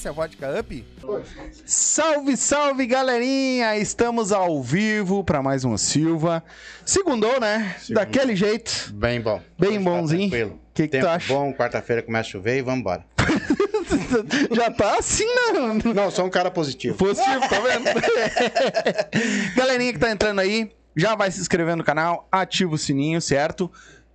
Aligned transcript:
Conhece 0.00 0.08
a 0.08 0.12
Vodka 0.12 0.60
Up? 0.60 0.84
Salve, 1.66 2.36
salve, 2.36 2.86
galerinha! 2.86 3.76
Estamos 3.76 4.32
ao 4.32 4.62
vivo 4.62 5.22
para 5.22 5.42
mais 5.42 5.64
um 5.64 5.76
Silva. 5.76 6.42
Segundou, 6.86 7.38
né? 7.38 7.76
Segundou. 7.78 8.04
Daquele 8.04 8.34
jeito. 8.34 8.92
Bem 8.94 9.20
bom. 9.20 9.42
Bem 9.58 9.70
Hoje 9.70 9.78
tá 9.78 9.84
bonzinho. 9.84 10.30
tranquilo. 10.30 10.60
Que 10.72 10.82
que 10.84 10.88
tu 10.88 10.92
Tempo 10.92 11.06
acha? 11.06 11.32
bom, 11.32 11.52
quarta-feira 11.52 12.02
começa 12.02 12.28
a 12.28 12.32
chover 12.32 12.58
e 12.58 12.62
vamos 12.62 12.80
embora. 12.80 13.04
Já 14.50 14.70
tá 14.70 14.98
assim, 14.98 15.26
né? 15.26 15.92
Não, 15.94 16.10
sou 16.10 16.24
um 16.24 16.30
cara 16.30 16.50
positivo. 16.50 16.96
Positivo, 16.96 17.40
tá 17.48 17.60
vendo? 17.60 17.84
Galerinha 19.54 19.92
que 19.92 19.98
tá 19.98 20.10
entrando 20.10 20.40
aí, 20.40 20.70
já 20.96 21.14
vai 21.14 21.30
se 21.30 21.40
inscrever 21.40 21.76
no 21.76 21.84
canal, 21.84 22.26
ativa 22.32 22.74
o 22.74 22.78
sininho, 22.78 23.20
certo? 23.20 23.70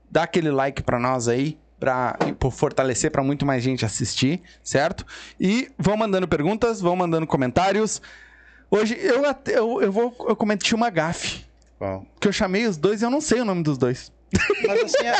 Dá 0.10 0.24
aquele 0.24 0.50
like 0.50 0.82
pra 0.82 1.00
nós 1.00 1.28
aí, 1.28 1.58
pra 1.80 2.18
por 2.40 2.52
fortalecer 2.52 3.12
pra 3.12 3.24
muito 3.24 3.46
mais 3.46 3.64
gente 3.64 3.86
assistir, 3.86 4.42
certo? 4.64 5.06
E 5.40 5.70
vão 5.78 5.96
mandando 5.98 6.28
perguntas, 6.28 6.80
vão 6.82 6.96
mandando 6.96 7.28
comentários. 7.28 8.02
Hoje 8.72 8.98
eu 9.00 9.24
eu, 9.52 9.82
eu 9.82 9.92
vou 9.92 10.16
eu 10.28 10.36
cometi 10.36 10.74
uma 10.74 10.90
gafe, 10.90 11.46
Bom. 11.80 12.06
que 12.20 12.28
eu 12.28 12.32
chamei 12.34 12.66
os 12.66 12.78
dois 12.78 13.02
e 13.02 13.06
eu 13.06 13.10
não 13.10 13.22
sei 13.22 13.42
o 13.42 13.46
nome 13.46 13.64
dos 13.64 13.78
dois. 13.78 14.12
Mas 14.68 14.84
assim 14.84 15.06
é, 15.06 15.14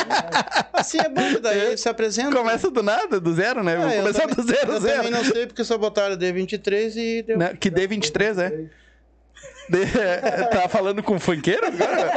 assim 0.72 0.98
é 0.98 1.08
bom, 1.08 1.40
daí 1.40 1.78
se 1.78 1.88
apresenta. 1.88 2.36
Começa 2.36 2.70
do 2.70 2.82
nada, 2.82 3.18
do 3.20 3.32
zero, 3.34 3.62
né? 3.62 3.74
Eu 3.76 3.80
vou 3.80 3.88
Ah, 3.88 3.94
eu 3.94 4.02
começar 4.02 4.20
também- 4.26 4.34
do 4.36 4.42
zero, 4.52 4.72
Eu 4.72 4.80
zero. 4.80 4.96
também 4.96 5.10
não 5.12 5.24
sei 5.24 5.46
porque 5.46 5.64
só 5.64 5.78
botaram 5.78 6.16
D23 6.16 6.96
e 6.96 7.22
deu. 7.22 7.38
Né? 7.38 7.54
Que 7.58 7.70
D23, 7.70 8.38
é? 8.42 8.64
Tá 10.50 10.68
falando 10.68 11.02
com 11.02 11.18
funkeiro 11.18 11.66
agora? 11.66 12.12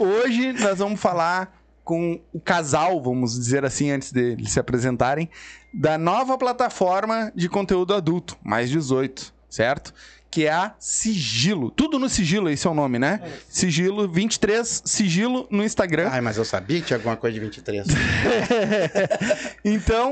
Hoje 0.00 0.52
nós 0.54 0.78
vamos 0.78 1.00
falar 1.00 1.56
com 1.84 2.20
o 2.32 2.40
casal, 2.40 3.02
vamos 3.02 3.34
dizer 3.38 3.64
assim, 3.64 3.90
antes 3.90 4.12
deles 4.12 4.52
se 4.52 4.60
apresentarem, 4.60 5.28
da 5.72 5.96
nova 5.96 6.36
plataforma 6.36 7.32
de 7.34 7.48
conteúdo 7.48 7.94
adulto, 7.94 8.36
mais 8.42 8.68
18, 8.68 9.32
certo? 9.48 9.94
Que 10.30 10.44
é 10.44 10.52
a 10.52 10.74
Sigilo. 10.78 11.70
Tudo 11.70 11.98
no 11.98 12.06
Sigilo, 12.08 12.50
esse 12.50 12.66
é 12.66 12.70
o 12.70 12.74
nome, 12.74 12.98
né? 12.98 13.22
Sigilo 13.48 14.06
23, 14.06 14.82
Sigilo 14.84 15.46
no 15.50 15.64
Instagram. 15.64 16.10
Ai, 16.12 16.20
mas 16.20 16.36
eu 16.36 16.44
sabia 16.44 16.78
que 16.80 16.86
tinha 16.88 16.98
alguma 16.98 17.16
coisa 17.16 17.32
de 17.32 17.40
23. 17.40 17.86
Então, 19.64 20.10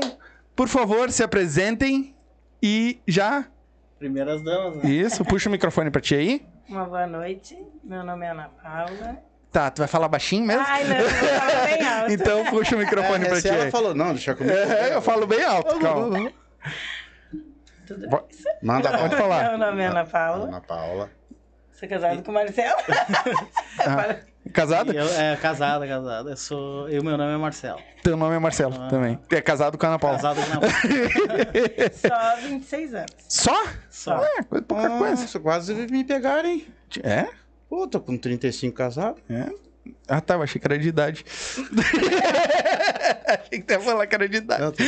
por 0.55 0.67
favor, 0.67 1.11
se 1.11 1.21
apresentem 1.21 2.15
e 2.61 2.99
já. 3.07 3.45
Primeiras 3.99 4.43
damas, 4.43 4.77
né? 4.83 4.89
Isso, 4.89 5.25
puxa 5.25 5.49
o 5.49 5.51
microfone 5.51 5.89
pra 5.89 5.99
ti 6.01 6.15
aí. 6.15 6.45
Uma 6.69 6.85
boa 6.85 7.07
noite. 7.07 7.57
Meu 7.83 8.03
nome 8.03 8.25
é 8.25 8.29
Ana 8.29 8.49
Paula. 8.61 9.17
Tá, 9.51 9.71
tu 9.71 9.79
vai 9.79 9.87
falar 9.87 10.07
baixinho 10.07 10.45
mesmo? 10.45 10.63
Ai, 10.67 10.83
não, 10.83 10.95
eu 10.97 11.09
falar 11.09 11.65
bem 11.65 11.87
alto. 11.87 12.11
Então 12.13 12.45
puxa 12.45 12.75
o 12.75 12.79
microfone 12.79 13.25
É, 13.25 13.29
pra 13.29 13.41
ti 13.41 13.47
ela 13.49 13.63
aí. 13.65 13.71
falou, 13.71 13.95
não, 13.95 14.09
deixa 14.13 14.35
comigo. 14.35 14.55
É, 14.55 14.93
eu 14.93 15.01
falo 15.01 15.25
bem 15.25 15.43
alto, 15.43 15.79
calma. 15.79 16.31
Tudo 17.87 18.09
bem? 18.09 18.19
Manda 18.61 18.97
Pode 18.97 19.15
falar. 19.15 19.49
Meu 19.49 19.57
nome 19.57 19.81
é 19.81 19.87
Ana 19.87 20.05
Paula. 20.05 20.47
Ana 20.47 20.61
Paula. 20.61 21.09
Sou 21.71 21.87
casada 21.87 22.21
com 22.21 22.31
o 22.31 22.33
Marcelo. 22.33 22.75
Ah, 23.79 24.15
casado? 24.49 24.91
Eu, 24.93 25.07
é, 25.07 25.35
casada, 25.37 25.87
casada. 25.87 26.31
Eu 26.31 26.37
sou. 26.37 26.89
Eu, 26.89 27.03
meu 27.03 27.17
nome 27.17 27.33
é 27.33 27.37
Marcelo. 27.37 27.79
Teu 28.03 28.15
nome 28.17 28.35
é 28.35 28.39
Marcelo 28.39 28.75
Ah. 28.79 28.87
também. 28.87 29.19
É 29.29 29.41
casado 29.41 29.77
com 29.77 29.85
a 29.85 29.89
Ana 29.89 29.99
Paula. 29.99 30.17
Casado 30.17 30.39
com 30.41 30.67
Só 32.07 32.35
26 32.47 32.93
anos. 32.93 33.11
Só? 33.27 33.65
Só. 33.89 34.23
É, 34.23 34.43
coisa- 34.43 34.65
pouca 34.65 34.89
coisa. 34.97 35.39
Quase 35.39 35.73
me 35.73 36.03
pegaram, 36.03 36.49
hein? 36.49 36.67
É? 37.03 37.27
Pô, 37.69 37.87
tô 37.87 37.99
com 37.99 38.17
35 38.17 38.75
casado. 38.75 39.17
É. 39.29 39.49
Ah, 40.07 40.21
tá, 40.21 40.35
eu 40.35 40.43
achei 40.43 40.59
que 40.59 40.67
era 40.67 40.77
de 40.77 40.87
idade. 40.89 41.25
achei 43.27 43.59
que 43.59 43.61
tu 43.61 43.71
ia 43.73 43.79
falar 43.79 44.07
que 44.07 44.15
era 44.15 44.27
de 44.27 44.37
idade. 44.37 44.61
Não, 44.61 44.71
tô 44.71 44.83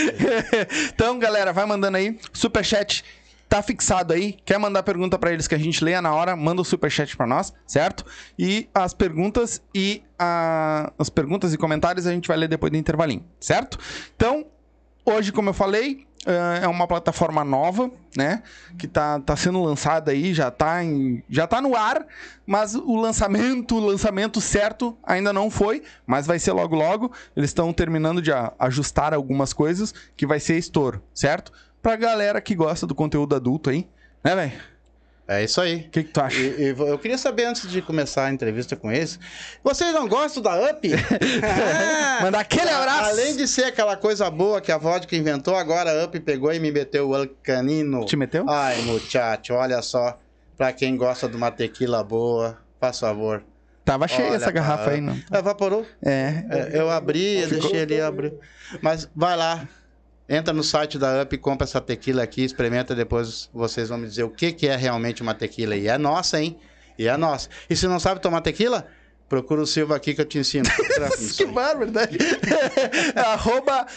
então, 0.90 1.20
galera, 1.20 1.54
vai 1.54 1.66
mandando 1.66 1.98
aí. 1.98 2.18
Superchat 2.34 3.04
tá 3.50 3.62
fixado 3.64 4.14
aí. 4.14 4.38
Quer 4.46 4.60
mandar 4.60 4.84
pergunta 4.84 5.18
pra 5.18 5.34
eles 5.34 5.48
que 5.48 5.56
a 5.56 5.58
gente 5.58 5.84
leia 5.84 6.02
na 6.02 6.14
hora, 6.14 6.36
manda 6.36 6.62
o 6.62 6.66
superchat 6.66 7.18
pra 7.18 7.26
nós, 7.26 7.52
certo? 7.66 8.06
E 8.38 8.70
as 8.74 8.94
perguntas 8.94 9.62
e 9.74 10.04
a- 10.18 10.94
as 11.00 11.10
perguntas 11.10 11.54
e 11.54 11.58
comentários 11.58 12.06
a 12.06 12.12
gente 12.12 12.28
vai 12.28 12.38
ler 12.38 12.48
depois 12.48 12.72
do 12.72 12.78
intervalinho, 12.78 13.26
certo? 13.40 13.80
Então, 14.16 14.46
hoje, 15.04 15.32
como 15.32 15.50
eu 15.50 15.54
falei, 15.54 16.06
eh, 16.28 16.60
é 16.64 16.68
uma 16.68 16.86
plataforma 16.88 17.44
nova, 17.44 17.90
né? 18.16 18.44
Que 18.78 18.88
tá, 18.88 19.20
tá 19.22 19.36
sendo 19.36 19.64
lançada 19.64 20.12
aí, 20.12 20.32
já 20.34 20.52
tá, 20.52 20.84
em, 20.84 21.24
já 21.30 21.48
tá 21.48 21.60
no 21.62 21.76
ar, 21.76 22.06
mas 22.46 22.76
o 22.76 22.96
lançamento, 22.98 23.76
o 23.78 23.80
lançamento 23.80 24.40
certo 24.42 24.96
ainda 25.04 25.34
não 25.34 25.50
foi, 25.50 25.82
mas 26.06 26.28
vai 26.28 26.38
ser 26.38 26.52
logo 26.52 26.76
logo. 26.76 27.12
Eles 27.36 27.50
estão 27.50 27.74
terminando 27.74 28.22
de 28.22 28.30
ajustar 28.60 29.14
algumas 29.14 29.54
coisas, 29.54 29.92
que 30.16 30.28
vai 30.28 30.40
ser 30.40 30.58
estouro, 30.58 31.02
certo? 31.14 31.52
Pra 31.82 31.96
galera 31.96 32.42
que 32.42 32.54
gosta 32.56 32.86
do 32.86 32.94
conteúdo 32.96 33.36
adulto 33.36 33.70
aí, 33.70 33.88
né, 34.24 34.36
velho? 34.36 34.52
É 35.28 35.44
isso 35.44 35.62
aí. 35.62 35.82
O 35.82 35.90
que, 35.92 36.04
que 36.04 36.12
tu 36.12 36.20
acha? 36.20 36.40
E- 36.40 36.60
e 36.60 36.76
eu 36.78 36.98
queria 36.98 37.18
saber, 37.18 37.46
antes 37.46 37.70
de 37.70 37.82
começar 37.84 38.26
a 38.26 38.32
entrevista 38.34 38.76
com 38.76 38.92
eles, 38.92 39.20
vocês 39.64 39.94
não 39.94 40.08
gostam 40.08 40.42
da 40.42 40.56
Up? 40.72 40.90
Ah, 41.44 42.20
Mandar 42.24 42.40
aquele 42.40 42.70
abraço! 42.70 43.12
Além 43.12 43.38
de 43.38 43.48
ser 43.48 43.66
aquela 43.66 43.96
coisa 43.96 44.30
boa 44.32 44.60
que 44.60 44.72
a 44.72 44.78
vodka 44.78 45.16
inventou, 45.16 45.56
agora 45.56 45.92
a 46.02 46.06
Up 46.06 46.20
pegou 46.22 46.52
e 46.52 46.60
me 46.60 46.72
meteu 46.72 47.12
o 47.12 47.28
canino. 47.44 48.06
Te 48.06 48.16
meteu? 48.18 48.44
Ai, 48.50 48.82
muchacho, 48.82 49.54
olha 49.54 49.82
só. 49.84 50.18
Pra 50.58 50.74
quem 50.74 50.98
gosta 50.98 51.30
de 51.30 51.38
uma 51.38 51.52
tequila 51.52 52.04
boa, 52.04 52.58
faz 52.82 53.00
favor. 53.00 53.44
Tava 53.86 54.08
cheia 54.08 54.30
Olha, 54.30 54.36
essa 54.38 54.52
garrafa 54.52 54.86
tá. 54.86 54.92
aí, 54.92 55.00
não. 55.02 55.18
Evaporou? 55.32 55.86
É. 56.04 56.44
É, 56.50 56.70
eu 56.74 56.90
abri, 56.90 57.38
eu 57.40 57.48
deixei 57.50 57.82
ali 57.84 58.02
abrir. 58.02 58.34
Mas 58.82 59.08
vai 59.16 59.38
lá, 59.38 59.68
entra 60.30 60.54
no 60.54 60.64
site 60.64 61.00
da 61.00 61.24
Up, 61.24 61.38
compra 61.40 61.66
essa 61.66 61.82
tequila 61.82 62.22
aqui, 62.22 62.44
experimenta, 62.44 62.94
depois 62.94 63.50
vocês 63.52 63.90
vão 63.90 63.98
me 63.98 64.08
dizer 64.08 64.24
o 64.24 64.30
que, 64.30 64.52
que 64.52 64.68
é 64.68 64.76
realmente 64.76 65.24
uma 65.24 65.34
tequila. 65.34 65.76
E 65.76 65.88
é 65.88 65.98
nossa, 65.98 66.40
hein? 66.40 66.58
E 66.98 67.08
é 67.08 67.18
nossa. 67.18 67.50
E 67.68 67.76
se 67.76 67.88
não 67.88 68.00
sabe 68.00 68.22
tomar 68.22 68.42
tequila, 68.42 68.86
procura 69.28 69.62
o 69.62 69.66
Silva 69.66 69.96
aqui 69.96 70.14
que 70.14 70.22
eu 70.22 70.26
te 70.26 70.38
ensino. 70.38 70.70
que 71.36 71.46
barbaridade. 71.48 72.18
Arroba 73.16 73.88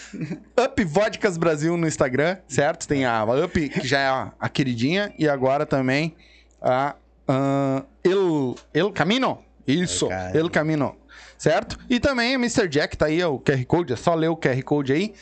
Up 0.58 0.84
Vodkas 0.84 1.36
Brasil 1.36 1.76
no 1.76 1.86
Instagram, 1.86 2.38
certo? 2.48 2.88
Tem 2.88 3.04
a 3.04 3.24
Up, 3.24 3.68
que 3.68 3.86
já 3.86 3.98
é 3.98 4.32
a, 4.40 4.48
queridinha, 4.48 5.12
e 5.18 5.28
agora 5.28 5.66
também 5.66 6.16
a 6.62 6.96
ah, 7.28 7.82
El, 8.02 8.54
El 8.72 8.90
Camino. 8.92 9.44
Isso, 9.66 10.08
El 10.32 10.48
Camino. 10.48 10.96
Certo? 11.36 11.76
E 11.90 11.98
também 11.98 12.36
a 12.36 12.38
Mr. 12.38 12.68
Jack, 12.68 12.96
tá 12.96 13.06
aí 13.06 13.22
o 13.24 13.38
QR 13.40 13.64
Code, 13.64 13.92
é 13.92 13.96
só 13.96 14.14
ler 14.14 14.28
o 14.28 14.36
QR 14.36 14.62
Code 14.62 14.92
aí. 14.92 15.12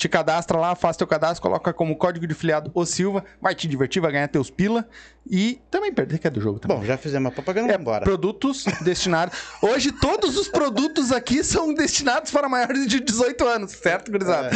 Te 0.00 0.08
cadastra 0.08 0.56
lá, 0.58 0.74
faz 0.74 0.96
teu 0.96 1.06
cadastro, 1.06 1.42
coloca 1.42 1.74
como 1.74 1.94
código 1.94 2.26
de 2.26 2.32
filiado 2.32 2.70
o 2.72 2.86
Silva, 2.86 3.22
vai 3.38 3.54
te 3.54 3.68
divertir, 3.68 4.00
vai 4.00 4.10
ganhar 4.10 4.28
teus 4.28 4.48
pila 4.48 4.88
e 5.30 5.60
também 5.70 5.92
perder 5.92 6.18
que 6.18 6.26
é 6.26 6.30
do 6.30 6.40
jogo 6.40 6.58
também. 6.58 6.78
Bom, 6.78 6.84
já 6.86 6.96
fizemos 6.96 7.30
a 7.30 7.34
propaganda, 7.34 7.70
É, 7.70 7.76
embora. 7.76 8.02
produtos 8.02 8.64
destinados. 8.80 9.36
Hoje, 9.60 9.92
todos 9.92 10.38
os 10.38 10.48
produtos 10.48 11.12
aqui 11.12 11.44
são 11.44 11.74
destinados 11.74 12.30
para 12.30 12.48
maiores 12.48 12.86
de 12.86 12.98
18 12.98 13.46
anos, 13.46 13.72
certo, 13.72 14.10
gurizada? 14.10 14.48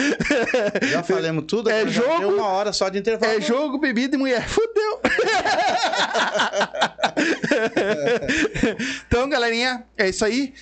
Já 0.90 1.02
falamos 1.02 1.44
tudo, 1.46 1.68
É 1.68 1.86
jogo- 1.88 2.36
uma 2.36 2.46
hora 2.46 2.72
só 2.72 2.88
de 2.88 2.98
intervalo. 2.98 3.30
É 3.34 3.38
jogo, 3.38 3.78
bebida 3.78 4.16
e 4.16 4.18
mulher. 4.18 4.48
Fudeu! 4.48 4.98
então, 9.06 9.28
galerinha, 9.28 9.84
é 9.96 10.08
isso 10.08 10.24
aí. 10.24 10.54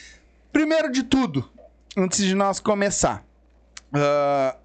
Primeiro 0.53 0.91
de 0.91 1.05
tudo, 1.05 1.49
antes 1.97 2.25
de 2.25 2.35
nós 2.35 2.59
começar, 2.59 3.23
ah, 3.95 4.57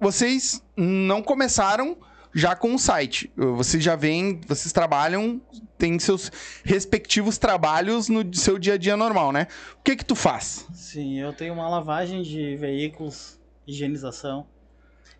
vocês 0.00 0.62
não 0.76 1.22
começaram 1.22 1.96
já 2.34 2.54
com 2.54 2.74
o 2.74 2.78
site. 2.78 3.30
Vocês 3.36 3.82
já 3.82 3.96
vêm, 3.96 4.40
vocês 4.46 4.72
trabalham, 4.72 5.40
têm 5.76 5.98
seus 5.98 6.30
respectivos 6.64 7.38
trabalhos 7.38 8.08
no 8.08 8.32
seu 8.34 8.58
dia 8.58 8.74
a 8.74 8.78
dia 8.78 8.96
normal, 8.96 9.32
né? 9.32 9.46
O 9.78 9.82
que 9.82 9.96
que 9.96 10.04
tu 10.04 10.14
faz? 10.14 10.66
Sim, 10.72 11.18
eu 11.18 11.32
tenho 11.32 11.52
uma 11.54 11.68
lavagem 11.68 12.22
de 12.22 12.56
veículos, 12.56 13.38
higienização 13.66 14.46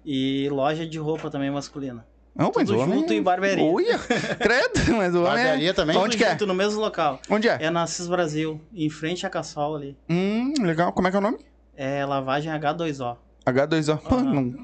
e 0.05 0.49
loja 0.51 0.87
de 0.87 0.99
roupa 0.99 1.31
também 1.31 1.51
masculina. 1.51 2.07
Não, 2.35 2.51
Tudo 2.53 2.77
o 2.77 2.79
homem- 2.79 3.01
junto 3.01 3.13
em 3.13 3.21
barbearia. 3.23 3.65
Olha, 3.65 3.99
credo, 3.99 4.97
mas 4.97 5.15
o 5.15 5.19
homem 5.25 5.33
é... 5.33 5.47
Barbearia 5.49 5.75
também? 5.75 5.97
Onde 5.97 6.11
Tudo 6.13 6.19
que 6.19 6.25
é? 6.25 6.31
junto 6.31 6.47
no 6.47 6.55
mesmo 6.55 6.81
local. 6.81 7.21
Onde 7.29 7.49
é? 7.49 7.59
É 7.61 7.71
na 7.71 7.87
CIS 7.89 8.07
Brasil, 8.07 8.61
em 8.73 8.89
frente 8.89 9.27
à 9.27 9.31
Cassol 9.31 9.75
ali. 9.77 9.99
Hum, 10.09 10.55
legal. 10.61 10.93
Como 10.93 11.09
é 11.09 11.11
que 11.11 11.17
é 11.17 11.19
o 11.19 11.23
nome? 11.23 11.39
É 11.77 12.07
lavagem 12.07 12.53
H2O. 12.53 13.17
H2O. 13.47 13.99
Pô, 13.99 14.15
Aham. 14.17 14.33
não... 14.33 14.55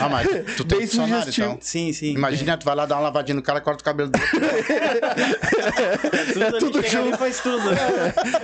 Ah, 0.00 0.08
mas 0.08 0.26
tu 0.56 0.64
tem 0.64 0.78
Bem 0.78 0.86
funcionário, 0.86 1.20
sugestivo. 1.24 1.46
então. 1.48 1.58
Sim, 1.60 1.92
sim. 1.92 2.12
Imagina, 2.12 2.56
tu 2.58 2.64
vai 2.64 2.74
lá 2.74 2.84
dar 2.86 2.96
uma 2.96 3.02
lavadinha 3.02 3.34
no 3.34 3.42
cara, 3.42 3.60
corta 3.60 3.80
o 3.80 3.84
cabelo 3.84 4.10
dele. 4.10 4.24
tudo, 6.32 6.44
ali, 6.44 6.58
tudo 6.58 6.78
ali 6.78 6.86
e 6.86 6.90
junto. 6.90 7.16
faz 7.18 7.40
tudo. 7.40 7.68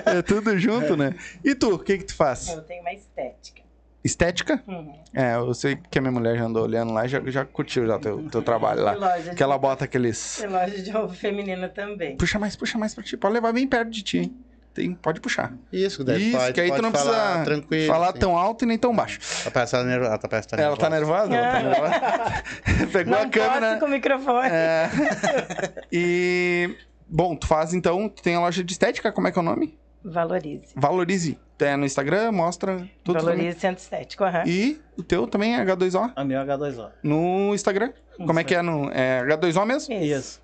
É 0.07 0.23
tudo 0.23 0.59
junto, 0.59 0.97
né? 0.97 1.15
E 1.45 1.55
tu, 1.55 1.75
o 1.75 1.79
que 1.79 1.99
que 1.99 2.05
tu 2.05 2.15
faz? 2.15 2.49
Eu 2.49 2.63
tenho 2.63 2.81
uma 2.83 2.93
estética. 2.93 3.63
Estética? 4.05 4.63
Uhum. 4.69 4.93
É, 5.15 5.35
eu 5.37 5.55
sei 5.55 5.79
que 5.91 5.99
a 5.99 6.03
minha 6.03 6.13
mulher 6.13 6.37
já 6.37 6.45
andou 6.45 6.63
olhando 6.65 6.93
lá 6.93 7.07
e 7.07 7.09
já, 7.09 7.21
já 7.27 7.45
curtiu 7.45 7.87
já 7.87 7.99
teu, 7.99 8.23
teu 8.31 8.43
trabalho 8.43 8.83
lá. 8.83 8.93
loja 8.93 9.31
de 9.31 9.37
Que 9.37 9.43
ela 9.43 9.57
bota 9.57 9.87
aqueles... 9.87 10.45
loja 10.49 10.83
de 10.83 10.91
roupa 10.91 11.15
feminina 11.15 11.69
também. 11.71 12.17
Puxa 12.17 12.39
mais, 12.39 12.55
puxa 12.55 12.77
mais 12.77 12.95
pra 12.95 13.03
ti. 13.03 13.17
Pode 13.17 13.33
levar 13.35 13.53
bem 13.55 13.67
perto 13.67 13.91
de 13.91 14.03
ti, 14.03 14.19
hein? 14.19 14.37
Tem, 14.75 14.93
pode 14.93 15.21
puxar. 15.21 15.55
Isso, 15.73 16.03
daí 16.03 16.31
Isso, 16.31 16.37
pode, 16.37 16.53
que 16.53 16.61
aí 16.61 16.67
tu 16.67 16.71
pode 16.73 16.83
não 16.83 16.91
falar 16.91 17.05
precisa 17.05 17.45
tranquilo. 17.45 17.87
falar 17.87 18.13
tão 18.13 18.37
alto 18.37 18.65
e 18.65 18.67
nem 18.67 18.77
tão 18.77 18.95
baixo. 18.95 19.21
Ela 19.43 19.51
parece 19.53 19.71
que 19.71 19.79
tá 19.79 19.85
nervosa. 19.85 20.11
Ela 20.11 20.19
parece 20.29 20.49
que 20.49 20.57
tá 20.57 20.63
Ela 20.63 20.77
tá 20.77 20.91
nervosa? 20.91 21.35
Ela 21.35 21.53
tá 21.53 21.63
nervosa? 21.63 22.87
Pegou 22.93 23.13
Não 23.13 23.23
a 23.23 23.29
câmera... 23.29 23.79
com 23.79 23.87
o 23.87 23.89
microfone. 23.89 24.49
É. 24.51 24.91
E... 25.93 26.77
Bom, 27.09 27.37
tu 27.37 27.47
faz 27.47 27.73
então, 27.73 28.09
tu 28.09 28.21
tem 28.21 28.35
a 28.35 28.41
loja 28.41 28.65
de 28.65 28.73
estética, 28.73 29.13
como 29.13 29.29
é 29.29 29.33
que 29.33 29.39
é 29.39 29.43
o 29.43 29.45
nome? 29.45 29.79
Valorize. 30.05 30.73
Valorize. 30.75 31.39
É 31.61 31.77
no 31.77 31.87
Instagram, 31.87 32.33
mostra 32.33 32.85
tudo. 33.05 33.21
Valorize 33.21 33.61
centro 33.61 33.81
estético. 33.81 34.25
aham. 34.25 34.43
E 34.45 34.81
o 34.99 35.03
teu 35.05 35.27
também 35.29 35.55
é 35.55 35.65
H2O 35.65 36.13
A 36.17 36.25
minha 36.25 36.45
H2O. 36.45 36.91
no 37.03 37.55
Instagram. 37.55 37.93
Como 38.17 38.39
é 38.41 38.45
que 38.45 38.55
é 38.55 38.61
no 38.61 38.91
é 38.91 39.23
H2O 39.23 39.65
mesmo? 39.65 39.95
Isso. 39.95 40.43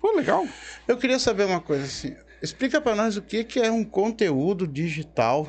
Pô, 0.00 0.12
legal. 0.12 0.46
Eu 0.86 0.96
queria 0.96 1.18
saber 1.18 1.44
uma 1.44 1.60
coisa 1.60 1.84
assim. 1.84 2.14
Explica 2.42 2.80
pra 2.80 2.94
nós 2.94 3.16
o 3.16 3.22
que, 3.22 3.42
que 3.44 3.60
é 3.60 3.70
um 3.70 3.84
conteúdo 3.84 4.66
digital 4.66 5.48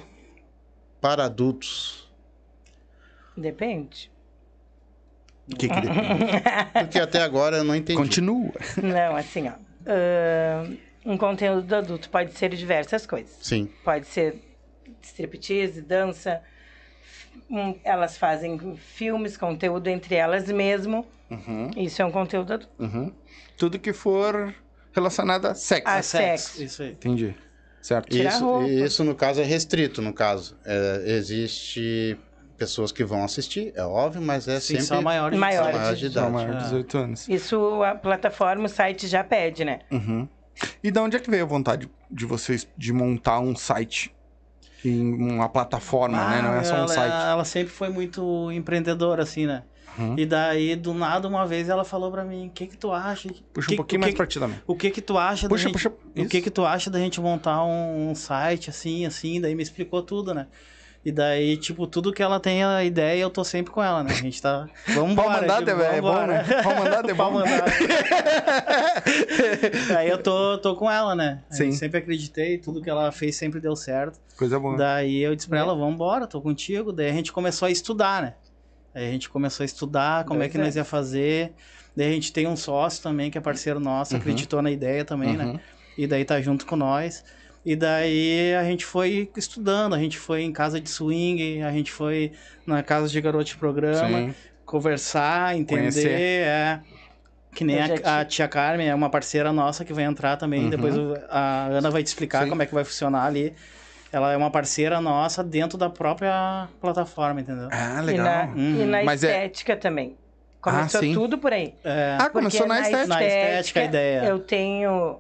para 1.00 1.26
adultos. 1.26 2.10
Depende. 3.38 4.12
O 5.52 5.56
que 5.56 5.68
que 5.68 5.82
depende? 5.82 6.42
Porque 6.74 7.00
até 7.00 7.22
agora 7.22 7.58
eu 7.58 7.64
não 7.64 7.76
entendi. 7.76 7.98
Continua. 7.98 8.52
Não, 8.82 9.16
assim, 9.16 9.48
ó. 9.48 9.54
um 11.06 11.18
conteúdo 11.18 11.74
adulto 11.74 12.10
pode 12.10 12.34
ser 12.34 12.50
diversas 12.56 13.06
coisas. 13.06 13.38
Sim. 13.42 13.70
Pode 13.84 14.06
ser 14.08 14.36
striptease, 15.02 15.82
dança. 15.82 16.42
hum, 17.50 17.80
elas 17.84 18.18
fazem 18.18 18.76
filmes, 18.76 19.38
conteúdo 19.38 19.88
entre 19.88 20.16
elas 20.16 20.52
mesmo. 20.52 21.06
Uhum, 21.30 21.70
Isso 21.78 22.02
é 22.02 22.06
um 22.06 22.12
conteúdo 22.12 22.54
adulto. 22.54 22.74
uhum. 22.80 23.14
Tudo 23.58 23.78
que 23.80 23.94
for 23.94 24.54
relacionado 25.00 25.46
a 25.46 25.54
sexo. 25.56 25.84
Ah, 25.88 25.98
É 25.98 26.02
sexo. 26.02 26.64
Isso 26.64 26.84
aí. 26.84 26.92
Entendi. 26.92 27.36
Certo. 27.82 28.10
Tirar 28.10 28.34
a 28.34 28.36
Isso, 28.36 28.62
isso 28.68 29.04
no 29.04 29.16
caso 29.16 29.40
é 29.42 29.44
restrito, 29.44 30.02
no 30.02 30.14
caso. 30.14 30.58
É, 30.66 31.04
existe 31.08 32.18
pessoas 32.58 32.92
que 32.92 33.06
vão 33.06 33.24
assistir, 33.24 33.72
é 33.74 33.84
óbvio, 33.84 34.22
mas 34.22 34.46
é 34.50 34.60
Sim, 34.60 34.74
sempre 34.74 34.84
só 34.84 35.02
maior 35.02 35.32
de 35.32 35.38
Maior. 35.38 35.72
maior 35.72 35.96
de 35.96 36.06
idade. 36.08 36.30
maior 36.32 36.52
de 36.52 36.58
É. 36.58 36.64
18 36.64 36.98
anos. 36.98 37.30
Isso 37.30 37.82
a 37.84 37.96
plataforma, 37.96 38.66
o 38.66 38.68
site 38.70 39.08
já 39.08 39.24
pede, 39.24 39.64
né? 39.64 39.80
Uhum. 39.90 40.28
E 40.84 40.92
de 40.92 41.00
onde 41.00 41.16
é 41.16 41.20
que 41.22 41.32
veio 41.32 41.44
a 41.44 41.48
vontade 41.48 41.90
de 42.12 42.26
vocês 42.26 42.68
de 42.78 42.92
montar 42.92 43.40
um 43.40 43.56
site? 43.56 44.14
Em 44.84 45.14
uma 45.14 45.48
plataforma, 45.50 46.18
né? 46.30 46.42
Não 46.42 46.54
é 46.54 46.64
só 46.64 46.74
um 46.74 46.78
ela, 46.80 46.88
site. 46.88 47.14
Ela 47.32 47.46
sempre 47.46 47.74
foi 47.74 47.90
muito 47.90 48.50
empreendedora, 48.52 49.24
assim, 49.24 49.46
né? 49.46 49.64
Uhum. 49.98 50.16
E 50.18 50.26
daí, 50.26 50.76
do 50.76 50.94
nada, 50.94 51.28
uma 51.28 51.46
vez 51.46 51.68
ela 51.70 51.84
falou 51.84 52.12
pra 52.12 52.24
mim, 52.24 52.48
o 52.48 52.52
que 52.52 52.68
que 52.68 52.78
tu 52.78 52.92
acha? 52.92 53.30
Puxa 53.54 53.68
que, 53.68 53.74
um 53.74 53.78
pouquinho 53.78 54.00
o 54.00 54.02
mais 54.02 54.14
que, 54.14 54.18
pra 54.18 54.28
ti 54.28 54.40
também. 54.40 54.60
O 54.66 54.76
que 54.76 54.90
que 54.92 55.02
tu 55.02 55.18
acha 55.18 55.50
Puxa, 55.50 55.64
da 55.66 55.70
gente, 55.70 55.74
puxa. 55.90 55.94
O 56.18 56.28
que 56.28 56.42
que 56.42 56.50
tu 56.50 56.66
acha 56.66 56.90
da 56.90 57.00
gente 57.00 57.20
montar 57.20 57.64
um, 57.66 58.12
um 58.12 58.16
site 58.16 58.70
assim, 58.70 59.06
assim? 59.06 59.42
Daí 59.42 59.56
me 59.56 59.64
explicou 59.64 60.02
tudo, 60.02 60.34
né? 60.34 60.48
E 61.04 61.14
daí, 61.14 61.56
tipo, 61.56 61.88
tudo 61.88 62.12
que 62.12 62.22
ela 62.22 62.42
tem 62.42 62.62
a 62.62 62.84
ideia, 62.84 63.22
eu 63.22 63.30
tô 63.30 63.42
sempre 63.44 63.72
com 63.72 63.82
ela, 63.82 64.04
né? 64.04 64.12
A 64.12 64.16
gente 64.16 64.42
tá... 64.42 64.68
Vamos 64.90 65.16
Pau 65.16 65.26
embora. 65.26 65.42
mandado 65.42 65.66
tipo, 65.66 65.82
é- 65.82 65.98
é 65.98 66.02
bom, 66.02 66.26
né? 66.28 66.44
Pau 66.62 66.76
mandado 66.76 67.10
é 67.10 67.14
bom. 67.16 67.32
mandado. 67.32 67.72
Aí 69.98 70.10
eu 70.10 70.22
tô, 70.22 70.58
tô 70.58 70.76
com 70.76 70.92
ela, 70.92 71.16
né? 71.16 71.42
Eu 71.50 71.56
Sim. 71.56 71.72
sempre 71.72 72.00
acreditei, 72.00 72.58
tudo 72.58 72.82
que 72.82 72.90
ela 72.90 73.12
fez 73.14 73.36
sempre 73.38 73.60
deu 73.62 73.76
certo. 73.76 74.20
Coisa 74.38 74.60
boa. 74.60 74.78
Daí 74.78 75.20
eu 75.20 75.36
disse 75.36 75.48
pra 75.48 75.60
ela, 75.60 75.74
vamos 75.76 75.94
embora, 75.96 76.28
tô 76.28 76.42
contigo. 76.42 76.92
Daí 76.92 77.10
a 77.10 77.14
gente 77.14 77.32
começou 77.32 77.68
a 77.68 77.72
estudar, 77.72 78.22
né? 78.22 78.34
Aí 78.94 79.08
a 79.08 79.12
gente 79.12 79.30
começou 79.30 79.64
a 79.64 79.66
estudar 79.66 80.26
como 80.26 80.40
é 80.40 80.44
Dois 80.44 80.52
que 80.52 80.58
nós 80.58 80.66
anos. 80.68 80.76
ia 80.78 80.84
fazer. 80.84 81.54
Daí 81.96 82.08
a 82.08 82.12
gente 82.12 82.32
tem 82.34 82.48
um 82.48 82.56
sócio 82.56 83.02
também, 83.04 83.30
que 83.30 83.38
é 83.38 83.42
parceiro 83.42 83.80
nosso, 83.80 84.14
Uhum. 84.14 84.20
acreditou 84.20 84.62
na 84.62 84.72
ideia 84.72 85.04
também, 85.06 85.36
né? 85.36 85.46
Uhum. 85.46 85.60
E 85.98 86.08
daí 86.08 86.24
tá 86.26 86.40
junto 86.42 86.66
com 86.66 86.76
nós. 86.76 87.24
E 87.66 87.76
daí 87.76 88.56
a 88.56 88.64
gente 88.64 88.86
foi 88.86 89.30
estudando, 89.36 89.94
a 89.94 90.00
gente 90.00 90.18
foi 90.18 90.44
em 90.44 90.52
casa 90.54 90.80
de 90.80 90.90
swing, 90.90 91.62
a 91.62 91.72
gente 91.72 91.92
foi 91.92 92.32
na 92.66 92.82
casa 92.82 93.10
de 93.10 93.20
garoto 93.20 93.44
de 93.46 93.58
programa, 93.58 94.08
Sim. 94.20 94.34
conversar, 94.66 95.56
entender, 95.58 95.80
Conhecer. 95.82 96.10
é. 96.10 96.80
Que 97.54 97.64
nem 97.66 97.80
a, 97.82 98.20
a 98.22 98.26
tia 98.26 98.48
Carmen, 98.48 98.88
é 98.88 98.94
uma 98.96 99.10
parceira 99.10 99.52
nossa 99.52 99.84
que 99.84 99.92
vai 99.92 100.04
entrar 100.06 100.38
também. 100.38 100.66
Uhum. 100.66 100.70
Depois 100.70 100.96
a 101.30 101.66
Ana 101.66 101.90
vai 101.90 102.02
te 102.04 102.08
explicar 102.08 102.44
Sim. 102.44 102.50
como 102.50 102.62
é 102.62 102.66
que 102.66 102.74
vai 102.74 102.84
funcionar 102.86 103.26
ali. 103.26 103.54
Ela 104.12 104.34
é 104.34 104.38
uma 104.38 104.50
parceira 104.50 105.00
nossa 105.00 105.44
dentro 105.44 105.78
da 105.78 105.90
própria 105.90 106.68
plataforma, 106.82 107.42
entendeu? 107.42 107.68
Ah, 107.72 108.00
E 108.02 108.06
legal. 108.06 108.26
na, 108.26 108.46
Uhum. 108.54 108.82
e 108.82 108.86
na 108.86 109.04
Mas 109.04 109.24
é- 109.24 109.28
estética 109.46 109.76
também. 109.78 110.18
Começou 110.62 111.00
Ah, 111.02 111.14
tudo 111.14 111.38
por 111.38 111.54
aí. 111.54 111.74
É, 111.84 112.18
Ah, 112.20 112.30
começou 112.30 112.68
na 112.68 112.82
estética. 112.82 113.08
Na 113.08 113.24
estética, 113.24 113.80
a 113.80 113.84
ideia. 113.86 114.24
Eu 114.26 114.40
tenho. 114.40 115.20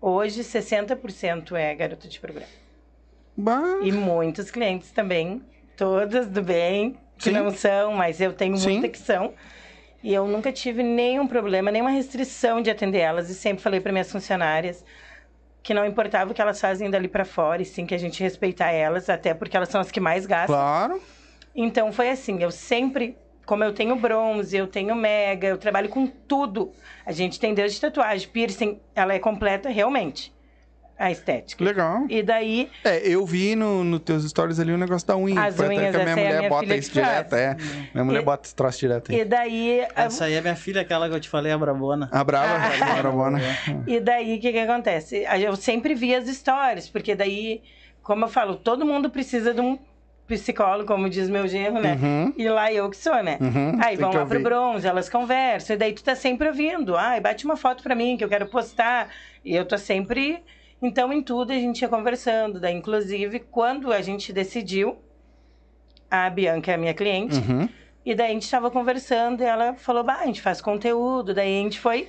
Hoje, 0.00 0.44
60% 0.44 1.56
é 1.56 1.74
garota 1.74 2.06
de 2.06 2.20
programa. 2.20 2.46
Bah. 3.36 3.80
E 3.82 3.90
muitos 3.90 4.50
clientes 4.50 4.90
também, 4.92 5.42
todas 5.76 6.26
do 6.28 6.42
bem, 6.42 6.96
que 7.18 7.24
Sim. 7.24 7.32
não 7.32 7.50
são, 7.50 7.94
mas 7.94 8.20
eu 8.20 8.32
tenho 8.32 8.56
Sim. 8.56 8.72
muita 8.72 8.88
que 8.88 8.98
são. 8.98 9.32
E 10.02 10.14
eu 10.14 10.26
nunca 10.26 10.52
tive 10.52 10.82
nenhum 10.82 11.26
problema, 11.26 11.70
nenhuma 11.70 11.90
restrição 11.90 12.62
de 12.62 12.70
atender 12.70 12.98
elas. 13.00 13.28
E 13.28 13.34
sempre 13.34 13.62
falei 13.62 13.80
para 13.80 13.92
minhas 13.92 14.10
funcionárias 14.10 14.84
que 15.62 15.74
não 15.74 15.86
importava 15.86 16.30
o 16.30 16.34
que 16.34 16.40
elas 16.40 16.60
fazem 16.60 16.90
dali 16.90 17.08
para 17.08 17.24
fora, 17.24 17.62
e 17.62 17.64
sim 17.64 17.86
que 17.86 17.94
a 17.94 17.98
gente 17.98 18.22
respeitar 18.22 18.70
elas, 18.70 19.08
até 19.08 19.34
porque 19.34 19.56
elas 19.56 19.68
são 19.68 19.80
as 19.80 19.90
que 19.90 20.00
mais 20.00 20.26
gastam. 20.26 20.56
Claro. 20.56 21.02
Então 21.54 21.92
foi 21.92 22.10
assim, 22.10 22.42
eu 22.42 22.50
sempre, 22.50 23.16
como 23.44 23.64
eu 23.64 23.74
tenho 23.74 23.96
bronze, 23.96 24.56
eu 24.56 24.66
tenho 24.66 24.94
mega, 24.94 25.48
eu 25.48 25.58
trabalho 25.58 25.88
com 25.88 26.06
tudo. 26.06 26.72
A 27.04 27.12
gente 27.12 27.38
tem 27.38 27.52
desde 27.52 27.80
tatuagem, 27.80 28.28
piercing, 28.28 28.80
ela 28.94 29.12
é 29.12 29.18
completa 29.18 29.68
realmente. 29.68 30.32
A 31.02 31.10
estética. 31.10 31.64
Legal. 31.64 32.04
E 32.10 32.22
daí, 32.22 32.68
É, 32.84 32.98
eu 33.08 33.24
vi 33.24 33.56
no, 33.56 33.82
no 33.82 33.98
teus 33.98 34.22
stories 34.28 34.60
ali 34.60 34.70
o 34.72 34.76
negócio 34.78 35.08
da 35.08 35.16
unha. 35.16 35.44
As 35.46 35.56
Foi 35.56 35.64
até 35.66 35.74
unhas, 35.76 35.90
que 35.96 35.96
a 36.02 36.04
minha 36.04 36.10
essa 36.12 36.20
é 36.20 36.22
a 36.22 36.26
mulher 36.26 36.38
minha 36.38 36.48
bota 36.50 36.76
isso 36.76 36.92
direto, 36.92 37.34
é. 37.34 37.56
Minha 37.94 38.04
mulher 38.04 38.20
E- 38.20 38.24
bota 38.24 38.46
esse 38.46 38.54
troço 38.54 38.78
direto 38.80 39.10
aí. 39.10 39.20
e 39.20 39.24
daí, 39.24 39.86
Essa 39.96 40.26
aí 40.26 40.34
é 40.34 40.40
minha 40.42 40.56
filha, 40.56 40.82
aquela 40.82 41.08
que 41.08 41.14
eu 41.14 41.20
te 41.20 41.28
falei, 41.28 41.50
a 41.52 41.56
Brabona. 41.58 42.08
A 42.12 42.22
brava, 42.22 42.52
Ah. 42.84 42.92
a 42.92 43.02
bravona. 43.02 43.40
E 43.86 43.98
daí, 43.98 44.36
o 44.36 44.40
que 44.40 44.52
que 44.52 44.58
acontece? 44.58 45.24
Eu 45.40 45.56
sempre 45.56 45.94
vi 45.94 46.14
as 46.14 46.28
histórias, 46.28 46.88
porque 46.88 47.14
daí, 47.14 47.62
como 48.02 48.24
eu 48.26 48.28
falo, 48.28 48.56
todo 48.56 48.84
mundo 48.84 49.08
precisa 49.08 49.54
de 49.54 49.60
um 49.60 49.78
psicólogo, 50.26 50.86
como 50.86 51.08
diz 51.10 51.28
meu 51.28 51.48
genro, 51.48 51.80
né? 51.80 51.98
Uhum. 52.00 52.32
E 52.36 52.48
lá 52.48 52.72
eu 52.72 52.88
que 52.88 52.96
sou, 52.96 53.20
né? 53.22 53.36
Uhum, 53.40 53.72
Aí 53.82 53.96
tem 53.96 53.98
vão 53.98 54.12
lá 54.12 54.24
pro 54.26 54.36
ouvir. 54.36 54.42
bronze, 54.44 54.86
elas 54.86 55.08
conversam, 55.08 55.74
e 55.74 55.78
daí 55.78 55.92
tu 55.92 56.04
tá 56.04 56.14
sempre 56.14 56.46
ouvindo. 56.46 56.96
Ai, 56.96 57.20
bate 57.20 57.44
uma 57.44 57.56
foto 57.56 57.82
pra 57.82 57.94
mim 57.96 58.16
que 58.16 58.22
eu 58.22 58.28
quero 58.28 58.46
postar. 58.46 59.08
E 59.44 59.56
eu 59.56 59.64
tô 59.64 59.76
sempre. 59.76 60.40
Então, 60.82 61.12
em 61.12 61.22
tudo 61.22 61.52
a 61.52 61.56
gente 61.56 61.82
ia 61.82 61.88
conversando. 61.88 62.58
Daí, 62.58 62.74
inclusive, 62.74 63.40
quando 63.40 63.92
a 63.92 64.00
gente 64.00 64.32
decidiu, 64.32 64.98
a 66.10 66.28
Bianca 66.30 66.72
é 66.72 66.74
a 66.74 66.78
minha 66.78 66.94
cliente, 66.94 67.36
Uhum. 67.36 67.68
e 68.04 68.14
daí 68.14 68.30
a 68.30 68.32
gente 68.32 68.42
estava 68.44 68.70
conversando 68.70 69.42
e 69.42 69.46
ela 69.46 69.74
falou: 69.74 70.02
bah, 70.02 70.20
a 70.20 70.26
gente 70.26 70.40
faz 70.40 70.60
conteúdo. 70.60 71.34
Daí 71.34 71.60
a 71.60 71.62
gente 71.62 71.78
foi 71.78 72.08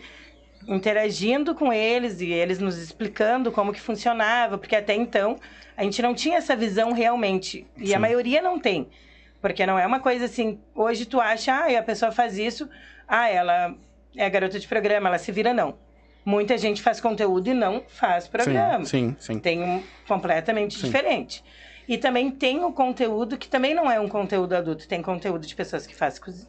interagindo 0.68 1.54
com 1.56 1.74
eles 1.74 2.22
e 2.22 2.32
eles 2.32 2.60
nos 2.60 2.78
explicando 2.78 3.52
como 3.52 3.74
que 3.74 3.82
funcionava, 3.82 4.58
porque 4.58 4.76
até 4.76 4.94
então 4.96 5.38
a 5.76 5.84
gente 5.84 6.02
não 6.02 6.14
tinha 6.14 6.38
essa 6.38 6.56
visão 6.56 6.92
realmente. 6.94 7.66
E 7.78 7.88
Sim. 7.88 7.96
a 7.96 8.00
maioria 8.00 8.42
não 8.42 8.60
tem. 8.60 8.88
Porque 9.42 9.66
não 9.66 9.78
é 9.80 9.86
uma 9.88 10.00
coisa 10.00 10.26
assim, 10.26 10.60
hoje 10.76 11.06
tu 11.06 11.20
acha, 11.20 11.52
ah, 11.52 11.80
a 11.80 11.84
pessoa 11.84 12.12
faz 12.12 12.38
isso, 12.38 12.70
ah, 13.08 13.28
ela 13.28 13.76
é 14.16 14.30
garota 14.30 14.60
de 14.60 14.68
programa, 14.68 15.10
ela 15.10 15.18
se 15.18 15.32
vira, 15.32 15.52
não. 15.52 15.76
Muita 16.24 16.58
gente 16.58 16.82
faz 16.82 17.02
conteúdo 17.02 17.48
e 17.50 17.54
não 17.54 17.84
faz 17.88 18.28
programa 18.28 18.86
Sim, 18.86 19.16
sim, 19.20 19.34
sim. 19.34 19.40
tem 19.40 19.62
um 19.64 19.82
completamente 20.08 20.78
Sim. 20.78 20.86
diferente. 20.86 21.44
E 21.88 21.98
também 21.98 22.30
tem 22.30 22.64
o 22.64 22.72
conteúdo 22.72 23.38
que 23.38 23.48
também 23.50 23.74
não 23.74 23.90
é 23.92 24.00
um 24.00 24.08
conteúdo 24.08 24.54
adulto, 24.54 24.88
tem 24.88 25.02
conteúdo 25.02 25.46
de 25.48 25.56
pessoas 25.56 25.88
que 25.88 25.96
fazem 25.96 26.22
cozi- 26.22 26.48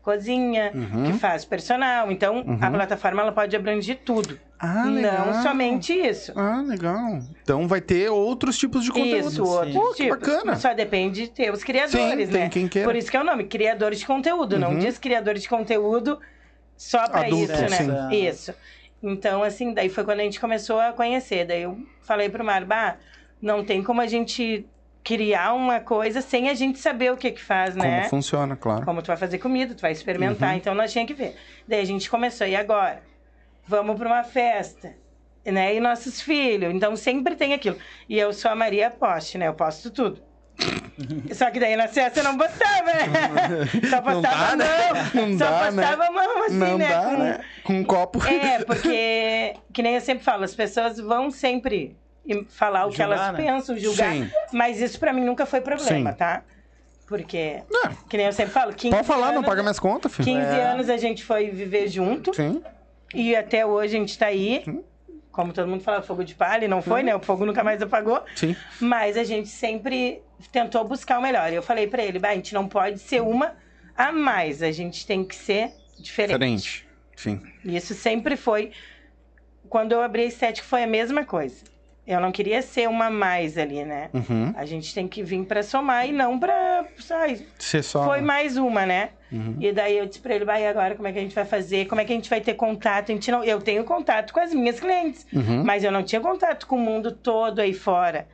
cozinha, 0.00 0.72
Uhum. 0.74 1.04
que 1.04 1.12
faz 1.18 1.44
personal. 1.44 2.10
Então, 2.10 2.36
Uhum. 2.46 2.58
a 2.60 2.70
plataforma 2.70 3.20
ela 3.20 3.32
pode 3.32 3.54
abranger 3.54 3.98
tudo, 4.04 4.38
Ah, 4.58 4.84
legal. 4.84 5.26
não 5.26 5.42
somente 5.42 5.92
isso. 5.92 6.32
Ah, 6.36 6.62
legal. 6.66 7.18
Então 7.42 7.66
vai 7.68 7.80
ter 7.80 8.08
outros 8.10 8.56
tipos 8.56 8.84
de 8.84 8.90
conteúdo. 8.92 9.28
Isso, 9.28 9.44
outros 9.44 9.74
Pô, 9.74 9.88
que 9.92 10.04
tipos. 10.04 10.18
bacana. 10.18 10.56
Só 10.56 10.72
depende 10.72 11.22
de 11.24 11.30
ter 11.30 11.52
os 11.52 11.62
criadores, 11.62 12.28
Sim, 12.28 12.32
tem 12.32 12.42
né? 12.44 12.48
quem 12.48 12.68
queira. 12.68 12.88
Por 12.88 12.96
isso 12.96 13.10
que 13.10 13.16
é 13.16 13.20
o 13.20 13.24
nome, 13.24 13.44
criadores 13.44 13.98
de 13.98 14.06
conteúdo. 14.06 14.58
Não 14.58 14.70
Uhum. 14.70 14.78
diz 14.78 14.98
criadores 14.98 15.42
de 15.42 15.48
conteúdo 15.48 16.18
só 16.76 17.06
pra 17.08 17.20
Adulto, 17.26 17.52
isso, 17.52 17.62
né? 17.62 18.08
sim. 18.08 18.26
Isso. 18.26 18.54
Então, 19.02 19.42
assim, 19.42 19.72
daí 19.72 19.88
foi 19.88 20.04
quando 20.04 20.20
a 20.20 20.24
gente 20.24 20.40
começou 20.40 20.78
a 20.78 20.92
conhecer. 20.92 21.46
Daí 21.46 21.62
eu 21.62 21.78
falei 22.02 22.28
pro 22.28 22.44
Marba, 22.44 22.98
não 23.40 23.64
tem 23.64 23.82
como 23.82 24.00
a 24.00 24.06
gente 24.06 24.66
criar 25.02 25.54
uma 25.54 25.80
coisa 25.80 26.20
sem 26.20 26.50
a 26.50 26.54
gente 26.54 26.78
saber 26.78 27.10
o 27.10 27.16
que 27.16 27.30
que 27.30 27.42
faz, 27.42 27.74
Como 27.74 27.84
né? 27.84 28.04
funciona, 28.04 28.54
claro. 28.54 28.84
Como 28.84 29.00
tu 29.02 29.06
vai 29.06 29.16
fazer 29.16 29.38
comida, 29.38 29.74
tu 29.74 29.80
vai 29.80 29.92
experimentar. 29.92 30.50
Uhum. 30.50 30.56
Então, 30.56 30.74
nós 30.74 30.92
tinha 30.92 31.06
que 31.06 31.14
ver. 31.14 31.36
Daí 31.66 31.80
a 31.80 31.84
gente 31.84 32.10
começou, 32.10 32.46
e 32.46 32.54
agora? 32.54 33.02
Vamos 33.66 33.96
pra 33.96 34.06
uma 34.06 34.22
festa. 34.22 34.94
Né? 35.44 35.74
E 35.74 35.80
nossos 35.80 36.20
filhos. 36.20 36.74
Então, 36.74 36.94
sempre 36.96 37.34
tem 37.34 37.54
aquilo. 37.54 37.78
E 38.08 38.18
eu 38.18 38.32
sou 38.32 38.50
a 38.50 38.54
Maria 38.54 38.90
Poste, 38.90 39.38
né? 39.38 39.48
Eu 39.48 39.54
posto 39.54 39.90
tudo. 39.90 40.22
Só 41.32 41.50
que 41.50 41.58
daí 41.60 41.76
na 41.76 41.84
eu 41.84 42.24
não 42.24 42.36
postava, 42.36 42.84
né? 42.84 43.66
Só 43.88 43.96
Não 43.96 44.02
postava 44.02 44.20
dá, 44.20 44.52
a 44.52 44.56
né? 44.56 44.66
mão. 45.14 45.28
Não 45.28 45.38
Só 45.38 45.44
dá, 45.44 45.70
né? 45.70 45.82
postava 45.82 46.04
a 46.06 46.10
mão, 46.10 46.44
assim, 46.44 46.54
Não 46.56 46.78
né? 46.78 46.88
dá, 46.88 47.02
Com- 47.02 47.16
né? 47.18 47.40
Com 47.64 47.72
um 47.74 47.84
copo. 47.84 48.26
É, 48.26 48.64
porque, 48.64 49.54
que 49.72 49.82
nem 49.82 49.94
eu 49.94 50.00
sempre 50.00 50.24
falo, 50.24 50.44
as 50.44 50.54
pessoas 50.54 50.98
vão 50.98 51.30
sempre 51.30 51.96
em- 52.26 52.44
falar 52.44 52.86
o 52.86 52.90
que 52.90 52.98
Julgar, 52.98 53.16
elas 53.18 53.32
né? 53.38 53.44
pensam, 53.44 53.76
julgar. 53.78 54.12
Sim. 54.12 54.30
Mas 54.52 54.80
isso 54.80 54.98
pra 54.98 55.12
mim 55.12 55.24
nunca 55.24 55.46
foi 55.46 55.60
problema, 55.60 56.10
Sim. 56.12 56.16
tá? 56.16 56.42
Porque, 57.06 57.62
Não, 57.68 57.92
que 58.08 58.16
nem 58.16 58.26
eu 58.26 58.32
sempre 58.32 58.52
falo, 58.52 58.72
15 58.72 58.94
pode 58.94 59.06
falar, 59.06 59.28
não 59.28 59.38
anos, 59.38 59.46
paga 59.46 59.62
minhas 59.62 59.80
contas, 59.80 60.14
filho. 60.14 60.26
15 60.26 60.40
É. 60.56 60.62
anos 60.62 60.88
a 60.88 60.96
gente 60.96 61.24
foi 61.24 61.50
viver 61.50 61.88
junto 61.88 62.32
Sim. 62.32 62.62
e 63.12 63.34
até 63.34 63.66
hoje 63.66 63.96
a 63.96 63.98
gente 64.00 64.16
tá 64.16 64.26
aí. 64.26 64.62
Como 65.32 65.52
todo 65.52 65.68
mundo 65.68 65.82
fala, 65.82 66.02
fogo 66.02 66.24
de 66.24 66.34
palha, 66.34 66.64
e 66.64 66.68
não 66.68 66.82
foi, 66.82 67.02
né? 67.02 67.14
O 67.14 67.20
fogo 67.20 67.46
nunca 67.46 67.62
mais 67.62 67.80
apagou. 67.80 68.22
Sim. 68.34 68.56
Mas 68.80 69.16
a 69.16 69.22
gente 69.24 69.48
sempre 69.48 70.22
tentou 70.50 70.84
buscar 70.84 71.18
o 71.18 71.22
melhor. 71.22 71.52
E 71.52 71.54
eu 71.54 71.62
falei 71.62 71.86
pra 71.86 72.02
ele, 72.02 72.18
"Bah, 72.18 72.30
a 72.30 72.34
gente 72.34 72.52
não 72.52 72.66
pode 72.66 72.98
ser 72.98 73.22
uma 73.22 73.54
a 73.96 74.10
mais, 74.10 74.62
a 74.62 74.72
gente 74.72 75.06
tem 75.06 75.24
que 75.24 75.34
ser 75.36 75.70
diferente. 75.98 76.32
Diferente. 76.32 76.88
Sim. 77.16 77.42
E 77.64 77.76
Isso 77.76 77.94
sempre 77.94 78.36
foi. 78.36 78.72
Quando 79.68 79.92
eu 79.92 80.00
abri 80.02 80.22
a 80.22 80.26
estética, 80.26 80.66
foi 80.66 80.82
a 80.82 80.86
mesma 80.86 81.24
coisa. 81.24 81.62
Eu 82.06 82.18
não 82.20 82.32
queria 82.32 82.60
ser 82.62 82.88
uma 82.88 83.08
mais 83.10 83.56
ali, 83.56 83.84
né? 83.84 84.08
Uhum. 84.12 84.52
A 84.56 84.64
gente 84.64 84.92
tem 84.94 85.06
que 85.06 85.22
vir 85.22 85.44
pra 85.44 85.62
somar 85.62 86.08
e 86.08 86.12
não 86.12 86.38
pra. 86.38 86.84
Ai, 87.10 87.40
Ser 87.58 87.84
só. 87.84 88.04
foi 88.04 88.20
mais 88.20 88.56
uma, 88.56 88.84
né? 88.84 89.10
Uhum. 89.30 89.56
E 89.60 89.70
daí 89.70 89.96
eu 89.98 90.06
disse 90.06 90.18
pra 90.20 90.34
ele, 90.34 90.44
vai 90.44 90.66
agora 90.66 90.94
como 90.96 91.06
é 91.06 91.12
que 91.12 91.18
a 91.18 91.22
gente 91.22 91.34
vai 91.34 91.44
fazer? 91.44 91.86
Como 91.86 92.00
é 92.00 92.04
que 92.04 92.12
a 92.12 92.16
gente 92.16 92.28
vai 92.28 92.40
ter 92.40 92.54
contato? 92.54 93.12
A 93.12 93.14
gente 93.14 93.30
não... 93.30 93.44
Eu 93.44 93.60
tenho 93.60 93.84
contato 93.84 94.32
com 94.32 94.40
as 94.40 94.52
minhas 94.52 94.80
clientes, 94.80 95.24
Uhum. 95.32 95.62
mas 95.64 95.84
eu 95.84 95.92
não 95.92 96.02
tinha 96.02 96.20
contato 96.20 96.66
com 96.66 96.74
o 96.76 96.80
mundo 96.80 97.12
todo 97.12 97.60
aí 97.60 97.72
fora. 97.72 98.26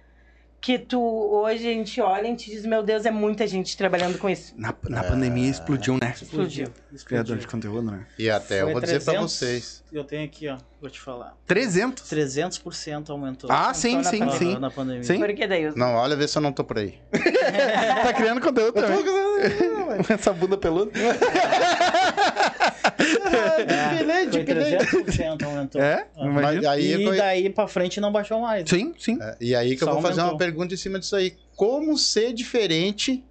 Que 0.61 0.79
tu, 0.79 1.01
hoje 1.01 1.69
a 1.69 1.73
gente 1.73 2.01
olha 2.01 2.23
e 2.23 2.27
a 2.27 2.31
gente 2.31 2.51
diz, 2.51 2.67
meu 2.67 2.83
Deus, 2.83 3.07
é 3.07 3.11
muita 3.11 3.47
gente 3.47 3.77
trabalhando 3.77 4.19
com 4.19 4.29
isso. 4.29 4.53
Na, 4.57 4.75
na 4.89 5.05
pandemia 5.05 5.49
explodiu, 5.49 5.97
né? 6.01 6.13
Explodiu. 6.21 6.67
Criador 7.05 7.37
de 7.37 7.47
conteúdo, 7.47 7.91
né? 7.91 8.07
E 8.19 8.29
até 8.29 8.63
eu 8.63 8.65
Foi 8.65 8.73
vou 8.73 8.81
dizer 8.81 9.05
pra 9.05 9.13
300, 9.13 9.33
vocês. 9.33 9.85
Eu 9.93 10.03
tenho 10.03 10.25
aqui, 10.25 10.49
ó, 10.49 10.57
vou 10.81 10.91
te 10.91 11.01
falar. 11.01 11.37
300? 11.47 12.03
300% 12.03 13.11
aumentou. 13.11 13.51
Ah, 13.53 13.73
sim, 13.75 13.97
na 13.97 14.05
sim, 14.05 14.19
pandemia. 14.19 14.39
sim. 14.39 14.59
Na 14.59 14.71
pandemia. 14.71 15.05
Sim. 15.05 15.19
Porque 15.19 15.47
daí. 15.47 15.73
Não, 15.77 15.95
olha, 15.95 16.17
vê 16.17 16.27
se 16.27 16.37
eu 16.37 16.43
não 16.43 16.53
tô 16.53 16.65
por 16.65 16.79
aí. 16.79 16.99
tá 18.03 18.13
criando 18.13 18.41
conteúdo 18.41 18.73
também. 18.73 19.05
Essa 20.09 20.33
bunda 20.33 20.57
peluda. 20.57 20.91
É, 22.99 24.31
foi 24.31 24.45
300% 24.45 25.43
aumentou. 25.45 25.81
É? 25.81 26.07
Ah. 26.17 26.25
Imagina. 26.27 26.53
Mas 26.55 26.65
aí 26.67 26.93
E 27.01 27.05
foi- 27.07 27.17
daí 27.17 27.51
pra 27.51 27.69
frente 27.69 28.01
não 28.01 28.11
baixou 28.13 28.41
mais. 28.41 28.69
Sim, 28.69 28.95
sim. 28.99 29.19
É, 29.21 29.37
e 29.41 29.55
aí 29.55 29.77
que 29.77 29.83
eu 29.83 29.87
Só 29.89 29.93
vou 29.95 30.03
fazer 30.03 30.21
uma 30.21 30.29
aumentou. 30.29 30.39
pergunta 30.39 30.75
em 30.75 30.77
cima 30.77 30.99
disso 30.99 31.17
aí. 31.17 31.35
Como 31.55 31.97
ser 31.97 32.33
diferente 32.33 33.23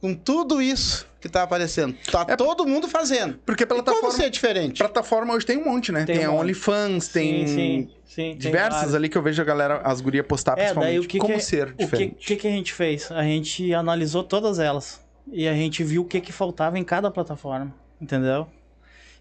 com 0.00 0.14
tudo 0.14 0.60
isso 0.62 1.06
que 1.20 1.28
tá 1.28 1.42
aparecendo? 1.42 1.94
Tá 2.10 2.24
É- 2.28 2.36
todo 2.36 2.66
mundo 2.66 2.88
fazendo. 2.88 3.38
Porque 3.44 3.66
como 3.66 3.82
plataforma, 3.82 4.16
ser 4.16 4.30
diferente? 4.30 4.78
plataforma 4.78 5.34
hoje 5.34 5.44
tem 5.46 5.58
um 5.58 5.64
monte, 5.64 5.92
né? 5.92 6.04
Tem, 6.04 6.16
Tem 6.16 6.24
a 6.24 6.30
um. 6.30 6.38
OnlyFans, 6.38 7.08
tem 7.08 7.46
Sim, 7.46 7.54
sim, 7.54 7.88
sim, 8.06 8.14
tem 8.30 8.36
diversas 8.38 8.74
vários. 8.76 8.94
ali 8.94 9.08
que 9.08 9.18
eu 9.18 9.22
vejo 9.22 9.40
a 9.42 9.44
galera, 9.44 9.80
as 9.84 10.00
gurias 10.00 10.26
postar 10.26 10.52
É, 10.52 10.56
daí 10.56 10.64
principalmente. 10.66 10.98
o 11.04 11.08
que 11.08 11.18
como 11.18 11.34
que, 11.34 11.40
ser 11.40 11.68
o 11.68 11.74
que, 11.76 11.84
diferente. 11.84 12.26
que 12.26 12.36
que 12.36 12.48
a 12.48 12.50
gente 12.50 12.72
fez? 12.72 13.10
A 13.12 13.22
gente 13.22 13.72
analisou 13.74 14.24
todas 14.24 14.58
elas 14.58 15.00
e 15.30 15.46
a 15.46 15.52
gente 15.54 15.84
viu 15.84 16.02
o 16.02 16.04
que 16.06 16.20
que 16.20 16.32
faltava 16.32 16.78
em 16.78 16.84
cada 16.84 17.10
plataforma, 17.10 17.72
entendeu? 18.00 18.48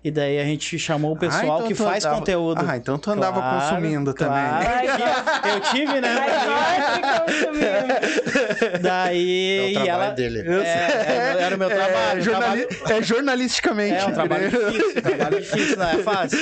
E 0.01 0.09
daí 0.09 0.39
a 0.39 0.45
gente 0.45 0.79
chamou 0.79 1.11
o 1.11 1.17
pessoal 1.17 1.41
Ah, 1.41 1.55
então 1.57 1.67
que 1.67 1.75
faz 1.75 2.05
andava- 2.05 2.19
conteúdo. 2.19 2.65
Ah, 2.65 2.77
então 2.77 2.97
tu 2.97 3.11
andava 3.11 3.41
Claro, 3.41 3.59
consumindo 3.69 4.13
claro. 4.13 4.65
também. 4.65 4.89
Eu 5.53 5.59
tive, 5.71 5.99
né? 5.99 6.15
Mas. 6.15 6.31
Daí 8.81 9.57
É 9.57 9.65
o 9.65 9.69
e 9.69 9.73
trabalho 9.73 9.89
ela 9.89 10.09
dele. 10.11 10.39
É, 10.39 11.05
era, 11.07 11.41
era 11.41 11.55
o 11.55 11.59
meu 11.59 11.69
trabalho. 11.69 12.19
É, 12.19 12.21
jornali- 12.21 12.65
trabalho- 12.65 12.97
é 12.97 13.01
jornalisticamente. 13.03 13.95
É 13.95 14.05
um 14.05 14.13
trabalho 14.13 14.49
difícil, 14.49 15.01
trabalho 15.01 15.41
difícil, 15.41 15.77
não 15.77 15.89
é 15.89 15.97
fácil. 15.97 16.39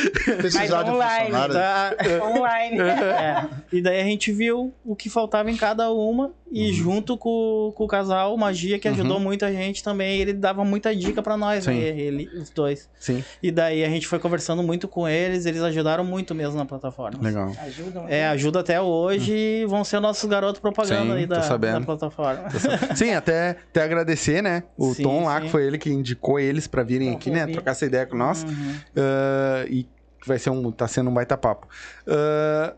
Um 0.87 0.93
online. 0.93 1.31
Tá? 1.53 1.91
Online. 2.23 2.77
É. 3.17 3.45
E 3.71 3.81
daí 3.81 4.01
a 4.01 4.03
gente 4.03 4.31
viu 4.31 4.73
o 4.85 4.95
que 4.95 5.09
faltava 5.09 5.49
em 5.49 5.57
cada 5.57 5.91
uma 5.91 6.31
e 6.51 6.71
junto 6.71 7.17
com, 7.17 7.73
com 7.75 7.83
o 7.83 7.87
casal 7.87 8.33
o 8.33 8.37
Magia, 8.37 8.79
que 8.79 8.87
ajudou 8.87 9.17
Uhum. 9.17 9.23
muita 9.23 9.51
gente 9.51 9.83
também, 9.83 10.21
ele 10.21 10.33
dava 10.33 10.63
muita 10.63 10.95
dica 10.95 11.21
pra 11.21 11.35
nós, 11.35 11.63
Sim. 11.65 11.71
né? 11.79 11.87
ele, 11.99 12.29
os 12.39 12.49
dois. 12.49 12.87
Sim, 12.99 13.23
E 13.41 13.46
daí 13.51 13.83
a 13.83 13.89
gente 13.89 14.07
foi 14.07 14.19
conversando 14.19 14.61
muito 14.63 14.87
com 14.87 15.07
eles, 15.07 15.45
eles 15.45 15.61
ajudaram 15.61 16.03
muito 16.03 16.33
mesmo 16.35 16.57
na 16.57 16.65
plataforma. 16.65 17.19
legal. 17.21 17.51
Ajudam. 17.65 18.05
É, 18.07 18.27
ajuda 18.27 18.59
até 18.59 18.81
hoje 18.81 19.33
e 19.33 19.65
vão 19.65 19.83
ser 19.83 19.99
nossos 19.99 20.29
garotos 20.29 20.59
propaganda 20.59 21.13
Sim, 21.13 21.19
aí 21.19 21.25
da, 21.25 21.57
da 21.57 21.81
plataforma. 21.81 22.45
Sim, 22.95 23.13
até, 23.13 23.57
até 23.69 23.83
agradecer, 23.83 24.41
né? 24.41 24.63
O 24.77 24.93
Sim, 24.93 25.03
Tom 25.03 25.25
lá, 25.25 25.37
sim. 25.39 25.45
que 25.45 25.51
foi 25.51 25.63
ele 25.65 25.77
que 25.77 25.89
indicou 25.89 26.39
eles 26.39 26.67
pra 26.67 26.83
virem 26.83 27.11
Tom 27.11 27.17
aqui, 27.17 27.29
né? 27.31 27.41
Rubi. 27.41 27.53
Trocar 27.53 27.71
essa 27.71 27.85
ideia 27.85 28.05
com 28.05 28.17
nós. 28.17 28.43
Uhum. 28.43 28.75
Ah, 28.95 29.65
e 29.67 29.83
que 30.21 30.27
vai 30.27 30.39
ser 30.39 30.49
um. 30.49 30.71
tá 30.71 30.87
sendo 30.87 31.09
um 31.09 31.13
baita 31.13 31.37
papo. 31.37 31.67
Ah, 32.07 32.73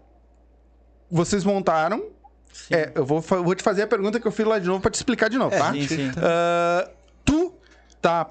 vocês 1.09 1.43
montaram. 1.43 2.03
Sim. 2.51 2.73
É, 2.75 2.91
eu 2.95 3.05
vou, 3.05 3.21
vou 3.21 3.55
te 3.55 3.63
fazer 3.63 3.83
a 3.83 3.87
pergunta 3.87 4.19
que 4.19 4.27
eu 4.27 4.31
fiz 4.31 4.45
lá 4.45 4.59
de 4.59 4.67
novo 4.67 4.81
pra 4.81 4.91
te 4.91 4.95
explicar 4.95 5.29
de 5.29 5.37
novo, 5.37 5.55
tá? 5.55 5.71
Sim, 5.71 5.87
sim. 5.87 6.11
Ah, 6.17 6.89
tu 7.23 7.53
tá 8.01 8.29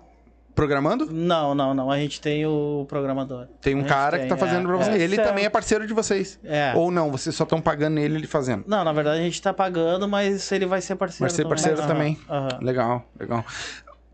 programando? 0.58 1.06
Não, 1.08 1.54
não, 1.54 1.72
não. 1.72 1.88
A 1.88 1.98
gente 1.98 2.20
tem 2.20 2.44
o 2.44 2.84
programador. 2.88 3.46
Tem 3.60 3.76
um 3.76 3.84
cara 3.84 4.16
que 4.18 4.22
tem, 4.22 4.28
tá 4.28 4.36
fazendo 4.36 4.64
é, 4.68 4.76
pra 4.76 4.84
você. 4.84 4.90
é. 4.90 4.98
Ele 4.98 5.14
Certo. 5.14 5.28
também 5.28 5.44
é 5.44 5.48
parceiro 5.48 5.86
de 5.86 5.94
vocês. 5.94 6.36
É. 6.42 6.72
Ou 6.74 6.90
não, 6.90 7.12
vocês 7.12 7.32
só 7.36 7.44
estão 7.44 7.60
pagando 7.60 7.98
ele 8.00 8.16
ele 8.16 8.26
fazendo. 8.26 8.64
Não, 8.66 8.82
na 8.82 8.92
verdade 8.92 9.20
a 9.20 9.22
gente 9.22 9.40
tá 9.40 9.54
pagando, 9.54 10.08
mas 10.08 10.50
ele 10.50 10.66
vai 10.66 10.80
ser 10.80 10.96
parceiro 10.96 11.20
Vai 11.20 11.30
ser 11.30 11.44
também. 11.44 11.48
parceiro 11.48 11.86
também. 11.86 12.18
Legal, 12.60 13.08
legal. 13.20 13.44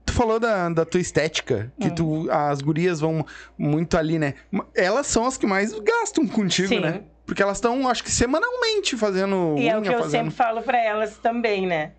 Tu 0.04 0.12
falou 0.12 0.38
da, 0.38 0.68
da 0.68 0.84
tua 0.84 1.00
estética, 1.00 1.72
que 1.80 1.90
tu, 1.90 2.28
as 2.30 2.60
gurias 2.60 3.00
vão 3.00 3.24
muito 3.56 3.96
ali, 3.96 4.18
né? 4.18 4.34
Elas 4.74 5.06
são 5.06 5.24
as 5.24 5.38
que 5.38 5.46
mais 5.46 5.72
gastam 5.80 6.26
contigo, 6.28 6.68
Sim. 6.68 6.80
né? 6.80 7.00
Porque 7.24 7.42
elas 7.42 7.56
estão, 7.56 7.88
acho 7.88 8.04
que 8.04 8.10
semanalmente 8.12 8.98
fazendo 8.98 9.54
E 9.56 9.66
é 9.66 9.74
o 9.74 9.80
unha, 9.80 9.82
que 9.90 9.96
eu 9.96 10.02
fazendo... 10.02 10.10
sempre 10.10 10.30
falo 10.34 10.60
pra 10.60 10.78
elas 10.78 11.16
também, 11.16 11.66
né? 11.66 11.92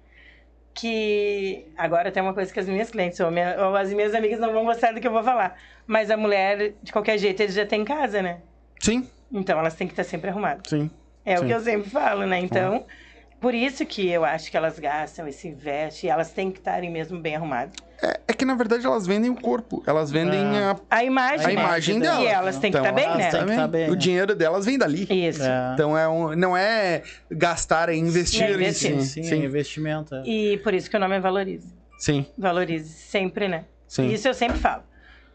Que 0.78 1.66
agora 1.78 2.12
tem 2.12 2.22
uma 2.22 2.34
coisa 2.34 2.54
que 2.54 2.60
as 2.60 2.68
minhas 2.68 2.92
clientes 2.92 3.18
ou, 3.22 3.32
minha- 3.32 3.56
ou 3.66 3.76
as 3.78 3.94
minhas 3.94 4.14
amigas 4.14 4.40
não 4.40 4.52
vão 4.52 4.66
gostar 4.66 4.92
do 4.92 5.00
que 5.00 5.08
eu 5.08 5.12
vou 5.12 5.24
falar. 5.24 5.58
Mas 5.88 6.12
a 6.12 6.18
mulher, 6.18 6.74
de 6.84 6.92
qualquer 6.92 7.18
jeito, 7.18 7.40
eles 7.42 7.56
já 7.56 7.66
têm 7.66 7.82
em 7.82 7.86
casa, 7.86 8.22
né? 8.22 8.42
Sim, 8.82 9.10
Então 9.32 9.58
elas 9.58 9.74
têm 9.76 9.88
que 9.88 9.94
estar 9.94 10.04
sempre 10.04 10.30
arrumadas. 10.30 10.70
sim. 10.70 10.92
É 11.26 11.38
Sim. 11.38 11.44
o 11.44 11.48
que 11.48 11.54
eu 11.54 11.60
sempre 11.62 11.90
falo, 11.90 12.28
né? 12.28 12.38
Então, 12.40 12.86
por 13.40 13.54
isso 13.56 13.86
que 13.86 14.08
eu 14.10 14.26
acho 14.26 14.52
que 14.52 14.58
elas 14.58 14.78
gastam 14.78 15.28
e 15.28 15.32
se 15.34 15.48
investem, 15.48 16.10
e 16.10 16.12
elas 16.12 16.32
têm 16.34 16.52
que 16.52 16.60
estarem 16.60 16.92
mesmo 16.92 17.20
bem 17.20 17.36
arrumadas. 17.38 17.74
É, 18.02 18.20
é 18.28 18.34
que, 18.34 18.44
na 18.46 18.56
verdade, 18.56 18.86
elas 18.86 19.08
vendem 19.08 19.30
o 19.32 19.36
corpo. 19.36 19.82
Elas 19.88 20.12
vendem 20.12 20.40
É. 20.58 20.64
a, 20.64 20.76
A 20.90 21.04
imagem, 21.04 21.46
a 21.46 21.48
né? 21.48 21.54
imagem 21.54 21.98
E 21.98 22.00
delas. 22.02 22.26
elas 22.26 22.58
têm 22.60 22.72
que 22.72 22.78
Então, 22.78 22.82
estar 22.90 22.94
bem, 22.96 23.06
elas 23.06 23.18
né? 23.18 23.24
Tem 23.24 23.32
que 23.32 23.38
também- 23.46 23.58
tá 23.58 23.68
bem, 23.68 23.88
O 23.88 23.92
né? 23.92 23.98
dinheiro 23.98 24.36
delas 24.36 24.66
vem 24.66 24.78
dali. 24.78 25.08
Isso. 25.10 25.44
É. 25.44 25.72
Então 25.74 25.98
é 25.98 26.08
um, 26.08 26.36
não 26.36 26.56
é 26.58 27.04
gastar, 27.32 27.90
é 27.90 27.96
investir. 27.96 28.44
É 28.44 28.52
em 28.52 28.54
investir. 28.56 29.00
si. 29.02 29.08
Sim, 29.08 29.24
sim, 29.24 29.42
é 29.42 29.46
investimento. 29.46 30.14
é. 30.16 30.24
E 30.26 30.58
por 30.60 30.74
isso 30.74 30.90
que 30.90 30.98
o 30.98 31.00
nome 31.00 31.16
é 31.16 31.20
Valorize. 31.20 31.74
sim, 31.98 32.26
Valorize 32.38 32.90
sempre, 32.90 33.48
né? 33.48 33.64
sim. 33.88 34.10
Isso 34.12 34.28
eu 34.28 34.34
sempre 34.34 34.58
falo. 34.60 34.84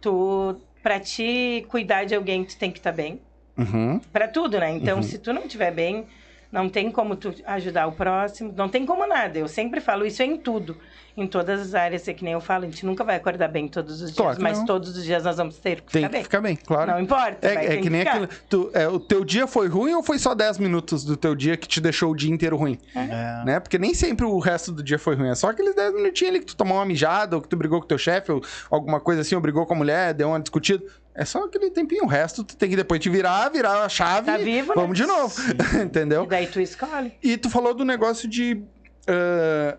Tu, 0.00 0.60
pra 0.82 0.98
te 1.00 1.64
cuidar 1.68 2.04
de 2.04 2.14
alguém, 2.14 2.44
tu 2.44 2.56
tem 2.58 2.70
que 2.70 2.78
estar 2.78 2.92
bem. 2.92 3.20
Uhum. 3.56 3.98
Pra 4.12 4.26
tudo, 4.28 4.58
né? 4.58 4.70
Então, 4.70 4.96
Uhum. 4.98 5.02
se 5.02 5.18
tu 5.18 5.32
não 5.32 5.42
estiver 5.42 5.70
bem, 5.72 6.06
não 6.50 6.68
tem 6.68 6.90
como 6.90 7.14
tu 7.16 7.34
ajudar 7.46 7.86
o 7.86 7.92
próximo, 7.92 8.52
não 8.56 8.68
tem 8.68 8.86
como 8.86 9.06
nada. 9.06 9.38
Eu 9.38 9.46
sempre 9.48 9.80
falo 9.80 10.06
isso 10.06 10.22
em 10.22 10.36
tudo, 10.38 10.76
em 11.16 11.26
todas 11.26 11.60
as 11.60 11.74
áreas, 11.74 12.06
é 12.08 12.14
que 12.14 12.22
nem 12.24 12.32
eu 12.32 12.40
falo, 12.40 12.64
a 12.64 12.66
gente 12.68 12.84
nunca 12.86 13.02
vai 13.04 13.16
acordar 13.16 13.48
bem 13.48 13.66
todos 13.68 13.94
os 14.02 14.10
dias, 14.10 14.16
Claro 14.16 14.36
que 14.36 14.42
mas 14.42 14.58
não. 14.58 14.64
todos 14.66 14.96
os 14.96 15.04
dias 15.04 15.24
nós 15.24 15.36
vamos 15.36 15.56
ter 15.58 15.80
que 15.80 15.92
Tem 15.92 16.02
ficar 16.02 16.08
que 16.08 16.12
bem. 16.14 16.22
ficar 16.24 16.40
bem, 16.40 16.56
claro. 16.56 16.90
Não 16.92 17.00
importa, 17.00 17.46
É, 17.46 17.54
é 17.54 17.68
ter 17.68 17.80
que 17.80 17.90
nem 17.90 18.00
ficar. 18.00 18.12
aquilo. 18.22 18.28
Tu, 18.48 18.70
é, 18.72 18.88
o 18.88 18.98
teu 19.00 19.24
dia 19.24 19.46
foi 19.46 19.68
ruim 19.68 19.92
ou 19.94 20.02
foi 20.02 20.18
só 20.18 20.34
10 20.34 20.58
minutos 20.58 21.04
do 21.04 21.16
teu 21.16 21.34
dia 21.34 21.56
que 21.56 21.66
te 21.68 21.80
deixou 21.80 22.10
o 22.12 22.16
dia 22.16 22.30
inteiro 22.30 22.56
ruim? 22.56 22.78
É. 22.94 23.44
Né? 23.44 23.60
Porque 23.60 23.78
nem 23.78 23.94
sempre 23.94 24.24
o 24.26 24.38
resto 24.38 24.72
do 24.72 24.82
dia 24.82 24.98
foi 24.98 25.14
ruim. 25.16 25.28
É 25.30 25.34
só 25.34 25.50
aqueles 25.50 25.74
10 25.74 25.94
minutinhos 25.94 26.30
ali 26.34 26.40
que 26.40 26.46
tu 26.46 26.56
tomou 26.56 26.76
uma 26.78 26.86
mijada, 26.86 27.36
ou 27.36 27.42
que 27.42 27.48
tu 27.48 27.56
brigou 27.56 27.80
com 27.80 27.86
teu 27.86 27.98
chefe, 27.98 28.32
ou 28.32 28.42
alguma 28.70 29.00
coisa 29.00 29.20
assim, 29.22 29.34
ou 29.34 29.40
brigou 29.40 29.66
com 29.66 29.74
a 29.74 29.76
mulher, 29.76 30.14
deu 30.14 30.28
uma 30.28 30.40
discutida. 30.40 30.82
É 31.14 31.24
só 31.24 31.44
aquele 31.44 31.70
tempinho. 31.70 32.04
O 32.04 32.06
resto 32.06 32.44
tu 32.44 32.56
tem 32.56 32.70
que 32.70 32.76
depois 32.76 33.00
te 33.00 33.10
virar, 33.10 33.48
virar 33.50 33.82
a 33.82 33.88
chave. 33.88 34.26
Tá 34.26 34.36
vivo, 34.36 34.68
né? 34.68 34.74
Vamos 34.76 34.96
de 34.96 35.04
novo. 35.04 35.34
Entendeu? 35.84 36.24
E 36.24 36.26
daí 36.28 36.46
tu 36.46 36.60
escolhe. 36.60 37.12
E 37.22 37.36
tu 37.36 37.50
falou 37.50 37.74
do 37.74 37.84
negócio 37.84 38.28
de 38.28 38.62
ah, 39.08 39.76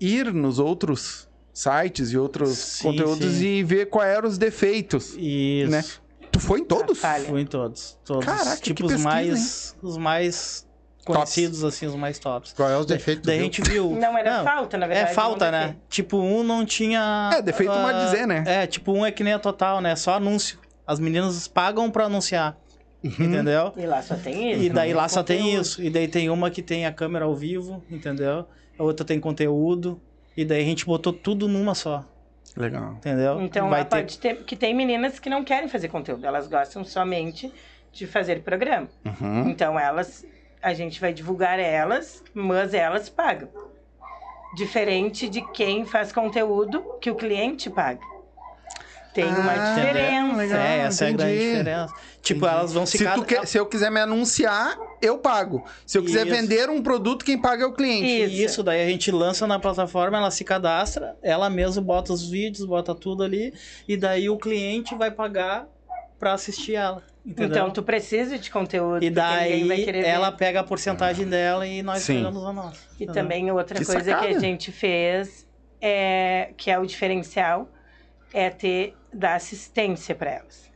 ir 0.00 0.32
nos 0.32 0.58
outros 0.58 1.28
sites 1.52 2.10
e 2.10 2.18
outros 2.18 2.58
Sim, 2.58 2.82
conteúdos 2.88 3.34
sim. 3.34 3.46
e 3.46 3.62
ver 3.62 3.86
quais 3.86 4.16
eram 4.16 4.28
os 4.28 4.36
defeitos. 4.36 5.14
Isso. 5.16 5.70
Né? 5.70 5.84
Tu 6.32 6.40
foi 6.40 6.60
em 6.60 6.64
todos? 6.64 6.98
Falha. 6.98 7.28
Fui 7.28 7.40
em 7.40 7.46
todos. 7.46 7.96
Todos. 8.04 8.24
Caraca, 8.24 8.56
que 8.56 8.74
tipo, 8.74 8.86
os 8.86 8.92
pesquisa, 8.92 9.08
mais. 9.08 9.76
Os 9.80 9.96
mais 9.96 10.66
conhecidos, 11.04 11.62
assim, 11.62 11.86
os 11.86 11.94
mais 11.94 12.18
tops. 12.18 12.52
Qual 12.52 12.68
é 12.68 12.76
os 12.76 12.86
defeitos? 12.86 13.24
Daí 13.24 13.38
a 13.38 13.42
gente 13.42 13.62
viu. 13.62 13.90
Não 13.94 14.18
era 14.18 14.42
falta, 14.42 14.76
na 14.76 14.86
verdade. 14.86 15.10
É 15.12 15.14
falta, 15.14 15.44
não 15.44 15.52
né? 15.52 15.60
defeito. 15.66 15.82
Tipo, 15.88 16.18
um 16.18 16.42
não 16.42 16.64
tinha. 16.64 17.30
É, 17.34 17.42
defeito 17.42 17.70
ah, 17.72 17.82
pode 17.82 18.04
dizer, 18.06 18.26
né? 18.26 18.42
É, 18.46 18.66
tipo, 18.66 18.92
um 18.92 19.06
é 19.06 19.12
que 19.12 19.22
nem 19.22 19.34
a 19.34 19.38
total, 19.38 19.80
né? 19.80 19.94
Só 19.94 20.14
anúncio. 20.14 20.58
As 20.86 20.98
meninas 20.98 21.46
pagam 21.46 21.90
pra 21.90 22.06
anunciar. 22.06 22.56
Entendeu? 23.04 23.72
E 23.76 23.86
lá 23.86 24.02
só 24.02 24.16
tem 24.16 24.52
isso. 24.52 24.62
E 24.62 24.70
daí 24.70 24.90
não 24.90 24.96
lá 24.96 25.08
só 25.08 25.22
tem 25.22 25.54
isso. 25.54 25.82
E 25.82 25.90
daí 25.90 26.08
tem 26.08 26.30
uma 26.30 26.50
que 26.50 26.62
tem 26.62 26.86
a 26.86 26.92
câmera 26.92 27.26
ao 27.26 27.34
vivo, 27.36 27.82
entendeu? 27.90 28.46
A 28.78 28.82
outra 28.82 29.04
tem 29.04 29.20
conteúdo. 29.20 30.00
E 30.36 30.44
daí 30.44 30.62
a 30.62 30.64
gente 30.64 30.84
botou 30.84 31.12
tudo 31.12 31.46
numa 31.46 31.74
só, 31.74 32.04
Legal. 32.56 32.94
entendeu? 32.94 33.40
Então 33.40 33.70
Vai 33.70 33.84
ter. 33.84 34.04
Que 34.44 34.56
tem 34.56 34.74
meninas 34.74 35.18
que 35.18 35.30
não 35.30 35.44
querem 35.44 35.68
fazer 35.68 35.88
conteúdo, 35.88 36.26
elas 36.26 36.48
gostam 36.48 36.84
somente 36.84 37.52
de 37.92 38.06
fazer 38.06 38.42
programa. 38.42 38.88
Uhum. 39.04 39.48
Então 39.48 39.78
elas. 39.78 40.26
A 40.60 40.72
gente 40.72 40.98
vai 41.00 41.12
divulgar 41.12 41.60
elas, 41.60 42.24
mas 42.32 42.72
elas 42.72 43.08
pagam. 43.08 43.48
Diferente 44.56 45.28
de 45.28 45.42
quem 45.52 45.84
faz 45.84 46.10
conteúdo 46.10 46.82
que 47.00 47.10
o 47.10 47.14
cliente 47.14 47.68
paga. 47.68 48.00
Tem 49.14 49.24
uma 49.26 49.52
Ah, 49.52 49.74
diferença. 49.76 50.36
legal. 50.36 50.58
É, 50.58 50.78
essa 50.80 51.04
é 51.04 51.08
a 51.08 51.12
grande 51.12 51.34
entendi. 51.34 51.50
diferença. 51.58 51.94
Tipo, 52.20 52.40
Entendi. 52.46 52.54
elas 52.58 52.72
vão 52.72 52.84
Se, 52.86 52.98
ficar. 52.98 53.14
tu 53.14 53.24
quer- 53.24 53.46
se 53.46 53.56
eu 53.58 53.64
quiser 53.66 53.90
me 53.90 54.00
anunciar, 54.00 54.76
eu 55.00 55.18
pago. 55.18 55.64
Se 55.86 55.96
eu 55.96 56.02
quiser 56.02 56.26
Isso. 56.26 56.34
vender 56.36 56.68
um 56.68 56.82
produto, 56.82 57.24
quem 57.24 57.40
paga 57.40 57.62
é 57.62 57.66
o 57.66 57.72
cliente. 57.72 58.06
Isso. 58.24 58.42
Isso, 58.42 58.62
daí 58.62 58.82
a 58.82 58.86
gente 58.88 59.10
lança 59.12 59.46
na 59.46 59.58
plataforma, 59.58 60.18
ela 60.18 60.30
se 60.30 60.42
cadastra, 60.42 61.16
ela 61.22 61.48
mesma 61.48 61.80
bota 61.82 62.12
os 62.12 62.28
vídeos, 62.28 62.66
bota 62.66 62.94
tudo 62.94 63.22
ali, 63.22 63.54
e 63.86 63.96
daí 63.96 64.28
o 64.28 64.36
cliente 64.36 64.94
vai 64.96 65.10
pagar 65.10 65.66
pra 66.18 66.32
assistir 66.32 66.74
ela. 66.74 67.02
Entendeu? 67.24 67.48
Então 67.56 67.70
tu 67.70 67.82
precisa 67.82 68.38
de 68.38 68.50
conteúdo. 68.50 69.02
e 69.04 69.08
daí 69.10 69.66
querer 69.84 70.02
ver. 70.02 70.08
ela 70.08 70.30
pega 70.32 70.60
a 70.60 70.64
porcentagem 70.64 71.26
dela 71.26 71.66
e 71.66 71.82
nós 71.82 72.02
Sim. 72.02 72.16
pegamos 72.16 72.44
a 72.44 72.52
nossa. 72.52 72.80
E 72.98 73.04
entendeu? 73.04 73.14
também 73.14 73.50
outra 73.50 73.78
Que 73.78 73.84
coisa 73.84 74.00
que 74.02 74.10
sacada. 74.10 74.36
a 74.36 74.38
gente 74.40 74.70
fez, 74.72 75.46
é, 75.80 76.50
que 76.56 76.70
é 76.70 76.78
o 76.78 76.84
diferencial, 76.84 77.68
é 78.32 78.50
ter 78.50 78.94
da 79.14 79.34
assistência 79.34 80.14
para 80.14 80.30
elas. 80.32 80.70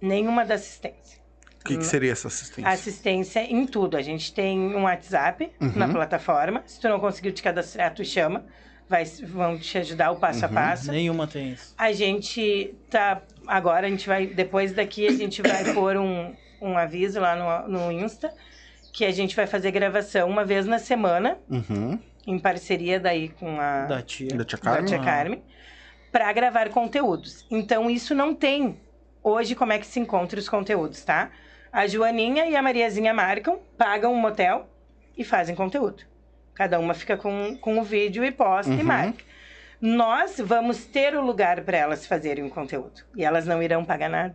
Nenhuma 0.00 0.44
da 0.44 0.54
assistência. 0.54 1.20
O 1.60 1.64
que, 1.64 1.76
que 1.76 1.84
seria 1.84 2.12
essa 2.12 2.28
assistência? 2.28 2.70
Assistência 2.70 3.40
em 3.40 3.66
tudo. 3.66 3.96
A 3.96 4.02
gente 4.02 4.32
tem 4.32 4.58
um 4.58 4.84
WhatsApp 4.84 5.52
Uhum. 5.60 5.72
na 5.76 5.88
plataforma. 5.88 6.62
Se 6.66 6.80
tu 6.80 6.88
não 6.88 6.98
conseguiu 6.98 7.32
te 7.32 7.42
cadastrar, 7.42 7.92
tu 7.94 8.04
chama. 8.04 8.44
Vai, 8.88 9.04
vão 9.04 9.56
te 9.58 9.78
ajudar 9.78 10.10
o 10.10 10.16
passo 10.16 10.44
a 10.44 10.48
Uhum. 10.48 10.54
passo. 10.54 10.90
Nenhuma 10.90 11.26
tem 11.26 11.52
isso. 11.52 11.74
A 11.76 11.92
gente 11.92 12.74
tá. 12.88 13.20
Agora 13.46 13.86
a 13.86 13.90
gente 13.90 14.06
vai. 14.08 14.26
Depois 14.26 14.72
daqui 14.72 15.06
a 15.06 15.12
gente 15.12 15.42
vai 15.42 15.62
pôr 15.74 15.96
um, 15.98 16.34
um 16.62 16.76
aviso 16.78 17.20
lá 17.20 17.36
no, 17.68 17.68
no 17.68 17.92
Insta 17.92 18.32
que 18.92 19.04
a 19.04 19.12
gente 19.12 19.36
vai 19.36 19.46
fazer 19.46 19.70
gravação 19.70 20.28
uma 20.28 20.44
vez 20.44 20.66
na 20.66 20.78
semana, 20.80 21.38
Uhum. 21.48 21.96
em 22.26 22.38
parceria 22.40 22.98
daí 22.98 23.28
com 23.28 23.60
a 23.60 23.84
Da 23.84 24.02
tia. 24.02 24.34
Da 24.34 24.44
tia 24.44 24.58
da 24.58 24.64
Carmen? 24.64 24.86
Tia 24.86 25.00
Ah. 25.00 25.04
Para 26.12 26.32
gravar 26.32 26.70
conteúdos. 26.70 27.46
Então 27.50 27.88
isso 27.90 28.14
não 28.14 28.34
tem. 28.34 28.80
Hoje, 29.22 29.54
como 29.54 29.72
é 29.72 29.78
que 29.78 29.86
se 29.86 30.00
encontra 30.00 30.38
os 30.40 30.48
conteúdos, 30.48 31.04
tá? 31.04 31.30
A 31.72 31.86
Joaninha 31.86 32.46
e 32.46 32.56
a 32.56 32.62
Mariazinha 32.62 33.14
marcam, 33.14 33.60
pagam 33.78 34.12
um 34.12 34.16
motel 34.20 34.68
e 35.16 35.22
fazem 35.22 35.54
conteúdo. 35.54 36.02
Cada 36.54 36.78
uma 36.78 36.94
fica 36.94 37.16
com, 37.16 37.56
com 37.60 37.78
o 37.78 37.84
vídeo 37.84 38.24
e 38.24 38.32
posta 38.32 38.72
e 38.72 38.78
Uhum. 38.78 38.84
marca. 38.84 39.24
Nós 39.80 40.38
vamos 40.38 40.84
ter 40.84 41.14
o 41.14 41.22
lugar 41.22 41.62
para 41.62 41.76
elas 41.78 42.06
fazerem 42.06 42.44
o 42.44 42.50
conteúdo. 42.50 43.02
E 43.16 43.24
elas 43.24 43.46
não 43.46 43.62
irão 43.62 43.84
pagar 43.84 44.10
nada. 44.10 44.34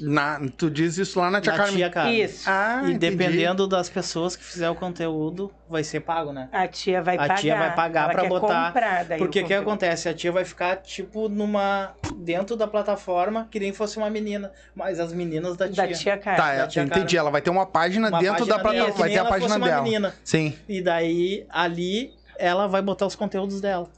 Na, 0.00 0.40
tu 0.56 0.70
diz 0.70 0.96
isso 0.98 1.18
lá 1.20 1.30
na 1.30 1.40
tia 1.40 1.52
Da 1.52 1.58
Carmen. 1.58 1.76
tia 1.76 1.90
Carmen. 1.90 2.22
Isso. 2.22 2.44
Ah, 2.48 2.80
E 2.84 2.92
entendi. 2.92 2.98
dependendo 3.16 3.66
das 3.66 3.88
pessoas 3.90 4.34
que 4.36 4.42
fizer 4.44 4.70
o 4.70 4.74
conteúdo, 4.74 5.52
vai 5.68 5.84
ser 5.84 6.00
pago, 6.00 6.32
né? 6.32 6.48
A 6.52 6.66
tia 6.66 7.02
vai 7.02 7.16
A 7.16 7.18
pagar. 7.18 7.34
tia 7.38 7.56
vai 7.56 7.74
pagar 7.74 8.14
quer 8.14 8.28
botar- 8.28 8.66
comprar 8.68 9.04
daí 9.04 9.18
Porque 9.18 9.40
o 9.42 9.46
que 9.46 9.54
acontece? 9.54 10.08
A 10.08 10.14
tia 10.14 10.32
vai 10.32 10.44
ficar, 10.44 10.76
tipo, 10.76 11.28
numa. 11.28 11.94
dentro 12.16 12.56
da 12.56 12.66
plataforma, 12.66 13.46
que 13.50 13.58
nem 13.60 13.72
fosse 13.72 13.96
uma 13.96 14.08
menina. 14.10 14.52
Mas 14.74 15.00
as 15.00 15.12
meninas 15.12 15.56
da 15.56 15.68
tia. 15.68 15.86
Da 15.86 15.92
tia 15.92 16.16
Carmen. 16.18 16.40
Tá, 16.42 16.56
Da 16.56 16.62
é, 16.64 16.66
tia 16.66 16.82
entendi. 16.82 17.00
Carmen. 17.00 17.16
Ela 17.18 17.30
vai 17.30 17.42
ter 17.42 17.50
uma 17.50 17.66
página 17.66 18.08
Uma 18.08 18.18
dentro 18.20 18.38
página 18.46 18.56
da 18.56 18.62
dela, 18.62 18.74
plataforma. 18.74 18.98
Vai 19.00 19.10
ter 19.10 19.18
a 19.18 19.24
página 19.24 19.48
fosse 19.48 19.56
uma 19.60 19.66
dela. 19.68 19.82
menina. 19.82 20.14
Sim. 20.24 20.54
E 20.68 20.82
daí, 20.82 21.46
ali, 21.48 22.12
ela 22.38 22.66
vai 22.66 22.80
botar 22.82 23.06
os 23.06 23.14
conteúdos 23.16 23.60
dela. 23.60 23.88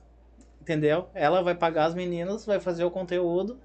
Entendeu? 0.61 1.09
Ela 1.15 1.43
vai 1.43 1.55
pagar 1.55 1.87
as 1.87 1.95
meninas, 1.95 2.47
vai 2.47 2.61
fazer 2.61 2.85
o 2.85 2.91
conteúdo 2.91 3.59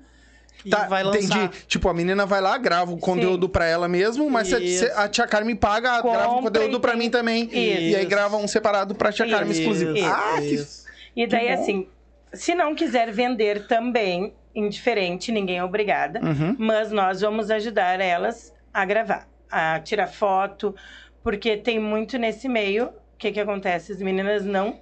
Tá, 0.70 0.88
vai 0.88 1.04
lançar. 1.04 1.20
entendi. 1.22 1.66
Tipo, 1.68 1.90
a 1.90 1.94
menina 1.94 2.26
vai 2.26 2.42
lá, 2.42 2.58
grava 2.58 2.92
o 2.92 2.98
conteúdo 2.98 3.48
pra 3.48 3.66
ela 3.66 3.88
mesmo, 3.88 4.30
mas 4.30 4.48
se 4.48 4.92
a, 4.96 5.08
tia 5.08 5.28
Carmen 5.28 5.56
paga, 5.56 6.02
Compra 6.02 6.18
grava 6.18 6.34
o 6.34 6.42
conteúdo 6.42 6.80
pra 6.80 6.96
mim 6.96 7.10
também. 7.10 7.46
Isso. 7.46 7.56
E 7.56 7.96
aí 7.96 8.06
grava 8.06 8.38
um 8.38 8.48
separado 8.48 8.96
pra 8.96 9.12
tia 9.12 9.28
Carmen 9.30 9.52
Isso. 9.52 9.62
exclusivo. 9.62 9.96
Isso. 9.96 10.08
Ah, 10.08 10.36
que 10.40 10.56
Isso. 10.56 10.88
E 11.16 11.26
daí, 11.28 11.48
Que 11.48 11.54
assim, 11.54 11.88
se 12.34 12.54
não 12.54 12.76
quiser 12.76 13.12
vender 13.12 13.68
também, 13.68 14.34
indiferente, 14.54 15.32
ninguém 15.32 15.58
é 15.58 15.64
obrigada. 15.64 16.20
Uhum. 16.20 16.56
Mas 16.58 16.92
nós 16.92 17.22
vamos 17.22 17.50
ajudar 17.52 18.00
elas 18.00 18.54
a 18.74 18.86
gravar, 18.86 19.28
a 19.50 19.80
tirar 19.80 20.08
foto, 20.08 20.76
porque 21.24 21.58
tem 21.58 21.80
muito 21.80 22.18
nesse 22.18 22.48
meio. 22.48 22.88
O 22.88 23.18
que, 23.18 23.32
que 23.32 23.40
acontece? 23.40 23.92
As 23.92 24.02
meninas 24.02 24.46
não 24.46 24.80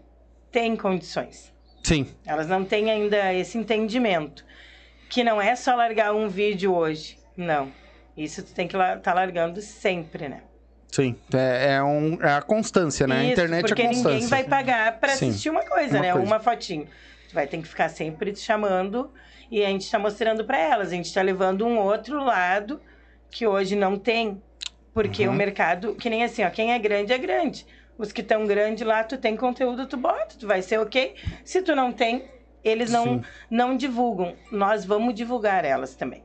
têm 0.51 0.75
condições. 0.75 1.53
Sim. 1.83 2.07
Elas 2.25 2.47
não 2.47 2.65
têm 2.65 2.89
ainda 2.89 3.33
esse 3.33 3.57
entendimento. 3.57 4.43
Que 5.09 5.23
não 5.23 5.41
é 5.41 5.55
só 5.55 5.75
largar 5.75 6.13
um 6.13 6.27
vídeo 6.27 6.73
hoje. 6.73 7.17
Não. 7.37 7.71
Isso 8.17 8.43
tu 8.43 8.53
tem 8.53 8.67
que 8.67 8.75
estar 8.75 8.97
tá 8.99 9.13
largando 9.13 9.61
sempre, 9.61 10.27
né? 10.29 10.41
Sim. 10.91 11.15
É, 11.33 11.73
é 11.75 11.83
um, 11.83 12.17
é 12.21 12.31
a 12.33 12.41
constância, 12.41 13.05
né? 13.05 13.17
a 13.19 13.23
Isso, 13.23 13.31
internet 13.33 13.61
porque 13.67 13.81
é 13.81 13.85
constância. 13.87 14.11
ninguém 14.11 14.27
vai 14.27 14.43
pagar 14.45 14.99
pra 14.99 15.09
Sim. 15.09 15.29
assistir 15.29 15.49
uma 15.49 15.63
coisa, 15.65 15.95
Uma 15.97 16.01
né? 16.01 16.11
coisa. 16.13 16.25
Uma 16.27 16.39
fotinho. 16.39 16.87
Tu 17.29 17.33
vai 17.35 17.45
ter 17.47 17.57
que 17.57 17.67
ficar 17.67 17.89
sempre 17.89 18.31
te 18.31 18.39
chamando 18.39 19.11
e 19.51 19.63
a 19.63 19.67
gente 19.67 19.89
tá 19.91 19.99
mostrando 19.99 20.45
pra 20.45 20.57
elas. 20.57 20.87
A 20.89 20.91
gente 20.95 21.13
tá 21.13 21.21
levando 21.21 21.65
um 21.65 21.77
outro 21.77 22.23
lado 22.23 22.79
que 23.29 23.45
hoje 23.45 23.75
não 23.75 23.97
tem. 23.97 24.41
Porque 24.93 25.27
Uhum. 25.27 25.33
o 25.33 25.35
mercado, 25.35 25.95
que 25.95 26.09
nem 26.09 26.23
assim, 26.23 26.43
ó, 26.45 26.49
quem 26.49 26.71
é 26.71 26.79
grande 26.79 27.11
é 27.11 27.17
grande. 27.17 27.65
Os 27.97 28.13
que 28.13 28.21
estão 28.21 28.45
grande 28.45 28.83
lá, 28.85 29.03
tu 29.03 29.17
tem 29.17 29.35
conteúdo, 29.35 29.85
tu 29.87 29.97
bota, 29.97 30.35
tu 30.39 30.47
vai 30.47 30.61
ser 30.61 30.79
ok. 30.79 31.15
Se 31.43 31.61
tu 31.61 31.75
não 31.75 31.91
tem, 31.91 32.23
eles 32.65 32.91
não, 32.91 33.03
Sim. 33.05 33.21
não 33.49 33.77
divulgam. 33.77 34.35
Nós 34.51 34.83
vamos 34.83 35.13
divulgar 35.13 35.63
elas 35.63 35.95
também. 35.95 36.23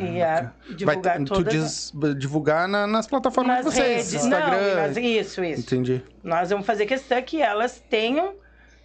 E 0.00 0.20
a 0.20 0.52
Vai, 0.64 0.74
divulgar 0.74 1.18
tu 1.18 1.24
todas 1.34 1.54
diz 1.54 1.92
divulgar 2.18 2.66
na- 2.66 2.88
nas 2.88 3.06
plataformas 3.06 3.64
nas 3.64 3.66
de 3.66 3.80
vocês. 3.80 4.12
redes. 4.12 4.14
Instagram. 4.24 4.92
Não, 4.92 5.00
isso, 5.00 5.44
isso. 5.44 5.60
Entendi. 5.60 6.02
Nós 6.24 6.50
vamos 6.50 6.66
fazer 6.66 6.86
questão 6.86 7.22
que 7.22 7.40
elas 7.40 7.78
tenham 7.88 8.34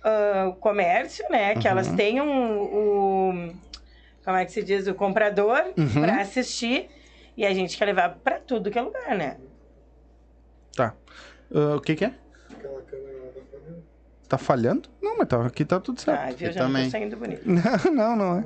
ah, 0.03 0.47
o 0.49 0.53
comércio, 0.53 1.25
né? 1.29 1.53
Que 1.55 1.59
Uhum. 1.67 1.71
elas 1.71 1.87
tenham 1.89 2.27
o, 2.27 3.29
o- 3.49 3.55
Como 4.23 4.37
é 4.37 4.45
que 4.45 4.51
se 4.51 4.61
diz? 4.61 4.85
O 4.87 4.93
comprador 4.93 5.63
Uhum. 5.77 6.01
para 6.01 6.21
assistir. 6.21 6.87
E 7.35 7.45
a 7.45 7.53
gente 7.53 7.75
quer 7.77 7.85
levar 7.85 8.09
para 8.23 8.39
tudo 8.39 8.69
que 8.69 8.77
é 8.77 8.81
lugar, 8.81 9.15
né? 9.17 9.37
Tá. 10.75 10.93
Ah, 11.53 11.75
o 11.77 11.81
que 11.81 11.95
que 11.95 12.05
é? 12.05 12.13
Tá 14.31 14.37
falhando? 14.37 14.87
Não, 15.01 15.17
mas 15.17 15.27
tá, 15.27 15.45
aqui 15.45 15.65
tá 15.65 15.77
tudo 15.77 15.99
certo. 15.99 16.17
Ah, 16.21 16.31
viu? 16.31 16.53
Já 16.53 16.61
não 16.61 16.67
também. 16.67 16.85
tô 16.85 16.91
saindo 16.91 17.17
bonito. 17.17 17.41
Não, 17.91 17.93
não, 17.93 18.15
não 18.15 18.37
é. 18.39 18.45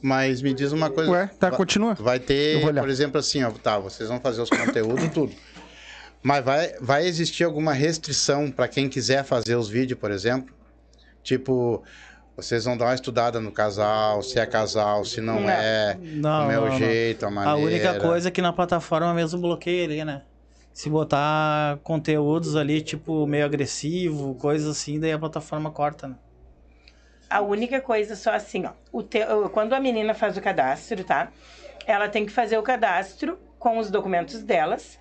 Mas 0.00 0.40
me 0.40 0.54
diz 0.54 0.70
uma 0.70 0.88
coisa. 0.88 1.10
Ué, 1.10 1.26
tá, 1.36 1.50
Va- 1.50 1.56
continua. 1.56 1.94
Vai 1.94 2.18
Eu 2.18 2.20
ter, 2.20 2.60
por 2.74 2.88
exemplo, 2.88 3.18
assim, 3.18 3.42
ó, 3.42 3.50
tá, 3.50 3.76
vocês 3.78 4.08
vão 4.08 4.20
fazer 4.20 4.40
os 4.42 4.50
conteúdos, 4.50 5.08
tudo. 5.12 5.34
Mas 6.22 6.44
vai, 6.44 6.74
vai 6.80 7.06
existir 7.08 7.42
alguma 7.42 7.72
restrição 7.72 8.52
para 8.52 8.68
quem 8.68 8.88
quiser 8.88 9.24
fazer 9.24 9.56
os 9.56 9.68
vídeos, 9.68 9.98
por 9.98 10.12
exemplo? 10.12 10.54
Tipo, 11.24 11.82
vocês 12.36 12.64
vão 12.66 12.76
dar 12.76 12.84
uma 12.84 12.94
estudada 12.94 13.40
no 13.40 13.50
casal, 13.50 14.22
se 14.22 14.38
é 14.38 14.46
casal, 14.46 15.04
se 15.04 15.20
não, 15.20 15.40
Não. 15.40 15.50
é, 15.50 15.98
Não, 16.00 16.40
como 16.42 16.52
é 16.52 16.56
não, 16.56 16.62
o 16.62 16.68
não. 16.68 16.78
jeito, 16.78 17.24
a 17.24 17.28
A 17.28 17.30
maneira. 17.32 17.66
única 17.68 17.98
coisa 18.00 18.28
é 18.28 18.30
que 18.30 18.40
na 18.40 18.52
plataforma 18.52 19.12
mesmo 19.12 19.40
bloqueia 19.40 19.84
ali, 19.86 20.04
né? 20.04 20.22
Se 20.76 20.90
botar 20.90 21.78
conteúdos 21.82 22.54
ali, 22.54 22.82
tipo, 22.82 23.26
meio 23.26 23.46
agressivo, 23.46 24.34
coisas 24.34 24.68
assim, 24.68 25.00
daí 25.00 25.10
a 25.10 25.18
plataforma 25.18 25.70
corta, 25.70 26.06
né? 26.08 26.16
A 27.28 27.40
única 27.40 27.80
coisa 27.80 28.14
só 28.14 28.32
assim, 28.32 28.66
ó. 28.66 28.72
O 28.92 29.02
teu- 29.02 29.48
quando 29.50 29.72
a 29.72 29.80
menina 29.80 30.14
faz 30.14 30.36
o 30.36 30.40
cadastro, 30.42 31.02
tá? 31.02 31.32
Ela 31.86 32.08
tem 32.08 32.26
que 32.26 32.32
fazer 32.32 32.58
o 32.58 32.62
cadastro 32.62 33.38
com 33.58 33.78
os 33.78 33.90
documentos 33.90 34.42
delas, 34.42 34.98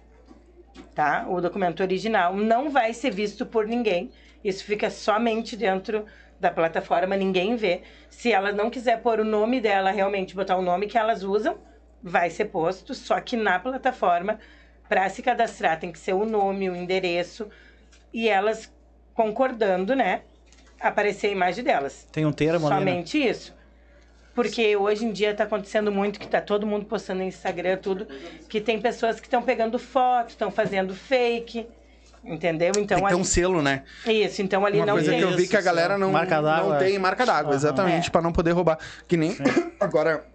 tá? 0.93 1.25
O 1.29 1.41
documento 1.41 1.81
original 1.81 2.35
não 2.35 2.69
vai 2.69 2.93
ser 2.93 3.11
visto 3.11 3.45
por 3.45 3.67
ninguém. 3.67 4.11
Isso 4.43 4.63
fica 4.63 4.89
somente 4.89 5.55
dentro 5.57 6.05
da 6.39 6.51
plataforma, 6.51 7.15
ninguém 7.17 7.55
vê. 7.55 7.83
Se 8.09 8.31
ela 8.31 8.51
não 8.51 8.69
quiser 8.69 9.01
pôr 9.01 9.19
o 9.19 9.25
nome 9.25 9.61
dela, 9.61 9.91
realmente 9.91 10.35
botar 10.35 10.57
o 10.57 10.61
nome 10.61 10.88
que 10.88 10.97
elas 10.97 11.23
usam, 11.23 11.57
vai 12.01 12.29
ser 12.29 12.45
posto. 12.45 12.93
Só 12.93 13.19
que 13.21 13.35
na 13.38 13.59
plataforma, 13.59 14.39
para 14.88 15.10
se 15.10 15.21
cadastrar, 15.21 15.80
tem 15.80 15.91
que 15.91 16.00
ser 16.00 16.13
o 16.13 16.26
nome, 16.26 16.69
o 16.69 16.76
endereço 16.76 17.48
e 18.13 18.28
elas 18.30 18.71
concordando, 19.13 19.95
né? 19.95 20.21
Aparecer 20.80 21.28
a 21.28 21.32
imagem 21.32 21.63
delas. 21.63 22.08
Tem 22.12 22.26
um 22.26 22.32
termo 22.32 22.69
né? 22.69 22.76
Somente 22.78 23.17
isso. 23.17 23.54
Porque 24.34 24.76
hoje 24.76 25.06
em 25.06 25.12
dia 25.13 25.34
tá 25.34 25.45
acontecendo 25.45 25.91
muito 25.91 26.19
que 26.19 26.28
tá 26.28 26.41
todo 26.41 26.67
mundo 26.67 26.86
postando 26.86 27.21
no 27.21 27.26
Instagram, 27.26 27.78
tudo, 27.78 28.06
que 28.50 28.60
tem 28.60 28.80
pessoas 28.82 29.19
que 29.19 29.28
estão 29.28 29.41
pegando 29.41 29.80
foto, 29.80 30.32
estão 30.32 30.52
fazendo 30.52 30.93
fake, 30.93 31.65
entendeu? 32.21 32.71
Então 32.78 32.98
Tem 32.98 32.98
que 32.98 33.04
ter 33.04 33.06
ali, 33.06 33.15
um 33.15 33.24
selo, 33.24 33.62
né? 33.62 33.84
isso, 34.06 34.41
então 34.41 34.65
ali 34.65 34.78
Uma 34.80 34.88
não 34.88 34.93
coisa 34.95 35.12
tem. 35.12 35.19
que 35.19 35.26
eu 35.26 35.38
vi 35.38 35.48
que 35.48 35.56
a 35.56 35.62
galera 35.62 35.98
não, 35.98 36.12
Marca 36.12 36.41
d'água, 36.41 36.74
não 36.74 36.80
tem 36.80 37.00
marca 37.00 37.26
d'água, 37.26 37.56
exatamente, 37.56 38.10
É. 38.10 38.12
pra 38.12 38.21
não 38.21 38.34
poder 38.34 38.52
roubar. 38.52 38.78
Que 39.08 39.15
nem 39.15 39.38
agora 39.80 40.26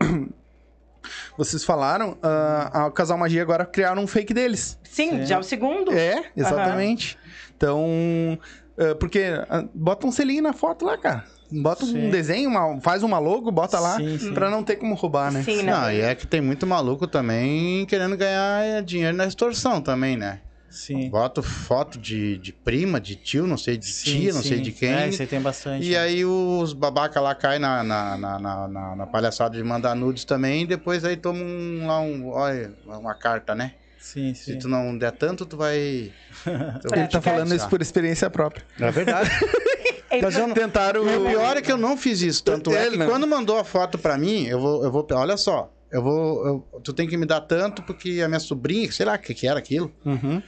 vocês 1.36 1.64
falaram, 1.64 2.16
ah, 2.22 2.86
a 2.86 2.90
Casal 2.90 3.16
Magia 3.18 3.42
agora 3.42 3.64
criaram 3.64 4.02
um 4.02 4.06
fake 4.06 4.32
deles. 4.34 4.78
Sim, 4.84 5.10
Sim. 5.20 5.26
já 5.26 5.38
o 5.38 5.42
segundo. 5.42 5.92
É, 5.92 6.24
exatamente. 6.36 7.18
Então, 7.56 8.38
ah, 8.78 8.94
porque 8.98 9.24
ah, 9.48 9.64
bota 9.74 10.06
um 10.06 10.12
selinho 10.12 10.42
na 10.42 10.52
foto 10.52 10.84
lá, 10.84 10.96
cara. 10.98 11.24
Bota 11.52 11.84
um 11.84 11.88
Sim. 11.88 12.10
desenho, 12.10 12.48
uma- 12.48 12.80
faz 12.80 13.02
uma 13.02 13.18
logo, 13.18 13.50
bota 13.50 13.80
lá, 13.80 13.96
Sim, 13.96 14.18
sim. 14.18 14.34
pra 14.34 14.48
não 14.48 14.62
ter 14.62 14.76
como 14.76 14.94
roubar, 14.94 15.32
né? 15.32 15.42
Sim, 15.42 15.62
né? 15.62 15.72
Não, 15.72 15.90
e 15.90 16.00
é 16.00 16.14
que 16.14 16.24
tem 16.26 16.40
muito 16.40 16.64
maluco 16.66 17.08
também 17.08 17.84
querendo 17.86 18.16
ganhar 18.16 18.82
dinheiro 18.84 19.16
na 19.16 19.26
extorsão 19.26 19.80
também, 19.80 20.16
né? 20.16 20.40
Sim. 20.70 21.10
Bota 21.10 21.42
foto 21.42 21.98
de, 21.98 22.38
de 22.38 22.52
prima, 22.52 23.00
de 23.00 23.16
tio, 23.16 23.46
não 23.46 23.56
sei, 23.58 23.76
de 23.76 23.86
Sim, 23.86 24.20
tia, 24.20 24.32
não 24.32 24.40
sei 24.42 24.58
sim. 24.58 24.62
de 24.62 24.72
quem. 24.72 24.88
É, 24.92 25.08
isso 25.08 25.20
aí 25.20 25.26
tem 25.26 25.40
bastante. 25.40 25.84
E 25.86 25.96
aí 25.96 26.24
os 26.24 26.72
babaca 26.72 27.20
lá 27.20 27.34
caem 27.34 27.58
na, 27.58 27.82
na, 27.82 28.16
na, 28.16 28.38
na, 28.38 28.68
na- 28.68 28.96
na 28.96 29.06
palhaçada 29.06 29.56
de 29.56 29.64
mandar 29.64 29.96
nudes 29.96 30.24
também, 30.24 30.62
e 30.62 30.66
depois 30.66 31.04
aí 31.04 31.16
toma 31.16 31.40
um, 31.42 31.86
lá 31.86 32.00
um, 32.00 32.28
olha, 32.28 32.72
uma 32.86 33.14
carta, 33.14 33.54
né? 33.54 33.74
Sim, 33.98 34.32
Se 34.32 34.52
sim. 34.52 34.58
tu 34.58 34.68
não 34.68 34.96
der 34.96 35.12
tanto, 35.12 35.44
tu 35.44 35.56
vai... 35.56 36.12
tu 36.80 36.94
Ele 36.94 37.08
tá 37.08 37.20
falando 37.20 37.54
isso 37.54 37.68
por 37.68 37.82
experiência 37.82 38.30
própria. 38.30 38.64
É 38.80 38.90
verdade. 38.90 39.28
Mas 40.22 40.36
eu 40.36 40.46
não... 40.46 40.54
Tentaram. 40.54 41.02
O 41.02 41.26
pior 41.28 41.56
é 41.56 41.60
que 41.62 41.70
eu 41.70 41.76
não 41.76 41.96
fiz 41.96 42.20
isso. 42.22 42.42
Tanto 42.42 42.74
é 42.74 42.82
Ele 42.82 42.92
que 42.92 42.96
não. 42.98 43.06
quando 43.08 43.26
mandou 43.26 43.58
a 43.58 43.64
foto 43.64 43.98
pra 43.98 44.16
mim, 44.18 44.46
eu 44.46 44.58
vou, 44.60 44.84
eu 44.84 44.90
vou... 44.90 45.06
Olha 45.12 45.36
só, 45.36 45.72
eu 45.92 46.02
vou... 46.02 46.46
eu- 46.46 46.80
tu 46.82 46.92
tem 46.92 47.06
que 47.06 47.16
me 47.16 47.26
dar 47.26 47.40
tanto 47.42 47.82
porque 47.82 48.20
a 48.24 48.26
minha 48.28 48.40
sobrinha, 48.40 48.90
sei 48.90 49.04
lá 49.06 49.14
o 49.14 49.18
que, 49.18 49.34
que 49.34 49.46
era 49.46 49.58
aquilo. 49.58 49.92
Uhum. 50.04 50.42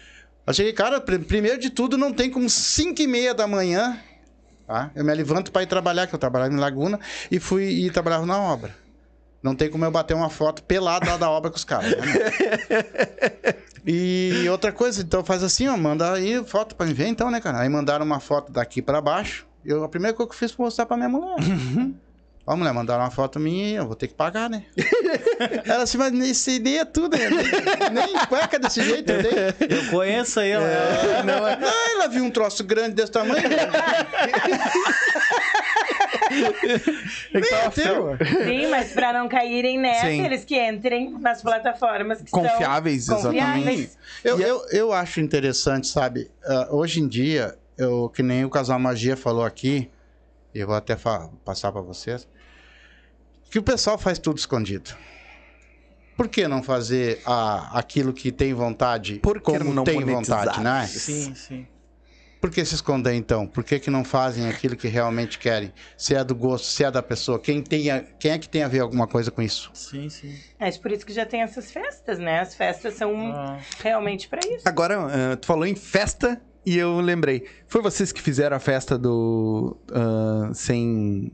Eu 0.46 0.52
cheguei, 0.52 0.72
cara, 0.72 1.00
pr- 1.00 1.18
primeiro 1.20 1.59
de 1.59 1.70
tudo, 1.70 1.96
não 1.96 2.12
tem 2.12 2.31
como 2.31 2.48
5 2.50 3.00
e 3.00 3.07
meia 3.07 3.33
da 3.35 3.46
manhã, 3.46 3.98
tá? 4.66 4.90
Eu 4.94 5.05
me 5.05 5.14
levanto 5.14 5.52
para 5.52 5.62
ir 5.62 5.66
trabalhar, 5.66 6.07
que 6.07 6.14
eu 6.14 6.18
trabalhava 6.18 6.52
em 6.52 6.57
Laguna, 6.59 6.98
e 7.31 7.38
fui 7.38 7.64
e 7.64 7.90
trabalhava 7.90 8.26
na 8.26 8.38
obra. 8.40 8.74
Não 9.42 9.55
tem 9.57 9.68
como 9.70 9.85
eu 9.85 9.90
bater 9.90 10.14
uma 10.14 10.31
foto 10.31 10.62
pelada 10.62 11.11
lá 11.11 11.16
da 11.16 11.28
obra 11.31 11.50
com 11.50 11.57
os 11.57 11.64
caras. 11.64 11.90
né, 11.90 11.96
e 13.87 14.46
outra 14.50 14.70
coisa, 14.72 15.02
então 15.02 15.24
faz 15.24 15.42
assim, 15.42 15.66
ó, 15.68 15.76
manda 15.76 16.12
aí 16.12 16.42
foto 16.44 16.74
pra 16.76 16.87
me 16.87 16.92
ver 16.92 17.07
então, 17.09 17.31
né, 17.31 17.40
cara? 17.40 17.61
Aí 17.61 17.68
mandaram 17.68 18.05
uma 18.05 18.20
foto 18.20 18.52
daqui 18.52 18.81
para 18.81 19.00
baixo, 19.00 19.46
eu, 19.64 19.83
a 19.85 19.88
primeira 19.88 20.16
coisa 20.16 20.28
que 20.31 20.35
eu 20.35 20.38
fiz 20.38 20.52
foi 20.52 20.64
mostrar 20.64 20.87
pra 20.87 20.96
minha 20.96 21.09
mulher. 21.09 21.37
Ó, 22.53 22.57
mulher, 22.57 22.73
mandaram 22.75 23.03
uma 23.05 23.11
foto 23.11 23.38
minha, 23.41 23.79
eu 23.79 23.87
vou 23.87 23.97
ter 23.97 24.09
que 24.09 24.15
pagar, 24.15 24.51
né? 24.51 24.65
Ela 25.65 25.85
assim, 25.85 25.97
mas 25.97 26.12
essa 26.31 26.51
ideia 26.51 26.81
é 26.83 26.85
tudo, 26.85 27.17
né? 27.17 27.29
Nem, 27.31 28.05
nem 28.07 28.27
cueca 28.27 28.59
desse 28.59 28.83
jeito, 28.83 29.11
eu 29.11 29.23
dei. 29.23 29.33
Eu 29.79 29.91
conheço 29.91 30.38
aí, 30.41 30.51
ela. 30.51 30.67
É, 30.67 31.23
não, 31.23 31.47
é- 31.49 31.59
Ah, 31.62 31.91
ela 31.93 32.09
viu 32.09 32.23
um 32.25 32.31
troço 32.31 32.62
grande 32.62 32.95
desse 32.95 33.11
tamanho. 33.12 33.43
É 37.35 37.41
que 37.41 37.49
tava 37.49 37.71
teu. 37.71 38.17
feio. 38.17 38.45
Sim, 38.45 38.67
mas 38.69 38.93
para 38.93 39.12
não 39.12 39.29
caírem 39.29 39.79
nessa, 39.79 40.07
Sim. 40.07 40.25
eles 40.25 40.45
que 40.45 40.59
entrem 40.61 41.19
nas 41.19 41.43
plataformas 41.43 42.21
que 42.23 42.31
Confiáveis, 42.31 43.05
são 43.05 43.21
confiáveis. 43.23 43.97
Eu, 44.25 44.41
eu, 44.41 44.62
eu 44.71 44.93
acho 44.93 45.21
interessante, 45.21 45.87
sabe? 45.87 46.31
ah, 46.45 46.69
hoje 46.71 47.01
em 47.01 47.09
dia, 47.09 47.57
eu, 47.77 48.09
que 48.15 48.23
nem 48.23 48.45
o 48.45 48.51
Casal 48.51 48.79
Magia 48.79 49.17
falou 49.17 49.45
aqui, 49.45 49.91
e 50.55 50.61
eu 50.61 50.67
vou 50.67 50.77
até 50.77 50.97
passar 51.45 51.73
para 51.73 51.81
vocês, 51.81 52.29
que 53.53 53.59
o 53.59 53.62
pessoal 53.62 53.99
faz 53.99 54.19
tudo 54.19 54.38
escondido. 54.38 54.91
Por 56.17 56.29
que 56.29 56.49
não 56.49 56.62
fazer 56.62 57.21
a, 57.25 57.79
aquilo 57.79 58.12
que 58.12 58.33
tem 58.33 58.55
vontade 58.55 59.19
Por 59.19 59.37
que 59.41 59.41
como 59.59 59.73
não 59.75 59.85
tem 59.85 60.01
monetizar? 60.01 60.45
vontade, 60.47 60.61
né? 60.62 60.87
Sim, 60.87 61.35
sim. 61.35 61.67
Por 62.41 62.51
que 62.51 62.65
se 62.65 62.75
esconder 62.75 63.12
então? 63.15 63.47
Por 63.47 63.62
que, 63.62 63.79
que 63.79 63.88
não 63.91 64.05
fazem 64.05 64.49
aquilo 64.49 64.75
que 64.75 64.88
realmente 64.88 65.38
querem? 65.38 65.73
Se 65.97 66.15
é 66.15 66.25
do 66.25 66.35
gosto, 66.35 66.65
se 66.67 66.83
é 66.83 66.91
da 66.91 67.03
pessoa, 67.03 67.38
quem, 67.38 67.62
tem 67.62 67.88
a- 67.91 68.01
quem 68.01 68.33
é 68.33 68.38
que 68.38 68.49
tem 68.49 68.62
a 68.62 68.69
ver 68.69 68.81
alguma 68.81 69.07
coisa 69.07 69.31
com 69.31 69.41
isso? 69.43 69.71
Sim, 69.75 70.09
sim. 70.09 70.35
É 70.59 70.71
por 70.73 70.91
isso 70.91 71.05
que 71.07 71.12
já 71.12 71.25
tem 71.25 71.43
essas 71.43 71.71
festas, 71.71 72.19
né? 72.19 72.41
As 72.41 72.55
festas 72.55 72.95
são 72.95 73.15
Ah, 73.33 73.61
realmente 73.81 74.29
para 74.29 74.41
isso. 74.47 74.67
Agora, 74.69 75.33
ah, 75.33 75.37
tu 75.37 75.47
falou 75.47 75.65
em 75.67 75.77
festa 75.77 76.41
e 76.67 76.77
eu 76.77 77.01
lembrei. 77.01 77.47
Foi 77.69 77.81
vocês 77.81 78.11
que 78.11 78.21
fizeram 78.21 78.57
a 78.57 78.61
festa 78.61 78.99
do. 78.99 79.77
ah, 79.93 80.51
sem. 80.53 81.31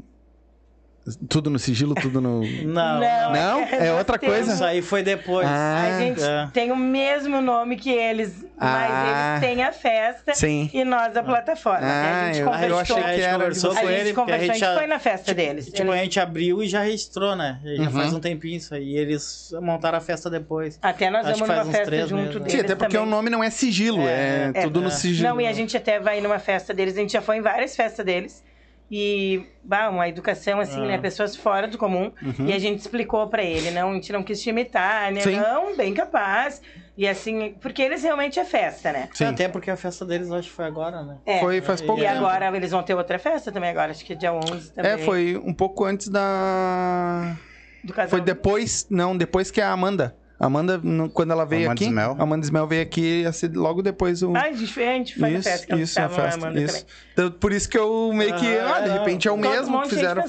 Tudo 1.29 1.51
no 1.51 1.59
sigilo, 1.59 1.95
tudo 1.95 2.21
no. 2.21 2.41
Não, 2.65 3.01
Não, 3.01 3.33
Não? 3.33 3.61
É 3.61 3.89
nós 3.91 3.99
outra 3.99 4.19
temos- 4.19 4.37
coisa? 4.37 4.55
Isso 4.55 4.65
aí 4.65 4.83
foi 4.83 5.03
depois. 5.03 5.47
Ah, 5.49 5.97
A 5.97 6.01
gente 6.01 6.23
é. 6.23 6.49
tem 6.53 6.71
o 6.73 6.77
mesmo 6.77 7.41
nome 7.41 7.77
que 7.77 7.91
eles, 7.91 8.45
mas 8.59 8.91
Ah. 8.91 9.39
eles 9.39 9.49
têm 9.49 9.63
a 9.65 9.73
festa 9.73 10.35
Sim. 10.35 10.71
e 10.73 10.85
nós 10.85 11.17
a 11.17 11.23
plataforma. 11.23 11.87
Ah, 11.87 12.23
a 12.23 12.27
gente 12.33 12.41
eu- 12.41 12.47
eu 12.47 12.53
conversou, 12.53 12.79
achei 12.99 13.15
que 13.15 13.21
era 13.21 13.33
conversou 13.35 13.71
a 13.71 13.75
com 13.75 13.81
gente 13.81 13.91
ele, 13.93 14.13
porque 14.13 14.21
a 14.21 14.25
conversou, 14.25 14.35
a 14.35 14.39
gente 14.47 14.53
gente 14.55 14.61
já, 14.61 14.75
foi 14.77 14.87
na 14.87 14.99
festa 14.99 15.35
deles. 15.35 15.67
tipo, 15.67 15.83
Eles- 15.83 15.95
a 15.95 15.97
gente 15.99 16.21
abriu 16.21 16.63
e 16.63 16.69
já 16.69 16.83
registrou, 16.83 17.37
né? 17.37 17.61
Já 17.65 17.83
Uhum. 17.85 17.91
faz 17.91 18.13
um 18.15 18.21
tempinho 18.21 18.57
isso 18.57 18.75
aí. 18.75 18.89
E 18.89 18.97
eles 18.97 19.51
montaram 19.61 19.99
a 19.99 20.01
festa 20.01 20.29
depois. 20.31 20.79
Até 20.83 21.11
nós 21.11 21.27
Acho 21.27 21.39
vamos 21.41 21.55
numa 21.57 21.65
festa 21.67 21.85
três 21.87 22.09
junto 22.09 22.23
né? 22.25 22.39
deles 22.41 22.53
Sim, 22.53 22.61
até 22.61 22.75
porque 22.75 22.97
também. 22.97 23.09
o 23.09 23.11
nome 23.11 23.31
não 23.31 23.43
é 23.45 23.51
sigilo, 23.51 24.01
é, 24.03 24.51
É, 24.55 24.63
tudo 24.63 24.81
no 24.81 24.89
é. 24.89 24.91
sigilo. 24.91 25.29
Não, 25.29 25.41
e 25.41 25.47
a 25.47 25.53
gente 25.53 25.77
até 25.77 26.01
vai 26.01 26.21
numa 26.21 26.39
festa 26.39 26.73
deles, 26.75 26.97
a 26.97 27.01
gente 27.01 27.13
já 27.13 27.21
foi 27.23 27.37
em 27.37 27.41
várias 27.43 27.77
festas 27.77 28.05
deles. 28.05 28.43
E, 28.91 29.45
bah, 29.63 29.91
uma 29.91 30.09
educação 30.09 30.61
assim, 30.61 30.83
Ah. 30.83 30.87
né? 30.87 30.99
Pessoas 30.99 31.37
fora 31.37 31.69
do 31.69 31.77
comum. 31.77 32.11
E 32.39 32.53
a 32.55 32.59
gente 32.59 32.79
explicou 32.81 33.27
pra 33.29 33.43
ele, 33.43 33.71
não, 33.71 33.91
a 33.91 33.95
gente 33.95 34.11
não 34.13 34.23
quis 34.23 34.41
te 34.41 34.49
imitar, 34.49 35.13
né? 35.13 35.21
Sim. 35.21 35.37
Não, 35.37 35.77
bem 35.77 35.93
capaz. 35.93 36.63
E 36.97 37.07
assim, 37.07 37.55
porque 37.61 37.83
eles 37.83 38.03
realmente 38.03 38.41
é 38.41 38.45
festa, 38.47 38.91
né? 38.91 39.09
Sim. 39.13 39.27
Até 39.27 39.47
porque 39.47 39.71
a 39.71 39.77
festa 39.77 40.05
deles 40.07 40.31
acho 40.33 40.49
que 40.49 40.55
foi 40.55 40.65
agora, 40.65 41.03
né? 41.03 41.17
É. 41.27 41.39
Foi 41.41 41.61
faz 41.61 41.81
E 41.81 41.85
pouco 41.85 42.01
E 42.01 42.05
tempo. 42.05 42.17
agora 42.17 42.57
eles 42.57 42.71
vão 42.71 42.83
ter 42.83 42.95
outra 42.95 43.19
festa 43.19 43.53
também 43.53 43.69
agora, 43.71 43.91
acho 43.91 44.05
que 44.05 44.15
é 44.15 44.17
dia 44.17 44.33
11 44.33 44.73
também. 44.73 44.91
É, 44.93 44.99
foi 44.99 45.37
um 45.45 45.53
pouco 45.53 45.85
antes 45.85 46.09
da. 46.09 47.37
Do 47.85 47.93
casal. 47.93 48.09
Foi 48.11 48.21
depois. 48.23 48.87
Não, 48.91 49.17
depois 49.17 49.51
que 49.51 49.61
a 49.61 49.71
Amanda. 49.71 50.17
A 50.41 50.47
Amanda, 50.47 50.81
quando 51.13 51.33
ela 51.33 51.45
veio 51.45 51.65
Amanda 51.67 51.73
aqui. 51.81 51.85
Smell. 51.87 52.17
A 52.19 52.23
Amanda 52.23 52.45
Smell 52.45 52.67
veio 52.67 52.83
aqui 52.83 53.25
ser 53.33 53.57
logo 53.57 53.83
depois 53.83 54.23
o. 54.23 54.37
Ah, 54.37 54.43
a 54.43 54.53
gente 54.53 54.73
foi, 54.73 54.89
a 54.89 54.93
gente 54.93 55.21
na 55.21 55.31
isso, 55.31 55.43
festa 55.51 55.67
que 55.67 55.73
eles 55.73 55.91
isso, 55.91 56.01
a 56.01 56.09
festa. 56.09 56.35
Amanda 56.47 56.61
Isso. 56.61 56.87
Então, 57.13 57.31
por 57.33 57.53
isso 57.53 57.69
que 57.69 57.77
eu 57.77 58.13
meio 58.13 58.37
que. 58.37 58.47
Ah, 58.59 58.77
Ah, 58.77 58.81
de 58.83 58.89
não. 58.89 58.99
repente 58.99 59.27
é 59.27 59.33
o 59.33 59.35
Todo 59.37 59.51
mesmo 59.51 59.73
monte 59.73 59.89
que 59.89 59.95
fizeram. 59.97 60.25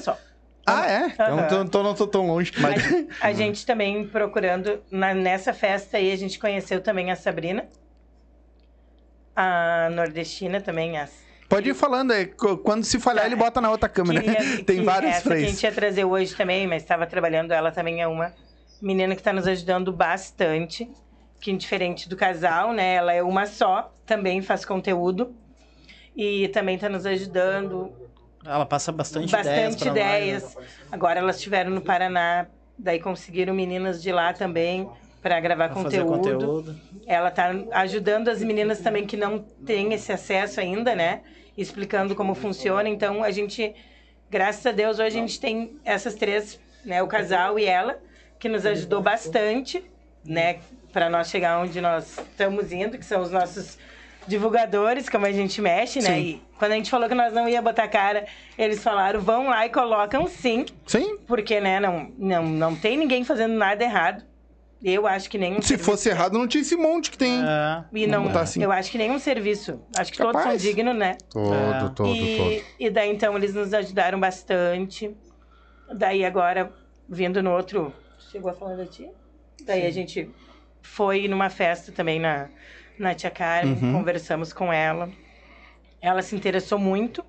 Ah, 0.66 0.90
é? 0.90 1.06
Então, 1.06 1.40
então, 1.40 1.62
então 1.62 1.82
não 1.82 1.94
tô 1.94 2.06
tão 2.08 2.26
longe. 2.26 2.52
A, 3.20 3.28
a 3.28 3.32
gente 3.32 3.64
também 3.64 4.06
procurando, 4.06 4.80
na- 4.90 5.14
nessa 5.14 5.52
festa 5.52 5.96
aí, 5.96 6.10
a 6.12 6.16
gente 6.16 6.38
conheceu 6.38 6.80
também 6.80 7.10
a 7.10 7.16
Sabrina. 7.16 7.64
A 9.34 9.88
nordestina 9.92 10.60
também, 10.60 10.98
a 10.98 11.08
Pode 11.48 11.68
ir 11.70 11.74
falando 11.74 12.12
aí. 12.12 12.26
Quando 12.62 12.84
se 12.84 12.98
falhar, 13.00 13.26
ele 13.26 13.34
bota 13.36 13.60
na 13.60 13.70
outra 13.70 13.88
câmera. 13.88 14.20
Queria- 14.22 14.62
Tem 14.64 14.78
que 14.78 14.84
vários 14.84 15.12
essa 15.16 15.28
que 15.28 15.34
a 15.34 15.40
gente 15.40 15.62
ia 15.62 15.72
trazer 15.72 16.04
hoje 16.04 16.34
também, 16.34 16.66
mas 16.66 16.82
estava 16.82 17.06
trabalhando. 17.06 17.52
Ela 17.52 17.72
também 17.72 18.00
é 18.02 18.06
uma 18.06 18.32
menina 18.80 19.14
que 19.14 19.20
está 19.20 19.32
nos 19.32 19.46
ajudando 19.46 19.92
bastante. 19.92 20.90
Que 21.40 21.52
diferente 21.56 22.08
do 22.08 22.16
casal, 22.16 22.72
né? 22.72 22.94
Ela 22.94 23.14
é 23.14 23.22
uma 23.22 23.46
só, 23.46 23.92
também 24.04 24.42
faz 24.42 24.64
conteúdo. 24.64 25.34
E 26.14 26.48
também 26.48 26.74
está 26.74 26.88
nos 26.88 27.06
ajudando. 27.06 27.92
Ela 28.44 28.66
passa 28.66 28.92
bastante, 28.92 29.28
ideias. 29.28 29.46
Bastante 29.46 29.84
nós, 29.86 29.94
né? 29.94 30.00
ideias. 30.00 30.56
Agora 30.90 31.18
elas 31.20 31.36
estiveram 31.36 31.70
no 31.70 31.80
Paraná, 31.80 32.46
daí 32.76 32.98
conseguiram 33.00 33.54
meninas 33.54 34.02
de 34.02 34.10
lá 34.12 34.32
também 34.32 34.88
para 35.22 35.38
gravar 35.40 35.68
Pra 35.68 35.82
fazer 35.82 36.04
conteúdo. 36.04 36.46
conteúdo. 36.46 36.80
Ela 37.06 37.28
está 37.28 37.52
ajudando 37.72 38.28
as 38.28 38.42
meninas 38.42 38.80
também 38.80 39.06
que 39.06 39.16
não 39.16 39.38
têm 39.38 39.92
esse 39.92 40.12
acesso 40.12 40.60
ainda, 40.60 40.94
né? 40.94 41.20
Explicando 41.56 42.14
como 42.14 42.34
funciona. 42.34 42.88
Então, 42.88 43.22
a 43.22 43.30
gente, 43.30 43.74
graças 44.30 44.64
a 44.66 44.72
Deus, 44.72 44.98
hoje 44.98 45.18
a 45.18 45.20
gente 45.20 45.38
tem 45.38 45.78
essas 45.84 46.14
três, 46.14 46.58
né? 46.84 47.02
O 47.02 47.06
casal 47.06 47.58
e 47.58 47.64
ela, 47.66 47.98
que 48.40 48.48
nos 48.48 48.66
ajudou 48.66 49.00
bastante, 49.00 49.84
né? 50.24 50.58
Para 50.92 51.08
nós 51.08 51.28
chegar 51.30 51.60
onde 51.60 51.80
nós 51.80 52.18
estamos 52.18 52.72
indo, 52.72 52.98
que 52.98 53.04
são 53.04 53.20
os 53.22 53.30
nossos 53.30 53.78
divulgadores, 54.26 55.08
como 55.08 55.26
a 55.26 55.32
gente 55.32 55.60
mexe, 55.60 56.00
né? 56.00 56.14
Sim. 56.14 56.20
E 56.20 56.42
quando 56.58 56.72
a 56.72 56.74
gente 56.74 56.90
falou 56.90 57.08
que 57.08 57.14
nós 57.14 57.32
não 57.32 57.48
ia 57.48 57.62
botar 57.62 57.86
cara, 57.88 58.26
eles 58.58 58.82
falaram, 58.82 59.20
vão 59.20 59.48
lá 59.48 59.64
e 59.66 59.70
colocam 59.70 60.26
sim, 60.26 60.66
Sim. 60.86 61.18
porque, 61.26 61.60
né, 61.60 61.78
não, 61.78 62.10
não, 62.18 62.42
não 62.44 62.74
tem 62.76 62.96
ninguém 62.96 63.22
fazendo 63.24 63.54
nada 63.54 63.84
errado. 63.84 64.24
Eu 64.82 65.06
acho 65.06 65.28
que 65.28 65.36
nenhum 65.36 65.60
Se 65.60 65.68
serviço- 65.68 65.90
fosse 65.90 66.08
errado, 66.08 66.38
não 66.38 66.48
tinha 66.48 66.62
esse 66.62 66.74
monte 66.74 67.10
que 67.10 67.18
tem. 67.18 67.42
É. 67.42 67.84
e 67.92 68.06
não, 68.06 68.26
assim. 68.38 68.62
eu 68.62 68.72
acho 68.72 68.90
que 68.90 68.96
nenhum 68.96 69.18
serviço. 69.18 69.78
Acho 69.94 70.10
que 70.10 70.16
todos 70.16 70.32
são 70.32 70.42
Capaz. 70.42 70.62
dignos, 70.62 70.96
né? 70.96 71.18
Todo, 71.30 71.54
É. 71.54 71.78
todo, 71.80 71.94
todo. 71.94 72.08
e, 72.16 72.64
e 72.78 72.88
daí 72.88 73.10
então 73.10 73.36
eles 73.36 73.52
nos 73.54 73.74
ajudaram 73.74 74.18
bastante. 74.18 75.14
Daí 75.94 76.24
agora, 76.24 76.72
vindo 77.06 77.42
no 77.42 77.50
outro. 77.52 77.92
Chegou 78.30 78.50
a 78.50 78.54
falar 78.54 78.76
da 78.76 78.86
tia? 78.86 79.10
Daí 79.64 79.86
a 79.86 79.90
gente 79.90 80.30
foi 80.82 81.26
numa 81.28 81.50
festa 81.50 81.90
também 81.92 82.18
na, 82.20 82.48
na 82.98 83.14
Tia 83.14 83.30
Carmen, 83.30 83.74
Uhum. 83.82 83.92
conversamos 83.92 84.52
com 84.52 84.72
ela. 84.72 85.10
Ela 86.00 86.22
se 86.22 86.34
interessou 86.36 86.78
muito. 86.78 87.24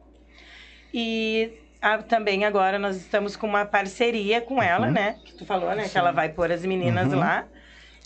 E 0.94 1.54
ah, 1.82 1.98
também 1.98 2.46
agora 2.46 2.78
nós 2.78 2.96
estamos 2.98 3.36
com 3.36 3.48
uma 3.48 3.66
parceria 3.66 4.42
com 4.42 4.62
ela, 4.62 4.88
Uhum. 4.88 4.94
né? 4.94 5.20
Que 5.26 5.34
tu 5.34 5.46
falou, 5.46 5.74
né? 5.76 5.90
Que 5.90 5.98
ela 5.98 6.12
vai 6.12 6.30
pôr 6.30 6.52
as 6.52 6.64
meninas 6.66 7.12
Uhum. 7.12 7.20
lá. 7.20 7.48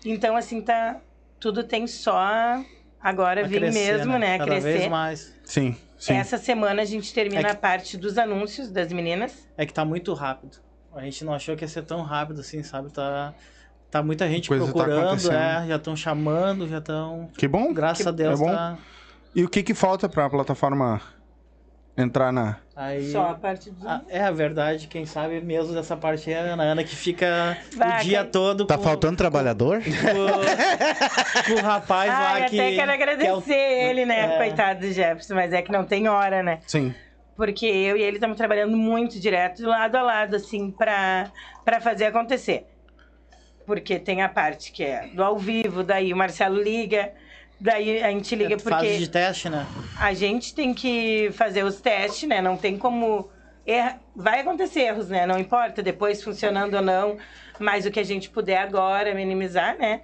Então, 0.06 0.36
assim, 0.36 0.62
tá. 0.62 1.00
Tudo 1.40 1.64
tem 1.64 1.86
só 1.86 2.64
agora 3.00 3.46
vir 3.46 3.60
crescer, 3.60 3.98
mesmo, 3.98 4.18
né? 4.18 4.38
Cada 4.38 4.50
crescer. 4.52 4.78
vez 4.78 4.88
mais. 4.88 5.36
Sim, 5.44 5.76
sim. 6.00 6.14
Essa 6.14 6.38
semana 6.38 6.82
a 6.82 6.86
gente 6.86 7.14
termina 7.14 7.42
É 7.42 7.44
que- 7.44 7.50
a 7.52 7.56
parte 7.56 7.98
dos 7.98 8.18
anúncios 8.18 8.72
das 8.72 8.92
meninas. 8.92 9.48
É 9.58 9.66
que 9.66 9.74
tá 9.74 9.84
muito 9.84 10.14
rápido. 10.14 10.58
A 10.96 11.02
gente 11.02 11.24
não 11.26 11.34
achou 11.34 11.56
que 11.56 11.64
ia 11.64 11.68
ser 11.68 11.84
tão 11.84 12.02
rápido 12.02 12.40
assim, 12.42 12.64
sabe? 12.64 12.92
Tá, 12.92 13.34
tá 13.92 14.02
muita 14.02 14.28
gente 14.30 14.48
Coisa 14.48 14.66
tá 14.66 14.72
procurando, 14.72 15.06
acontecendo. 15.08 15.34
é, 15.36 15.68
já 15.68 15.76
estão 15.76 15.96
chamando, 15.96 16.68
já 16.68 16.78
estão. 16.78 17.30
Que 17.38 17.48
bom. 17.48 17.74
Graças 17.74 18.04
Que- 18.04 18.10
a 18.10 18.12
Deus 18.12 18.40
é 18.40 18.44
bom. 18.44 18.52
tá. 18.52 18.78
E 19.36 19.44
o 19.44 19.50
que 19.50 19.62
que 19.62 19.74
falta 19.74 20.08
pra 20.08 20.30
plataforma 20.30 21.02
entrar 21.98 22.32
na... 22.32 22.58
Aí, 22.76 23.10
Só 23.12 23.30
a 23.32 23.34
parte 23.36 23.70
dos 23.72 23.86
Ah, 23.86 24.02
é 24.10 24.22
a 24.22 24.32
verdade, 24.32 24.88
quem 24.88 25.06
sabe 25.06 25.40
mesmo 25.42 25.74
dessa 25.74 25.96
parte 25.96 26.30
é 26.32 26.38
a 26.40 26.54
Ana, 26.54 26.64
Ana 26.64 26.84
que 26.84 26.94
fica 26.96 27.58
Vai, 27.76 28.02
o 28.02 28.04
dia 28.04 28.26
todo 28.26 28.66
Tá 28.66 28.78
com, 28.78 28.84
faltando 28.84 29.16
trabalhador? 29.18 29.82
com, 29.82 31.54
com 31.54 31.60
o 31.60 31.64
rapaz 31.64 32.10
Ah, 32.12 32.20
lá 32.20 32.40
eu 32.42 32.46
que. 32.50 32.60
até 32.60 32.76
quero 32.76 32.92
agradecer 32.92 33.22
que 33.44 33.52
é 33.54 33.88
o- 33.88 33.90
ele, 33.90 34.06
né? 34.06 34.36
é. 34.36 34.38
Coitado 34.38 34.82
do 34.82 34.92
Jefferson, 34.92 35.36
mas 35.36 35.54
é 35.54 35.62
que 35.62 35.72
não 35.72 35.86
tem 35.86 36.08
hora, 36.10 36.44
né? 36.44 36.60
Sim. 36.68 36.94
Porque 37.36 37.66
eu 37.66 37.98
e 37.98 38.02
ele 38.02 38.18
estamos 38.18 38.38
trabalhando 38.38 38.78
muito 38.78 39.20
direto, 39.20 39.58
de 39.58 39.66
lado 39.66 39.96
a 39.96 40.02
lado, 40.02 40.36
assim, 40.36 40.72
pra, 40.72 41.32
pra 41.66 41.82
fazer 41.82 42.06
acontecer. 42.06 42.66
Porque 43.66 44.00
tem 44.00 44.22
a 44.22 44.30
parte 44.30 44.72
que 44.72 44.84
é 44.84 45.08
do 45.08 45.24
ao 45.24 45.38
vivo, 45.38 45.84
daí 45.84 46.14
o 46.14 46.18
Marcelo 46.18 46.62
liga, 46.62 47.12
daí 47.60 48.02
a 48.02 48.10
gente 48.12 48.36
liga 48.36 48.56
é 48.56 48.60
fase 48.60 48.70
porque 48.70 48.98
de 49.00 49.10
teste, 49.10 49.50
né? 49.50 49.66
a 50.00 50.14
gente 50.14 50.54
tem 50.54 50.74
que 50.74 51.30
fazer 51.34 51.64
os 51.64 51.82
testes, 51.82 52.30
né? 52.30 52.42
Não 52.42 52.56
tem 52.56 52.78
como. 52.78 53.30
erra- 53.66 54.00
Vai 54.16 54.40
acontecer 54.42 54.82
erros, 54.82 55.10
né? 55.10 55.26
Não 55.26 55.38
importa 55.40 55.82
depois 55.84 56.24
funcionando 56.24 56.76
ou 56.76 56.82
não, 56.82 57.18
mas 57.60 57.86
o 57.86 57.92
que 57.92 58.00
a 58.00 58.04
gente 58.06 58.30
puder 58.30 58.58
agora 58.60 59.14
minimizar, 59.14 59.78
né? 59.78 60.02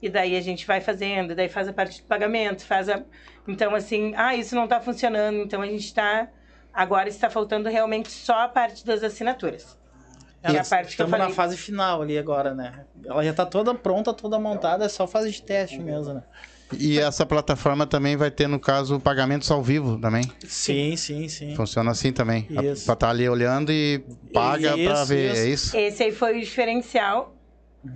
E 0.00 0.08
daí 0.08 0.34
a 0.36 0.40
gente 0.40 0.66
vai 0.66 0.80
fazendo, 0.80 1.32
daí 1.34 1.48
faz 1.48 1.68
a 1.68 1.72
parte 1.72 2.00
do 2.02 2.06
pagamento, 2.08 2.64
faz 2.64 2.88
a. 2.88 3.04
Então, 3.46 3.72
assim, 3.74 4.14
ah, 4.16 4.34
isso 4.34 4.54
não 4.56 4.66
tá 4.66 4.80
funcionando, 4.80 5.36
então 5.38 5.60
a 5.62 5.66
gente 5.66 5.92
tá. 5.94 6.28
Agora 6.72 7.08
está 7.08 7.28
faltando 7.28 7.68
realmente 7.68 8.10
só 8.10 8.44
a 8.44 8.48
parte 8.48 8.84
das 8.84 9.02
assinaturas. 9.02 9.76
É 10.42 10.48
a 10.58 10.64
parte 10.64 10.68
que 10.68 11.02
eu 11.02 11.06
Estamos 11.06 11.10
falei. 11.12 11.28
na 11.28 11.34
fase 11.34 11.56
final 11.56 12.02
ali 12.02 12.18
agora, 12.18 12.52
né? 12.54 12.84
Ela 13.04 13.22
já 13.22 13.32
tá 13.32 13.46
toda 13.46 13.74
pronta, 13.74 14.12
toda 14.12 14.38
montada, 14.40 14.84
é 14.84 14.88
só 14.88 15.06
fase 15.06 15.30
de 15.30 15.40
teste 15.42 15.78
mesmo, 15.80 16.14
né? 16.14 16.22
E 16.78 16.98
essa 16.98 17.24
plataforma 17.26 17.86
também 17.86 18.16
vai 18.16 18.30
ter, 18.30 18.48
no 18.48 18.58
caso, 18.58 18.98
pagamentos 18.98 19.50
ao 19.50 19.62
vivo 19.62 19.98
também. 20.00 20.24
Sim, 20.48 20.96
sim, 20.96 21.28
sim. 21.28 21.54
Funciona 21.54 21.90
assim 21.90 22.12
também. 22.12 22.48
Isso. 22.50 22.86
Pra 22.86 22.94
estar 22.94 23.10
ali 23.10 23.28
olhando 23.28 23.70
e 23.70 24.02
paga 24.32 24.72
pra 24.72 24.78
Isso, 24.94 25.06
ver. 25.06 25.32
isso. 25.32 25.36
É 25.42 25.48
isso? 25.48 25.76
Esse 25.76 26.02
aí 26.04 26.12
foi 26.12 26.36
o 26.38 26.40
diferencial 26.40 27.36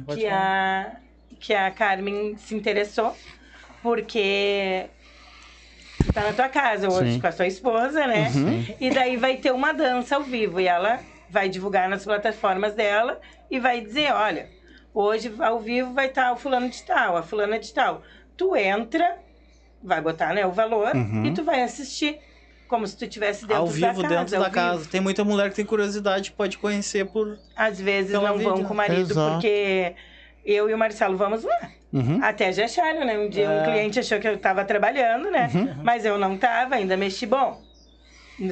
Pode 0.05 0.21
que 0.21 0.29
falar. 0.29 0.41
a, 0.43 0.97
que 1.41 1.55
a 1.55 1.71
Carmen 1.71 2.37
se 2.37 2.55
interessou, 2.55 3.17
porque 3.83 4.87
tá 6.12 6.23
na 6.23 6.33
tua 6.33 6.49
casa 6.49 6.88
hoje 6.88 7.14
Sim. 7.14 7.21
com 7.21 7.27
a 7.27 7.33
sua 7.33 7.47
esposa, 7.47 8.07
né? 8.07 8.31
E 8.81 8.90
daí 8.90 9.16
vai 9.16 9.37
ter 9.37 9.53
uma 9.53 9.73
dança 9.73 10.16
ao 10.16 10.23
vivo 10.23 10.61
e 10.61 10.66
ela 10.69 11.01
vai 11.29 11.49
divulgar 11.49 11.88
nas 11.88 12.05
plataformas 12.05 12.75
dela 12.75 13.21
e 13.51 13.59
vai 13.59 13.81
dizer, 13.81 14.12
olha, 14.12 14.49
hoje 14.95 15.33
ao 15.40 15.59
vivo 15.61 15.92
vai 15.92 16.07
estar 16.07 16.33
o 16.33 16.37
fulano 16.37 16.69
de 16.69 16.83
tal, 16.83 17.16
a 17.16 17.23
fulana 17.23 17.59
de 17.59 17.73
tal. 17.73 18.03
Tu 18.37 18.55
entra, 18.57 19.19
vai 19.83 20.01
botar 20.01 20.35
né, 20.35 20.47
o 20.47 20.53
valor 20.53 20.92
e 21.25 21.31
tu 21.33 21.42
vai 21.45 21.62
assistir 21.62 22.19
como 22.69 22.87
se 22.87 22.97
tu 22.97 23.05
estivesse 23.05 23.42
dentro 23.47 23.62
Ao 23.62 23.66
da 23.69 23.73
vivo, 23.73 23.87
casa. 23.87 24.03
dentro 24.03 24.37
ao 24.37 24.42
da 24.42 24.49
vivo. 24.49 24.51
casa. 24.51 24.88
Tem 24.90 25.01
muita 25.01 25.25
mulher 25.25 25.51
que 25.51 25.57
tem 25.57 25.64
curiosidade, 25.64 26.33
pode 26.33 26.59
conhecer 26.59 27.07
por. 27.07 27.38
Às 27.55 27.81
vezes 27.81 28.12
não 28.12 28.37
vão 28.38 28.64
com 28.64 28.75
o 28.75 28.77
marido 28.77 29.12
Exato. 29.12 29.33
porque 29.35 29.95
eu 30.45 30.69
e 30.69 30.75
o 30.75 30.79
Marcelo 30.79 31.16
vamos 31.16 31.45
lá. 31.45 31.71
Uhum. 31.98 32.18
Até 32.22 32.52
já 32.52 32.64
acharam, 32.66 33.04
né? 33.06 33.18
Um 33.18 33.28
dia 33.28 33.48
um 33.48 33.61
É. 33.61 33.64
cliente 33.64 33.98
achou 34.00 34.18
que 34.20 34.28
eu 34.28 34.37
tava 34.38 34.64
trabalhando, 34.64 35.30
né? 35.30 35.48
Mas 35.82 36.04
eu 36.04 36.18
não 36.18 36.37
tava, 36.37 36.74
ainda 36.74 36.96
mexi 36.96 37.24
bom. 37.26 37.64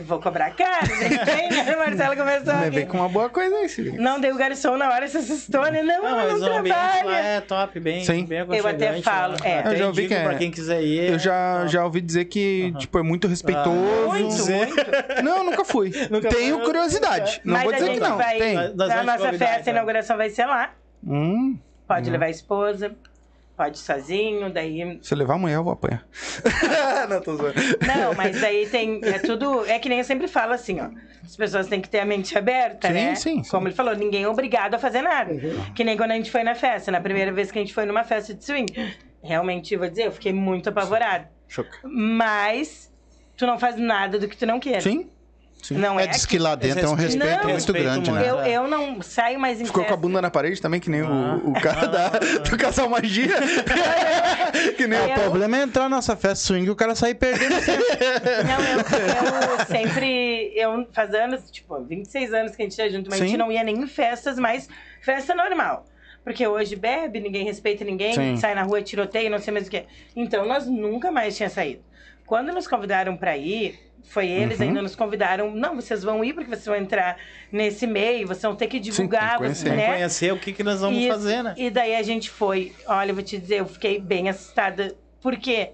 Vou 0.06 0.18
cobrar 0.18 0.50
caro, 0.56 0.86
brinquei, 0.86 1.48
né? 1.50 1.76
Marcelo 1.76 2.16
começou 2.16 2.54
Levei 2.58 2.84
aqui. 2.84 2.90
com 2.90 2.96
uma 2.96 3.08
boa 3.10 3.28
coisa 3.28 3.54
aí, 3.54 3.68
Silvio. 3.68 4.00
Não, 4.00 4.18
dei 4.18 4.32
o 4.32 4.36
garçom 4.36 4.78
na 4.78 4.90
hora, 4.90 5.06
se 5.06 5.18
assustou, 5.18 5.60
né? 5.70 5.82
Não, 5.82 6.02
Não, 6.02 6.08
ela 6.20 6.32
mas 6.32 6.40
não 6.40 6.48
lá 6.48 6.62
trabalha. 6.62 7.16
é 7.18 7.40
top, 7.42 7.80
bem, 7.80 8.02
Sim. 8.02 8.24
bem 8.24 8.38
Eu 8.38 8.44
até 8.44 8.88
aconchegante, 8.88 9.02
falo, 9.02 9.32
né? 9.34 9.62
é. 9.62 9.68
Eu 9.72 9.76
já 9.76 9.86
ouvi 9.88 10.08
que 10.08 10.14
é- 10.14 10.22
pra 10.24 10.36
quem 10.36 10.50
quiser 10.50 10.82
ir. 10.82 11.10
Eu 11.12 11.18
já, 11.18 11.58
top. 11.58 11.68
já 11.72 11.84
ouvi 11.84 12.00
dizer 12.00 12.24
que, 12.24 12.72
tipo, 12.78 12.98
é 12.98 13.02
muito 13.02 13.28
respeitoso. 13.28 13.76
Muito, 14.08 14.46
muito. 14.46 14.74
Não, 15.22 15.44
nunca 15.44 15.66
fui. 15.66 15.90
Nunca 16.10 16.30
Tenho 16.30 16.56
foi. 16.56 16.64
curiosidade. 16.64 17.42
Não 17.44 17.52
Mas 17.52 17.64
vou 17.64 17.72
a 17.72 17.76
dizer 17.76 17.86
que 17.88 17.94
gente 17.96 18.08
não. 18.08 18.16
vai- 18.16 18.38
Tem. 18.38 18.56
A 18.56 19.02
nossa 19.04 19.32
festa, 19.34 19.44
a 19.56 19.60
então. 19.60 19.72
inauguração 19.74 20.16
vai 20.16 20.30
ser 20.30 20.46
lá. 20.46 20.70
Hum, 21.06 21.58
Pode 21.86 22.08
levar 22.08 22.24
a 22.24 22.30
esposa, 22.30 22.96
pode 23.56 23.78
ir 23.78 23.80
sozinho, 23.80 24.50
daí 24.52 24.98
se 25.02 25.14
eu 25.14 25.18
levar 25.18 25.34
amanhã, 25.34 25.56
eu 25.56 25.64
vou 25.64 25.72
apanhar. 25.72 26.06
não, 27.08 27.20
tô 27.20 27.36
zoando. 27.36 27.54
Não, 27.86 28.14
mas 28.14 28.42
aí 28.42 28.66
tem. 28.68 29.00
É 29.02 29.18
tudo. 29.18 29.64
É 29.66 29.78
que 29.78 29.88
nem 29.88 29.98
eu 29.98 30.04
sempre 30.04 30.28
falo 30.28 30.52
assim, 30.52 30.80
ó. 30.80 30.90
As 31.22 31.36
pessoas 31.36 31.66
têm 31.68 31.80
que 31.80 31.88
ter 31.88 32.00
a 32.00 32.04
mente 32.04 32.36
aberta, 32.36 32.88
Sim, 32.88 32.94
né? 32.94 33.14
sim, 33.14 33.42
sim. 33.42 33.50
Como 33.50 33.66
ele 33.66 33.74
falou, 33.74 33.96
ninguém 33.96 34.24
é 34.24 34.28
obrigado 34.28 34.74
a 34.74 34.78
fazer 34.78 35.00
nada. 35.00 35.32
Que 35.74 35.82
nem 35.82 35.96
quando 35.96 36.10
a 36.10 36.14
gente 36.14 36.30
foi 36.30 36.42
na 36.42 36.54
festa. 36.54 36.92
Na 36.92 37.00
primeira 37.00 37.32
vez 37.32 37.50
que 37.50 37.58
a 37.58 37.62
gente 37.62 37.72
foi 37.72 37.86
numa 37.86 38.04
festa 38.04 38.34
de 38.34 38.44
swing. 38.44 38.72
Realmente, 39.22 39.72
eu 39.72 39.80
vou 39.80 39.88
dizer, 39.88 40.06
eu 40.06 40.12
fiquei 40.12 40.32
muito 40.34 40.68
apavorada. 40.68 41.30
Choca. 41.48 41.78
Mas 41.82 42.92
tu 43.36 43.46
não 43.46 43.58
faz 43.58 43.76
nada 43.76 44.18
do 44.18 44.28
que 44.28 44.36
tu 44.36 44.44
não 44.44 44.60
quer. 44.60 44.82
Sim? 44.82 45.08
Sim. 45.64 45.76
Não 45.78 45.98
é, 45.98 46.04
É, 46.04 46.06
diz 46.08 46.26
que- 46.26 46.36
que 46.36 46.38
lá 46.42 46.54
dentro 46.54 46.80
é 46.80 46.86
um 46.86 46.90
Não. 46.90 46.94
respeito 46.94 47.26
muito 47.26 47.46
Respeito 47.46 47.82
grande, 47.82 48.10
né? 48.10 48.28
eu, 48.28 48.36
eu 48.40 48.68
não 48.68 49.00
saio 49.00 49.40
mais 49.40 49.60
em 49.60 49.64
Ficou 49.64 49.80
com 49.82 49.86
a 49.86 49.92
festa. 49.92 49.96
bunda 50.00 50.20
na 50.20 50.30
parede 50.30 50.60
também, 50.60 50.78
que 50.78 50.90
nem 50.90 51.00
Ah. 51.00 51.40
o, 51.42 51.50
o 51.50 51.52
cara 51.60 51.86
da, 51.86 52.08
do 52.50 52.56
Casal 52.58 52.88
Magia. 52.90 53.28
que 54.76 54.86
nem 54.86 54.98
Eu- 54.98 55.16
O 55.16 55.20
problema 55.20 55.56
é 55.58 55.62
entrar 55.62 55.88
nessa 55.88 56.14
festa 56.16 56.44
swing 56.46 56.66
e 56.66 56.70
o 56.70 56.76
cara 56.76 56.94
sair 56.94 57.14
perdendo. 57.14 57.54
Não, 57.54 58.60
eu, 58.62 59.58
eu 59.58 59.66
sempre. 59.66 60.52
Eu, 60.54 60.86
faz 60.92 61.14
anos, 61.14 61.50
tipo, 61.50 61.80
26 61.82 62.32
anos 62.34 62.54
que 62.54 62.62
a 62.62 62.64
gente 62.66 62.76
tá 62.76 62.88
junto, 62.88 63.08
mas 63.10 63.20
a 63.20 63.22
Sim. 63.24 63.28
gente 63.30 63.38
não 63.38 63.50
ia 63.50 63.62
nem 63.64 63.76
em 63.76 63.86
festas, 63.86 64.38
mas 64.38 64.68
festa 65.00 65.34
normal. 65.34 65.86
Porque 66.22 66.46
hoje 66.46 66.74
bebe, 66.76 67.20
ninguém 67.20 67.44
respeita 67.44 67.84
ninguém, 67.84 68.14
Sim. 68.14 68.36
sai 68.36 68.54
na 68.54 68.62
rua, 68.62 68.80
tiroteio, 68.82 69.30
não 69.30 69.38
sei 69.38 69.52
mais 69.52 69.66
o 69.66 69.70
que. 69.70 69.84
Então 70.16 70.46
nós 70.46 70.66
nunca 70.66 71.10
mais 71.10 71.36
tinha 71.36 71.50
saído. 71.50 71.82
Quando 72.26 72.52
nos 72.52 72.66
convidaram 72.66 73.14
pra 73.16 73.36
ir, 73.36 73.78
foi 74.04 74.28
eles 74.28 74.60
Uhum. 74.60 74.68
ainda 74.68 74.82
nos 74.82 74.94
convidaram. 74.94 75.50
Não, 75.50 75.74
vocês 75.76 76.02
vão 76.02 76.24
ir 76.24 76.32
porque 76.34 76.48
vocês 76.48 76.66
vão 76.66 76.76
entrar 76.76 77.16
nesse 77.50 77.86
meio, 77.86 78.26
vocês 78.26 78.42
vão 78.42 78.54
ter 78.54 78.66
que 78.68 78.78
divulgar, 78.78 79.38
vocês, 79.38 79.62
conhecer. 79.62 79.70
Né? 79.76 79.86
conhecer 79.94 80.32
o 80.32 80.38
que, 80.38 80.52
que 80.52 80.62
nós 80.62 80.80
vamos 80.80 81.02
E- 81.02 81.08
fazer, 81.08 81.42
né? 81.42 81.54
E 81.56 81.70
daí 81.70 81.96
a 81.96 82.02
gente 82.02 82.30
foi. 82.30 82.72
Olha, 82.86 83.10
eu 83.10 83.14
vou 83.14 83.24
te 83.24 83.38
dizer, 83.38 83.60
eu 83.60 83.66
fiquei 83.66 83.98
bem 84.00 84.28
assustada. 84.28 84.94
Por 85.20 85.36
quê? 85.36 85.70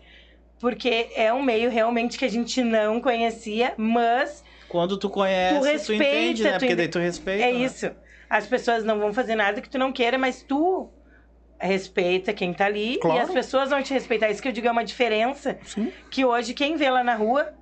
Porque 0.59 1.09
é 1.16 1.33
um 1.33 1.43
meio 1.43 1.71
realmente 1.71 2.19
que 2.19 2.25
a 2.25 2.29
gente 2.31 2.62
não 2.62 3.01
conhecia, 3.01 3.73
mas 3.77 4.45
Quando 4.69 4.97
tu 4.97 5.09
conhece, 5.11 5.55
Tu 5.57 5.61
tu, 5.61 5.64
respeita, 5.66 6.05
entende, 6.05 6.43
né? 6.45 6.53
tu 6.53 6.59
Porque 6.61 6.77
daí 6.77 6.88
tu 6.88 6.99
respeita. 6.99 7.45
é 7.45 7.53
né? 7.53 7.59
isso. 7.59 7.90
As 8.29 8.47
pessoas 8.47 8.85
não 8.85 8.99
vão 9.01 9.12
fazer 9.12 9.35
nada 9.35 9.61
que 9.61 9.69
tu 9.69 9.79
não 9.79 9.90
queira, 9.90 10.16
mas 10.16 10.43
tu 10.43 10.88
respeita 11.59 12.33
quem 12.33 12.53
tá 12.55 12.66
ali 12.66 12.99
Claro. 12.99 13.19
e 13.19 13.23
as 13.23 13.31
pessoas 13.31 13.71
vão 13.71 13.83
te 13.83 13.93
respeitar. 13.93 14.31
Isso 14.31 14.40
que 14.40 14.49
eu 14.49 14.53
digo 14.53 14.66
é 14.66 14.71
uma 14.71 14.85
diferença. 14.85 15.59
Sim. 15.64 15.93
Que 16.11 16.25
hoje 16.25 16.55
quem 16.55 16.77
vê 16.77 16.88
lá 16.90 17.03
na 17.05 17.14
rua, 17.14 17.53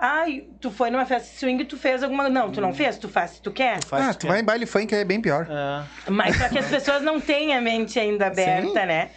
ai, 0.00 0.44
tu 0.60 0.70
foi 0.70 0.90
numa 0.90 1.04
festa 1.04 1.28
swing 1.38 1.62
e 1.62 1.64
tu 1.66 1.76
fez 1.76 2.02
alguma. 2.02 2.28
Não, 2.28 2.50
tu 2.50 2.60
não 2.60 2.72
fez, 2.72 2.96
tu 2.98 3.08
faz 3.08 3.32
se 3.32 3.42
tu 3.42 3.50
quer. 3.50 3.80
Tu 3.80 3.86
faz 3.86 4.08
Ah, 4.08 4.12
que 4.14 4.20
tu 4.20 4.26
vai 4.26 4.40
em 4.40 4.44
baile 4.44 4.64
funk 4.66 4.94
é 4.94 5.04
bem 5.04 5.20
pior. 5.20 5.46
É. 5.48 6.10
Mas 6.10 6.36
para 6.36 6.48
que 6.48 6.58
as 6.58 6.66
pessoas 6.68 7.02
não 7.02 7.20
tenham 7.20 7.58
a 7.58 7.60
mente 7.60 7.98
ainda 8.00 8.26
aberta, 8.28 8.86
né? 8.86 9.10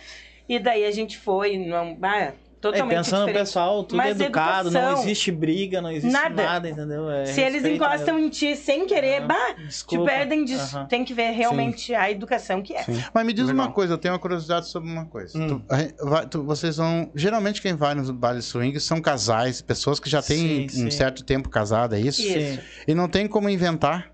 E 0.47 0.59
daí 0.59 0.85
a 0.85 0.91
gente 0.91 1.17
foi, 1.17 1.57
não, 1.57 1.97
ah, 2.03 2.33
É, 2.69 2.71
totalmente 2.71 2.97
pensando 2.97 3.19
no 3.21 3.25
diferente. 3.27 3.45
pessoal, 3.47 3.83
tudo 3.83 3.97
Mas 3.97 4.19
educado, 4.19 4.71
não 4.71 4.79
educação. 4.81 5.03
existe 5.03 5.31
briga, 5.31 5.81
não 5.81 5.91
existe 5.91 6.11
Nada. 6.11 6.43
nada, 6.43 6.69
entendeu? 6.69 7.09
É 7.09 7.25
Se 7.25 7.41
eles 7.41 7.63
encostam 7.65 8.17
em 8.19 8.29
ti 8.29 8.55
sem 8.55 8.85
querer, 8.85 9.21
Ah, 9.23 9.27
bah, 9.27 9.53
te 9.55 9.65
desculpa. 9.67 10.05
perdem 10.05 10.45
disso. 10.45 10.85
Tem 10.87 11.03
que 11.03 11.13
ver 11.13 11.31
realmente 11.31 11.93
a 11.93 12.09
educação 12.09 12.61
que 12.61 12.73
é. 12.73 12.83
Sim. 12.83 13.03
Mas 13.13 13.25
me 13.25 13.33
diz 13.33 13.47
Legal. 13.47 13.65
uma 13.65 13.71
coisa, 13.73 13.93
eu 13.93 13.97
tenho 13.97 14.13
uma 14.13 14.19
curiosidade 14.19 14.67
sobre 14.67 14.89
uma 14.89 15.05
coisa. 15.05 15.37
Hum. 15.37 15.59
Tu- 15.59 16.05
vai- 16.05 16.25
tu- 16.27 16.43
vocês 16.43 16.77
vão. 16.77 17.11
Geralmente 17.13 17.61
quem 17.61 17.75
vai 17.75 17.93
nos 17.95 18.09
bailes 18.11 18.45
swing 18.45 18.79
são 18.79 19.01
casais, 19.01 19.61
pessoas 19.61 19.99
que 19.99 20.09
já 20.09 20.21
têm 20.21 20.69
Sim, 20.69 20.85
um 20.85 20.89
sim. 20.89 20.91
certo 20.91 21.23
tempo 21.23 21.49
casada, 21.49 21.97
é 21.97 22.01
isso? 22.01 22.21
Isso. 22.21 22.33
Sim. 22.33 22.59
E 22.87 22.95
não 22.95 23.07
tem 23.07 23.27
como 23.27 23.49
inventar. 23.49 24.11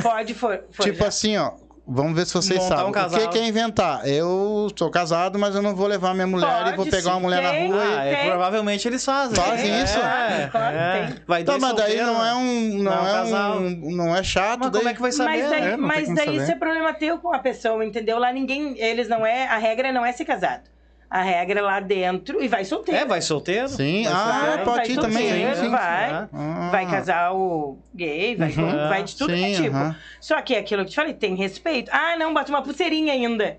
Pode 0.00 0.32
for, 0.34 0.58
tipo 0.58 0.74
forjar. 0.84 1.08
assim, 1.08 1.36
ó. 1.36 1.52
Vamos 1.90 2.14
ver 2.14 2.26
se 2.26 2.34
vocês 2.34 2.58
Montar 2.62 2.76
sabem. 2.76 2.92
um 2.92 3.06
o 3.06 3.18
que, 3.18 3.28
que 3.28 3.38
é 3.38 3.46
inventar? 3.46 4.06
Eu 4.06 4.68
sou 4.76 4.90
casado, 4.90 5.38
mas 5.38 5.54
eu 5.54 5.62
não 5.62 5.74
vou 5.74 5.86
levar 5.86 6.12
minha 6.12 6.26
mulher 6.26 6.60
e 6.66 6.76
vou 6.76 6.84
Pode, 6.84 6.90
pegar 6.90 7.12
uma 7.12 7.20
mulher 7.20 7.42
na 7.42 7.50
tem. 7.50 7.72
rua 7.72 7.82
Ah, 7.82 8.04
é, 8.04 8.14
Tem. 8.14 8.26
provavelmente 8.28 8.86
eles 8.86 9.02
fazem. 9.02 9.34
Fazem 9.34 9.72
é, 9.72 9.82
isso? 9.82 9.98
É, 9.98 10.48
Claro, 10.52 10.76
é. 10.76 11.06
tem. 11.06 11.16
Vai 11.26 11.40
e. 11.40 11.44
Tá, 11.44 11.52
dois 11.52 11.62
mas 11.62 11.74
daí 11.76 11.96
não 12.02 12.26
é 12.26 12.34
um. 12.34 12.74
Não, 12.74 12.82
Não, 12.82 13.08
é 13.08 13.12
casal. 13.12 13.56
um. 13.58 13.96
Não 13.96 14.14
é 14.16 14.22
chato. 14.22 14.60
Mas 14.60 14.70
daí... 14.70 14.80
como 14.80 14.88
é 14.90 14.94
que 14.94 15.00
vai 15.00 15.12
saber? 15.12 15.30
Mas 15.40 15.50
daí, 15.50 15.62
É, 15.62 15.76
mas 15.78 16.14
daí 16.14 16.26
saber. 16.26 16.42
isso 16.42 16.52
é 16.52 16.54
problema 16.56 16.92
teu 16.92 17.18
com 17.18 17.32
a 17.34 17.38
pessoa, 17.38 17.82
entendeu? 17.82 18.18
Lá 18.18 18.30
ninguém, 18.32 18.78
eles 18.78 19.08
não 19.08 19.24
é, 19.24 19.46
a 19.46 19.56
regra 19.56 19.90
não 19.90 20.04
é 20.04 20.12
ser 20.12 20.26
casado. 20.26 20.64
A 21.10 21.22
regra 21.22 21.60
é 21.60 21.62
lá 21.62 21.80
dentro 21.80 22.42
e 22.42 22.48
vai 22.48 22.64
solteiro. 22.66 23.00
É, 23.00 23.06
vai 23.06 23.22
solteiro. 23.22 23.66
Sim, 23.68 24.04
Vai 24.04 24.12
ah, 24.12 24.40
solteiro. 24.40 24.64
pode 24.64 24.76
vai 24.76 24.86
ir 24.90 24.94
também, 25.00 25.28
solteiro, 25.28 25.56
sim. 25.56 25.70
vai. 25.70 26.10
É. 26.10 26.28
Ah. 26.34 26.68
Vai 26.70 26.86
casal 26.90 27.78
gay, 27.94 28.36
vai, 28.36 28.50
Uhum. 28.50 28.88
vai 28.90 29.02
de 29.04 29.16
tudo 29.16 29.32
que 29.32 29.42
é 29.42 29.54
Sim, 29.54 29.62
tipo. 29.62 29.76
aham. 29.76 29.96
Só 30.20 30.42
que 30.42 30.54
é 30.54 30.58
aquilo 30.58 30.82
que 30.82 30.86
eu 30.88 30.90
te 30.90 30.96
falei, 30.96 31.14
tem 31.14 31.34
respeito. 31.34 31.90
Ah, 31.94 32.14
não, 32.18 32.34
bota 32.34 32.50
uma 32.52 32.60
pulseirinha 32.62 33.14
ainda. 33.14 33.56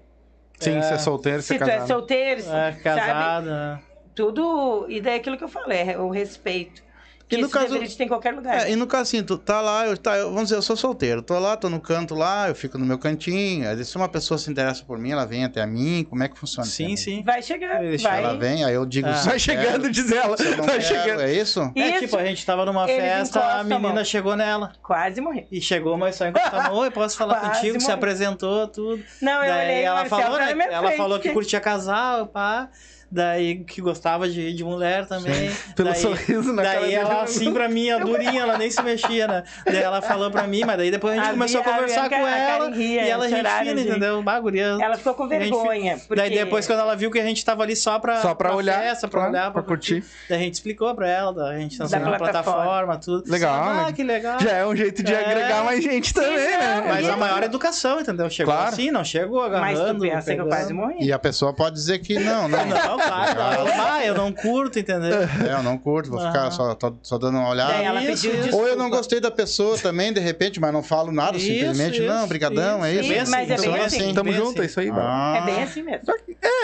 Sim, 0.60 0.78
É. 0.78 0.82
ser 0.84 1.00
solteiro, 1.00 1.42
ser 1.42 1.54
Se 1.54 1.60
tu 1.60 1.66
casado. 1.66 1.84
é 1.84 1.88
solteiro, 1.88 2.42
É, 2.42 2.72
sabe? 2.84 3.48
né? 3.50 3.80
Tudo. 4.14 4.86
E 4.90 5.02
daí 5.02 5.14
é 5.14 5.18
aquilo 5.18 5.38
que 5.38 5.44
eu 5.44 5.48
falo, 5.48 5.72
é 5.72 5.98
o 5.98 6.10
respeito. 6.10 6.84
Que 7.30 7.36
E 7.36 7.42
no 7.42 7.48
caso- 7.48 7.68
deveria 7.68 7.88
de 7.88 7.96
ter 7.96 8.06
em 8.06 8.08
qualquer 8.08 8.34
lugar. 8.34 8.66
É, 8.68 8.72
e 8.72 8.76
no 8.76 8.88
caso 8.88 9.04
assim, 9.04 9.22
tu 9.24 9.38
tá 9.38 9.62
lá, 9.62 9.86
eu, 9.86 9.96
tá, 9.96 10.18
eu- 10.18 10.30
vamos 10.30 10.46
dizer, 10.46 10.56
eu 10.56 10.64
sou 10.64 10.76
solteiro, 10.76 11.22
tô 11.22 11.38
lá, 11.38 11.56
tô 11.56 11.70
no 11.70 11.80
canto 11.80 12.16
lá, 12.16 12.48
eu 12.50 12.56
fico 12.56 12.76
no 12.80 12.84
meu 12.86 12.98
cantinho. 12.98 13.70
Às 13.70 13.78
vezes, 13.78 13.90
se 13.90 13.96
uma 13.98 14.10
pessoa 14.10 14.38
se 14.40 14.50
interessa 14.50 14.84
por 14.84 14.98
mim, 14.98 15.12
ela 15.12 15.26
vem 15.28 15.46
até 15.46 15.62
a 15.62 15.68
mim, 15.68 16.04
como 16.10 16.24
é 16.24 16.28
que 16.28 16.36
funciona? 16.40 16.68
Sim, 16.68 16.96
sim. 16.96 17.22
Vai 17.24 17.44
chegar, 17.44 17.84
Eles 17.84 18.02
vai. 18.02 18.24
Ela 18.24 18.36
vem, 18.36 18.66
aí 18.66 18.74
eu 18.74 18.84
digo. 18.84 19.08
Ah. 19.08 19.14
se 19.14 19.28
Vai 19.30 19.38
chegando, 19.38 19.82
quero, 19.82 19.92
diz 19.92 20.12
ela. 20.12 20.36
se 20.36 20.44
Vai 20.56 20.66
quero, 20.66 20.82
chegando. 20.82 21.22
É 21.22 21.32
isso? 21.32 21.72
É, 21.76 21.80
Isso. 21.90 22.00
tipo, 22.00 22.18
a 22.18 22.26
gente 22.26 22.44
tava 22.44 22.66
numa 22.66 22.90
Eles 22.90 23.00
festa, 23.04 23.40
a 23.40 23.60
a 23.60 23.64
menina 23.64 23.94
mão. 23.94 24.04
chegou 24.06 24.36
nela. 24.36 24.72
Quase 24.82 25.22
morri. 25.22 25.46
E 25.52 25.62
chegou, 25.62 25.96
mas 26.00 26.16
só 26.16 26.26
encostou 26.26 26.60
a 26.60 26.64
mão. 26.72 26.90
Posso 26.92 27.16
falar 27.16 27.36
Quase 27.42 27.60
contigo? 27.60 27.80
Se 27.80 27.86
morri. 27.86 27.94
apresentou, 27.94 28.68
tudo. 28.68 29.04
Não, 29.22 29.44
eu 29.44 29.54
Daí 29.54 29.66
olhei 29.68 29.84
ela 29.84 29.96
o 29.96 30.10
Marcelo 30.10 30.22
falou, 30.24 30.40
né? 30.56 30.68
Ela 30.72 30.92
falou 30.94 31.20
que 31.20 31.30
curtia 31.30 31.60
casal, 31.60 32.26
pá. 32.26 32.70
Daí 33.12 33.64
que 33.64 33.82
gostava 33.82 34.30
de, 34.30 34.54
de 34.54 34.64
mulher 34.64 35.08
também. 35.08 35.50
Pelo 35.76 35.90
daí, 35.90 36.00
sorriso 36.00 36.54
na 36.54 36.62
cara 36.62 36.80
Daí 36.82 36.90
dele. 36.92 37.02
ela 37.02 37.24
assim 37.24 37.52
pra 37.52 37.68
mim, 37.68 37.90
a 37.90 37.98
durinha, 37.98 38.42
ela 38.42 38.58
nem 38.58 38.70
se 38.70 38.82
mexia, 38.84 39.28
né? 39.28 39.44
Daí 39.66 39.78
ela 39.82 40.00
falou 40.02 40.30
pra 40.30 40.44
mim, 40.44 40.62
mas 40.64 40.78
daí 40.78 40.92
depois 40.92 41.14
a 41.14 41.18
gente 41.18 41.28
A 41.30 41.32
começou 41.32 41.62
a 41.62 41.64
conversar 41.64 42.02
Bianca- 42.08 42.18
com 42.20 42.28
ela. 42.28 42.70
Ria, 42.70 43.04
e 43.06 43.10
ela 43.10 43.28
gente 43.28 43.40
fina, 43.50 43.76
de- 43.76 43.82
entendeu? 43.90 44.22
Baguria. 44.22 44.78
Ela 44.80 44.96
ficou 44.96 45.14
com 45.16 45.28
Gente, 45.28 45.40
vergonha. 45.50 45.98
Porque... 46.08 46.16
Daí 46.22 46.30
depois, 46.30 46.68
quando 46.68 46.80
ela 46.82 46.96
viu 46.96 47.10
que 47.10 47.20
a 47.20 47.24
gente 47.26 47.44
tava 47.44 47.64
ali 47.64 47.76
só 47.76 47.98
pra, 47.98 48.22
Só 48.22 48.36
pra 48.36 48.56
olhar, 48.56 48.80
festa, 48.82 49.08
pra 49.08 49.22
claro, 49.22 49.34
olhar, 49.34 49.52
pra 49.54 49.64
curtir. 49.64 50.04
Daí 50.30 50.38
a 50.38 50.42
gente 50.42 50.54
explicou 50.54 50.94
pra 50.94 51.08
ela, 51.10 51.50
a 51.50 51.58
gente 51.58 51.78
Da 51.80 51.86
ensinou 51.86 52.12
na 52.12 52.18
plataforma. 52.18 52.62
plataforma, 52.62 52.98
tudo. 53.00 53.32
Legal, 53.32 53.56
Ah, 53.64 53.86
né? 53.88 53.94
que 53.94 54.04
legal. 54.04 54.40
Já 54.40 54.52
é 54.52 54.66
um 54.68 54.76
jeito 54.76 55.02
de 55.02 55.14
É. 55.14 55.20
agregar 55.26 55.64
mais 55.64 55.84
gente 55.84 56.14
também, 56.14 56.36
né? 56.38 56.84
Mas 56.88 57.10
a 57.10 57.18
maior 57.18 57.42
educação, 57.42 58.00
entendeu? 58.00 58.30
Chegou 58.30 58.54
Claro. 58.54 58.70
assim, 58.70 58.92
não 58.92 59.04
chegou 59.04 59.50
Mas 59.50 59.80
agarrando. 59.80 60.06
tu 60.06 60.10
pensa 60.12 60.36
que 60.36 60.42
eu 60.42 60.48
quase 60.48 60.74
morri. 60.74 60.98
E 61.06 61.12
a 61.12 61.18
pessoa 61.18 61.52
pode 61.54 61.74
dizer 61.76 61.98
que 62.00 62.20
não, 62.20 62.48
né? 62.48 62.60
Não, 62.70 62.99
claro. 63.02 63.36
claro. 63.36 63.70
Ah, 64.00 64.06
eu 64.06 64.14
não 64.16 64.32
curto, 64.32 64.80
entendeu? 64.80 65.20
É, 65.22 65.54
eu 65.54 65.64
não 65.64 65.78
curto, 65.78 66.10
vou 66.10 66.20
ficar 66.20 66.52
só, 66.52 66.74
tô- 66.76 66.96
só 67.02 67.18
dando 67.18 67.38
uma 67.38 67.50
olhada. 67.50 67.74
Daí 67.74 67.86
ela 67.86 68.04
isso, 68.04 68.28
pediu 68.30 68.46
isso. 68.48 68.58
Ou 68.58 68.68
eu 68.68 68.76
não 68.78 68.90
gostei 68.90 69.20
da 69.20 69.30
pessoa 69.32 69.78
também, 69.78 70.14
de 70.14 70.20
repente, 70.20 70.60
mas 70.60 70.72
não 70.72 70.82
falo 70.84 71.12
nada, 71.12 71.38
Isso, 71.38 71.48
simplesmente, 71.48 71.98
isso, 71.98 72.08
não, 72.08 72.28
brigadão, 72.28 72.84
é 72.86 72.94
isso. 72.96 73.30
mas 73.32 73.50
é 73.50 73.54
assim, 73.56 73.64
bem 73.64 73.72
então 73.76 73.86
assim. 73.86 74.14
Tamo 74.14 74.30
bem 74.32 74.40
junto, 74.40 74.52
assim. 74.52 74.62
é 74.62 74.66
isso 74.66 74.80
aí, 74.80 74.90
mano. 74.92 75.04
Ah. 75.04 75.38
É 75.38 75.46
bem 75.46 75.64
assim 75.64 75.82
mesmo. 75.84 76.04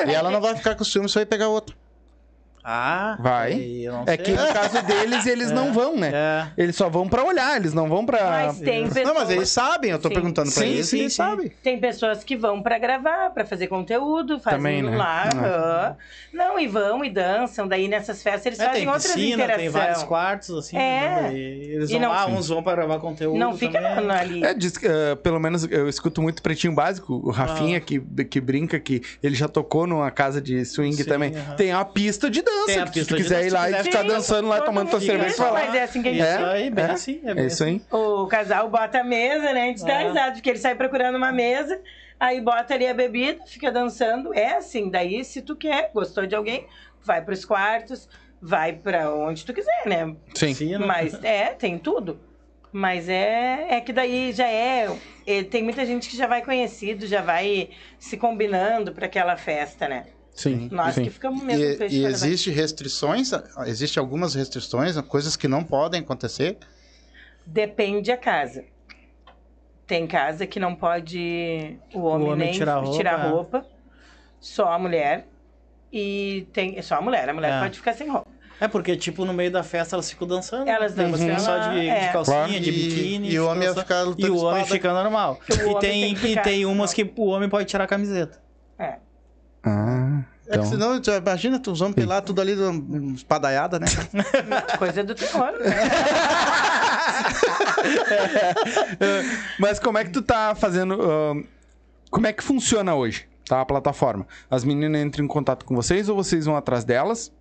E 0.08 0.12
ela 0.14 0.30
não 0.32 0.40
vai 0.42 0.56
ficar 0.56 0.76
com 0.76 0.84
ciúme, 0.84 1.10
só 1.10 1.20
vai 1.20 1.26
pegar 1.26 1.48
outra. 1.50 1.76
Ah, 2.68 3.16
Vai. 3.20 3.54
aí 3.54 3.86
É 4.08 4.18
que 4.18 4.32
no 4.32 4.48
caso 4.52 4.82
deles, 4.82 5.28
eles 5.28 5.52
não 5.54 5.72
vão, 5.72 5.96
né? 5.96 6.12
É. 6.12 6.48
Eles 6.58 6.76
só 6.76 6.90
vão 6.90 7.08
pra 7.08 7.24
olhar, 7.24 7.56
eles 7.58 7.74
não 7.74 7.88
vão 7.88 8.04
pra. 8.06 8.24
Mas 8.48 8.60
tem 8.60 8.88
pessoas, 8.88 9.06
Não, 9.08 9.14
mas 9.14 9.30
eles 9.30 9.50
sabem, 9.50 9.92
eu 9.92 10.00
tô 10.00 10.08
Sim. 10.08 10.14
perguntando 10.16 10.52
pra 10.52 10.64
Sim, 10.64 10.70
eles, 10.70 10.88
sim, 10.88 11.00
eles 11.02 11.14
sim. 11.14 11.18
sabem. 11.18 11.52
tem 11.62 11.80
pessoas 11.80 12.24
que 12.24 12.36
vão 12.36 12.64
pra 12.64 12.80
gravar, 12.80 13.30
pra 13.30 13.46
fazer 13.46 13.68
conteúdo, 13.68 14.40
fazem 14.40 14.58
Também, 14.60 14.82
né? 14.82 14.98
lá. 14.98 15.96
É. 16.34 16.36
Não, 16.36 16.60
e 16.60 16.68
vão 16.68 17.06
e 17.06 17.10
dançam. 17.10 17.68
Daí 17.68 17.88
nessas 17.88 18.24
festas 18.24 18.48
eles 18.48 18.60
É, 18.60 18.66
fazem 18.66 18.82
tem 18.82 18.88
outras 18.90 19.14
piscina, 19.14 19.48
tem 19.50 19.70
vários 19.70 20.04
quartos, 20.04 20.58
assim. 20.58 20.76
É. 20.78 21.32
E 21.32 21.72
eles 21.76 21.92
vão 21.92 22.00
não- 22.00 22.10
lá, 22.10 22.26
Sim. 22.26 22.34
uns 22.34 22.48
vão 22.50 22.64
pra 22.64 22.76
gravar 22.76 23.00
conteúdo 23.00 23.38
Não 23.38 23.56
fica 23.56 23.80
também. 23.80 24.10
ali. 24.18 24.44
É, 24.44 24.54
diz, 24.56 24.74
eh, 24.84 25.14
pelo 25.16 25.40
menos 25.40 25.66
eu 25.70 25.88
escuto 25.88 26.20
muito 26.22 26.42
Pretinho 26.42 26.74
Básico, 26.74 27.14
o 27.24 27.30
Rafinha 27.30 27.80
que, 27.80 28.00
que 28.26 28.42
brinca 28.42 28.80
que 28.80 29.02
ele 29.22 29.36
já 29.36 29.48
tocou 29.48 29.86
numa 29.86 30.10
casa 30.10 30.42
de 30.42 30.66
swing 30.66 30.96
Sim, 30.96 31.04
também. 31.06 31.32
Tem 31.58 31.72
a 31.72 31.86
pista 31.86 32.28
de 32.30 32.42
dança, 32.42 32.55
Tem 32.66 32.80
a 32.80 32.86
que 32.86 32.92
pista 32.92 33.00
se 33.04 33.08
tu 33.10 33.16
quiser 33.16 33.36
dança, 33.44 33.48
ir 33.48 33.50
lá 33.52 33.70
e 33.70 33.84
ficar 33.84 34.04
dançando 34.04 34.48
lá, 34.48 34.62
tomando 34.62 34.90
tua 34.90 35.00
cerveja 35.00 35.26
e 35.28 35.30
isso, 35.30 35.38
falar. 35.38 35.66
Mas 35.66 35.76
é 35.76 35.84
assim 35.84 36.02
que 36.02 36.08
a 36.10 36.14
gente 36.14 36.22
Isso 36.22 36.32
É, 36.40 36.54
aí, 36.54 36.70
bem 36.70 36.86
é. 36.86 36.92
assim. 36.92 37.22
É, 37.24 37.34
bem 37.34 37.48
isso 37.48 37.64
aí. 37.64 37.82
O 37.92 38.28
casal 38.28 38.70
bota 38.70 39.00
a 39.00 39.04
mesa, 39.04 39.54
né? 39.54 39.64
A 39.64 39.66
gente 39.68 39.84
dá 39.86 40.02
É. 40.02 40.08
risada, 40.08 40.32
porque 40.34 40.50
ele 40.50 40.60
sai 40.60 40.76
procurando 40.76 41.16
uma 41.16 41.32
mesa, 41.32 41.80
aí 42.20 42.40
bota 42.42 42.74
ali 42.74 42.88
a 42.88 42.94
bebida, 42.94 43.46
fica 43.46 43.72
dançando. 43.72 44.34
É 44.34 44.56
assim, 44.56 44.90
daí 44.90 45.24
se 45.24 45.42
tu 45.42 45.56
quer, 45.56 45.92
gostou 45.94 46.26
de 46.26 46.36
alguém, 46.36 46.66
vai 47.04 47.22
pros 47.22 47.44
quartos, 47.46 48.08
vai 48.42 48.74
pra 48.74 49.14
onde 49.14 49.46
tu 49.46 49.54
quiser, 49.54 49.84
né? 49.86 50.16
Sim. 50.34 50.54
Sim, 50.54 50.78
né? 50.78 50.86
Mas 50.86 51.24
é, 51.24 51.48
tem 51.48 51.78
tudo. 51.78 52.20
Mas 52.72 53.08
é, 53.08 53.68
é 53.70 53.80
que 53.80 53.94
daí 53.94 54.34
já 54.34 54.48
é, 54.48 54.90
é, 55.26 55.44
Tem 55.44 55.64
muita 55.64 55.86
gente 55.86 56.10
que 56.10 56.18
já 56.18 56.28
vai 56.28 56.44
conhecido, 56.44 57.08
já 57.08 57.22
vai 57.22 57.70
se 57.98 58.18
combinando 58.18 58.92
pra 58.92 59.06
aquela 59.06 59.38
festa, 59.38 59.88
né? 59.88 60.08
Sim. 60.36 60.68
Nós 60.72 60.96
sim. 60.96 61.04
que 61.06 61.10
ficamos 61.10 61.42
mesmo 61.42 61.64
E, 61.64 61.78
peixe 61.78 61.96
e 61.96 62.06
existe 62.06 62.52
restrições, 62.52 63.32
existe 63.66 63.98
algumas 63.98 64.36
restrições, 64.36 65.00
coisas 65.02 65.36
que 65.38 65.48
não 65.48 65.64
podem 65.64 66.02
acontecer. 66.02 66.58
Depende 67.46 68.12
a 68.12 68.18
casa. 68.18 68.66
Tem 69.88 70.06
casa 70.08 70.46
que 70.48 70.60
não 70.60 70.76
pode 70.76 71.78
o 71.94 72.02
homem, 72.02 72.28
homem 72.30 72.46
nem 72.48 72.52
tirar 72.54 72.84
tirar 72.92 73.18
roupa, 73.30 73.30
roupa, 73.30 73.58
é. 73.60 73.64
só 74.40 74.74
a 74.74 74.80
mulher. 74.80 75.28
E 75.94 76.48
tem 76.52 76.82
só 76.82 76.96
a 76.96 77.02
mulher, 77.02 77.30
a 77.30 77.34
mulher 77.34 77.54
É. 77.54 77.60
pode 77.62 77.78
ficar 77.78 77.94
sem 77.94 78.10
roupa. 78.10 78.28
É 78.60 78.68
porque, 78.68 78.96
tipo, 78.98 79.24
no 79.26 79.34
meio 79.34 79.52
da 79.52 79.64
festa 79.64 79.96
elas 79.96 80.10
ficam 80.10 80.28
dançando. 80.28 80.68
Elas 80.68 80.96
né? 80.96 81.04
Dançam, 81.06 81.28
umas 81.28 81.42
só 81.42 81.58
de, 81.70 81.88
é. 81.88 82.08
de 82.08 82.12
calcinha, 82.14 82.36
Claro. 82.38 82.52
de 82.60 82.70
E- 82.70 82.72
biquíni. 82.72 83.30
e 83.32 83.40
o 83.40 83.48
homem 83.48 83.64
ia 83.64 83.70
fica 83.70 83.82
ficar 83.82 84.00
só- 84.02 84.10
lutando 84.10 84.28
E 84.28 84.30
o 84.32 84.38
homem 84.38 84.62
espada. 84.64 84.76
fica 84.76 84.94
normal. 84.94 85.40
O 85.50 85.54
E 85.54 85.64
homem 85.66 85.80
tem, 85.80 86.02
tem 86.02 86.16
que 86.16 86.28
e 86.28 86.42
tem 86.42 86.66
umas 86.66 86.94
que 86.94 87.14
o 87.16 87.28
homem 87.28 87.48
pode 87.48 87.68
tirar 87.70 87.84
a 87.84 87.88
camiseta. 87.88 88.42
É. 88.80 88.96
Ah, 89.66 90.22
É 90.46 90.52
que 90.52 90.58
então. 90.58 90.66
senão, 90.70 91.02
tu 91.02 91.10
imagina, 91.12 91.58
tu 91.60 91.72
os 91.72 91.82
homens 91.82 91.96
pelados, 91.96 92.28
tudo 92.28 92.40
ali, 92.42 92.54
um, 92.56 93.14
espadaiada, 93.16 93.80
né? 93.80 93.88
Coisa 94.78 95.04
do 95.04 95.16
terror. 95.16 95.52
né? 95.54 95.76
Mas 99.60 99.80
como 99.80 99.98
é 99.98 100.04
que 100.04 100.12
tu 100.12 100.22
tá 100.22 100.56
fazendo. 100.56 100.94
ahn, 101.02 101.44
como 102.10 102.28
é 102.28 102.34
que 102.34 102.44
funciona 102.44 102.96
hoje, 102.96 103.28
tá? 103.48 103.62
A 103.62 103.66
plataforma. 103.66 104.26
As 104.50 104.64
meninas 104.64 105.02
entram 105.02 105.26
em 105.26 105.28
contato 105.28 105.66
com 105.66 105.76
vocês 105.76 106.08
ou 106.10 106.16
vocês 106.16 106.46
vão 106.46 106.56
atrás 106.56 106.84
delas 106.84 107.32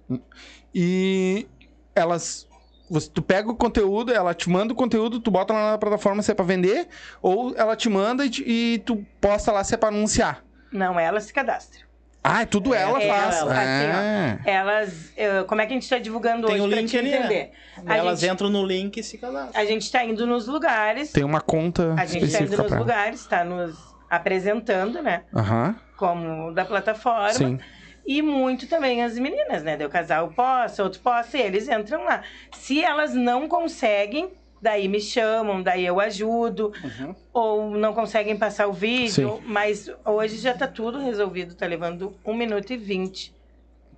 e 0.75 1.47
elas 1.95 2.49
você, 2.91 3.09
tu 3.09 3.23
pega 3.23 3.51
o 3.51 3.55
conteúdo, 3.57 4.13
ela 4.13 4.35
te 4.35 4.49
manda 4.51 4.73
o 4.73 4.77
conteúdo, 4.77 5.19
tu 5.21 5.31
bota 5.31 5.53
lá 5.55 5.73
na 5.73 5.79
plataforma 5.79 6.23
se 6.23 6.31
é 6.31 6.35
pra 6.35 6.45
vender, 6.45 6.87
ou 7.23 7.55
ela 7.57 7.75
te 7.77 7.89
manda 7.89 8.25
e, 8.27 8.31
e 8.75 8.79
tu 8.85 9.05
posta 9.21 9.51
lá 9.53 9.65
se 9.65 9.75
é 9.75 9.77
pra 9.77 9.89
anunciar. 9.89 10.45
Não, 10.71 10.99
ela 10.99 11.21
se 11.21 11.33
cadastra. 11.33 11.84
Ah, 12.27 12.41
é 12.41 12.47
tudo 12.47 12.73
ela 12.75 13.03
É, 13.03 13.07
faz. 13.09 13.37
ela, 13.37 13.53
assim, 13.53 13.61
Ah. 13.93 14.39
Elas. 14.47 15.13
eh, 15.15 15.43
como 15.47 15.61
é 15.61 15.67
que 15.67 15.73
a 15.73 15.77
gente 15.77 15.89
tá 15.89 15.99
divulgando 15.99 16.47
Tem 16.47 16.57
hoje 16.57 16.65
o 16.65 16.69
pra 16.71 16.79
link 16.79 16.89
te 16.91 16.97
ali, 16.99 17.11
né? 17.11 17.19
entender? 17.19 17.51
A 17.87 17.97
Elas 17.99 18.21
gente, 18.21 18.33
entram 18.33 18.49
no 18.49 18.65
link 18.65 18.97
e 18.97 19.03
se 19.03 19.19
cadastram. 19.19 19.61
a 19.61 19.65
gente 19.67 19.93
tá 19.93 20.03
indo 20.03 20.27
nos 20.27 20.47
lugares. 20.47 21.13
Tem 21.13 21.23
uma 21.23 21.43
conta 21.43 21.93
A 21.99 22.07
gente 22.07 22.21
tá 22.21 22.27
específica 22.27 22.45
indo 22.55 22.57
nos 22.63 22.67
pra 22.71 22.79
lugares, 22.79 23.27
tá 23.27 23.45
nos 23.45 23.77
apresentando, 24.09 25.03
né? 25.03 25.25
Aham, 25.35 25.77
Como 25.99 26.53
da 26.55 26.65
plataforma. 26.65 27.31
sim. 27.35 27.61
E 28.07 28.21
muito 28.23 28.67
também 28.69 29.03
as 29.03 29.19
meninas, 29.19 29.63
né? 29.63 29.77
O 29.85 29.89
casal 29.91 30.29
posta, 30.29 30.83
outro 30.83 31.01
posta, 31.01 31.37
e 31.39 31.43
eles 31.43 31.69
entram 31.69 32.05
lá. 32.05 32.23
Se 32.53 32.83
elas 32.83 33.15
não 33.15 33.49
conseguem, 33.49 34.31
daí 34.65 34.89
me 34.89 35.01
chamam, 35.01 35.63
daí 35.63 35.85
eu 35.85 36.01
ajudo. 36.01 36.73
Uhum. 36.83 37.15
Ou 37.33 37.71
não 37.77 37.93
conseguem 37.93 38.37
passar 38.37 38.67
o 38.67 38.73
vídeo. 38.73 39.41
Mas 39.45 39.91
hoje 40.05 40.39
já 40.39 40.55
tá 40.55 40.67
tudo 40.67 40.99
resolvido, 40.99 41.55
tá 41.55 41.67
levando 41.67 42.17
1 42.25 42.35
minuto 42.35 42.73
e 42.73 42.77
20. 42.77 43.33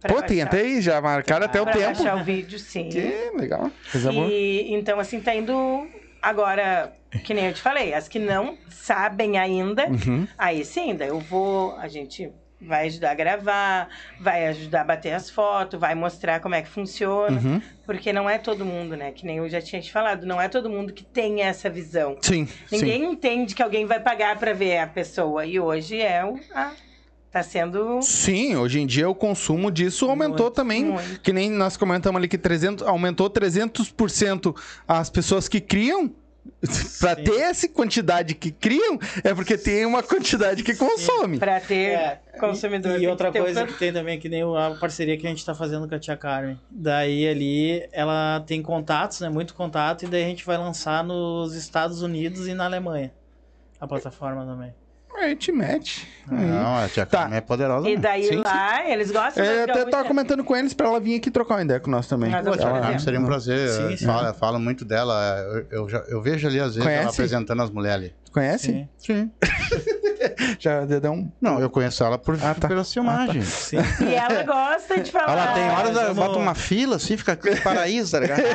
pra 0.00 0.12
Pô, 0.12 0.20
tem 0.22 0.38
baixar- 0.38 0.46
até 0.48 0.60
aí, 0.60 0.80
já 0.82 1.00
marcaram 1.00 1.46
até 1.46 1.60
o 1.60 1.64
pra 1.64 1.72
tempo. 1.72 1.84
baixar 1.86 2.16
o 2.20 2.24
vídeo, 2.24 2.58
sim. 2.58 2.88
Que 2.90 3.30
legal. 3.38 3.70
E 4.22 4.66
então, 4.74 4.98
assim, 5.00 5.20
tá 5.20 5.34
indo. 5.34 5.86
Agora, 6.20 6.92
que 7.24 7.32
nem 7.32 7.46
eu 7.46 7.54
te 7.54 7.62
falei, 7.62 7.94
as 7.94 8.08
que 8.08 8.18
não 8.18 8.58
sabem 8.68 9.38
ainda, 9.38 9.86
Uhum. 9.88 10.26
aí 10.36 10.64
sim, 10.64 10.94
daí 10.96 11.08
eu 11.08 11.20
vou, 11.20 11.76
a 11.76 11.86
gente 11.88 12.30
vai 12.60 12.86
ajudar 12.86 13.10
a 13.10 13.14
gravar, 13.14 13.88
vai 14.20 14.46
ajudar 14.48 14.80
a 14.80 14.84
bater 14.84 15.12
as 15.12 15.28
fotos, 15.30 15.78
vai 15.78 15.94
mostrar 15.94 16.40
como 16.40 16.54
é 16.54 16.62
que 16.62 16.68
funciona. 16.68 17.38
Uhum. 17.40 17.60
Porque 17.84 18.12
não 18.12 18.28
é 18.28 18.38
todo 18.38 18.64
mundo, 18.64 18.96
né? 18.96 19.12
Que 19.12 19.24
nem 19.26 19.36
eu 19.36 19.48
já 19.48 19.60
tinha 19.60 19.80
te 19.80 19.92
falado, 19.92 20.26
não 20.26 20.40
é 20.40 20.48
todo 20.48 20.68
mundo 20.70 20.92
que 20.92 21.04
tem 21.04 21.42
essa 21.42 21.68
visão. 21.70 22.16
Sim, 22.22 22.48
Ninguém 22.72 23.00
sim. 23.02 23.10
entende 23.12 23.54
que 23.54 23.62
alguém 23.62 23.84
vai 23.86 24.00
pagar 24.00 24.38
pra 24.38 24.52
ver 24.52 24.78
a 24.78 24.86
pessoa. 24.86 25.44
E 25.46 25.60
hoje 25.60 26.00
é 26.00 26.24
o. 26.24 26.40
a- 26.54 26.72
tá 27.30 27.42
sendo. 27.42 28.00
Sim, 28.00 28.56
hoje 28.56 28.80
em 28.80 28.86
dia 28.86 29.08
o 29.08 29.14
consumo 29.14 29.70
disso 29.70 30.08
aumentou 30.08 30.46
Muito, 30.46 30.54
também. 30.54 30.84
muito. 30.86 31.20
Que 31.20 31.34
nem 31.34 31.50
nós 31.50 31.76
comentamos 31.76 32.18
ali 32.18 32.26
que 32.28 32.38
300, 32.38 32.86
aumentou 32.86 33.28
300% 33.28 34.56
as 34.88 35.10
pessoas 35.10 35.46
que 35.48 35.60
criam. 35.60 36.10
Pra 37.00 37.14
Sim. 37.14 37.24
ter 37.24 37.40
essa 37.40 37.68
quantidade 37.68 38.34
que 38.34 38.50
criam, 38.50 38.98
é 39.22 39.34
porque 39.34 39.56
tem 39.58 39.84
uma 39.84 40.02
quantidade 40.02 40.62
que 40.62 40.74
consome. 40.74 41.38
Pra 41.38 41.60
ter 41.60 41.90
É, 41.90 42.20
consumidor. 42.38 42.98
E, 42.98 43.04
e 43.04 43.08
outra 43.08 43.30
coisa 43.30 43.66
que 43.66 43.74
tem 43.74 43.92
também, 43.92 44.18
que 44.18 44.28
nem 44.28 44.42
a 44.42 44.76
parceria 44.80 45.16
que 45.16 45.26
a 45.26 45.30
gente 45.30 45.44
tá 45.44 45.54
fazendo 45.54 45.88
com 45.88 45.94
a 45.94 45.98
tia 45.98 46.16
Carmen. 46.16 46.58
Daí 46.70 47.28
ali 47.28 47.88
ela 47.92 48.42
tem 48.46 48.62
contatos, 48.62 49.20
né? 49.20 49.28
Muito 49.28 49.54
contato, 49.54 50.04
e 50.04 50.08
daí 50.08 50.24
a 50.24 50.26
gente 50.28 50.44
vai 50.44 50.56
lançar 50.56 51.04
nos 51.04 51.54
Estados 51.54 52.02
Unidos 52.02 52.48
e 52.48 52.54
na 52.54 52.64
Alemanha. 52.64 53.12
A 53.80 53.86
plataforma 53.86 54.44
também. 54.44 54.74
Aí 55.18 55.34
te 55.36 55.50
mete. 55.52 56.06
Não, 56.30 56.76
a 56.76 56.88
tia 56.88 57.06
Tá. 57.06 57.20
Carmen 57.20 57.38
é 57.38 57.40
poderosa. 57.40 57.86
E 57.86 57.90
mesmo. 57.90 58.02
daí 58.02 58.24
Sim, 58.24 58.42
lá, 58.44 58.90
eles 58.90 59.10
gostam 59.10 59.44
É, 59.44 59.66
das 59.66 59.76
eu 59.76 59.82
até 59.82 59.90
tava 59.90 60.04
comentando 60.08 60.42
com 60.44 60.56
eles 60.56 60.74
pra 60.74 60.88
ela 60.88 61.00
vir 61.00 61.16
aqui 61.16 61.30
trocar 61.30 61.54
uma 61.54 61.62
ideia 61.62 61.78
com 61.80 61.90
nós 61.90 62.06
também. 62.06 62.30
Pô, 62.30 62.56
tia 62.56 62.66
fazer. 62.66 62.80
Carmen, 62.80 62.98
seria 62.98 63.20
um 63.20 63.24
prazer. 63.24 63.68
Sim, 63.70 63.96
sim. 63.96 64.06
Fala, 64.06 64.34
fala 64.34 64.58
muito 64.58 64.84
dela. 64.84 65.38
Eu, 65.70 65.82
eu 65.82 65.88
já, 65.88 65.98
eu 66.08 66.20
vejo 66.20 66.46
ali, 66.48 66.58
às 66.58 66.74
vezes, 66.74 66.86
ela 66.88 66.98
Conhece? 67.00 67.08
apresentando 67.20 67.62
as 67.62 67.70
mulheres 67.70 67.96
ali. 68.06 68.14
Conhece? 68.32 68.66
Sim. 68.66 68.88
Sim. 68.98 69.30
Já 70.58 70.84
deu 70.84 71.12
um. 71.12 71.30
Não, 71.40 71.58
eu 71.60 71.68
conheço 71.70 72.02
ela 72.04 72.18
por, 72.18 72.34
Ah, 72.42 72.54
tá. 72.54 72.68
pela 72.68 72.84
filmagem. 72.84 73.42
Sim. 73.42 73.76
E 74.08 74.14
ela 74.14 74.42
gosta 74.42 75.00
de 75.00 75.10
falar. 75.10 75.32
Ela 75.32 75.52
tem 75.54 75.68
horas, 75.70 75.96
ela 75.96 76.14
bota 76.14 76.38
uma 76.38 76.54
fila 76.54 76.96
assim, 76.96 77.16
fica 77.16 77.38
paraíso, 77.62 78.12
tá 78.12 78.20
ligado? 78.20 78.40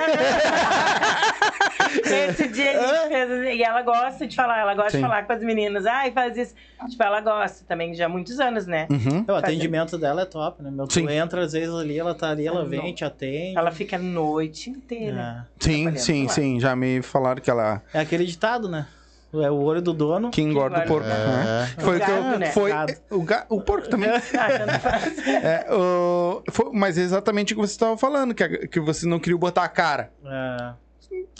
Esse 2.05 2.47
dia 2.47 2.79
a 2.79 2.87
gente 2.87 3.07
fez 3.09 3.31
assim, 3.31 3.57
e 3.57 3.63
ela 3.63 3.81
gosta 3.81 4.25
de 4.27 4.35
falar, 4.35 4.59
ela 4.59 4.73
gosta 4.75 4.91
Sim. 4.91 4.97
de 4.97 5.03
falar 5.03 5.23
com 5.25 5.33
as 5.33 5.41
meninas. 5.41 5.85
Ai, 5.85 6.11
faz 6.11 6.37
isso. 6.37 6.53
Tipo, 6.89 7.03
ela 7.03 7.21
gosta 7.21 7.65
também, 7.67 7.93
já 7.93 8.05
há 8.05 8.09
muitos 8.09 8.39
anos, 8.39 8.65
né? 8.65 8.87
Uhum. 8.89 9.25
O 9.27 9.33
atendimento 9.35 9.97
dela 9.97 10.21
é 10.21 10.25
top, 10.25 10.63
né? 10.63 10.71
Meu, 10.71 10.87
tu 10.87 10.93
Sim. 10.93 11.09
entra, 11.09 11.43
às 11.43 11.51
vezes 11.53 11.73
ali, 11.73 11.99
ela 11.99 12.15
tá 12.15 12.29
ali, 12.29 12.47
ela 12.47 12.65
vem, 12.65 12.81
Não. 12.87 12.93
te 12.95 13.03
atende. 13.03 13.57
Ela 13.57 13.71
fica 13.71 13.97
a 13.97 13.99
noite 13.99 14.69
inteira. 14.69 15.47
Sim, 15.59 15.83
Trabalhando 15.83 15.97
sim, 15.99 16.23
lá. 16.23 16.29
sim. 16.29 16.59
Já 16.59 16.75
me 16.75 17.01
falaram 17.01 17.41
que 17.41 17.49
ela. 17.49 17.81
É. 17.93 17.99
É 17.99 18.01
aquele 18.01 18.25
ditado, 18.25 18.69
né? 18.69 18.85
É 19.33 19.49
o 19.49 19.55
olho 19.61 19.81
do 19.81 19.93
dono. 19.93 20.29
Que 20.29 20.41
engorda 20.41 20.79
o 20.83 20.85
porco. 20.87 21.07
É. 21.07 21.67
Foi 21.81 21.97
o 21.97 22.05
que 22.05 22.11
eu. 22.11 22.23
Né? 22.39 22.51
Foi, 22.51 22.71
o, 23.09 23.21
ga- 23.23 23.45
o 23.49 23.61
porco 23.61 23.87
também. 23.89 24.09
Ah. 24.37 25.39
É, 25.41 25.73
o- 25.73 26.43
foi- 26.51 26.71
mas 26.73 26.97
é 26.97 27.01
exatamente 27.01 27.53
o 27.53 27.55
que 27.55 27.61
você 27.61 27.71
estava 27.73 27.95
falando, 27.97 28.33
que, 28.33 28.43
a- 28.43 28.67
que 28.67 28.79
você 28.79 29.05
não 29.07 29.19
queria 29.19 29.37
botar 29.37 29.63
a 29.63 29.69
cara. 29.69 30.11
É, 30.25 30.73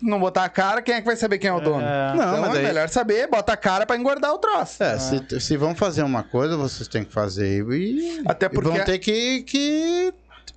não 0.01 0.19
botar 0.19 0.43
a 0.45 0.49
cara, 0.49 0.81
quem 0.81 0.95
é 0.95 0.99
que 1.01 1.05
vai 1.05 1.15
saber 1.15 1.37
quem 1.37 1.49
é 1.49 1.53
o 1.53 1.59
dono? 1.59 1.81
É. 1.83 2.13
Não, 2.15 2.23
então 2.29 2.41
mas 2.41 2.49
é 2.49 2.53
daí- 2.53 2.63
melhor 2.65 2.89
saber, 2.89 3.27
bota 3.27 3.53
a 3.53 3.57
cara 3.57 3.85
pra 3.85 3.97
engordar 3.97 4.33
o 4.33 4.37
troço. 4.37 4.81
É, 4.83 4.97
se, 4.97 5.39
se 5.39 5.57
vão 5.57 5.75
fazer 5.75 6.03
uma 6.03 6.23
coisa, 6.23 6.55
vocês 6.57 6.87
têm 6.87 7.03
que 7.03 7.11
fazer. 7.13 7.65
E, 7.71 8.21
Até 8.25 8.45
e 8.45 8.49
porque- 8.49 8.69
vão 8.69 8.79
ter 8.85 8.97
que, 8.99 9.43
que. 9.43 10.13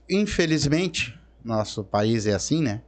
Infelizmente, 0.09 1.19
nosso 1.45 1.83
país 1.85 2.27
é 2.27 2.35
assim, 2.35 2.63
né? 2.63 2.81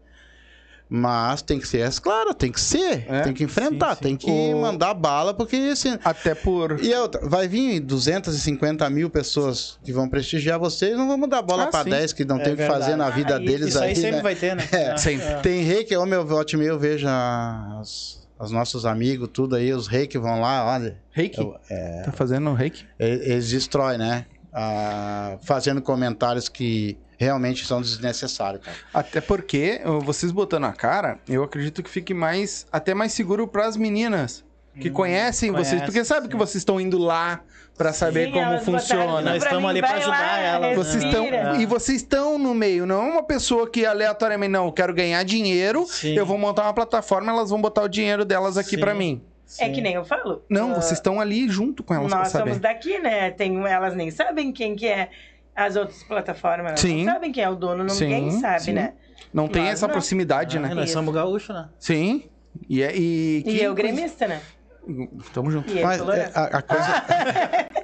Mas 0.88 1.42
tem 1.42 1.58
que 1.58 1.66
ser, 1.66 1.78
é 1.80 1.90
claro, 2.00 2.32
tem 2.32 2.52
que 2.52 2.60
ser. 2.60 3.04
É, 3.08 3.22
tem 3.22 3.32
que 3.34 3.42
enfrentar, 3.42 3.90
sim, 3.90 3.96
sim. 3.96 4.02
tem 4.04 4.16
que 4.16 4.30
O- 4.30 4.60
mandar 4.60 4.94
bala, 4.94 5.34
porque 5.34 5.56
assim. 5.56 5.98
Até 6.04 6.32
por. 6.32 6.78
E 6.82 6.94
outra, 6.94 7.28
vai 7.28 7.48
vir 7.48 7.80
250 7.80 8.88
mil 8.88 9.10
pessoas 9.10 9.78
que 9.82 9.92
vão 9.92 10.08
prestigiar 10.08 10.60
vocês, 10.60 10.96
não 10.96 11.08
vamos 11.08 11.28
dar 11.28 11.42
bola 11.42 11.64
Ah, 11.64 11.66
pra 11.66 11.82
sim. 11.82 11.90
10 11.90 12.12
que 12.12 12.24
não 12.24 12.36
É 12.38 12.44
tem 12.44 12.52
o 12.54 12.56
que 12.56 12.66
fazer 12.68 12.94
na 12.94 13.10
vida 13.10 13.34
Ah, 13.34 13.38
deles 13.38 13.68
Isso 13.70 13.78
aí, 13.80 13.88
aí, 13.88 13.96
sempre 13.96 14.16
né? 14.18 14.22
vai 14.22 14.34
ter, 14.36 14.54
né? 14.54 14.62
É, 14.72 14.96
sempre. 14.96 15.26
É. 15.26 15.40
Tem 15.40 15.62
rei 15.62 15.82
que, 15.82 15.96
ô 15.96 16.06
meu, 16.06 16.24
volte 16.24 16.52
e 16.54 16.56
meia, 16.58 16.68
eu 16.68 16.78
vejo 16.78 17.08
as, 17.08 18.28
os 18.38 18.52
nossos 18.52 18.86
amigos, 18.86 19.28
tudo 19.32 19.56
aí, 19.56 19.72
os 19.72 19.88
que 19.88 20.18
vão 20.18 20.40
lá, 20.40 20.64
olha, 20.72 20.96
Reiki? 21.10 21.40
eu- 21.40 21.56
é, 21.68 22.02
Tá 22.04 22.12
fazendo 22.12 22.52
reiki? 22.54 22.84
e- 23.00 23.04
eles 23.04 23.48
destroem, 23.50 23.98
né? 23.98 24.26
Ah, 24.52 25.36
fazendo 25.42 25.82
comentários 25.82 26.48
que 26.48 26.96
realmente 27.16 27.66
são 27.66 27.80
desnecessários, 27.80 28.62
cara. 28.64 28.76
Até 28.92 29.20
porque, 29.20 29.80
uh, 29.84 30.00
vocês 30.00 30.30
botando 30.32 30.64
a 30.64 30.72
cara, 30.72 31.18
eu 31.28 31.42
acredito 31.42 31.82
que 31.82 31.90
fique 31.90 32.12
mais. 32.14 32.66
Até 32.70 32.94
mais 32.94 33.12
seguro 33.12 33.46
pras 33.48 33.76
meninas. 33.76 34.44
Que 34.78 34.90
conhecem 34.90 35.50
vocês. 35.50 35.68
conhece, 35.70 35.86
Porque 35.86 36.04
sabe 36.04 36.26
que 36.28 36.32
sim. 36.34 36.38
vocês 36.38 36.56
estão 36.56 36.78
indo 36.78 36.98
lá 36.98 37.40
pra 37.78 37.94
saber 37.94 38.26
Sim, 38.26 38.32
como 38.32 38.58
funciona. 38.60 39.22
Nós 39.22 39.42
estamos 39.42 39.70
ali 39.70 39.80
pra 39.80 39.88
vai 39.88 39.98
ajudar 40.00 40.18
lá, 40.18 40.38
elas, 40.38 40.60
né? 40.68 40.74
Vocês 40.74 41.02
estão, 41.04 41.26
e 41.60 41.66
vocês 41.66 41.96
estão 42.02 42.38
no 42.38 42.54
meio, 42.54 42.84
não 42.84 43.06
é 43.06 43.12
uma 43.12 43.22
pessoa 43.22 43.70
que 43.70 43.86
aleatoriamente, 43.86 44.52
não, 44.52 44.66
eu 44.66 44.72
quero 44.72 44.92
ganhar 44.92 45.22
dinheiro, 45.24 45.86
Sim. 45.86 46.14
eu 46.14 46.26
vou 46.26 46.36
montar 46.36 46.64
uma 46.64 46.74
plataforma, 46.74 47.32
elas 47.32 47.48
vão 47.48 47.58
botar 47.60 47.82
o 47.84 47.88
dinheiro 47.88 48.22
delas 48.22 48.58
aqui 48.58 48.76
pra 48.76 48.94
mim. 48.94 49.22
É 49.58 49.66
Sim. 49.66 49.72
que 49.72 49.80
nem 49.80 49.94
eu 49.94 50.04
falo. 50.04 50.42
Não, 50.48 50.72
Ah, 50.72 50.74
vocês 50.74 50.92
estão 50.98 51.20
ali 51.20 51.48
junto 51.48 51.82
com 51.82 51.94
elas 51.94 52.08
pra 52.08 52.18
Nós 52.18 52.28
somos 52.28 52.58
daqui, 52.58 52.98
né? 52.98 53.30
Tem, 53.30 53.56
elas 53.66 53.94
nem 53.94 54.10
sabem 54.10 54.52
quem 54.52 54.74
que 54.76 54.86
é 54.86 55.08
as 55.56 55.74
outras 55.76 56.02
plataformas. 56.02 56.78
Sim. 56.78 57.04
Não 57.04 57.14
sabem 57.14 57.32
quem 57.32 57.42
é 57.42 57.48
o 57.48 57.54
dono, 57.56 57.82
não- 57.82 57.88
Sim, 57.94 58.06
ninguém 58.08 58.30
sabe, 58.40 58.60
sim. 58.64 58.72
né? 58.72 58.92
Não 59.32 59.48
tem 59.48 59.62
Nós 59.62 59.72
essa 59.72 59.86
não. 59.86 59.92
proximidade, 59.92 60.58
Ah, 60.58 60.60
né? 60.60 60.74
nós 60.74 60.90
somos 60.90 61.14
gaúchos, 61.14 61.54
né? 61.54 61.68
Sim. 61.78 62.28
E, 62.68 62.82
é- 62.82 62.94
e, 62.96 63.38
E 63.38 63.42
que- 63.42 63.62
eu 63.62 63.74
gremista, 63.74 64.28
né? 64.28 64.40
Tamo 65.34 65.50
junto. 65.50 65.70
E 65.76 65.82
Mas 65.82 66.00
é, 66.08 66.30
a, 66.32 66.44
a 66.58 66.62
coisa. 66.62 67.04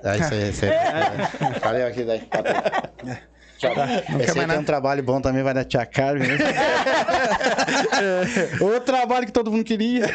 é 0.05 0.17
isso 0.21 0.35
aí, 0.35 0.51
isso 0.51 0.65
aí. 0.65 0.71
É. 0.71 1.59
Valeu 1.61 1.87
aqui 1.89 2.05
daí. 2.05 2.23
Aí 3.69 4.35
mais 4.37 4.49
tem 4.51 4.59
um 4.59 4.65
trabalho 4.65 5.03
bom 5.03 5.21
também, 5.21 5.43
vai 5.43 5.55
da 5.55 5.65
tia 5.65 5.85
Carmen. 5.87 6.29
né? 6.29 6.39
Outro 8.61 8.81
trabalho 8.81 9.27
que 9.27 9.33
todo 9.33 9.51
mundo 9.51 9.65
queria. 9.65 10.07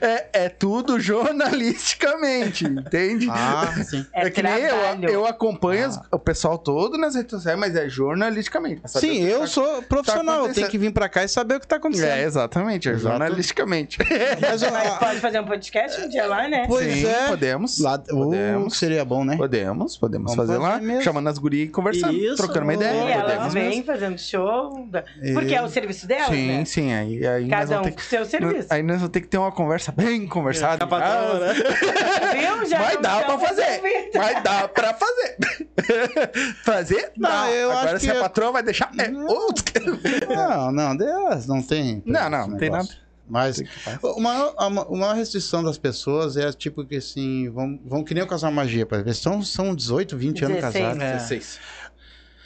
É, 0.00 0.44
é 0.44 0.48
tudo 0.48 0.98
jornalisticamente, 1.00 2.64
entende? 2.64 3.28
Ah, 3.30 3.72
sim. 3.84 4.04
É, 4.12 4.28
que 4.30 4.42
nem 4.42 4.52
eu, 4.54 5.08
eu 5.10 5.26
acompanho 5.26 5.86
as- 5.86 6.00
o 6.10 6.18
pessoal 6.18 6.58
todo 6.58 6.98
nas 6.98 7.14
redes 7.14 7.30
sociais, 7.30 7.58
mas 7.58 7.74
é 7.76 7.88
jornalisticamente. 7.88 8.82
o 8.84 8.88
Sim, 8.88 9.22
eu 9.24 9.40
tá- 9.40 9.46
sou 9.46 9.82
profissional, 9.82 10.34
eu 10.36 10.40
acontecendo. 10.42 10.62
tenho 10.64 10.70
que 10.70 10.78
vir 10.78 10.92
pra 10.92 11.08
cá 11.08 11.24
e 11.24 11.28
saber 11.28 11.56
o 11.56 11.60
que 11.60 11.66
tá 11.66 11.76
acontecendo. 11.76 12.08
É, 12.08 12.24
exatamente, 12.24 12.88
é 12.88 12.92
Exato. 12.92 13.08
jornalisticamente. 13.08 13.98
Mas, 14.40 14.62
eu- 14.62 14.70
Mas 14.70 14.98
pode 14.98 15.20
fazer 15.20 15.40
um 15.40 15.44
podcast 15.46 16.00
um 16.00 16.08
dia 16.08 16.26
lá, 16.26 16.48
né? 16.48 16.64
Pois 16.66 16.92
Sim, 16.92 17.06
é. 17.06 17.28
podemos. 17.28 17.78
Lá, 17.78 17.98
Podemos. 17.98 18.74
Uh, 18.74 18.76
seria 18.76 19.04
bom, 19.04 19.24
né? 19.24 19.36
Podemos, 19.36 19.96
podemos 19.96 20.34
Vamos 20.34 20.46
fazer, 20.48 20.58
lá, 20.60 20.72
fazer 20.72 20.86
mesmo. 20.86 21.02
chamando 21.02 21.28
as 21.28 21.38
gurias 21.38 21.49
e 21.54 21.68
conversando, 21.68 22.12
Isso, 22.14 22.36
trocando 22.36 22.62
uma 22.64 22.74
ideia. 22.74 22.92
E 23.04 23.10
elas 23.12 23.24
podemos 23.24 23.54
vêm 23.54 23.68
mesmo. 23.68 23.84
fazendo 23.84 24.18
show. 24.18 24.86
da- 24.90 25.04
Porque 25.32 25.54
é 25.54 25.62
o 25.62 25.68
serviço 25.68 26.06
delas, 26.06 26.28
Sim, 26.28 26.46
né? 26.48 26.64
sim, 26.64 26.92
aí, 26.92 27.26
aí 27.26 27.48
Cada 27.48 27.80
um 27.80 27.90
com 27.90 27.98
o 27.98 28.00
seu 28.02 28.24
serviço. 28.24 28.68
Aí 28.70 28.82
nós 28.82 28.96
vamos 28.96 29.10
ter 29.12 29.20
que 29.20 29.28
ter 29.28 29.38
uma 29.38 29.52
conversa 29.52 29.92
bem 29.92 30.26
conversada. 30.26 30.84
A 30.84 30.86
patroa, 30.86 31.38
né? 31.40 31.54
Viu? 32.34 32.66
Já 32.66 32.78
Vai 32.78 32.94
não 32.94 33.02
dar 33.02 33.24
pra 33.26 33.38
fazer. 33.38 33.80
Vai 34.14 34.42
dar 34.42 34.68
pra 34.68 34.94
fazer. 34.94 35.36
fazer? 36.64 37.12
Não, 37.16 37.28
Dá. 37.30 37.50
eu 37.50 37.70
Agora 37.70 37.90
acho 37.92 38.00
se 38.00 38.06
que 38.06 38.12
a 38.12 38.16
eu- 38.16 38.22
patroa 38.22 38.52
vai 38.52 38.62
deixar. 38.62 38.90
É 38.98 39.10
outro. 39.10 39.60
Não, 40.28 40.72
não, 40.72 40.96
Deus, 40.96 41.46
não 41.46 41.62
tem. 41.62 42.02
Não, 42.06 42.28
não, 42.30 42.48
não 42.48 42.56
tem 42.56 42.70
negócio. 42.70 42.96
Mas 43.30 43.62
o 44.02 44.20
maior- 44.20 44.54
a 44.58 44.68
ma- 44.68 44.82
a 44.82 44.90
maior 44.96 45.14
restrição 45.16 45.62
das 45.62 45.78
pessoas 45.78 46.36
é 46.36 46.52
tipo 46.52 46.84
que 46.84 46.96
assim, 46.96 47.48
vão, 47.50 47.80
vão 47.84 48.04
que 48.04 48.12
nem 48.14 48.22
o 48.22 48.26
casal 48.26 48.50
magia, 48.52 48.84
por 48.84 48.94
exemplo. 48.96 49.08
Eles 49.10 49.18
são, 49.18 49.42
são 49.42 49.74
18, 49.74 50.16
20 50.16 50.44
anos 50.44 50.56
16. 50.56 50.84
casados. 50.84 51.02
É. 51.02 51.12
16. 51.14 51.58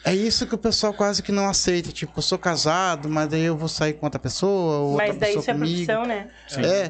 É 0.06 0.14
isso 0.14 0.46
que 0.46 0.54
o 0.54 0.58
pessoal 0.58 0.92
quase 0.92 1.22
que 1.22 1.32
não 1.32 1.48
aceita. 1.48 1.90
Tipo, 1.90 2.12
eu 2.18 2.22
sou 2.22 2.36
casado, 2.38 3.08
mas 3.08 3.26
daí 3.28 3.42
eu 3.44 3.56
vou 3.56 3.68
sair 3.68 3.94
com 3.94 4.04
outra 4.04 4.18
pessoa, 4.18 4.78
ou 4.80 4.90
outra 4.92 5.06
Mas 5.06 5.16
daí 5.16 5.28
pessoa 5.30 5.40
isso 5.40 5.50
é 5.50 5.54
comigo. 5.54 5.72
profissão, 5.86 6.04
né? 6.06 6.28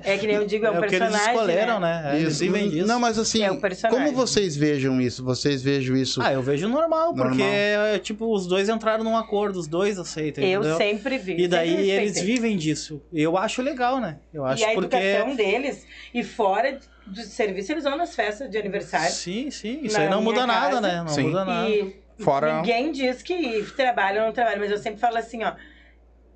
É, 0.05 0.15
É 0.15 0.19
que 0.19 0.27
nem 0.27 0.35
eu 0.37 0.45
digo, 0.47 0.67
é 0.67 0.71
um 0.73 0.75
É 0.75 0.79
o 0.79 0.81
que 0.81 0.87
eles 0.97 0.99
personagem. 1.09 1.35
escolheram, 1.35 1.79
né? 1.79 2.03
né? 2.03 2.13
É, 2.17 2.21
Eles 2.21 2.33
isso. 2.33 2.41
vivem 2.41 2.69
disso. 2.71 2.87
Não, 2.89 2.99
mas 2.99 3.17
assim, 3.17 3.45
É 3.45 3.55
personagem. 3.55 4.05
como 4.05 4.17
vocês 4.17 4.57
vejam 4.57 5.01
isso? 5.01 5.23
Vocês 5.25 5.63
vejam 5.63 5.97
isso? 5.97 6.21
Ah, 6.21 6.33
eu 6.33 6.43
vejo 6.43 6.69
normal, 6.69 7.15
porque, 7.15 7.29
Normal. 7.39 7.99
tipo, 8.03 8.35
os 8.35 8.49
dois 8.49 8.69
entraram 8.69 9.05
num 9.05 9.17
acordo, 9.17 9.61
os 9.61 9.69
dois 9.69 9.97
aceitam, 9.97 10.43
Eu 10.43 10.61
entendeu? 10.61 10.77
sempre 10.77 11.17
vi. 11.17 11.41
E 11.41 11.47
daí 11.47 11.91
eles 11.91 12.21
vivem 12.21 12.57
disso. 12.57 13.01
Eu 13.13 13.37
acho 13.39 13.63
legal, 13.63 14.01
né? 14.01 14.17
Eu 14.33 14.45
acho 14.45 14.61
E 14.61 14.65
a 14.65 14.75
porque... 14.75 14.97
educação 14.97 15.37
deles, 15.37 15.87
e 16.13 16.25
fora 16.25 16.81
do 17.07 17.21
serviço, 17.23 17.71
eles 17.71 17.85
vão 17.85 17.97
nas 17.97 18.15
festas 18.15 18.51
de 18.51 18.57
aniversário. 18.59 19.13
Sim, 19.15 19.51
sim. 19.51 19.81
Isso 19.83 19.97
aí 19.99 20.09
não 20.09 20.23
muda 20.23 20.47
nada, 20.47 20.77
casa. 20.77 20.81
né? 20.81 20.97
Não 21.03 21.09
Sim. 21.09 21.23
muda 21.25 21.45
nada. 21.45 21.69
E 21.69 22.03
Fora- 22.19 22.57
ninguém 22.57 22.93
diz 22.93 23.23
que 23.23 23.63
trabalha 23.77 24.21
ou 24.21 24.27
não 24.27 24.33
trabalha, 24.33 24.59
mas 24.59 24.71
eu 24.71 24.79
sempre 24.79 25.01
falo 25.01 25.17
assim, 25.19 25.43
ó, 25.43 25.53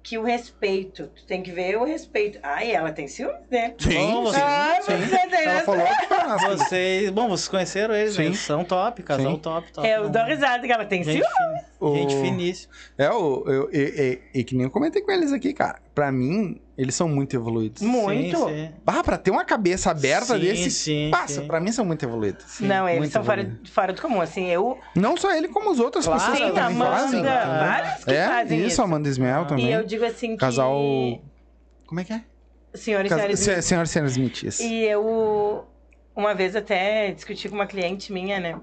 que 0.02 0.16
o 0.16 0.22
respeito, 0.22 1.08
tu 1.14 1.26
tem 1.26 1.42
que 1.42 1.50
ver 1.52 1.76
o 1.76 1.84
respeito. 1.84 2.38
Ai, 2.42 2.72
ela 2.72 2.90
tem 2.92 3.06
ciúmes, 3.06 3.42
né? 3.50 3.74
Sim, 3.78 3.94
Bom, 3.94 4.26
sim. 4.26 4.32
você- 4.32 4.40
Ah, 4.40 4.78
sim. 4.80 4.96
você 4.96 5.26
tem 5.28 5.44
Ela 5.44 5.60
falou 5.62 5.84
que. 6.48 6.56
Vocês, 6.56 7.10
bom, 7.10 7.28
vocês 7.28 7.48
conheceram 7.48 7.94
eles, 7.94 8.14
Sim. 8.14 8.20
né? 8.20 8.26
Eles 8.26 8.38
são 8.38 8.64
top, 8.64 9.02
casal 9.02 9.32
Sim. 9.32 9.38
top, 9.38 9.70
top. 9.72 9.86
Eu 9.86 10.04
Não- 10.04 10.10
dou 10.10 10.24
risada 10.24 10.66
que 10.66 10.72
ela 10.72 10.84
tem 10.86 11.02
Gente, 11.04 11.22
ciúmes. 11.22 11.60
fin... 11.62 11.68
O- 11.80 11.94
gente 11.94 12.14
finíssima. 12.16 12.72
É, 12.96 13.10
o, 13.10 13.44
eu, 13.46 13.70
e, 13.72 14.20
e- 14.34 14.40
e 14.40 14.44
que 14.44 14.54
nem 14.54 14.64
eu 14.64 14.70
comentei 14.70 15.02
com 15.02 15.12
eles 15.12 15.32
aqui, 15.32 15.52
cara. 15.52 15.78
Pra 15.98 16.12
mim, 16.12 16.60
eles 16.76 16.94
são 16.94 17.08
muito 17.08 17.34
evoluídos. 17.34 17.82
Muito. 17.82 18.36
Sim, 18.38 18.46
sim. 18.68 18.70
Ah, 18.86 19.02
pra 19.02 19.18
ter 19.18 19.32
uma 19.32 19.44
cabeça 19.44 19.90
aberta 19.90 20.34
Sim, 20.34 20.38
desse, 20.40 20.70
sim, 20.70 21.08
passa. 21.10 21.40
sim. 21.40 21.46
Pra 21.48 21.58
mim, 21.58 21.72
são 21.72 21.84
muito 21.84 22.04
evoluídos. 22.04 22.60
não, 22.60 22.86
eles 22.88 22.98
muito 23.00 23.12
são 23.12 23.24
fora, 23.24 23.40
evoluídos. 23.40 23.70
fora 23.72 23.92
do 23.92 24.00
comum. 24.00 24.20
Assim, 24.20 24.46
eu. 24.46 24.78
Não 24.94 25.16
só 25.16 25.34
ele, 25.34 25.48
como 25.48 25.72
as 25.72 25.80
outras 25.80 26.04
Claro, 26.04 26.20
pessoas 26.20 26.38
Sim, 26.38 26.54
também 26.54 26.76
Amanda, 26.76 26.90
fazem. 26.92 27.22
várias 27.24 28.04
que 28.04 28.10
É, 28.12 28.26
fazem 28.28 28.58
isso, 28.60 28.68
isso. 28.68 28.82
Amanda 28.82 29.08
Ismael 29.08 29.44
também. 29.46 29.66
E 29.66 29.72
eu 29.72 29.82
digo 29.84 30.04
assim 30.04 30.28
que. 30.30 30.36
Casal. 30.36 30.78
Como 31.84 31.98
é 32.00 32.04
que 32.04 32.12
é? 32.12 32.22
Senhor 32.74 33.04
e 33.04 33.08
Cas... 33.08 33.18
senhora 33.18 33.36
Se- 33.36 33.62
Senhora 33.62 33.84
e 33.86 33.88
Senhora 33.88 34.10
Smith, 34.10 34.42
isso. 34.44 34.62
E 34.62 34.84
eu, 34.84 35.66
uma 36.14 36.32
vez 36.32 36.54
até 36.54 37.10
discuti 37.10 37.48
com 37.48 37.56
uma 37.56 37.66
cliente 37.66 38.12
minha, 38.12 38.38
né? 38.38 38.56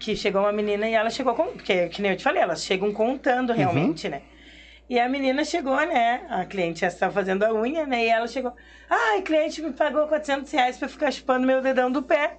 Que 0.00 0.16
chegou 0.16 0.40
uma 0.42 0.50
menina 0.52 0.88
e 0.88 0.94
ela 0.94 1.08
chegou 1.08 1.34
com. 1.34 1.44
Porque, 1.52 1.86
que 1.88 2.02
nem 2.02 2.10
eu 2.10 2.16
te 2.16 2.24
falei, 2.24 2.42
elas 2.42 2.64
chegam 2.64 2.88
Uhum. 2.88 2.94
contando 2.94 3.52
realmente, 3.52 4.08
né? 4.08 4.22
E 4.88 4.98
a 5.00 5.08
menina 5.08 5.44
chegou, 5.44 5.76
né? 5.76 6.22
A 6.28 6.44
cliente 6.44 6.84
estava 6.84 7.12
fazendo 7.12 7.44
a 7.44 7.52
unha, 7.52 7.86
né? 7.86 8.04
E 8.04 8.08
ela 8.08 8.26
chegou. 8.28 8.54
Ai, 8.90 9.22
cliente 9.22 9.62
me 9.62 9.72
pagou 9.72 10.06
400 10.06 10.50
reais 10.52 10.76
pra 10.76 10.88
ficar 10.88 11.10
chupando 11.10 11.46
meu 11.46 11.62
dedão 11.62 11.90
do 11.90 12.02
pé. 12.02 12.36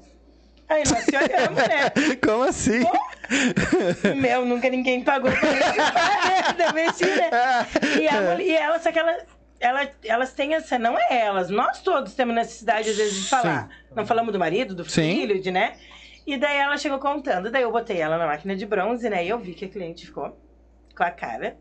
Aí 0.69 0.83
nós 0.89 1.03
se 1.03 1.15
olhamos, 1.15 1.57
né? 1.57 1.89
Como 2.23 2.43
assim? 2.43 2.83
Meu, 4.19 4.45
nunca 4.45 4.69
ninguém 4.69 5.03
pagou 5.03 5.31
pra 5.31 5.49
isso. 5.49 6.57
da 6.57 6.73
mexida. 6.73 7.29
E, 7.99 8.07
a 8.07 8.21
mulher- 8.21 8.39
e 8.41 8.51
ela, 8.55 8.79
só 8.79 8.91
que 8.91 8.99
ela, 8.99 9.17
ela, 9.59 9.89
elas 10.05 10.33
têm 10.33 10.53
essa, 10.53 10.77
não 10.79 10.97
é 10.97 11.07
elas, 11.11 11.49
nós 11.49 11.81
todos 11.81 12.13
temos 12.13 12.35
necessidade 12.35 12.89
às 12.89 12.95
vezes 12.97 13.23
de 13.23 13.29
falar. 13.29 13.69
Não 13.95 14.05
falamos 14.05 14.31
do 14.31 14.39
marido, 14.39 14.73
do 14.75 14.87
Sim. 14.89 15.15
filho, 15.15 15.41
de, 15.41 15.51
né? 15.51 15.73
E 16.25 16.37
daí 16.37 16.57
ela 16.57 16.77
chegou 16.77 16.99
contando, 16.99 17.51
daí 17.51 17.63
eu 17.63 17.71
botei 17.71 17.99
ela 17.99 18.17
na 18.17 18.25
máquina 18.27 18.55
de 18.55 18.65
bronze, 18.65 19.09
né? 19.09 19.25
E 19.25 19.29
eu 19.29 19.39
vi 19.39 19.53
que 19.53 19.65
a 19.65 19.69
cliente 19.69 20.05
ficou 20.05 20.37
com 20.95 21.03
a 21.03 21.11
cara. 21.11 21.57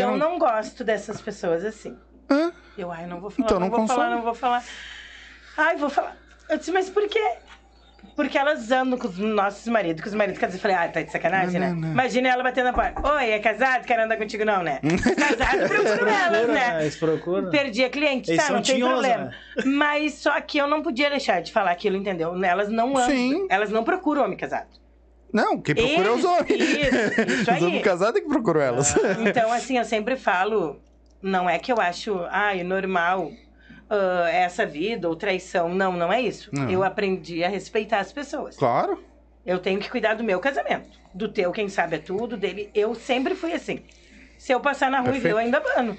Eu 0.00 0.10
não- 0.12 0.16
não 0.32 0.38
gosto 0.38 0.82
dessas 0.84 1.20
pessoas 1.20 1.64
assim. 1.64 1.96
Hã? 2.30 2.52
Eu, 2.78 2.90
ai, 2.90 3.06
não 3.06 3.20
vou 3.20 3.30
falar, 3.30 3.46
Então 3.46 3.60
não, 3.60 3.68
não 3.68 3.76
vou 3.76 3.86
falar, 3.86 3.98
consome. 3.98 4.14
não 4.16 4.22
vou 4.22 4.34
falar. 4.34 4.64
Ai, 5.56 5.76
vou 5.76 5.90
falar. 5.90 6.16
Eu 6.48 6.58
disse, 6.58 6.72
mas 6.72 6.88
por 6.90 7.06
quê? 7.08 7.22
Porque 8.16 8.36
elas 8.36 8.70
andam 8.72 8.98
com 8.98 9.06
os 9.06 9.16
nossos 9.16 9.66
maridos, 9.68 10.02
com 10.02 10.08
os 10.08 10.14
maridos 10.14 10.38
casados. 10.38 10.56
Eu 10.56 10.60
falei, 10.60 10.76
ah, 10.76 10.88
tá 10.88 11.02
de 11.02 11.12
sacanagem, 11.12 11.60
Não, 11.60 11.68
né? 11.68 11.72
não. 11.80 11.92
Imagina 11.92 12.28
ela 12.30 12.42
batendo 12.42 12.64
na 12.66 12.72
porta. 12.72 13.14
Oi, 13.14 13.30
é 13.30 13.38
casado? 13.38 13.84
Quero 13.86 14.02
andar 14.02 14.16
contigo 14.16 14.44
não, 14.44 14.62
né? 14.62 14.80
casado, 14.80 15.68
procuro 15.68 16.08
elas, 16.08 16.38
Procura, 16.38 16.46
né? 16.52 16.80
Eles 16.82 16.96
procuram. 16.96 17.50
Perdi 17.50 17.84
a 17.84 17.90
cliente, 17.90 18.30
Eles 18.32 18.44
tá, 18.44 18.52
não 18.52 18.60
tem 18.60 18.74
tinhosos, 18.74 19.06
problema. 19.06 19.32
Mas 19.64 20.14
só 20.14 20.38
que 20.40 20.58
eu 20.58 20.66
não 20.66 20.82
podia 20.82 21.08
deixar 21.10 21.40
de 21.42 21.52
falar 21.52 21.70
aquilo, 21.70 21.96
entendeu? 21.96 22.34
Elas 22.44 22.68
não 22.68 22.88
andam, 22.96 23.08
Sim. 23.10 23.46
elas 23.48 23.70
não 23.70 23.84
procuram 23.84 24.24
homem 24.24 24.36
casado. 24.36 24.68
Não, 25.32 25.60
quem 25.60 25.74
procura 25.74 26.08
é 26.08 26.10
os 26.10 26.24
Eles- 26.24 26.24
homens. 26.24 26.50
isso, 26.60 27.30
isso 27.32 27.52
Os 27.52 27.62
homens 27.62 27.82
casados 27.82 28.16
é 28.20 28.22
que 28.22 28.28
procuram 28.28 28.60
elas. 28.60 28.94
Então, 29.26 29.50
assim, 29.52 29.78
eu 29.78 29.84
sempre 29.84 30.16
falo, 30.16 30.78
não 31.22 31.48
é 31.48 31.58
que 31.58 31.72
eu 31.72 31.80
acho, 31.80 32.20
ai, 32.30 32.62
normal 32.62 33.30
ah, 33.88 34.28
essa 34.30 34.66
vida 34.66 35.08
ou 35.08 35.16
traição. 35.16 35.72
Não, 35.74 35.92
não 35.94 36.12
é 36.12 36.20
isso. 36.20 36.50
Não. 36.52 36.70
Eu 36.70 36.82
aprendi 36.82 37.42
a 37.44 37.48
respeitar 37.48 38.00
as 38.00 38.12
pessoas. 38.12 38.56
Claro. 38.56 39.02
Eu 39.44 39.58
tenho 39.58 39.80
que 39.80 39.90
cuidar 39.90 40.14
do 40.14 40.22
meu 40.24 40.38
casamento. 40.38 40.88
Do 41.14 41.28
teu, 41.28 41.50
quem 41.52 41.68
sabe 41.68 41.96
é 41.96 41.98
tudo, 41.98 42.36
dele. 42.36 42.70
Eu 42.74 42.94
sempre 42.94 43.34
fui 43.34 43.52
assim. 43.52 43.80
Se 44.38 44.52
eu 44.52 44.60
passar 44.60 44.90
na 44.90 45.00
rua 45.00 45.16
e 45.16 45.20
ver, 45.20 45.32
eu 45.32 45.38
ainda 45.38 45.60
bano. 45.60 45.96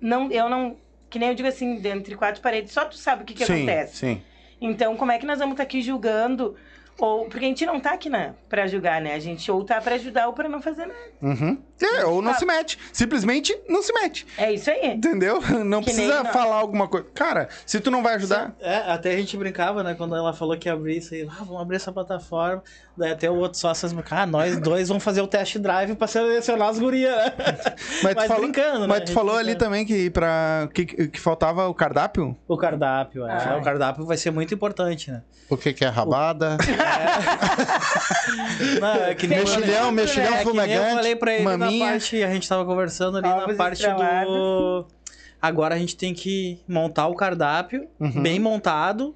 Não, 0.00 0.30
eu 0.30 0.48
não. 0.48 0.76
Que 1.08 1.18
nem 1.18 1.28
eu 1.30 1.34
digo 1.34 1.48
assim, 1.48 1.76
dentre 1.76 2.14
quatro 2.14 2.40
paredes, 2.40 2.72
só 2.72 2.84
tu 2.84 2.96
sabe 2.96 3.22
o 3.22 3.26
que, 3.26 3.34
que 3.34 3.44
sim, 3.44 3.52
acontece. 3.54 3.96
sim. 3.96 4.22
Então, 4.60 4.96
como 4.96 5.10
é 5.12 5.18
que 5.18 5.26
nós 5.26 5.38
vamos 5.38 5.54
estar 5.54 5.62
aqui 5.62 5.82
julgando? 5.82 6.56
Ou, 7.00 7.24
porque 7.26 7.44
a 7.44 7.48
gente 7.48 7.64
não 7.64 7.80
tá 7.80 7.92
aqui 7.92 8.10
na, 8.10 8.34
pra 8.48 8.66
julgar, 8.66 9.00
né? 9.00 9.14
A 9.14 9.18
gente 9.18 9.50
ou 9.50 9.64
tá 9.64 9.80
pra 9.80 9.94
ajudar 9.94 10.26
ou 10.26 10.34
pra 10.34 10.48
não 10.48 10.60
fazer 10.60 10.86
nada. 10.86 11.00
Uhum. 11.22 11.58
É, 11.82 12.04
ou 12.04 12.20
não 12.22 12.32
Ah. 12.32 12.34
se 12.34 12.44
mete. 12.44 12.78
Simplesmente 12.92 13.56
não 13.68 13.82
se 13.82 13.92
mete. 13.92 14.26
É 14.36 14.52
isso 14.52 14.70
aí. 14.70 14.94
Entendeu? 14.94 15.40
Não 15.64 15.80
Que 15.82 15.92
nem 15.92 16.06
precisa 16.06 16.24
falar 16.26 16.56
alguma 16.56 16.88
coisa. 16.88 17.06
Cara, 17.14 17.48
se 17.64 17.80
tu 17.80 17.90
não 17.90 18.02
vai 18.02 18.14
ajudar. 18.14 18.54
É, 18.60 18.76
até 18.92 19.12
a 19.12 19.16
gente 19.16 19.36
brincava, 19.36 19.82
né? 19.82 19.94
Quando 19.94 20.14
ela 20.16 20.32
falou 20.32 20.56
que 20.56 20.68
ia 20.68 20.72
abrir 20.72 20.98
isso 20.98 21.14
aí, 21.14 21.26
ah, 21.30 21.42
vamos 21.44 21.60
abrir 21.60 21.76
essa 21.76 21.92
plataforma. 21.92 22.62
Daí 22.96 23.12
até 23.12 23.30
o 23.30 23.36
outro 23.36 23.58
sócio 23.58 23.86
assim, 23.86 23.96
ah, 24.10 24.26
nós 24.26 24.58
dois 24.60 24.88
vamos 24.88 25.02
fazer 25.02 25.20
o 25.22 25.26
test 25.26 25.56
drive 25.58 25.94
pra 25.94 26.06
selecionar 26.06 26.68
as 26.68 26.78
gurias, 26.78 27.14
né? 27.16 27.32
Mas, 28.02 28.14
tu 28.14 28.26
falou, 28.26 28.42
brincando, 28.42 28.80
né? 28.80 28.86
mas 28.86 29.02
A 29.02 29.04
tu 29.04 29.12
falou 29.12 29.36
ali 29.36 29.54
também 29.54 29.84
que, 29.86 30.10
pra, 30.10 30.68
que, 30.74 30.84
que 30.84 31.20
faltava 31.20 31.68
o 31.68 31.74
cardápio? 31.74 32.36
O 32.48 32.56
cardápio, 32.56 33.26
é. 33.26 33.32
Ah. 33.32 33.56
O 33.58 33.62
cardápio 33.64 34.04
vai 34.04 34.16
ser 34.16 34.30
muito 34.30 34.52
importante, 34.54 35.10
né? 35.10 35.22
O 35.48 35.56
que, 35.56 35.72
que 35.72 35.84
é 35.84 35.88
rabada? 35.88 36.56
Não, 38.80 38.94
é 39.04 39.14
que 39.14 39.26
nem 39.26 39.38
mexilhão, 39.40 39.92
mexilhão 39.92 40.26
é 40.26 40.28
que 40.28 40.34
nem 40.34 40.42
eu 40.44 40.48
fumegante. 40.50 40.94
falei 40.94 41.16
pra 41.16 41.34
ele 41.34 41.44
parte, 41.78 42.22
a 42.22 42.30
gente 42.32 42.48
tava 42.48 42.64
conversando 42.64 43.18
ali 43.18 43.28
Ovos 43.28 43.46
na 43.48 43.54
parte 43.54 43.74
estrelados. 43.80 44.32
do... 44.32 44.86
Agora 45.40 45.74
a 45.74 45.78
gente 45.78 45.96
tem 45.96 46.12
que 46.12 46.58
montar 46.68 47.06
o 47.06 47.14
cardápio, 47.14 47.86
Uhum. 47.98 48.22
bem 48.22 48.38
montado, 48.38 49.14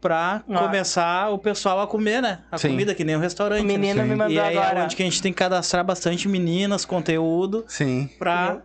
pra 0.00 0.42
Nossa. 0.48 0.64
começar 0.66 1.30
o 1.30 1.38
pessoal 1.38 1.80
a 1.80 1.86
comer, 1.86 2.20
né? 2.20 2.40
A 2.50 2.58
Sim. 2.58 2.70
comida, 2.70 2.92
que 2.94 3.04
nem 3.04 3.14
o 3.16 3.20
restaurante. 3.20 3.60
O 3.60 3.64
né? 3.66 3.72
menino 3.78 4.02
Sim. 4.02 4.08
me 4.08 4.14
mandou 4.16 4.34
E 4.34 4.40
aí 4.40 4.56
agora. 4.58 4.80
é 4.80 4.84
onde 4.84 4.96
que 4.96 5.02
a 5.02 5.04
gente 5.06 5.22
tem 5.22 5.32
que 5.32 5.38
cadastrar 5.38 5.84
bastante 5.84 6.28
meninas, 6.28 6.84
conteúdo, 6.84 7.64
Sim. 7.68 8.08
pra... 8.18 8.60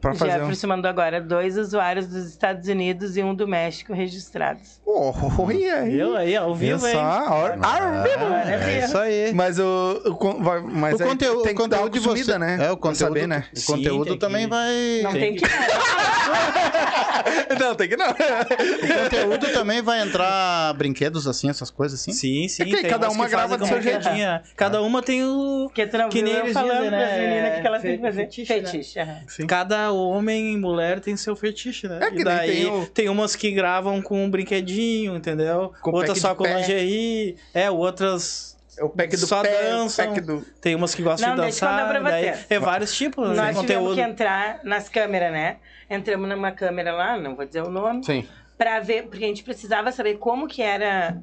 Pra, 0.00 0.14
fazer 0.14 0.32
um. 0.32 0.38
Jefferson 0.38 0.66
mandou 0.68 0.88
agora 0.88 1.20
dois 1.20 1.58
usuários 1.58 2.06
dos 2.06 2.26
Estados 2.26 2.66
Unidos 2.66 3.14
e 3.16 3.22
um 3.22 3.34
do 3.34 3.46
México 3.46 3.92
registrados. 3.92 4.80
Oh, 4.86 5.12
olha 5.38 5.80
aí. 5.80 5.90
Viu 5.90 6.16
aí, 6.16 6.34
ao 6.34 6.54
vivo, 6.54 6.86
hein? 6.86 6.96
Ao- 6.96 7.52
ao 7.52 8.02
vivo. 8.02 8.24
É 8.64 8.84
isso 8.84 8.96
aí. 8.96 9.32
Mas 9.34 9.58
o, 9.58 10.00
o, 10.06 10.62
mas 10.62 10.98
o 10.98 11.02
aí 11.02 11.08
conteúdo, 11.10 11.42
tem 11.42 11.52
o 11.52 11.56
que 11.56 11.68
dar 11.68 11.80
uma 11.80 11.90
conteúdo 11.90 11.92
de 11.92 12.00
consumida, 12.00 12.32
você, 12.32 12.38
né? 12.38 12.66
É, 12.66 12.70
o 12.70 12.76
conteúdo, 12.78 13.08
saber, 13.14 13.26
né? 13.28 13.44
o 13.54 13.58
Sim, 13.58 13.66
conteúdo 13.74 14.06
tem 14.06 14.18
também 14.18 14.44
que- 14.44 14.50
vai. 14.50 15.00
Não 15.02 15.12
Tem 15.12 15.20
tem, 15.20 15.34
que- 15.34 15.44
que. 15.46 15.50
não, 17.60 17.74
tem 17.74 17.88
que 17.88 17.96
não. 17.96 18.10
O 18.10 19.04
conteúdo 19.04 19.52
também 19.52 19.82
vai 19.82 20.00
entrar 20.02 20.72
brinquedos 20.74 21.26
assim, 21.26 21.48
essas 21.50 21.70
coisas 21.70 22.00
assim? 22.00 22.12
Sim, 22.12 22.48
sim. 22.48 22.62
É 22.62 22.66
que 22.66 22.76
tem 22.76 22.84
cada 22.90 23.10
uma 23.10 23.24
que 23.24 23.30
grava 23.30 23.56
do 23.58 23.66
seu 23.66 23.78
brinquedinho. 23.80 24.40
Cada 24.56 24.80
uma 24.82 25.02
tem 25.02 25.24
o... 25.24 25.64
Porque 25.68 25.86
tu 25.86 25.98
não 25.98 26.08
Que 26.08 26.18
viu 26.22 26.28
nem 26.28 26.34
eu 26.34 26.40
eles 26.44 26.52
falando 26.54 26.76
dizem, 26.76 26.90
né? 26.90 27.06
pras 27.06 27.18
meninas 27.18 27.50
o 27.50 27.54
que, 27.54 27.60
que 27.60 27.66
elas 27.66 27.82
têm 27.82 27.96
que 27.96 28.02
fazer. 28.02 28.28
Fetiche, 28.46 28.98
né? 29.04 29.22
Cada 29.66 29.90
homem 29.92 30.52
e 30.52 30.56
mulher 30.56 31.00
tem 31.00 31.16
seu 31.16 31.34
fetiche, 31.34 31.88
né? 31.88 31.98
É 32.00 32.10
que 32.12 32.20
e 32.20 32.24
daí 32.24 32.64
tem 32.66 32.86
tem, 32.86 33.08
o- 33.08 33.12
umas 33.12 33.34
que 33.34 33.50
gravam 33.50 34.00
com 34.00 34.24
um 34.24 34.30
brinquedinho, 34.30 35.16
entendeu? 35.16 35.72
Com 35.82 35.90
outras 35.90 36.18
só 36.20 36.34
com 36.36 36.44
pé. 36.44 36.54
lingerie. 36.56 37.36
É, 37.52 37.68
outras. 37.70 38.56
É 38.78 38.84
o 38.84 38.90
pack 38.90 39.16
do 39.16 39.26
Só 39.26 39.42
pé, 39.42 39.70
dançam. 39.70 40.12
do... 40.14 40.44
Tem 40.60 40.74
umas 40.74 40.94
que 40.94 41.02
gostam 41.02 41.30
Não, 41.30 41.36
de 41.36 41.42
deixa 41.42 41.64
eu 41.64 41.68
dançar. 41.70 41.88
pra 41.88 42.00
daí 42.00 42.34
você. 42.34 42.54
é 42.54 42.58
vários 42.60 42.94
tipos 42.94 43.30
de 43.30 43.34
Nós 43.34 43.46
tivemos 43.58 43.60
conteúdo. 43.62 43.94
que 43.94 44.00
entrar 44.02 44.60
nas 44.62 44.88
câmeras, 44.88 45.32
né? 45.32 45.56
Entramos 45.88 46.28
numa 46.28 46.52
câmera 46.52 46.92
lá, 46.92 47.16
não 47.16 47.34
vou 47.34 47.46
dizer 47.46 47.62
o 47.62 47.70
nome, 47.70 48.04
Sim. 48.04 48.26
pra 48.58 48.78
ver, 48.80 49.04
porque 49.04 49.24
a 49.24 49.28
gente 49.28 49.42
precisava 49.42 49.90
saber 49.92 50.18
como 50.18 50.46
que 50.46 50.60
era 50.62 51.16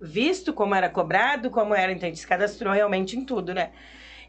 visto, 0.00 0.52
como 0.52 0.74
era 0.74 0.88
cobrado, 0.90 1.48
como 1.50 1.74
era, 1.74 1.90
então 1.92 2.06
a 2.06 2.10
gente 2.10 2.20
se 2.20 2.26
cadastrou 2.26 2.72
realmente 2.74 3.16
em 3.16 3.24
tudo, 3.24 3.54
né? 3.54 3.70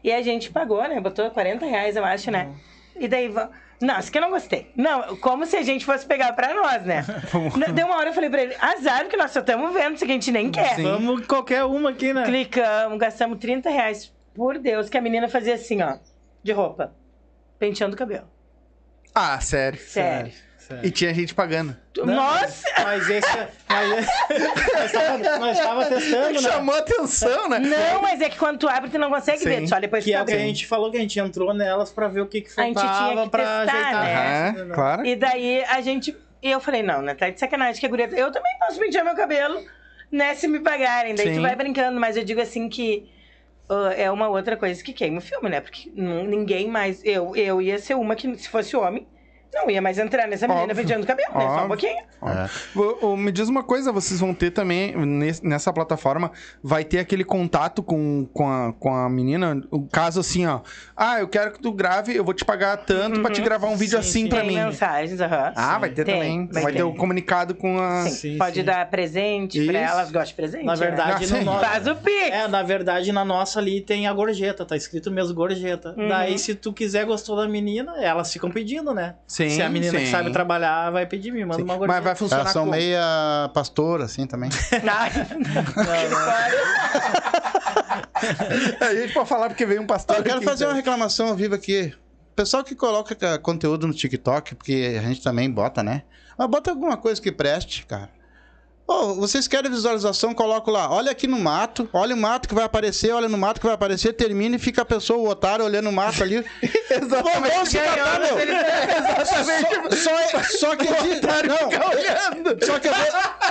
E 0.02 0.10
a 0.12 0.22
gente 0.22 0.50
pagou, 0.50 0.82
né? 0.88 0.98
Botou 1.00 1.30
40 1.30 1.66
reais, 1.66 1.96
eu 1.96 2.04
acho, 2.04 2.30
né? 2.30 2.48
E 2.96 3.08
daí, 3.08 3.32
não, 3.80 3.98
isso 3.98 4.10
que 4.10 4.18
eu 4.18 4.22
não 4.22 4.30
gostei. 4.30 4.70
Não, 4.76 5.16
como 5.16 5.44
se 5.46 5.56
a 5.56 5.62
gente 5.62 5.84
fosse 5.84 6.06
pegar 6.06 6.32
pra 6.32 6.54
nós, 6.54 6.82
né? 6.84 7.04
Deu 7.74 7.86
uma 7.86 7.96
hora 7.96 8.10
eu 8.10 8.14
falei 8.14 8.30
pra 8.30 8.42
ele, 8.42 8.56
azar, 8.60 9.06
que 9.08 9.16
nós 9.16 9.30
só 9.30 9.40
estamos 9.40 9.72
vendo, 9.72 9.96
isso 9.96 10.04
que 10.04 10.10
a 10.10 10.14
gente 10.14 10.30
nem 10.30 10.50
quer. 10.50 10.80
Vamos 10.80 11.26
qualquer 11.26 11.64
uma 11.64 11.90
aqui, 11.90 12.12
né? 12.12 12.24
Clicamos, 12.24 12.98
gastamos 12.98 13.38
30 13.38 13.68
reais. 13.70 14.12
Por 14.34 14.58
Deus, 14.58 14.88
que 14.88 14.98
a 14.98 15.00
menina 15.00 15.28
fazia 15.28 15.54
assim, 15.54 15.80
ó, 15.82 15.98
de 16.42 16.52
roupa. 16.52 16.94
Penteando 17.58 17.94
o 17.94 17.98
cabelo. 17.98 18.28
Ah, 19.14 19.40
sério. 19.40 19.78
Sério. 19.78 20.32
E 20.82 20.90
tinha 20.90 21.12
gente 21.12 21.34
pagando. 21.34 21.76
Nossa! 22.04 22.64
Mas 22.82 23.08
esse. 23.10 23.28
Mas, 23.68 24.06
nós, 24.74 24.92
tava, 24.92 25.38
nós 25.38 25.58
tava 25.58 25.86
testando, 25.86 26.32
né? 26.32 26.38
Chamou 26.38 26.74
atenção, 26.74 27.48
né? 27.48 27.58
Não, 27.58 28.02
mas 28.02 28.20
é 28.20 28.28
que 28.28 28.38
quando 28.38 28.58
tu 28.58 28.68
abre, 28.68 28.90
tu 28.90 28.98
não 28.98 29.10
consegue 29.10 29.38
Sim. 29.38 29.48
ver, 29.48 29.68
só 29.68 29.78
depois 29.78 30.04
Que 30.04 30.12
tu 30.12 30.16
é 30.16 30.22
o 30.22 30.24
que 30.24 30.32
a 30.32 30.38
gente 30.38 30.66
falou 30.66 30.90
que 30.90 30.96
a 30.96 31.00
gente 31.00 31.18
entrou 31.18 31.52
nelas 31.54 31.90
pra 31.92 32.08
ver 32.08 32.20
o 32.20 32.26
que, 32.26 32.40
que 32.40 32.60
A 32.60 32.64
gente 32.64 32.74
faltava 32.74 33.12
tinha 33.12 33.24
que 33.24 33.30
pra 33.30 33.64
testar, 33.64 33.78
ajeitar. 33.78 34.04
né? 34.04 34.52
né? 34.52 34.70
É, 34.70 34.74
claro. 34.74 35.06
E 35.06 35.16
daí 35.16 35.64
a 35.64 35.80
gente. 35.80 36.16
E 36.42 36.50
eu 36.50 36.60
falei, 36.60 36.82
não, 36.82 37.00
né? 37.02 37.14
Tá 37.14 37.30
de 37.30 37.38
sacanagem 37.40 37.80
que 37.80 37.86
a 37.86 37.88
guria. 37.88 38.08
Eu 38.12 38.30
também 38.30 38.52
posso 38.58 38.78
pentear 38.78 39.04
meu 39.04 39.14
cabelo, 39.14 39.64
né? 40.10 40.34
Se 40.34 40.46
me 40.46 40.60
pagarem. 40.60 41.14
Daí 41.14 41.28
Sim. 41.28 41.36
tu 41.36 41.42
vai 41.42 41.54
brincando, 41.56 41.98
mas 41.98 42.16
eu 42.16 42.24
digo 42.24 42.40
assim 42.40 42.68
que. 42.68 43.08
ah, 43.68 43.94
é 43.96 44.10
uma 44.10 44.28
outra 44.28 44.56
coisa 44.56 44.82
que 44.82 44.92
queima 44.92 45.18
o 45.18 45.22
filme, 45.22 45.48
né? 45.48 45.60
Porque 45.60 45.90
ninguém 45.94 46.68
mais. 46.68 47.00
Eu, 47.04 47.34
eu 47.36 47.62
ia 47.62 47.78
ser 47.78 47.94
uma 47.94 48.14
que, 48.14 48.36
se 48.36 48.48
fosse 48.48 48.76
homem, 48.76 49.06
não 49.54 49.70
ia 49.70 49.80
mais 49.80 49.98
entrar 49.98 50.26
nessa 50.26 50.46
menina 50.46 50.66
Óbvio. 50.66 50.76
penteando 50.82 51.04
o 51.04 51.06
cabelo, 51.06 51.32
né? 51.38 51.46
Só 51.46 51.64
um 51.64 51.68
pouquinho. 51.68 52.02
É. 52.22 52.48
Ô, 53.04 53.16
Me 53.16 53.30
diz 53.32 53.48
uma 53.48 53.62
coisa, 53.62 53.92
vocês 53.92 54.20
vão 54.20 54.34
ter 54.34 54.50
também, 54.50 54.94
nes- 54.96 55.40
nessa 55.40 55.72
plataforma, 55.72 56.32
vai 56.62 56.84
ter 56.84 56.98
aquele 56.98 57.24
contato 57.24 57.82
com, 57.82 58.26
com, 58.32 58.50
a, 58.50 58.72
com 58.72 58.94
a 58.94 59.08
menina? 59.08 59.62
O 59.70 59.86
caso 59.86 60.20
assim, 60.20 60.44
ó. 60.46 60.60
Ah, 60.96 61.20
eu 61.20 61.28
quero 61.28 61.52
que 61.52 61.60
tu 61.60 61.72
grave, 61.72 62.14
eu 62.14 62.24
vou 62.24 62.34
te 62.34 62.44
pagar 62.44 62.76
tanto 62.78 63.20
pra 63.20 63.30
te 63.30 63.40
gravar 63.40 63.68
um 63.68 63.76
vídeo 63.76 63.92
Sim, 64.02 64.08
assim 64.08 64.22
sim. 64.24 64.28
pra 64.28 64.40
Tem 64.40 64.48
mim. 64.48 64.54
mensagens, 64.56 65.20
aham. 65.20 65.52
Ah, 65.56 65.78
vai 65.78 65.90
ter 65.90 66.04
Tem, 66.04 66.14
também. 66.14 66.46
Vai, 66.52 66.62
vai 66.64 66.72
ter 66.72 66.82
o 66.82 66.94
comunicado 66.94 67.54
com 67.54 67.78
a. 67.78 68.02
Sim, 68.04 68.10
sim, 68.10 68.38
pode 68.38 68.56
sim. 68.60 68.64
dar 68.64 68.88
presente 68.90 69.64
pra 69.66 69.82
Isso. 69.82 69.92
elas, 69.92 70.10
gostam 70.10 70.24
de 70.28 70.34
presente. 70.34 70.64
Na 70.64 70.72
né? 70.74 70.78
verdade, 70.78 71.12
Ah, 71.12 71.18
no 71.20 71.38
sim. 71.38 71.44
nosso. 71.44 71.64
Faz 71.64 71.86
o 71.86 71.94
pix. 71.96 72.30
É, 72.30 72.48
na 72.48 72.62
verdade, 72.62 73.12
na 73.12 73.24
nossa 73.24 73.58
ali 73.60 73.80
tem 73.80 74.06
a 74.06 74.12
gorjeta, 74.12 74.64
tá 74.64 74.76
escrito 74.76 75.10
mesmo 75.10 75.34
gorjeta. 75.34 75.94
Uhum. 75.96 76.08
Daí, 76.08 76.38
se 76.38 76.54
tu 76.54 76.72
quiser, 76.72 77.04
gostou 77.04 77.36
da 77.36 77.46
menina, 77.48 77.94
elas 78.02 78.32
ficam 78.32 78.50
pedindo, 78.50 78.92
né? 78.94 79.14
Sim, 79.26 79.43
se 79.50 79.62
a 79.62 79.68
menina 79.68 79.98
que 79.98 80.06
sim. 80.06 80.10
sabe 80.10 80.30
trabalhar 80.32 80.90
vai 80.90 81.06
pedir, 81.06 81.32
me 81.32 81.44
manda 81.44 81.56
Sim. 81.56 81.62
uma 81.62 81.74
gorjeta. 81.76 81.94
Mas 81.96 82.04
vai 82.04 82.14
funcionar 82.14 82.42
Elas 82.42 82.52
são 82.52 82.64
como? 82.64 82.76
meia 82.76 83.50
pastora, 83.54 84.04
assim, 84.04 84.26
também. 84.26 84.50
Ai, 84.86 85.10
A 88.80 88.94
gente 88.94 89.12
pode 89.12 89.28
falar 89.28 89.48
porque 89.48 89.66
veio 89.66 89.82
um 89.82 89.86
pastor. 89.86 90.16
Eu 90.16 90.22
quero 90.22 90.36
aqui, 90.36 90.44
fazer 90.44 90.64
então. 90.64 90.70
uma 90.72 90.76
reclamação 90.76 91.28
ao 91.28 91.34
vivo 91.34 91.54
aqui. 91.54 91.92
Pessoal 92.34 92.64
que 92.64 92.74
coloca 92.74 93.14
ca- 93.14 93.38
conteúdo 93.38 93.86
no 93.86 93.94
TikTok, 93.94 94.54
porque 94.56 94.96
a 94.98 95.02
gente 95.02 95.22
também 95.22 95.50
bota, 95.50 95.82
né? 95.82 96.02
Mas 96.36 96.48
bota 96.48 96.70
alguma 96.70 96.96
coisa 96.96 97.20
que 97.20 97.30
preste, 97.30 97.86
cara. 97.86 98.10
Ô, 98.86 99.14
vocês 99.14 99.48
querem 99.48 99.70
visualização, 99.70 100.34
coloco 100.34 100.70
lá. 100.70 100.90
Olha 100.90 101.10
aqui 101.10 101.26
no 101.26 101.38
mato, 101.38 101.88
olha 101.90 102.14
o 102.14 102.18
mato 102.18 102.46
que 102.46 102.54
vai 102.54 102.64
aparecer, 102.64 103.12
olha 103.12 103.28
no 103.30 103.38
mato 103.38 103.58
que 103.58 103.64
vai 103.64 103.74
aparecer, 103.74 104.12
termina 104.12 104.56
e 104.56 104.58
fica 104.58 104.82
a 104.82 104.84
pessoa, 104.84 105.18
o 105.20 105.26
otário, 105.28 105.64
olhando 105.64 105.88
o 105.88 105.92
mato 105.92 106.22
ali. 106.22 106.44
Exatamente. 106.90 107.54
Vamos 107.54 107.68
se 107.70 107.78
catar, 107.78 108.20
meu. 108.20 108.38
Exatamente. 108.38 109.96
Só, 109.96 110.10
só, 110.28 110.42
só 110.58 110.76
que. 110.76 110.84
Não, 110.84 111.70
Fica 111.70 111.88
olhando. 111.88 112.66
Só 112.66 112.78
que 112.78 112.88
eu 112.88 112.92
vou... 112.94 113.04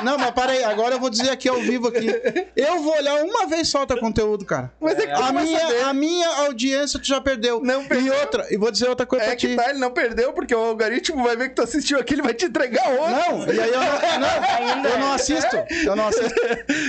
Não, 0.04 0.18
mas 0.20 0.32
para 0.32 0.52
aí, 0.52 0.64
agora 0.64 0.96
eu 0.96 1.00
vou 1.00 1.10
dizer 1.10 1.32
aqui 1.32 1.50
ao 1.50 1.58
vivo 1.60 1.88
aqui. 1.88 2.08
Eu 2.56 2.84
vou 2.84 2.96
olhar 2.96 3.16
uma 3.24 3.48
vez 3.48 3.68
só 3.70 3.88
teu 3.88 3.98
conteúdo, 3.98 4.46
cara. 4.46 4.72
Mas 4.80 5.00
é 5.00 5.08
que 5.08 5.14
tu 5.16 5.24
A 5.24 5.32
minha, 5.32 5.88
a 5.88 5.94
minha 5.94 6.28
audiência 6.46 7.00
tu 7.00 7.08
já 7.08 7.20
perdeu. 7.20 7.60
Não 7.64 7.82
E 7.82 7.88
perdeu. 7.88 8.14
outra, 8.20 8.46
e 8.54 8.58
vou 8.58 8.70
dizer 8.70 8.88
outra 8.88 9.06
coisa 9.08 9.26
É 9.26 9.28
pra 9.30 9.36
que 9.36 9.48
ti. 9.48 9.56
tá, 9.56 9.70
ele 9.72 9.80
não 9.80 9.90
perdeu, 9.90 10.32
porque 10.34 10.54
o 10.54 10.60
algoritmo 10.64 11.24
vai 11.24 11.36
ver 11.36 11.50
que 11.50 11.56
tu 11.56 11.64
assistiu 11.64 12.00
aqui, 12.00 12.14
ele 12.14 12.22
vai 12.22 12.36
te 12.36 12.46
entregar 12.46 12.88
outro. 12.92 13.12
Não, 13.12 13.54
e 13.54 13.60
aí 13.60 13.70
eu 13.72 13.80
não, 13.80 14.84
não, 14.84 14.90
eu 14.90 15.00
não 15.00 15.14
assisto. 15.24 15.56
Eu 15.86 15.96
não 15.96 16.08
assisto. 16.08 16.40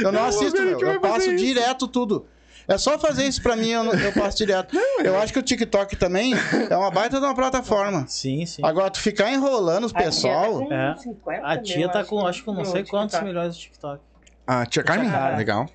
Eu 0.03 0.13
não 0.13 0.25
assisto, 0.25 0.61
meu. 0.63 0.81
Eu 0.81 1.01
passo 1.01 1.35
direto 1.37 1.87
tudo. 1.89 2.27
É 2.67 2.79
só 2.79 2.99
fazer 2.99 3.27
isso 3.27 3.43
pra 3.43 3.55
mim, 3.57 3.69
eu, 3.69 3.85
eu 3.85 4.13
passo 4.15 4.39
direto. 4.39 4.75
Eu 5.05 5.19
acho 5.19 5.33
que 5.35 5.39
o 5.39 5.43
TikTok 5.43 5.97
também 5.97 6.33
é 6.71 6.75
uma 6.77 6.91
baita 6.91 7.19
de 7.21 7.25
uma 7.27 7.35
plataforma. 7.35 8.07
Sim, 8.09 8.47
sim. 8.47 8.63
Agora, 8.65 8.89
tu 8.91 9.01
ficar 9.01 9.31
enrolando 9.33 9.85
o 9.85 9.87
a 9.89 9.91
tia 9.91 9.99
pessoal. 10.05 10.61
tá 10.61 10.67
com 10.67 10.73
É. 10.75 10.97
50 10.97 11.47
A 11.47 11.59
tia 11.59 11.77
mil, 11.77 11.89
tá 11.91 12.05
com, 12.05 12.27
acho 12.27 12.43
que 12.43 12.51
não 12.51 12.65
sei 12.65 12.83
quantos 12.85 13.13
TikTok. 13.15 13.25
milhões 13.25 13.55
de 13.55 13.61
TikTok. 13.65 14.01
Ah, 14.47 14.65
tia 14.65 14.83
Carmen? 14.83 15.11
Carmen. 15.11 15.37
Legal. 15.37 15.67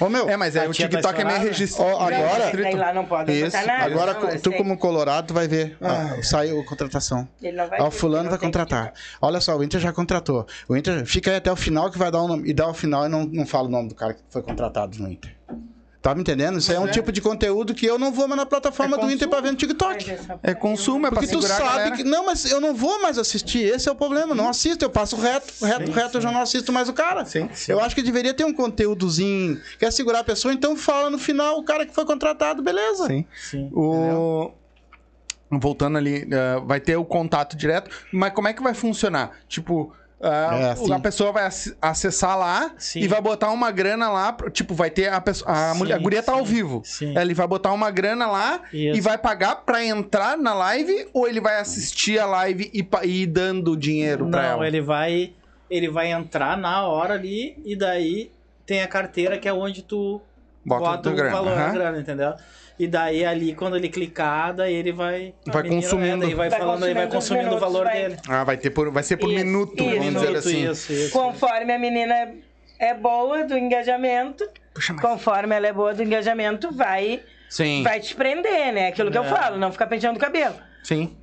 Ô, 0.00 0.08
meu, 0.08 0.28
É, 0.28 0.36
mas 0.36 0.56
aí 0.56 0.66
A 0.66 0.70
o 0.70 0.72
tá 0.72 0.74
TikTok 0.74 1.20
é 1.20 1.24
meio 1.24 1.36
estourada. 1.36 1.48
registrado. 1.50 1.90
Agora- 2.14 2.62
daí 2.62 2.74
lá 2.74 2.92
não 2.94 3.04
pode 3.04 3.32
Isso. 3.32 3.56
botar 3.56 3.66
nada. 3.66 3.84
agora 3.84 4.14
não, 4.14 4.38
tu 4.40 4.50
sei. 4.50 4.58
como 4.58 4.78
colorado, 4.78 5.26
tu 5.28 5.34
vai 5.34 5.46
ver. 5.46 5.76
Ah, 5.80 6.16
saiu 6.22 6.60
a 6.60 6.64
contratação. 6.64 7.28
Ele 7.42 7.56
não 7.56 7.68
vai 7.68 7.80
Ó, 7.80 7.88
o 7.88 7.90
fulano 7.90 8.30
vai 8.30 8.38
tem 8.38 8.48
contratar. 8.48 8.92
Olha 9.20 9.40
só, 9.40 9.56
o 9.56 9.62
Inter 9.62 9.80
já 9.80 9.92
contratou. 9.92 10.46
O 10.68 10.76
Inter 10.76 11.04
fica 11.04 11.30
aí 11.30 11.36
até 11.36 11.52
o 11.52 11.56
final 11.56 11.90
que 11.90 11.98
vai 11.98 12.10
dar 12.10 12.22
o 12.22 12.28
nome. 12.28 12.48
E 12.48 12.54
dá 12.54 12.68
o 12.68 12.74
final 12.74 13.04
e 13.06 13.08
não, 13.08 13.24
não 13.24 13.46
fala 13.46 13.68
o 13.68 13.70
nome 13.70 13.88
do 13.90 13.94
cara 13.94 14.14
que 14.14 14.22
foi 14.30 14.42
contratado 14.42 14.98
no 14.98 15.10
Inter. 15.10 15.34
Tá 16.02 16.16
me 16.16 16.20
entendendo? 16.22 16.58
Isso 16.58 16.68
aí 16.72 16.76
é 16.76 16.80
um 16.80 16.88
é. 16.88 16.90
tipo 16.90 17.12
de 17.12 17.20
conteúdo 17.20 17.72
que 17.72 17.86
eu 17.86 17.96
não 17.96 18.10
vou 18.10 18.26
mais 18.26 18.36
na 18.36 18.44
plataforma 18.44 18.96
É 18.96 19.00
do 19.00 19.08
Inter 19.08 19.28
pra 19.28 19.40
ver 19.40 19.52
no 19.52 19.56
TikTok. 19.56 20.10
essa- 20.10 20.40
É 20.42 20.52
consumo, 20.52 21.06
é 21.06 21.10
pra 21.10 21.20
Porque 21.20 21.32
tu 21.32 21.40
segurar 21.40 21.54
a 21.54 21.58
sabe 21.58 21.78
galera. 21.78 21.96
que. 21.96 22.02
Não, 22.02 22.26
mas 22.26 22.44
eu 22.50 22.60
não 22.60 22.74
vou 22.74 23.00
mais 23.00 23.18
assistir. 23.18 23.60
Esse 23.62 23.88
é 23.88 23.92
o 23.92 23.94
problema. 23.94 24.34
Não 24.34 24.48
assisto. 24.48 24.84
Eu 24.84 24.90
passo 24.90 25.14
reto, 25.14 25.64
reto, 25.64 25.92
reto, 25.92 26.16
eu 26.18 26.20
já 26.20 26.32
não 26.32 26.40
assisto 26.42 26.72
mais 26.72 26.88
o 26.88 26.92
cara. 26.92 27.24
Sim. 27.24 27.48
Eu 27.68 27.78
acho 27.78 27.94
que 27.94 28.02
deveria 28.02 28.34
ter 28.34 28.44
um 28.44 28.52
conteúdozinho. 28.52 29.60
Quer 29.78 29.92
segurar 29.92 30.18
a 30.18 30.24
pessoa, 30.24 30.52
então 30.52 30.76
fala 30.76 31.08
no 31.08 31.18
final 31.18 31.56
o 31.58 31.62
cara 31.62 31.86
que 31.86 31.94
foi 31.94 32.04
contratado, 32.04 32.62
beleza. 32.64 33.06
Sim. 33.06 33.24
Sim. 33.50 33.70
O... 33.72 34.50
Voltando 35.50 35.98
ali, 35.98 36.26
eh, 36.30 36.60
vai 36.64 36.80
ter 36.80 36.96
o 36.96 37.04
contato 37.04 37.56
direto, 37.58 37.90
mas 38.10 38.32
como 38.32 38.48
é 38.48 38.54
que 38.54 38.62
vai 38.62 38.72
funcionar? 38.72 39.32
Tipo, 39.46 39.92
É, 40.22 40.70
assim. 40.70 40.92
a 40.92 41.00
pessoa 41.00 41.32
vai 41.32 41.44
ac- 41.46 41.74
acessar 41.82 42.38
lá 42.38 42.70
Sim. 42.78 43.00
e 43.00 43.08
vai 43.08 43.20
botar 43.20 43.50
uma 43.50 43.70
grana 43.72 44.08
lá, 44.08 44.32
pro- 44.32 44.48
tipo, 44.50 44.72
vai 44.74 44.88
ter 44.88 45.12
a 45.12 45.20
pessoa, 45.20 45.50
a, 45.50 45.72
Sim, 45.72 45.78
mulher, 45.78 45.94
a 45.94 45.98
guria 45.98 46.22
tá 46.22 46.32
ao 46.32 46.44
vivo. 46.44 46.80
sim. 46.84 47.18
Ele 47.18 47.34
vai 47.34 47.46
botar 47.48 47.72
uma 47.72 47.90
grana 47.90 48.26
lá 48.26 48.60
Isso. 48.72 48.96
e 48.96 49.00
vai 49.00 49.18
pagar 49.18 49.56
pra 49.56 49.84
entrar 49.84 50.38
na 50.38 50.54
live 50.54 51.08
ou 51.12 51.26
ele 51.26 51.40
vai 51.40 51.58
assistir 51.58 52.20
a 52.20 52.26
live 52.26 52.70
e, 52.72 52.86
e 53.04 53.22
ir 53.22 53.26
dando 53.26 53.76
dinheiro 53.76 54.28
pra 54.30 54.42
Não, 54.42 54.48
ela? 54.50 54.66
ele 54.68 54.80
vai 54.80 55.32
ele 55.68 55.88
vai 55.88 56.12
entrar 56.12 56.56
na 56.56 56.86
hora 56.86 57.14
ali 57.14 57.56
e 57.64 57.74
daí 57.74 58.30
tem 58.66 58.82
a 58.82 58.86
carteira 58.86 59.38
que 59.38 59.48
é 59.48 59.52
onde 59.52 59.82
tu 59.82 60.20
Bota 60.64 60.84
bota, 61.08 61.10
o 61.10 61.16
valor 61.30 61.54
da 61.56 61.64
aham. 61.64 61.72
grana, 61.72 61.98
entendeu? 61.98 62.34
E 62.78 62.86
daí 62.86 63.24
ali 63.24 63.54
quando 63.54 63.76
ele 63.76 63.88
clicar, 63.88 64.54
daí 64.54 64.74
ele 64.74 64.92
vai 64.92 65.34
Vai 65.46 65.62
menina, 65.64 65.82
consumindo. 65.82 66.20
daí 66.26 66.34
vai, 66.34 66.48
Vai 66.50 66.58
falando, 66.58 66.84
ele 66.84 66.94
vai 66.94 67.06
consumindo 67.08 67.50
consumindo 67.50 67.56
o 67.56 67.60
valor 67.60 67.84
minutos, 67.86 68.00
vai- 68.00 68.08
dele. 68.10 68.20
Ah, 68.28 68.44
vai, 68.44 68.56
ter 68.56 68.70
por, 68.70 68.90
vai 68.90 69.02
ser 69.02 69.16
por 69.18 69.30
Isso, 69.30 69.44
minuto, 69.44 69.82
isso. 69.82 69.98
vamos 69.98 70.14
dizer 70.22 70.36
assim. 70.36 70.70
isso, 70.70 70.92
isso. 70.92 71.12
Conforme 71.12 71.72
a 71.72 71.78
menina 71.78 72.34
é 72.78 72.94
boa 72.94 73.44
do 73.44 73.56
engajamento, 73.56 74.48
Puxa, 74.74 74.92
mas... 74.94 75.02
conforme 75.02 75.54
ela 75.54 75.66
é 75.66 75.72
boa 75.72 75.94
do 75.94 76.02
engajamento, 76.02 76.72
vai, 76.72 77.22
Sim, 77.48 77.82
vai 77.82 78.00
te 78.00 78.14
prender, 78.14 78.72
né? 78.72 78.88
Aquilo 78.88 79.10
que 79.10 79.18
eu 79.18 79.24
É. 79.24 79.28
falo, 79.28 79.58
não 79.58 79.70
ficar 79.70 79.86
penteando 79.86 80.16
o 80.18 80.20
cabelo. 80.20 80.56
sim. 80.82 81.14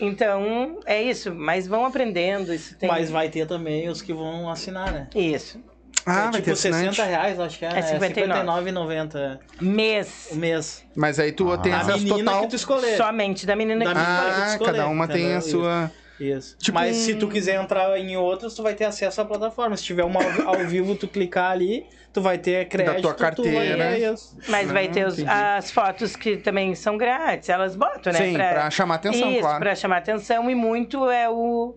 Então, 0.00 0.80
é 0.86 1.00
isso. 1.02 1.34
Mas 1.34 1.66
vão 1.66 1.84
aprendendo. 1.84 2.52
Isso 2.52 2.74
tem... 2.76 2.88
Mas 2.88 3.10
vai 3.10 3.28
ter 3.28 3.46
também 3.46 3.88
os 3.90 4.00
que 4.00 4.12
vão 4.12 4.48
assinar, 4.50 4.90
né? 4.90 5.06
Isso. 5.14 5.60
Ah, 6.04 6.12
é, 6.12 6.22
vai 6.22 6.30
tipo 6.32 6.44
ter 6.44 6.50
assinante. 6.52 6.96
60 6.96 7.04
reais, 7.08 7.40
acho 7.40 7.58
que 7.58 7.64
é, 7.64 7.68
É 7.68 7.74
né? 7.74 7.82
59. 7.82 8.70
59,90 8.72 9.38
Mês. 9.60 10.28
o 10.32 10.36
mês. 10.36 10.84
Mas 10.96 11.18
aí 11.18 11.32
tu 11.32 11.56
tem 11.58 11.72
A 11.72 11.80
acesso 11.80 11.98
menina 11.98 12.18
total. 12.30 12.40
que 12.42 12.48
tu 12.48 12.56
escolher. 12.56 12.96
Somente 12.96 13.46
da 13.46 13.54
menina 13.56 13.84
Da 13.84 13.92
que 13.94 13.98
escolhe. 14.00 14.16
que 14.18 14.34
tu 14.36 14.42
Ah, 14.42 14.46
escolher, 14.52 14.72
cada 14.72 14.88
uma 14.88 15.08
tem 15.08 15.34
a 15.34 15.40
sua. 15.40 15.90
Isso. 16.20 16.56
Tipo 16.58 16.78
Mas 16.78 16.96
um- 16.96 17.00
se 17.00 17.14
tu 17.14 17.26
quiser 17.28 17.60
entrar 17.60 17.98
em 17.98 18.16
outros, 18.16 18.54
tu 18.54 18.62
vai 18.62 18.74
ter 18.74 18.84
acesso 18.84 19.20
à 19.20 19.24
plataforma. 19.24 19.76
Se 19.76 19.82
tiver 19.82 20.04
uma 20.04 20.20
ao, 20.22 20.54
ao 20.56 20.66
vivo, 20.66 20.94
tu 20.94 21.08
clicar 21.08 21.50
ali, 21.50 21.84
tu 22.12 22.20
vai 22.20 22.38
ter 22.38 22.68
crédito. 22.68 23.00
tua 23.02 23.14
tu 23.14 23.18
vai 23.18 23.30
carteira. 23.32 23.98
isso. 23.98 24.36
Mas 24.48 24.70
vai 24.70 24.86
ter 24.88 25.04
os- 25.06 25.18
as 25.26 25.70
fotos 25.72 26.14
que 26.14 26.36
também 26.36 26.74
são 26.76 26.96
grátis, 26.96 27.48
elas 27.48 27.74
botam, 27.74 28.12
né? 28.12 28.18
Sim, 28.20 28.34
pra 28.34 28.70
chamar 28.70 28.96
atenção, 28.96 29.30
Isso, 29.32 29.40
claro. 29.40 29.58
pra 29.60 29.74
chamar 29.74 29.96
atenção. 29.96 30.48
E 30.50 30.54
muito 30.54 31.10
é 31.10 31.28
o, 31.28 31.74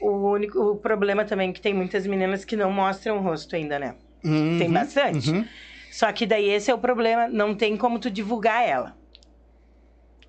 o 0.00 0.30
único 0.30 0.58
o 0.58 0.76
problema 0.76 1.24
também 1.24 1.52
que 1.52 1.60
tem 1.60 1.74
muitas 1.74 2.06
meninas 2.06 2.44
que 2.44 2.56
não 2.56 2.72
mostram 2.72 3.18
o 3.18 3.20
rosto 3.20 3.54
ainda, 3.56 3.78
né? 3.78 3.94
Uhum, 4.24 4.58
Tem 4.58 4.70
bastante. 4.70 5.30
uhum. 5.30 5.46
Só 5.90 6.10
que 6.12 6.26
daí 6.26 6.48
esse 6.48 6.70
é 6.70 6.74
o 6.74 6.78
problema, 6.78 7.28
não 7.28 7.54
tem 7.54 7.76
como 7.76 7.98
tu 7.98 8.10
divulgar 8.10 8.66
ela. 8.66 8.96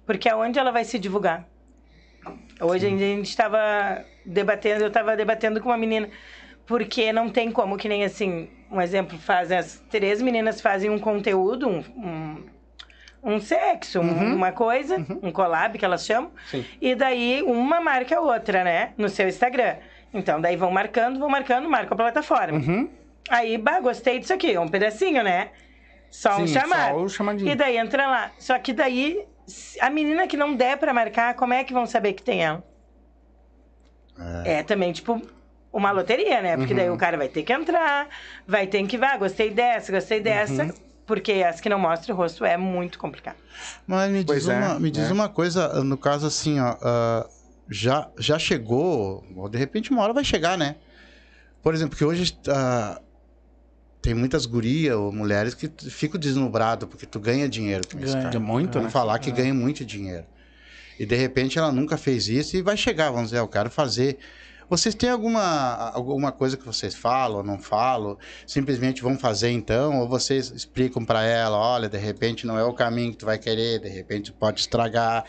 Porque 0.05 0.27
aonde 0.27 0.57
ela 0.57 0.71
vai 0.71 0.83
se 0.83 0.97
divulgar? 0.97 1.47
Hoje 2.59 2.85
a 2.85 2.89
gente 2.89 3.27
estava 3.29 4.03
debatendo, 4.25 4.83
eu 4.83 4.87
estava 4.87 5.15
debatendo 5.15 5.61
com 5.61 5.69
uma 5.69 5.77
menina, 5.77 6.09
porque 6.65 7.11
não 7.11 7.29
tem 7.29 7.51
como, 7.51 7.77
que 7.77 7.87
nem 7.87 8.03
assim, 8.03 8.49
um 8.71 8.81
exemplo, 8.81 9.17
fazem 9.17 9.57
as 9.57 9.83
três 9.89 10.21
meninas 10.21 10.61
fazem 10.61 10.89
um 10.89 10.99
conteúdo, 10.99 11.67
um, 11.67 11.79
um, 11.79 12.43
um 13.23 13.39
sexo, 13.39 13.99
um- 13.99 14.35
uma 14.35 14.51
coisa, 14.51 14.97
um 15.21 15.31
collab 15.31 15.77
que 15.77 15.85
elas 15.85 16.05
chamam, 16.05 16.31
Sim. 16.49 16.65
e 16.81 16.95
daí 16.95 17.41
uma 17.43 17.79
marca 17.79 18.17
a 18.17 18.21
outra, 18.21 18.63
né, 18.63 18.93
no 18.97 19.09
seu 19.09 19.27
Instagram. 19.27 19.75
Então, 20.13 20.41
daí 20.41 20.55
vão 20.55 20.71
marcando, 20.71 21.19
vão 21.19 21.29
marcando, 21.29 21.69
marca 21.69 21.93
a 21.93 21.97
plataforma. 21.97 22.57
Uhum. 22.57 22.89
Aí, 23.29 23.57
bah, 23.57 23.79
gostei 23.79 24.19
disso 24.19 24.33
aqui, 24.33 24.57
um 24.57 24.67
pedacinho, 24.67 25.23
né? 25.23 25.49
Só 26.09 26.37
um 26.37 26.45
Sim, 26.47 26.53
chamado. 26.59 26.95
só 26.95 27.03
o 27.03 27.09
chamadinho. 27.09 27.49
E 27.49 27.55
daí 27.55 27.77
entra 27.77 28.05
lá. 28.07 28.31
Só 28.37 28.57
que 28.59 28.73
daí, 28.73 29.23
a 29.79 29.89
menina 29.89 30.27
que 30.27 30.35
não 30.35 30.53
der 30.53 30.77
pra 30.77 30.93
marcar, 30.93 31.35
como 31.35 31.53
é 31.53 31.63
que 31.63 31.71
vão 31.71 31.85
saber 31.85 32.13
que 32.13 32.23
tem 32.23 32.43
ela? 32.43 32.61
É, 34.43 34.61
também, 34.63 34.91
tipo, 34.91 35.21
uma 35.71 35.91
loteria, 35.91 36.41
né? 36.41 36.57
Porque 36.57 36.73
daí 36.73 36.89
Uhum. 36.89 36.95
o 36.95 36.97
cara 36.97 37.17
vai 37.17 37.29
ter 37.29 37.43
que 37.43 37.53
entrar, 37.53 38.07
vai 38.45 38.67
ter 38.67 38.85
que, 38.85 38.97
vá, 38.97 39.15
gostei 39.15 39.49
dessa, 39.49 39.91
gostei 39.91 40.19
dessa. 40.19 40.63
Uhum. 40.65 40.73
Porque 41.11 41.33
as 41.43 41.59
que 41.59 41.67
não 41.67 41.77
mostram 41.77 42.15
o 42.15 42.17
rosto 42.17 42.45
é 42.45 42.55
muito 42.55 42.97
complicado. 42.97 43.35
Mas 43.85 44.09
me 44.09 44.23
Pois 44.23 44.43
diz, 44.43 44.49
é, 44.49 44.57
uma, 44.57 44.79
me 44.79 44.89
diz 44.89 45.09
é. 45.09 45.11
uma 45.11 45.27
coisa, 45.27 45.83
no 45.83 45.97
caso 45.97 46.25
assim, 46.25 46.57
ó. 46.57 46.77
ah, 46.81 47.27
já, 47.69 48.09
já 48.17 48.39
chegou, 48.39 49.21
ou 49.35 49.49
de 49.49 49.57
repente 49.57 49.91
uma 49.91 50.03
hora 50.03 50.13
vai 50.13 50.23
chegar, 50.23 50.57
né? 50.57 50.77
Por 51.61 51.73
exemplo, 51.73 51.97
que 51.97 52.05
hoje 52.05 52.33
ah, 52.47 53.01
tem 54.01 54.13
muitas 54.13 54.45
gurias 54.45 54.95
ou 54.95 55.11
mulheres 55.11 55.53
que 55.53 55.69
ficam 55.89 56.17
deslumbradas 56.17 56.87
porque 56.87 57.05
tu 57.05 57.19
ganha 57.19 57.49
dinheiro 57.49 57.85
com 57.91 57.99
isso, 57.99 58.13
Ganha. 58.13 58.27
cara. 58.27 58.39
Muito, 58.39 58.75
Vamos 58.75 58.85
né? 58.85 58.89
falar 58.89 59.19
que 59.19 59.31
ganha 59.31 59.53
muito 59.53 59.83
dinheiro. 59.83 60.23
E 60.97 61.05
de 61.05 61.15
repente 61.17 61.59
ela 61.59 61.73
nunca 61.73 61.97
fez 61.97 62.29
isso 62.29 62.55
e 62.55 62.61
vai 62.61 62.77
chegar, 62.77 63.11
vamos 63.11 63.31
dizer, 63.31 63.39
eu 63.39 63.49
quero 63.49 63.69
fazer. 63.69 64.17
Vocês 64.71 64.95
têm 64.95 65.09
alguma, 65.09 65.91
alguma 65.93 66.31
coisa 66.31 66.55
que 66.55 66.65
vocês 66.65 66.95
falam 66.95 67.39
ou 67.39 67.43
não 67.43 67.59
falam? 67.59 68.17
Simplesmente 68.47 69.01
vão 69.01 69.19
fazer 69.19 69.51
então? 69.51 69.99
Ou 69.99 70.07
vocês 70.07 70.49
explicam 70.49 71.03
pra 71.03 71.23
ela, 71.23 71.57
olha, 71.57 71.89
de 71.89 71.97
repente 71.97 72.47
não 72.47 72.57
é 72.57 72.63
o 72.63 72.71
caminho 72.71 73.11
que 73.11 73.17
tu 73.17 73.25
vai 73.25 73.37
querer, 73.37 73.81
de 73.81 73.89
repente 73.89 74.31
pode 74.31 74.61
estragar, 74.61 75.25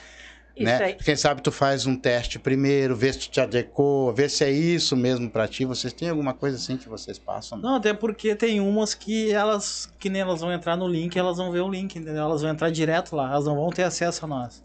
Isso 0.55 0.64
né? 0.64 0.76
aí. 0.76 0.95
Quem 0.95 1.16
sabe 1.16 1.43
tu 1.43 1.51
faz 1.51 1.86
um 1.86 1.97
teste 1.97 2.38
primeiro, 2.38 2.95
vê 2.95 3.12
se 3.12 3.18
tu 3.18 3.30
te 3.30 3.40
adequou, 3.40 4.14
vê 4.14 4.28
se 4.28 4.45
é 4.45 4.51
isso 4.53 4.97
mesmo 4.97 5.28
pra 5.28 5.49
ti. 5.49 5.64
Vocês 5.64 5.93
têm 5.93 6.09
alguma 6.09 6.34
coisa 6.34 6.57
assim 6.57 6.76
que 6.76 6.88
vocês 6.88 7.18
passam? 7.18 7.59
Não, 7.59 7.74
até 7.74 7.93
porque 7.93 8.36
tem 8.36 8.61
umas 8.61 8.95
que 8.95 9.32
elas, 9.32 9.93
que 9.99 10.09
nem 10.09 10.22
elas 10.22 10.40
vão 10.40 10.53
entrar 10.53 10.76
no 10.76 10.86
link, 10.86 11.18
elas 11.18 11.38
vão 11.38 11.51
ver 11.51 11.62
o 11.62 11.68
link, 11.68 11.99
entendeu? 11.99 12.22
Elas 12.22 12.43
vão 12.43 12.51
entrar 12.53 12.70
direto 12.70 13.16
lá, 13.16 13.32
elas 13.32 13.47
não 13.47 13.57
vão 13.57 13.70
ter 13.70 13.82
acesso 13.82 14.24
a 14.24 14.28
nós. 14.28 14.62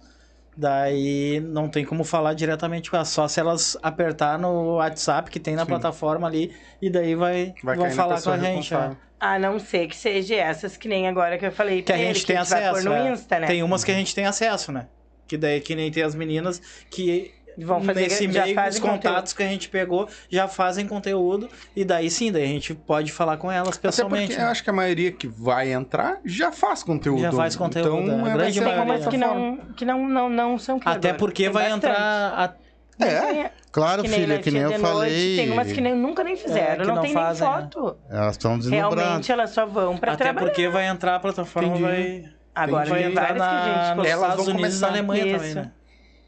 Daí 0.58 1.40
não 1.40 1.70
tem 1.70 1.86
como 1.86 2.04
falar 2.04 2.34
diretamente 2.34 2.90
com 2.90 2.96
elas, 2.98 3.10
só 3.10 3.28
se 3.28 3.40
elas 3.40 3.78
apertar 3.84 4.40
no 4.40 4.76
WhatsApp 4.78 5.30
que 5.30 5.40
tem 5.40 5.56
na 5.56 5.62
Sim. 5.62 5.68
plataforma 5.68 6.26
ali, 6.28 6.52
e 6.82 6.90
daí 6.90 7.14
vai, 7.14 7.54
Vai 7.64 7.76
vão 7.78 7.92
falar 7.92 8.20
com 8.22 8.32
a 8.32 8.38
gente. 8.40 8.56
responsável. 8.58 8.98
é. 9.04 9.08
A 9.20 9.38
não 9.40 9.60
ser 9.60 9.88
que 9.88 9.96
seja 9.96 10.36
essas 10.36 10.76
que 10.78 10.88
nem 10.88 11.08
agora 11.08 11.38
que 11.38 11.46
eu 11.46 11.52
falei 11.52 11.82
Que 11.84 11.92
a 11.92 11.96
pra 11.96 12.04
ele, 12.04 12.14
gente 12.14 12.26
tem 12.26 12.38
acesso. 12.38 12.74
pôr 12.74 12.84
no 12.84 12.94
é. 12.94 13.12
Insta, 13.12 13.40
né? 13.40 13.48
Tem 13.48 13.62
umas 13.64 13.84
que 13.84 13.92
a 13.92 13.96
gente 13.96 14.14
tem 14.16 14.26
acesso, 14.26 14.72
né? 14.72 14.88
Que 15.28 15.38
daí 15.38 15.60
que 15.62 15.76
nem 15.76 15.92
tem 15.92 16.04
as 16.04 16.16
meninas 16.16 16.60
que 16.90 17.34
Vão 17.58 17.82
fazer, 17.82 18.02
nesse 18.02 18.32
já 18.32 18.46
meio 18.46 18.70
os 18.70 18.80
contatos 18.80 19.34
que 19.34 19.42
a 19.42 19.48
gente 19.48 19.68
pegou 19.70 20.08
já 20.30 20.48
fazem 20.48 20.86
conteúdo 20.88 21.50
e 21.76 21.84
daí 21.84 22.10
sim, 22.10 22.32
daí 22.32 22.44
a 22.44 22.48
gente 22.48 22.74
pode 22.76 23.12
falar 23.12 23.38
com 23.38 23.52
elas 23.52 23.70
Até 23.70 23.80
pessoalmente. 23.88 24.34
eu 24.34 24.40
né? 24.40 24.46
acho 24.46 24.64
que 24.64 24.70
a 24.70 24.74
maioria 24.74 25.12
que 25.12 25.28
vai 25.28 25.72
entrar 25.74 26.20
já 26.24 26.52
faz 26.52 26.84
conteúdo. 26.84 27.22
Já 27.22 27.32
faz 27.32 27.56
conteúdo, 27.56 28.00
Então, 28.00 28.26
a 28.26 28.30
é, 28.30 28.34
grande 28.34 28.60
vai 28.60 28.76
umas 28.76 28.88
mesma 28.88 29.12
que 29.12 29.18
não, 29.18 29.58
que 29.76 29.86
não, 29.86 30.08
não, 30.08 30.30
não 30.30 30.58
são 30.60 30.76
Até 30.78 30.84
criadoras. 31.00 31.18
porque 31.18 31.44
Tem 31.44 31.52
vai 31.52 31.64
bastante. 31.64 31.86
entrar 31.86 32.34
a- 32.34 32.54
É? 33.00 33.20
Tem- 33.22 33.50
Claro, 33.72 34.02
que 34.02 34.10
filha, 34.10 34.40
que 34.40 34.50
nem 34.50 34.62
eu 34.64 34.70
noite, 34.70 34.82
falei. 34.82 35.36
Tem 35.36 35.52
umas 35.52 35.72
que 35.72 35.82
nem, 35.82 35.96
nunca 35.96 36.24
nem 36.24 36.36
fizeram, 36.36 36.74
É, 36.74 36.76
que 36.78 36.88
não, 36.88 36.96
não 36.96 37.02
tem 37.04 37.14
fazem, 37.14 37.48
nem 37.48 37.56
né? 37.58 37.62
foto. 37.64 37.98
Elas 38.10 38.32
estão 38.34 38.58
deslumbradas. 38.58 39.00
Realmente 39.04 39.32
elas 39.32 39.50
só 39.52 39.66
vão 39.68 39.98
pra 39.98 40.14
Até 40.14 40.24
trabalhar. 40.24 40.48
porque 40.48 40.68
vai 40.68 40.88
entrar 40.88 41.16
a 41.16 41.20
plataforma 41.20 41.70
Entendi. 41.70 41.84
vai 41.84 42.24
Agora 42.56 42.90
vai 42.90 43.02
tem 43.04 43.12
entrar 43.12 43.36
na, 43.36 43.48
que 43.48 43.54
a 43.56 43.84
gente 43.88 43.98
nos 43.98 44.08
Estados 44.08 44.48
Unidos 44.48 44.78
e 44.78 44.82
na. 44.82 44.88
Alemanha 44.88 45.26
Isso. 45.28 45.36
também, 45.38 45.54
né? 45.54 45.72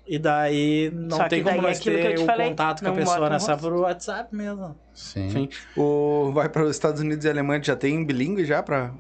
E 0.10 0.18
daí 0.18 0.90
não 0.92 1.18
Só 1.18 1.28
tem 1.28 1.44
como 1.44 1.68
é 1.68 1.76
que 1.76 1.88
eu 1.88 1.94
ter 2.02 2.16
te 2.16 2.24
o 2.24 2.26
falei, 2.26 2.50
contato 2.50 2.82
com 2.82 2.90
a 2.90 2.94
pessoa, 2.94 3.30
rosto. 3.30 3.58
por 3.58 3.74
WhatsApp 3.74 4.36
mesmo. 4.36 4.76
Sim. 5.00 5.30
Sim. 5.30 5.50
O... 5.78 6.32
Vai 6.34 6.50
para 6.50 6.64
os 6.64 6.72
Estados 6.72 7.00
Unidos 7.02 7.24
e 7.26 7.30
Alemanha, 7.30 7.62
já 7.64 7.76
tem 7.76 8.04
bilíngue 8.04 8.44
já 8.46 8.62
pra... 8.62 8.92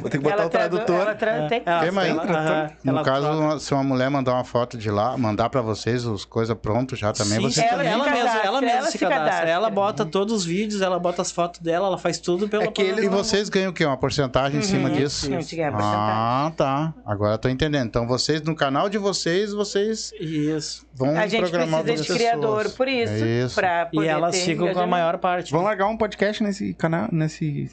Vou 0.00 0.10
ter 0.10 0.18
que 0.18 0.24
botar 0.24 0.34
Ela 0.36 0.46
o 0.46 0.50
tradu- 0.50 0.76
tradutor. 0.76 1.00
Ela 1.06 1.14
tra... 1.14 1.48
tem. 1.48 1.62
Ela- 1.64 2.06
ela- 2.06 2.22
aham, 2.24 2.70
No 2.84 2.92
ela 2.92 3.02
caso, 3.02 3.26
troca. 3.26 3.58
se 3.58 3.72
uma 3.74 3.82
mulher 3.82 4.10
mandar 4.10 4.34
uma 4.34 4.44
foto 4.44 4.76
de 4.76 4.90
lá, 4.90 5.16
mandar 5.16 5.48
pra 5.48 5.62
vocês 5.62 6.04
os 6.04 6.24
coisas 6.24 6.56
prontas 6.56 6.98
já 6.98 7.12
também, 7.12 7.38
Sim, 7.40 7.50
você 7.50 7.60
Ela 7.62 7.82
ela, 7.82 7.82
se 7.82 7.88
ela 7.88 8.04
mesma, 8.04 8.16
cadastra, 8.16 8.46
ela 8.46 8.60
mesma 8.60 8.76
ela 8.78 8.90
se 8.90 8.98
cadastra. 8.98 9.24
cadastra. 9.24 9.50
Ela 9.50 9.70
bota 9.70 10.04
todos 10.04 10.34
os 10.34 10.44
vídeos, 10.44 10.82
ela 10.82 10.98
bota 10.98 11.22
as 11.22 11.32
fotos 11.32 11.60
dela, 11.60 11.86
ela 11.86 11.98
faz 11.98 12.18
tudo 12.18 12.48
pela 12.48 12.64
É 12.64 12.66
que 12.68 12.82
eles- 12.82 13.04
E 13.04 13.08
vocês 13.08 13.48
ganham 13.48 13.70
o 13.70 13.74
quê? 13.74 13.84
Uma 13.86 13.96
porcentagem 13.96 14.60
em 14.60 14.62
cima 14.62 14.88
Uhum. 14.90 14.94
disso? 14.94 15.30
Não 15.30 15.38
tinha 15.38 15.70
porcentagem. 15.72 16.06
Ah, 16.14 16.52
tá. 16.56 16.94
Agora 17.06 17.34
eu 17.34 17.38
tô 17.38 17.48
entendendo. 17.48 17.86
Então 17.86 18.06
vocês, 18.06 18.42
no 18.42 18.54
canal 18.54 18.88
de 18.88 18.98
vocês, 18.98 19.52
vocês 19.52 20.12
Isso. 20.20 20.86
vão 20.94 21.16
A 21.16 21.26
gente 21.26 21.40
programar 21.40 21.82
precisa 21.82 22.12
de 22.12 22.18
criador 22.18 22.70
por 22.70 22.86
isso. 22.88 23.12
É 23.12 23.44
isso. 23.44 23.54
Pra 23.54 23.88
E 23.92 24.04
elas 24.06 24.36
ficam 24.36 24.72
com 24.72 24.80
a 24.80 24.86
maior 24.86 25.16
parte. 25.18 25.45
Vamos 25.50 25.66
largar 25.66 25.86
um 25.88 25.96
podcast 25.96 26.42
nesse 26.42 26.74
canal, 26.74 27.08
nesse, 27.12 27.70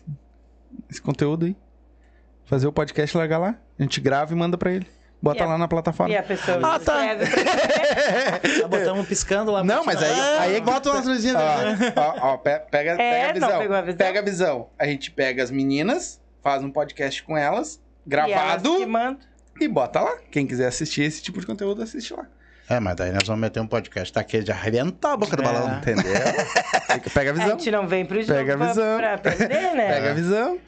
nesse 0.90 1.02
conteúdo 1.02 1.46
aí. 1.46 1.56
Fazer 2.46 2.68
o 2.68 2.72
podcast 2.74 3.16
e 3.16 3.18
largar 3.18 3.38
lá. 3.40 3.56
A 3.80 3.84
gente 3.84 4.00
grava 4.02 4.34
e 4.34 4.36
manda 4.36 4.58
pra 4.58 4.72
ele. 4.72 4.88
Bota 5.22 5.40
E 5.40 5.44
a- 5.44 5.46
lá 5.46 5.58
na 5.58 5.68
plataforma. 5.68 6.14
E 6.14 6.18
a 6.18 6.24
pessoa 6.24 6.60
Ah, 6.62 6.80
tá. 6.80 6.98
botamos 8.70 9.08
piscando 9.08 9.52
lá. 9.52 9.64
Não, 9.64 9.86
mas 9.86 10.02
aí, 10.04 10.20
aí 10.40 10.56
é 10.56 10.60
que 10.60 10.66
Bota 10.66 10.92
umas 10.92 11.06
luzinhas 11.08 11.36
ali. 11.38 11.94
Ó, 11.96 12.02
ó, 12.02 12.34
ó, 12.34 12.38
pe- 12.38 12.60
pega, 12.70 12.96
pega 12.98 13.24
a 13.24 13.28
não 13.28 13.34
visão. 13.34 13.50
a 13.78 13.82
visão? 13.82 13.98
Pega 13.98 14.20
a 14.20 14.24
visão. 14.24 14.70
A 14.78 14.86
gente 14.86 15.12
pega 15.12 15.42
as 15.44 15.50
meninas, 15.52 16.20
faz 16.42 16.62
um 16.64 16.70
podcast 16.70 17.24
com 17.24 17.38
elas, 17.38 17.76
E 18.06 18.14
elas 18.14 18.28
gravado, 18.30 18.76
que 18.78 18.86
mandam. 18.86 19.20
e 19.62 19.68
bota 19.68 20.02
lá. 20.02 20.18
Quem 20.30 20.46
quiser 20.46 20.68
assistir 20.68 21.04
esse 21.04 21.22
tipo 21.22 21.40
de 21.40 21.46
conteúdo, 21.46 21.82
assiste 21.82 22.14
lá. 22.14 22.28
É, 22.70 22.80
mas 22.80 22.96
daí 22.96 23.12
nós 23.12 23.24
vamos 23.28 23.42
meter 23.42 23.60
um 23.60 23.68
podcast 23.68 24.14
daquele 24.14 24.44
de 24.44 24.52
arrebentar 24.52 25.14
a 25.14 25.18
boca 25.18 25.36
do 25.36 25.42
É. 25.44 25.46
balão. 25.46 25.78
Entendeu? 25.80 26.04
Pega 27.14 27.30
a 27.30 27.34
A 27.34 27.36
visão. 27.36 27.50
gente 27.60 27.72
não 27.72 27.88
vem 27.88 28.06
pro 28.06 28.22
jogo 28.22 28.34
Pega 28.34 28.54
a 28.54 28.58
pra- 28.58 28.68
visão. 28.68 28.98
pra 28.98 29.14
aprender, 29.16 29.76
né? 29.76 29.94
Pega 29.94 30.12
a 30.12 30.14
visão. 30.14 30.60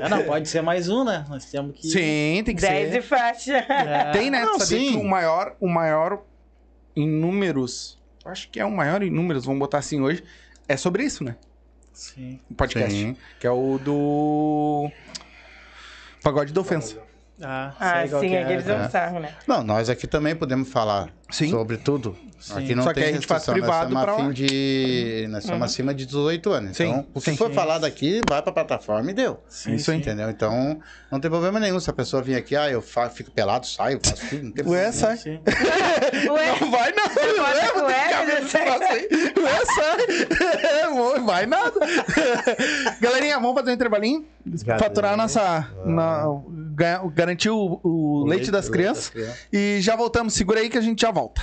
É, 0.00 0.08
não, 0.08 0.22
pode 0.24 0.48
ser 0.48 0.62
mais 0.62 0.88
um, 0.88 1.04
né? 1.04 1.24
Nós 1.28 1.44
temos 1.44 1.76
que. 1.76 1.86
Sim, 1.88 2.42
tem 2.44 2.54
que 2.56 2.62
10 2.62 2.90
ser. 2.92 2.98
e 2.98 3.02
faixa. 3.02 3.56
É. 3.58 4.10
Tem, 4.12 4.30
né? 4.30 4.42
Não, 4.44 4.58
sabia 4.58 4.78
sim. 4.78 4.92
que 4.92 4.96
o 4.98 5.04
maior, 5.04 5.54
o 5.60 5.68
maior 5.68 6.22
em 6.96 7.06
números, 7.08 7.98
eu 8.24 8.30
acho 8.30 8.48
que 8.50 8.58
é 8.58 8.64
o 8.64 8.70
maior 8.70 9.02
em 9.02 9.10
números, 9.10 9.44
vamos 9.44 9.60
botar 9.60 9.78
assim 9.78 10.00
hoje, 10.00 10.24
é 10.66 10.76
sobre 10.78 11.04
isso, 11.04 11.22
né? 11.22 11.36
Sim. 11.92 12.40
O 12.50 12.54
podcast. 12.54 12.90
Sim. 12.90 13.14
Que 13.38 13.46
é 13.46 13.50
o 13.50 13.78
do. 13.78 14.90
Pagode 16.22 16.52
da 16.54 16.60
Ofensa. 16.62 16.96
Ah, 17.44 17.72
Ah, 17.80 18.06
sim, 18.20 18.34
é. 18.34 18.42
aqueles 18.44 18.68
é. 18.68 18.72
é 18.72 18.76
um 18.86 18.90
sarro, 18.90 19.20
né? 19.20 19.30
Não, 19.46 19.62
nós 19.64 19.90
aqui 19.90 20.06
também 20.06 20.34
podemos 20.36 20.68
falar 20.68 21.08
Sim. 21.30 21.50
sobre 21.50 21.76
tudo. 21.76 22.16
Sim. 22.38 22.58
Aqui 22.58 22.74
não 22.74 22.82
Só 22.82 22.88
que 22.92 23.00
tem 23.00 23.10
a 23.10 23.12
gente 23.12 23.26
faz 23.26 23.46
restrição, 23.46 23.54
privado 23.54 23.94
nós 23.94 24.28
a 24.28 24.32
de... 24.32 25.26
Nós 25.30 25.44
somos 25.44 25.58
Uhum. 25.60 25.64
acima 25.64 25.94
de 25.94 26.04
18 26.06 26.50
anos. 26.52 26.76
Sim, 26.76 26.88
Então, 26.88 27.06
o 27.14 27.20
que 27.20 27.30
sim. 27.30 27.36
for 27.36 27.48
Sim. 27.48 27.54
falar 27.54 27.78
daqui, 27.78 28.20
vai 28.28 28.42
pra 28.42 28.50
plataforma 28.52 29.08
e 29.12 29.14
deu. 29.14 29.40
Sim, 29.48 29.74
Isso. 29.74 29.92
Entendeu? 29.92 30.28
Então, 30.28 30.80
não 31.10 31.20
tem 31.20 31.30
problema 31.30 31.60
nenhum. 31.60 31.78
Se 31.78 31.88
a 31.88 31.92
pessoa 31.92 32.20
vir 32.20 32.34
aqui, 32.34 32.56
ah, 32.56 32.68
eu 32.68 32.82
fico 32.82 33.30
pelado, 33.30 33.64
saio, 33.66 34.00
faço 34.04 34.26
tudo. 34.28 34.42
Não 34.42 34.50
tem 34.50 34.64
Ué, 34.66 34.90
problema. 34.90 34.92
sai. 34.92 35.16
Sim. 35.18 35.40
Ué, 36.30 36.60
Não 36.60 36.70
vai 36.72 36.92
não. 36.92 37.90
É, 37.90 38.26
né? 38.26 38.40
nesse 38.40 38.58
negócio 38.58 38.86
aí. 38.88 39.08
Ué, 39.38 39.64
sai. 39.74 41.22
Vai 41.24 41.46
nada. 41.46 41.72
Galerinha, 43.00 43.38
vamos 43.38 43.54
fazer 43.54 43.70
um 43.70 43.74
intervalinho? 43.74 44.24
Faturar 44.78 45.12
a 45.14 45.16
nossa... 45.16 45.68
Na, 45.84 46.24
garantir 47.12 47.50
o, 47.50 47.80
o 47.82 48.24
leite, 48.26 48.50
das 48.50 48.68
crianças. 48.68 49.12
E 49.52 49.80
já 49.80 49.96
voltamos. 49.96 50.34
Segura 50.34 50.60
aí 50.60 50.68
que 50.68 50.78
a 50.78 50.82
gente 50.82 51.02
já 51.02 51.10
volta. 51.10 51.42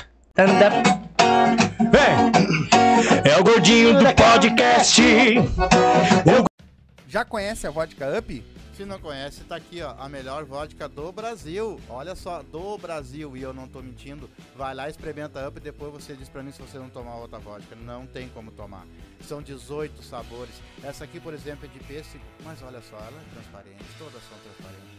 É 3.26 3.38
o 3.38 3.44
gordinho 3.44 3.98
do 3.98 4.06
podcast. 4.16 5.02
Já 7.08 7.26
conhece 7.26 7.66
a 7.68 7.72
vodka 7.72 8.18
Up? 8.18 8.44
Se 8.80 8.86
não 8.86 8.98
conhece, 8.98 9.44
tá 9.44 9.58
aqui, 9.58 9.82
ó, 9.82 9.94
a 10.00 10.08
melhor 10.08 10.46
vodka 10.46 10.88
do 10.88 11.12
Brasil. 11.12 11.82
Olha 11.90 12.16
só, 12.16 12.42
do 12.42 12.78
Brasil, 12.78 13.36
e 13.36 13.42
eu 13.42 13.52
não 13.52 13.68
tô 13.68 13.82
mentindo. 13.82 14.30
Vai 14.56 14.74
lá, 14.74 14.88
experimenta 14.88 15.46
Up 15.46 15.58
e 15.58 15.62
depois 15.62 15.92
você 15.92 16.14
diz 16.14 16.30
pra 16.30 16.42
mim 16.42 16.54
se 16.54 16.62
você 16.62 16.78
não 16.78 16.90
tomar 16.90 17.16
outra 17.16 17.40
vodka. 17.40 17.76
Não 17.76 18.08
tem 18.08 18.30
como 18.30 18.52
tomar. 18.52 18.86
São 19.28 19.42
18 19.42 20.02
sabores. 20.02 20.56
Essa 20.82 21.04
aqui, 21.04 21.20
por 21.20 21.34
exemplo, 21.34 21.66
é 21.66 21.68
de 21.68 21.84
pêssego, 21.84 22.24
mas 22.46 22.64
olha 22.64 22.82
só, 22.90 22.96
ela 22.96 23.20
é 23.20 23.34
transparente, 23.34 23.84
todas 23.98 24.22
são 24.30 24.38
transparentes. 24.46 24.99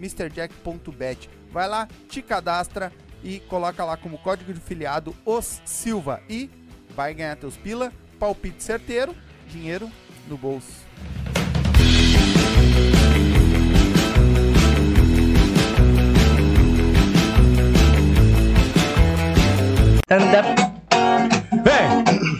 MrJack.bet. 0.00 1.28
Vai 1.52 1.68
lá, 1.68 1.88
te 2.08 2.22
cadastra 2.22 2.92
e 3.22 3.40
coloca 3.40 3.84
lá 3.84 3.96
como 3.96 4.18
código 4.18 4.52
de 4.52 4.60
filiado 4.60 5.14
os 5.24 5.60
Silva 5.64 6.22
e 6.28 6.50
vai 6.94 7.12
ganhar 7.14 7.36
teus 7.36 7.56
pila, 7.56 7.92
palpite 8.18 8.62
certeiro, 8.62 9.14
dinheiro 9.48 9.90
no 10.26 10.36
bolso. 10.36 10.88
Anda 20.08 20.70
Vem! 21.62 22.39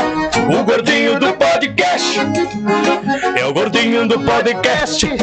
O 0.51 0.63
gordinho 0.63 1.19
do 1.19 1.33
podcast. 1.33 2.19
É 3.37 3.45
o 3.45 3.53
gordinho 3.53 4.07
do 4.07 4.19
podcast. 4.19 5.07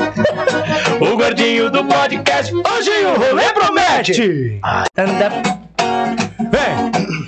O 1.01 1.17
gordinho 1.17 1.71
do 1.71 1.85
podcast. 1.85 2.53
Hoje 2.53 2.91
o 3.05 3.19
rolê 3.21 3.53
promete. 3.53 4.61
anda 4.97 5.31
Vem! 6.51 7.28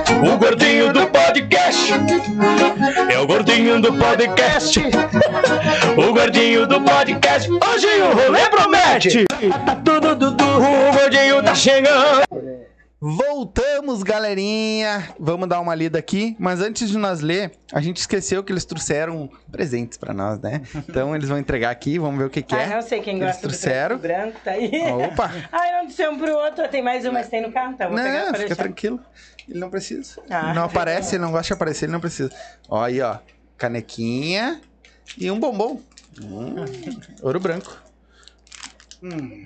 O 0.19 0.37
gordinho 0.37 0.91
do 0.91 1.07
podcast. 1.07 1.93
É 3.09 3.19
o 3.19 3.25
gordinho 3.27 3.81
do 3.81 3.93
podcast. 3.93 4.79
O 5.97 6.13
gordinho 6.13 6.67
do 6.67 6.81
podcast. 6.81 7.49
Hoje 7.49 7.87
o 8.01 8.13
rolê 8.15 8.49
promete. 8.49 9.25
Tá 9.65 9.75
tudo 9.75 10.15
dudu. 10.15 10.43
O 10.43 10.91
gordinho 10.97 11.41
tá 11.43 11.55
chegando. 11.55 12.21
Voltamos, 13.03 14.03
galerinha. 14.03 15.09
Vamos 15.19 15.49
dar 15.49 15.59
uma 15.59 15.73
lida 15.73 15.97
aqui, 15.97 16.35
mas 16.37 16.61
antes 16.61 16.87
de 16.87 16.99
nós 16.99 17.19
ler, 17.21 17.51
a 17.73 17.81
gente 17.81 17.97
esqueceu 17.97 18.43
que 18.43 18.53
eles 18.53 18.63
trouxeram 18.63 19.27
presentes 19.51 19.97
pra 19.97 20.13
nós, 20.13 20.39
né? 20.39 20.61
Então 20.87 21.15
eles 21.15 21.27
vão 21.27 21.39
entregar 21.39 21.71
aqui, 21.71 21.97
vamos 21.97 22.19
ver 22.19 22.25
o 22.25 22.29
que, 22.29 22.43
que 22.43 22.53
Ah, 22.53 22.61
é. 22.61 22.75
não 22.75 22.81
sei 22.83 23.01
quem 23.01 23.15
Eles 23.15 23.25
gosta 23.25 23.41
trouxeram. 23.41 23.95
do 23.95 24.01
branco, 24.03 24.37
tá 24.43 24.51
aí. 24.51 24.69
Opa! 25.07 25.31
Ai, 25.51 25.71
não 25.79 25.87
disse 25.87 26.07
um 26.07 26.15
pro 26.15 26.31
outro, 26.31 26.67
tem 26.67 26.83
mais 26.83 27.03
um, 27.03 27.11
mas 27.11 27.27
tem 27.27 27.41
no 27.41 27.51
carro? 27.51 27.75
Vou 27.75 27.87
pegar 27.89 27.95
Não, 27.95 28.01
pra 28.03 28.25
fica 28.25 28.37
deixar. 28.39 28.55
tranquilo. 28.55 28.99
Ele 29.49 29.57
não 29.59 29.71
precisa. 29.71 30.21
Ah. 30.29 30.53
Não 30.53 30.65
aparece, 30.65 31.15
ele 31.15 31.23
não 31.23 31.31
gosta 31.31 31.47
de 31.47 31.53
aparecer, 31.53 31.85
ele 31.85 31.93
não 31.93 31.99
precisa. 31.99 32.31
Ó, 32.69 32.83
aí, 32.83 33.01
ó. 33.01 33.17
Canequinha 33.57 34.61
e 35.17 35.31
um 35.31 35.39
bombom. 35.39 35.81
Hum, 36.21 36.53
ouro 37.23 37.39
branco. 37.39 37.75
Hum. 39.03 39.45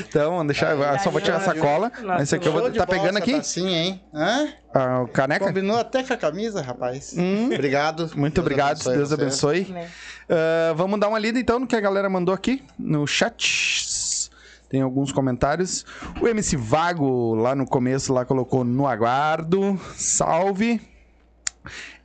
então, 0.00 0.32
vamos 0.32 0.46
deixar. 0.48 0.98
só 0.98 1.10
vou 1.10 1.20
tirar 1.20 1.36
a 1.36 1.40
sacola. 1.40 1.92
Nossa, 2.02 2.22
Esse 2.22 2.34
aqui 2.34 2.48
eu 2.48 2.52
vou. 2.52 2.70
Tá 2.72 2.86
pegando 2.86 3.18
aqui? 3.18 3.34
tacinha, 3.34 3.84
hein? 3.84 4.02
Hã? 4.12 4.48
Ah, 4.74 5.02
o 5.02 5.08
caneca? 5.08 5.46
Combinou 5.46 5.76
até 5.76 6.02
com 6.02 6.12
a 6.12 6.16
camisa, 6.16 6.60
rapaz. 6.60 7.14
Hum. 7.16 7.46
Obrigado. 7.46 8.10
Muito 8.16 8.40
obrigado, 8.40 8.82
Deus 8.82 9.10
você. 9.10 9.14
abençoe. 9.14 9.64
Né? 9.70 9.88
Ah, 10.28 10.72
vamos 10.74 10.98
dar 10.98 11.08
uma 11.08 11.18
lida 11.18 11.38
então 11.38 11.58
no 11.60 11.66
que 11.66 11.76
a 11.76 11.80
galera 11.80 12.08
mandou 12.10 12.34
aqui 12.34 12.62
no 12.78 13.06
chat. 13.06 14.28
Tem 14.68 14.80
alguns 14.82 15.10
comentários. 15.12 15.84
O 16.20 16.28
MC 16.28 16.56
Vago 16.56 17.34
lá 17.34 17.54
no 17.56 17.66
começo 17.66 18.12
lá 18.12 18.24
colocou 18.24 18.64
no 18.64 18.86
aguardo. 18.86 19.80
Salve. 19.96 20.80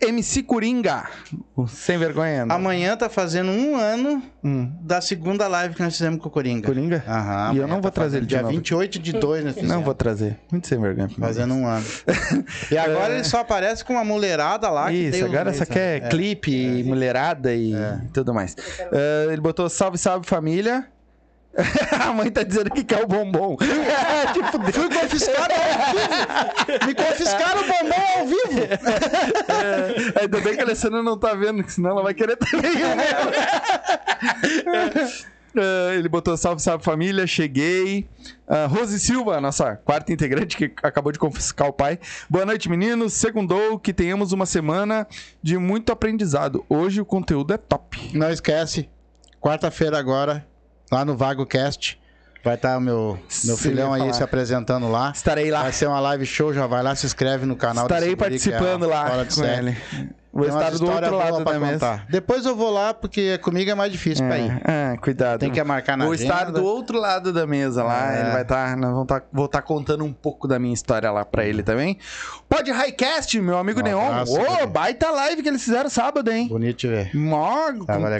MC 0.01 0.43
Coringa, 0.43 1.05
sem 1.67 1.97
vergonha. 1.97 2.45
Amanhã 2.49 2.95
tá 2.97 3.07
fazendo 3.09 3.49
um 3.51 3.75
ano 3.77 4.21
Hum, 4.43 4.71
da 4.81 5.01
segunda 5.01 5.47
live 5.47 5.73
que 5.73 5.81
nós 5.81 5.95
fizemos 5.97 6.19
com 6.19 6.27
o 6.27 6.31
Coringa. 6.31 6.67
Coringa? 6.67 7.03
Aham. 7.07 7.53
E 7.55 7.57
eu 7.57 7.67
não 7.67 7.81
vou 7.81 7.89
trazer 7.89 8.17
fazendo. 8.17 8.19
ele 8.19 8.25
de 8.27 8.29
Dia 8.35 8.41
novo. 8.43 8.53
28 8.53 8.99
de 8.99 9.13
2 9.13 9.43
nós 9.45 9.53
fizemos. 9.55 9.75
Não 9.75 9.83
vou 9.83 9.93
trazer. 9.95 10.37
Muito 10.51 10.67
sem 10.67 10.79
vergonha. 10.79 11.09
Fazendo 11.19 11.53
um 11.55 11.65
ano. 11.65 11.85
E 12.69 12.77
agora 12.77 13.13
ele 13.15 13.23
só 13.23 13.39
aparece 13.39 13.83
com 13.83 13.93
uma 13.93 14.03
mulherada 14.03 14.69
lá. 14.69 14.89
que 14.89 14.95
Isso, 14.95 15.25
agora 15.25 15.51
só 15.53 15.65
quer? 15.65 16.03
É. 16.03 16.09
clipe, 16.09 16.83
mulherada 16.83 17.53
e 17.55 17.73
tudo 18.13 18.33
mais. 18.33 18.55
Ah, 18.91 19.31
ele 19.31 19.41
botou 19.41 19.67
salve, 19.69 19.97
salve 19.97 20.27
família. 20.27 20.85
a 22.01 22.11
mãe 22.11 22.29
tá 22.29 22.43
dizendo 22.43 22.69
que 22.69 22.83
quer 22.83 23.01
o 23.03 23.07
bombom. 23.07 23.55
tipo, 24.33 24.61
Fui 24.73 24.89
confiscado 24.89 25.53
ao 25.53 25.93
vivo! 25.93 26.05
Me 26.85 26.93
confiscaram 26.93 27.61
o 27.61 27.63
bombom 27.63 28.03
ao 28.17 28.27
vivo! 28.27 28.59
É, 29.47 29.95
ainda 30.21 30.41
bem 30.41 30.55
que 30.55 30.59
a 30.59 30.63
Alessandra 30.63 31.01
não 31.01 31.17
tá 31.17 31.33
vendo, 31.33 31.63
que 31.63 31.71
senão 31.71 31.91
ela 31.91 32.03
vai 32.03 32.13
querer 32.13 32.35
também. 32.35 32.71
É, 35.57 35.95
ele 35.95 36.09
botou 36.09 36.35
salve, 36.35 36.61
salve 36.61 36.83
família, 36.83 37.25
cheguei. 37.25 38.09
Ah, 38.45 38.65
Rose 38.65 38.99
Silva, 38.99 39.39
nossa 39.39 39.77
quarta 39.77 40.11
integrante 40.11 40.57
que 40.57 40.65
acabou 40.83 41.13
de 41.13 41.19
confiscar 41.19 41.69
o 41.69 41.71
pai. 41.71 41.97
Boa 42.29 42.45
noite, 42.45 42.69
meninos. 42.69 43.13
Segundou 43.13 43.79
que 43.79 43.93
tenhamos 43.93 44.33
uma 44.33 44.45
semana 44.45 45.07
de 45.41 45.57
muito 45.57 45.93
aprendizado. 45.93 46.65
Hoje 46.67 46.99
o 46.99 47.05
conteúdo 47.05 47.53
é 47.53 47.57
top. 47.57 48.11
Não 48.13 48.29
esquece, 48.29 48.89
quarta-feira 49.39 49.97
agora, 49.97 50.45
lá 50.91 51.05
no 51.05 51.15
VagoCast, 51.15 51.99
vai 52.43 52.55
estar 52.55 52.77
o 52.77 52.81
meu, 52.81 53.19
meu 53.43 53.57
Sim, 53.57 53.69
filhão 53.69 53.93
aí 53.93 54.13
se 54.13 54.23
apresentando 54.23 54.89
lá. 54.89 55.11
Estarei 55.15 55.49
lá. 55.49 55.63
Vai 55.63 55.71
ser 55.71 55.87
uma 55.87 55.99
live 55.99 56.25
show, 56.25 56.53
já 56.53 56.67
vai 56.67 56.83
lá, 56.83 56.95
se 56.95 57.05
inscreve 57.05 57.45
no 57.45 57.55
canal. 57.55 57.85
Estarei 57.85 58.13
é 58.13 58.15
participando 58.15 58.87
lá 58.87 59.07
fora 59.07 59.25
de 59.25 59.35
com 59.35 59.41
umas 60.35 60.47
estar 60.55 60.71
do 60.77 60.91
outro 60.91 61.15
lado 61.15 61.43
pra 61.43 61.53
da 61.53 61.59
mesa. 61.59 62.03
Depois 62.09 62.45
eu 62.45 62.55
vou 62.55 62.69
lá, 62.69 62.93
porque 62.93 63.37
comigo 63.37 63.71
é 63.71 63.75
mais 63.75 63.91
difícil 63.91 64.25
pra 64.27 64.37
ir. 64.37 64.51
É, 64.67 64.93
é, 64.93 64.97
cuidado. 64.97 65.39
Tem 65.39 65.49
que 65.51 65.63
marcar 65.63 65.97
na 65.97 66.05
Vou 66.05 66.13
agenda. 66.13 66.33
estar 66.33 66.51
do 66.51 66.63
outro 66.65 66.99
lado 66.99 67.31
da 67.31 67.47
mesa 67.47 67.83
lá. 67.83 68.13
É. 68.15 68.19
Ele 68.21 68.29
vai 68.31 68.41
estar. 68.41 68.75
Nós 68.75 68.89
vamos 68.91 69.03
estar. 69.03 69.23
Vou 69.31 69.45
estar 69.45 69.61
contando 69.61 70.03
um 70.03 70.11
pouco 70.11 70.47
da 70.47 70.59
minha 70.59 70.73
história 70.73 71.09
lá 71.11 71.23
pra 71.23 71.45
ele 71.45 71.63
também. 71.63 71.97
Pode 72.49 72.71
Highcast, 72.71 73.39
meu 73.39 73.57
amigo 73.57 73.81
Neon. 73.81 74.23
Ô, 74.27 74.37
bebê. 74.37 74.65
baita 74.67 75.09
live 75.11 75.41
que 75.41 75.47
eles 75.49 75.63
fizeram 75.63 75.89
sábado, 75.89 76.29
hein? 76.31 76.47
Bonito 76.47 76.87
ver. 76.87 77.15
Mó- 77.15 77.69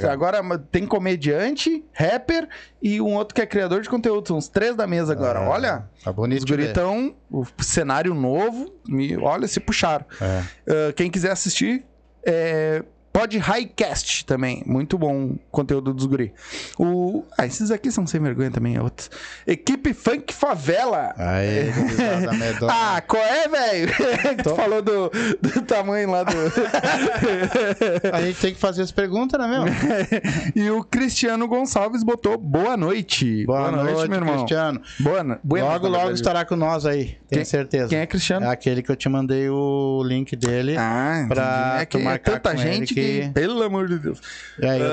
agora 0.09 0.41
tem 0.71 0.85
comediante, 0.85 1.83
rapper 1.93 2.47
e 2.81 3.01
um 3.01 3.13
outro 3.15 3.35
que 3.35 3.41
é 3.41 3.45
criador 3.45 3.81
de 3.81 3.89
conteúdo. 3.89 4.27
São 4.27 4.37
os 4.37 4.47
três 4.47 4.75
da 4.75 4.87
mesa 4.87 5.13
agora. 5.13 5.39
É, 5.39 5.47
Olha, 5.47 5.85
Tá 6.03 6.11
os 6.11 6.15
bonito 6.15 6.45
ver. 6.47 6.55
guritão, 6.57 7.15
o 7.31 7.43
cenário 7.59 8.13
novo, 8.13 8.71
me, 8.87 9.17
olha, 9.17 9.47
se 9.47 9.59
puxaram. 9.59 10.05
É. 10.21 10.41
Ah, 10.69 10.93
quem 10.95 11.09
quiser 11.09 11.31
assistir, 11.31 11.83
é, 12.25 12.83
pode 13.15 13.37
Highcast 13.37 14.25
também. 14.25 14.61
Muito 14.65 14.97
bom 14.97 15.37
conteúdo 15.49 15.93
dos 15.93 16.05
guri. 16.05 16.33
O, 16.77 17.23
ah, 17.37 17.45
esses 17.45 17.71
aqui 17.71 17.89
são 17.89 18.05
sem 18.05 18.19
vergonha 18.19 18.51
também, 18.51 18.75
é 18.75 18.81
outros. 18.81 19.09
Equipe 19.47 19.93
Funk 19.93 20.33
Favela. 20.33 21.15
Medonha. 22.37 22.69
Ah, 22.73 23.01
qual 23.07 23.23
é, 23.23 23.47
velho? 23.47 23.93
tu 24.43 24.53
falou 24.53 24.81
do, 24.81 25.09
do 25.41 25.61
tamanho 25.61 26.11
lá 26.11 26.23
do. 26.23 26.35
A 28.11 28.21
gente 28.21 28.41
tem 28.41 28.53
que 28.53 28.59
fazer 28.59 28.81
as 28.81 28.91
perguntas, 28.91 29.39
né, 29.39 29.47
meu? 29.47 29.63
e 30.53 30.69
o 30.69 30.83
Cristiano 30.83 31.47
Gonçalves 31.47 32.03
botou 32.03 32.37
boa 32.37 32.75
noite. 32.75 33.45
Boa, 33.45 33.71
noite, 33.71 34.09
meu 34.09 34.19
irmão. 34.19 34.35
Cristiano. 34.35 34.81
Boa, 34.99 35.23
no- 35.23 35.39
buenas, 35.41 35.69
logo, 35.69 35.87
logo 35.87 36.11
estará 36.11 36.43
com 36.43 36.57
nós 36.57 36.85
aí, 36.85 37.05
tenho 37.05 37.19
Quem- 37.29 37.45
certeza. 37.45 37.87
Quem 37.87 37.99
é 37.99 38.05
Cristiano? 38.05 38.45
É 38.45 38.49
aquele 38.49 38.81
que 38.83 38.91
eu 38.91 38.95
te 38.97 39.07
mandei 39.07 39.49
o 39.49 40.03
link 40.03 40.35
dele. 40.35 40.75
Ah, 40.77 41.23
pra 41.29 41.77
entendi. 41.81 41.81
é 41.81 41.85
que 41.85 41.97
tu 41.97 42.09
é 42.09 42.17
tanta 42.17 42.53
com 42.53 42.61
ele 42.61 42.73
gente 42.73 42.93
que... 42.93 43.04
pelo 43.33 43.61
amor 43.63 43.87
de 43.87 43.99
Deus. 43.99 44.19
E 44.59 44.65
aí, 44.65 44.79
eu 44.81 44.89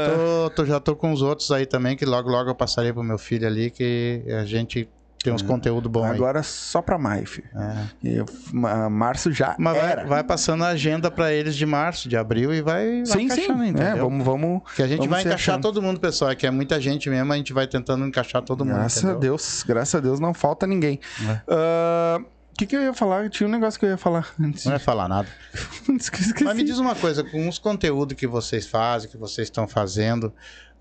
tô, 0.51 0.51
tô- 0.57 0.65
já 0.67 0.81
tô 0.81 0.95
com 0.97 1.13
os 1.13 1.23
outros 1.23 1.51
aí 1.51 1.67
também, 1.67 1.97
que 1.97 2.05
logo, 2.05 2.29
logo 2.29 2.51
eu 2.51 2.55
passarei 2.55 2.93
pro 2.93 3.03
meu 3.03 3.19
filho 3.19 3.47
ali, 3.47 3.71
que 3.71 4.23
a 4.41 4.45
gente 4.45 4.89
tem 5.23 5.33
uns 5.33 5.41
conteúdos 5.43 5.89
bons 5.89 6.05
aí. 6.07 6.17
Agora 6.17 6.43
só 6.43 6.83
pra 6.83 6.99
maio, 6.99 7.25
filho. 7.29 7.47
É. 7.55 7.85
E, 8.03 8.25
ma- 8.53 8.91
março 8.91 9.31
já 9.31 9.55
Mas 9.57 9.77
vai, 9.77 10.05
vai 10.05 10.25
passando 10.25 10.65
a 10.65 10.69
agenda 10.71 11.13
pra 11.13 11.33
eles 11.33 11.55
de 11.55 11.65
março, 11.65 12.09
de 12.09 12.17
abril 12.17 12.53
e 12.53 12.61
vai, 12.61 13.05
vai 13.05 13.07
sim, 13.07 13.13
sim. 13.13 13.25
encaixando, 13.27 13.63
É, 13.63 13.69
entendeu? 13.69 14.05
vamos, 14.11 14.25
vamos. 14.27 14.63
Que 14.75 14.83
a 14.83 14.89
gente 14.89 15.07
vai 15.07 15.21
encaixar 15.21 15.55
achando. 15.55 15.63
todo 15.63 15.81
mundo, 15.81 16.01
pessoal. 16.01 16.33
É 16.33 16.35
que 16.35 16.45
é 16.45 16.51
muita 16.51 16.81
gente 16.81 17.09
mesmo, 17.09 17.33
a 17.33 17.37
gente 17.37 17.53
vai 17.53 17.69
tentando 17.69 18.05
encaixar 18.05 18.43
todo 18.43 18.65
mundo. 18.65 18.75
Graças 18.75 19.05
a 19.05 19.11
entendeu? 19.11 19.21
Deus, 19.21 19.63
graças 19.65 19.95
a 19.95 20.01
Deus 20.01 20.19
não 20.19 20.35
falta 20.35 20.67
ninguém. 20.67 20.99
É. 21.29 21.41
Ah, 21.49 22.21
O 22.53 22.55
que, 22.55 22.67
que 22.67 22.77
eu 22.77 22.83
ia 22.83 22.93
falar? 22.95 23.29
Tinha 23.31 23.49
um 23.49 23.51
negócio 23.51 23.81
que 23.81 23.87
eu 23.87 23.91
ia 23.91 23.97
falar 23.97 24.29
antes. 24.41 24.65
Não 24.65 24.73
vai 24.73 24.79
falar 24.79 25.09
nada. 25.09 25.29
Esqueci. 25.99 26.45
Mas 26.45 26.57
me 26.57 26.65
diz 26.65 26.79
uma 26.79 26.95
coisa, 26.95 27.25
com 27.25 27.49
os 27.49 27.59
conteúdos 27.59 28.17
que 28.17 28.27
vocês 28.27 28.67
fazem, 28.67 29.11
que 29.11 29.17
vocês 29.17 29.47
estão 29.49 29.67
fazendo, 29.67 30.33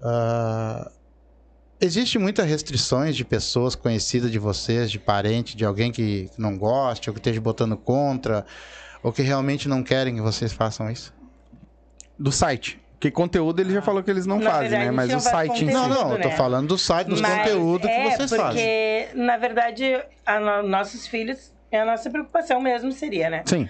ah, 0.01 0.91
existe 1.79 2.19
muitas 2.19 2.45
restrições 2.45 3.15
de 3.15 3.23
pessoas 3.23 3.73
conhecidas 3.73 4.29
de 4.31 4.37
vocês, 4.37 4.91
de 4.91 4.99
parente, 4.99 5.55
de 5.55 5.63
alguém 5.65 5.91
que 5.91 6.29
não 6.37 6.57
goste, 6.57 7.09
ou 7.09 7.13
que 7.13 7.19
esteja 7.19 7.39
botando 7.39 7.77
contra, 7.77 8.45
ou 9.01 9.11
que 9.13 9.21
realmente 9.21 9.67
não 9.69 9.81
querem 9.81 10.15
que 10.15 10.21
vocês 10.21 10.51
façam 10.51 10.91
isso? 10.91 11.13
Do 12.19 12.31
site. 12.31 12.79
Porque 12.93 13.09
conteúdo 13.09 13.59
ele 13.59 13.73
já 13.73 13.81
falou 13.81 14.03
que 14.03 14.11
eles 14.11 14.27
não 14.27 14.37
Na 14.37 14.51
fazem, 14.51 14.69
verdade, 14.69 14.85
né? 14.85 14.91
Mas 14.91 15.09
gente 15.09 15.17
o 15.17 15.21
site 15.21 15.63
em 15.63 15.67
si. 15.69 15.73
Não, 15.73 15.87
não, 15.87 16.11
eu 16.13 16.21
tô 16.21 16.27
né? 16.27 16.35
falando 16.35 16.67
do 16.67 16.77
site, 16.77 17.07
dos 17.07 17.19
Mas 17.19 17.35
conteúdos 17.39 17.89
é, 17.89 17.95
que 17.95 18.09
vocês 18.15 18.29
porque, 18.29 18.43
fazem. 18.43 19.25
na 19.25 19.37
verdade, 19.37 20.03
a 20.23 20.39
no- 20.39 20.69
nossos 20.69 21.07
filhos, 21.07 21.51
é 21.71 21.79
a 21.79 21.85
nossa 21.85 22.09
preocupação 22.09 22.59
mesmo 22.61 22.91
seria, 22.91 23.29
né? 23.29 23.43
Sim. 23.45 23.67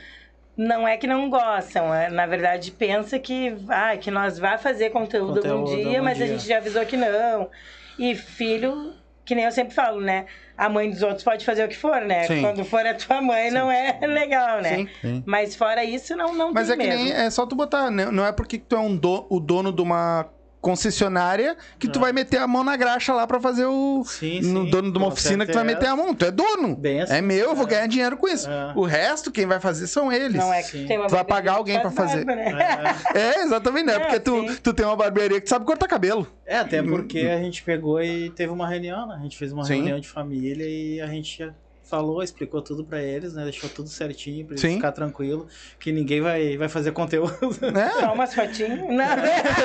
Não 0.58 0.88
é 0.88 0.98
que 0.98 1.08
não 1.08 1.30
gostam, 1.30 1.94
é, 1.94 2.10
na 2.10 2.26
verdade 2.26 2.72
pensa 2.72 3.18
que, 3.18 3.56
ah, 3.70 3.96
que 3.98 4.12
nós 4.12 4.38
vai 4.38 4.58
fazer 4.58 4.90
conteúdo, 4.90 5.36
Conteúdo 5.36 5.52
algum 5.72 5.76
dia, 5.90 6.02
mas 6.04 6.22
a 6.22 6.26
dia. 6.26 6.34
gente 6.38 6.48
já 6.48 6.58
avisou 6.58 6.86
que 6.86 6.98
não. 6.98 7.50
E 7.98 8.14
filho, 8.16 8.94
que 9.24 9.34
nem 9.34 9.46
eu 9.46 9.52
sempre 9.52 9.74
falo, 9.74 10.02
né? 10.02 10.26
A 10.58 10.68
mãe 10.70 10.90
dos 10.90 11.02
outros 11.02 11.24
pode 11.24 11.46
fazer 11.46 11.64
o 11.64 11.68
que 11.70 11.78
for, 11.78 12.02
né? 12.02 12.24
Sim. 12.24 12.42
Quando 12.42 12.64
for 12.66 12.86
a 12.86 12.94
tua 12.94 13.22
mãe, 13.22 13.50
não 13.50 13.72
é 13.72 13.98
legal, 14.06 14.62
né? 14.62 14.76
Sim. 14.76 14.90
Sim. 15.02 15.24
Mas 15.26 15.56
fora 15.56 15.84
isso, 15.84 16.16
não, 16.16 16.34
não 16.36 16.52
Mas 16.54 16.70
é 16.70 16.76
tem 16.76 16.86
que 16.86 16.92
mesmo. 16.92 17.06
nem. 17.06 17.14
É 17.14 17.30
só 17.30 17.46
tu 17.46 17.56
botar. 17.56 17.90
né? 17.90 18.06
Não 18.12 18.26
é 18.26 18.32
porque 18.32 18.58
tu 18.58 18.76
é 18.76 18.80
um 18.80 18.96
do- 18.96 19.26
o 19.30 19.40
dono 19.40 19.72
de 19.72 19.82
uma 19.82 20.28
concessionária 20.62 21.58
que 21.80 21.88
tu 21.88 21.98
É. 22.00 22.02
vai 22.02 22.14
meter 22.14 22.38
a 22.38 22.48
mão 22.48 22.64
na 22.64 22.76
graxa 22.78 23.14
lá 23.14 23.26
pra 23.28 23.40
fazer 23.42 23.66
o. 23.66 24.04
Sim, 24.06 24.42
no 24.42 24.66
sim, 24.66 24.70
dono 24.70 24.92
de 24.92 24.98
uma 24.98 25.08
com 25.08 25.14
oficina 25.14 25.46
que 25.46 25.52
tu 25.52 25.56
vai 25.56 25.64
meter 25.64 25.86
certeza. 25.88 25.94
a 26.02 26.06
mão. 26.06 26.14
Tu 26.14 26.26
é 26.26 26.32
dono. 26.32 26.76
Bem 26.76 27.02
assim, 27.02 27.14
é 27.16 27.22
meu, 27.22 27.50
eu 27.50 27.56
vou 27.56 27.66
é. 27.66 27.70
ganhar 27.70 27.88
dinheiro 27.88 28.16
com 28.18 28.28
isso. 28.28 28.50
É. 28.50 28.74
O 28.76 28.84
resto, 28.86 29.32
quem 29.32 29.46
vai 29.46 29.60
fazer 29.60 29.88
são 29.88 30.12
eles. 30.12 30.36
Não 30.38 30.54
é 30.54 30.62
que 30.64 30.82
tu 30.84 30.88
tem 30.88 30.98
uma 30.98 31.08
Tu 31.08 31.12
vai 31.12 31.24
pagar 31.26 31.54
alguém 31.54 31.82
faz 31.82 31.94
pra 31.94 32.06
fazer. 32.08 32.26
barba, 32.26 32.42
né? 32.42 32.96
É. 33.16 33.20
É, 33.20 33.44
exatamente, 33.44 33.86
né? 33.86 33.96
É, 33.96 34.00
Porque 34.00 34.20
tu, 34.20 34.48
sim. 34.48 34.56
tu 34.62 34.74
tem 34.74 34.86
uma 34.86 34.96
barbearia 34.96 35.42
que 35.42 35.50
sabe 35.50 35.66
cortar 35.66 35.88
cabelo. 35.88 36.28
É, 36.46 36.58
até 36.58 36.82
porque 36.84 37.20
a 37.20 37.38
gente 37.38 37.64
pegou 37.64 38.02
e 38.02 38.30
teve 38.30 38.52
uma 38.52 38.68
reunião, 38.68 39.08
né? 39.08 39.16
A 39.20 39.24
gente 39.24 39.38
fez 39.38 39.52
uma 39.52 39.64
Sim. 39.66 39.76
reunião 39.76 40.00
de 40.00 40.08
família 40.08 40.66
e 40.68 41.02
a 41.02 41.08
gente 41.08 41.50
falou, 41.92 42.24
explicou 42.24 42.62
tudo 42.62 42.86
pra 42.86 43.02
eles, 43.04 43.34
né? 43.34 43.44
Deixou 43.44 43.70
tudo 43.70 43.90
certinho 43.90 44.46
pra 44.46 44.54
eles 44.54 44.62
Sim. 44.62 44.76
ficar 44.76 44.94
tranquilo, 44.94 45.46
que 45.78 45.92
ninguém 45.92 46.22
vai, 46.22 46.56
vai 46.56 46.70
fazer 46.70 46.94
conteúdo. 46.94 47.36
Né? 47.74 47.92
Só 48.00 48.14
umas 48.14 48.34
fotinhas. 48.34 48.80
Não, 48.80 48.96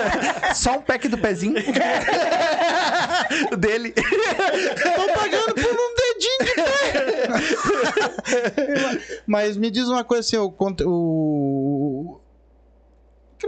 Só 0.55 0.79
um 0.79 0.83
pack 0.83 1.07
do 1.07 1.17
pezinho. 1.17 1.55
Dele. 3.57 3.93
Tô 3.93 4.03
pagando 5.15 5.55
por 5.55 5.73
um 5.73 5.95
dedinho 5.95 6.39
de 6.45 6.55
pé. 6.55 7.29
Mas 9.25 9.57
me 9.57 9.71
diz 9.71 9.87
uma 9.89 10.03
coisa 10.03 10.21
assim, 10.21 10.37
o, 10.37 10.53
o... 10.85 12.21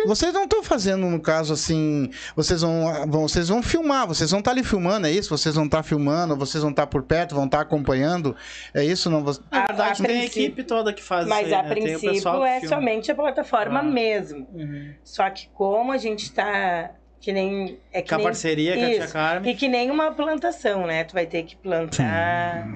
Vocês 0.06 0.32
não 0.34 0.44
estão 0.44 0.62
fazendo, 0.62 1.06
no 1.06 1.20
caso, 1.20 1.52
assim. 1.52 2.10
Vocês 2.36 2.60
vão, 2.62 3.06
vão- 3.08 3.22
vocês 3.28 3.48
vão 3.48 3.62
filmar, 3.62 4.06
vocês 4.06 4.30
vão 4.30 4.40
estar 4.40 4.50
ali 4.50 4.62
filmando, 4.62 5.06
é 5.06 5.10
isso? 5.12 5.30
Vocês 5.36 5.54
vão 5.54 5.64
estar 5.64 5.82
filmando, 5.82 6.36
vocês 6.36 6.62
vão 6.62 6.70
estar 6.70 6.86
por 6.86 7.02
perto, 7.02 7.34
vão 7.34 7.46
estar 7.46 7.60
acompanhando. 7.60 8.36
É 8.74 8.84
isso? 8.84 9.08
Não, 9.10 9.24
Vo- 9.24 9.38
Na 9.50 9.62
A- 9.62 9.66
verdade, 9.66 10.02
a 10.02 10.06
tem 10.06 10.16
a 10.16 10.20
princípio- 10.20 10.42
equipe 10.44 10.64
toda 10.64 10.92
que 10.92 11.02
faz 11.02 11.26
Mas 11.26 11.46
isso 11.46 11.54
aí, 11.54 11.60
a 11.60 11.62
né? 11.62 11.68
Princípio 11.70 12.44
é 12.44 12.60
filma. 12.60 12.76
somente 12.76 13.10
a 13.10 13.14
plataforma 13.14 13.80
Ah. 13.80 13.82
mesmo. 13.82 14.46
Uhum. 14.52 14.92
Só 15.02 15.28
que 15.30 15.48
como 15.54 15.90
a 15.92 15.96
gente 15.98 16.32
tá 16.32 16.90
que 17.20 17.32
nem 17.32 17.78
é 17.92 18.00
que 18.00 18.08
Com 18.08 18.14
a 18.14 18.18
nem, 18.18 18.26
parceria 18.26 18.74
com 18.76 18.82
a 18.82 18.86
tia 18.86 19.04
Isso. 19.04 19.12
Carmen. 19.12 19.52
e 19.52 19.56
que 19.56 19.68
nem 19.68 19.90
uma 19.90 20.12
plantação, 20.12 20.86
né? 20.86 21.02
Tu 21.04 21.12
vai 21.14 21.26
ter 21.26 21.42
que 21.42 21.56
plantar. 21.56 22.68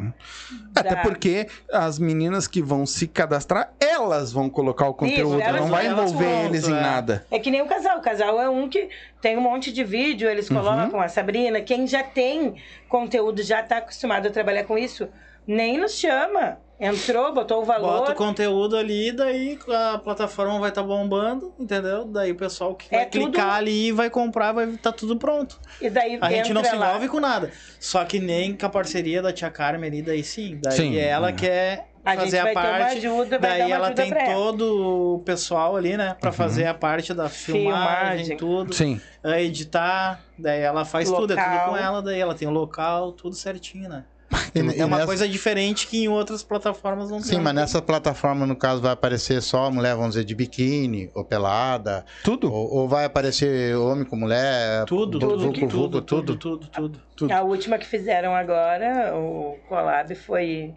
Até 0.74 0.94
Dá. 0.96 1.02
porque 1.02 1.46
as 1.72 1.98
meninas 1.98 2.46
que 2.48 2.60
vão 2.62 2.84
se 2.84 3.06
cadastrar, 3.06 3.72
elas 3.78 4.32
vão 4.32 4.50
colocar 4.50 4.88
o 4.88 4.94
conteúdo. 4.94 5.40
elas 5.40 5.60
não 5.60 5.68
vai 5.68 5.86
envolver 5.86 6.44
eles 6.46 6.66
em 6.68 6.76
é. 6.76 6.80
nada. 6.80 7.26
É 7.30 7.38
que 7.38 7.50
nem 7.50 7.62
o 7.62 7.66
casal. 7.66 7.98
O 7.98 8.02
casal 8.02 8.40
é 8.40 8.48
um 8.48 8.68
que 8.68 8.88
tem 9.20 9.36
um 9.36 9.40
monte 9.40 9.72
de 9.72 9.84
vídeo, 9.84 10.28
eles 10.28 10.50
Uhum. 10.50 10.56
colocam 10.56 11.00
a 11.00 11.08
Sabrina. 11.08 11.60
Quem 11.60 11.86
já 11.86 12.02
tem 12.02 12.54
conteúdo, 12.88 13.42
já 13.42 13.62
tá 13.62 13.78
acostumado 13.78 14.26
a 14.26 14.30
trabalhar 14.30 14.64
com 14.64 14.76
isso, 14.76 15.08
nem 15.46 15.78
nos 15.78 15.92
chama. 15.94 16.58
Entrou, 16.80 17.32
botou 17.32 17.62
o 17.62 17.64
valor. 17.64 17.98
Bota 18.00 18.12
o 18.12 18.14
conteúdo 18.16 18.76
ali, 18.76 19.12
daí 19.12 19.56
a 19.94 19.98
plataforma 19.98 20.58
vai 20.58 20.70
estar 20.70 20.82
bombando, 20.82 21.54
entendeu? 21.58 22.04
Daí 22.04 22.32
o 22.32 22.34
pessoal 22.36 22.74
que 22.74 22.92
É 22.92 22.98
vai 22.98 23.06
clicar 23.06 23.30
tudo- 23.30 23.54
ali 23.56 23.92
vai 23.92 24.10
comprar, 24.10 24.50
vai 24.52 24.68
estar 24.68 24.90
tudo 24.90 25.16
pronto. 25.16 25.60
E 25.80 25.88
daí 25.88 26.18
A 26.20 26.28
gente 26.30 26.52
não 26.52 26.64
se 26.64 26.74
lá. 26.74 26.88
envolve 26.88 27.08
com 27.08 27.20
nada. 27.20 27.52
Só 27.78 28.04
que 28.04 28.18
nem 28.18 28.56
com 28.56 28.66
a 28.66 28.68
parceria 28.68 29.22
da 29.22 29.32
tia 29.32 29.48
Carmen 29.50 29.88
ali, 29.88 30.02
daí 30.02 30.24
sim. 30.24 30.58
Daí 30.60 30.72
Sim, 30.76 30.96
ela 30.98 31.28
é. 31.28 31.32
quer 31.32 31.88
A 32.04 32.16
gente 32.16 32.24
fazer 32.24 32.38
a 32.38 32.42
vai 32.42 32.52
ter 32.54 32.58
uma 32.60 32.68
parte. 32.78 32.96
ajuda, 32.98 33.38
vai 33.38 33.38
dar 33.38 33.48
daí 33.58 33.62
uma 33.62 33.74
ela 33.76 33.86
ajuda 33.86 34.02
tem 34.02 34.10
pra 34.10 34.22
ela. 34.24 34.34
todo 34.34 35.14
o 35.14 35.18
pessoal 35.20 35.76
ali, 35.76 35.96
né? 35.96 36.16
Pra 36.20 36.30
Uhum. 36.30 36.36
fazer 36.36 36.66
a 36.66 36.74
parte 36.74 37.14
da 37.14 37.28
filmagem, 37.28 38.24
Filmagem. 38.24 38.36
tudo. 38.36 38.74
Sim. 38.74 39.00
a 39.24 39.40
editar, 39.40 40.20
daí 40.36 40.62
ela 40.62 40.84
faz 40.84 41.08
tudo, 41.08 41.32
é 41.32 41.36
tudo 41.36 41.48
Local. 41.48 41.68
com 41.70 41.76
ela, 41.76 42.02
daí 42.02 42.18
ela 42.18 42.34
tem 42.34 42.48
o 42.48 42.50
local, 42.50 43.12
tudo 43.12 43.36
certinho, 43.36 43.88
né? 43.88 44.04
E- 44.54 44.58
e 44.60 44.80
É 44.80 44.84
uma 44.84 44.96
nessa- 44.96 45.06
coisa 45.06 45.28
diferente 45.28 45.86
que 45.86 46.04
em 46.04 46.08
outras 46.08 46.42
plataformas 46.42 47.10
não 47.10 47.20
Sim, 47.20 47.30
tem. 47.32 47.40
mas 47.40 47.54
nessa 47.54 47.80
plataforma, 47.82 48.46
no 48.46 48.56
caso, 48.56 48.80
vai 48.82 48.92
aparecer 48.92 49.40
só 49.42 49.66
a 49.66 49.70
mulher, 49.70 49.94
vamos 49.94 50.10
dizer, 50.14 50.24
de 50.24 50.34
biquíni 50.34 51.10
ou 51.14 51.24
pelada. 51.24 52.04
Tudo. 52.24 52.52
Ou, 52.52 52.74
ou 52.74 52.88
vai 52.88 53.04
aparecer 53.04 53.76
homem 53.76 54.04
com 54.04 54.16
mulher. 54.16 54.84
Tudo, 54.86 55.18
tudo, 55.18 55.38
vulgo, 55.38 55.52
tudo, 55.52 55.68
vulgo, 55.68 56.00
tudo, 56.02 56.36
tudo, 56.36 56.66
tudo, 56.68 57.02
tudo. 57.16 57.32
A 57.32 57.42
última 57.42 57.78
que 57.78 57.86
fizeram 57.86 58.34
agora, 58.34 59.14
o 59.16 59.58
collab, 59.68 60.14
foi 60.14 60.74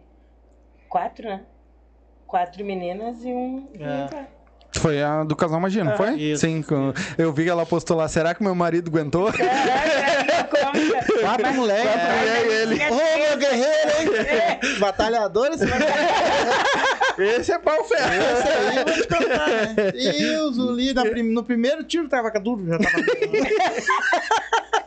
quatro, 0.89 1.27
né? 1.27 1.41
Quatro 2.27 2.63
meninas 2.65 3.23
e 3.23 3.27
um. 3.27 3.67
e 3.73 3.83
um 3.83 3.85
É. 3.85 4.27
Foi 4.79 5.01
a 5.01 5.23
do 5.23 5.35
casal 5.35 5.59
Magia, 5.59 5.83
não 5.83 5.93
Ah, 5.93 5.97
foi? 5.97 6.13
isso. 6.15 6.41
Sim. 6.41 6.61
com- 6.61 6.93
Eu 7.17 7.31
vi 7.33 7.43
que 7.45 7.49
ela 7.49 7.65
postou 7.65 7.97
lá. 7.97 8.07
Será 8.07 8.33
que 8.35 8.43
meu 8.43 8.53
marido 8.55 8.89
aguentou? 8.89 9.31
Quatro 9.31 10.73
mulheres. 10.73 11.21
Quatro 11.21 11.47
é. 11.47 11.51
mulheres 11.51 11.91
e 12.45 12.49
ele. 12.53 12.75
Ô, 12.89 12.95
meu 13.29 13.37
guerreiro, 13.37 13.91
hein? 13.99 14.79
Batalhador, 14.79 15.47
esse 15.53 15.65
vai 15.65 15.79
Esse 17.17 17.51
é 17.53 17.59
pau 17.59 17.83
ferro. 17.85 18.11
Esse 18.11 18.47
aí 18.47 18.75
eu 18.77 18.85
vou 18.85 18.93
te 18.93 19.07
contar, 19.07 19.47
né? 19.47 19.91
Deus, 19.91 20.57
o 20.57 20.93
na 20.93 21.01
prim- 21.03 21.33
no 21.33 21.43
primeiro 21.43 21.83
tiro 21.83 22.07
tava 22.09 22.29
duro, 22.39 22.65
já 22.67 22.77
tava. 22.77 22.95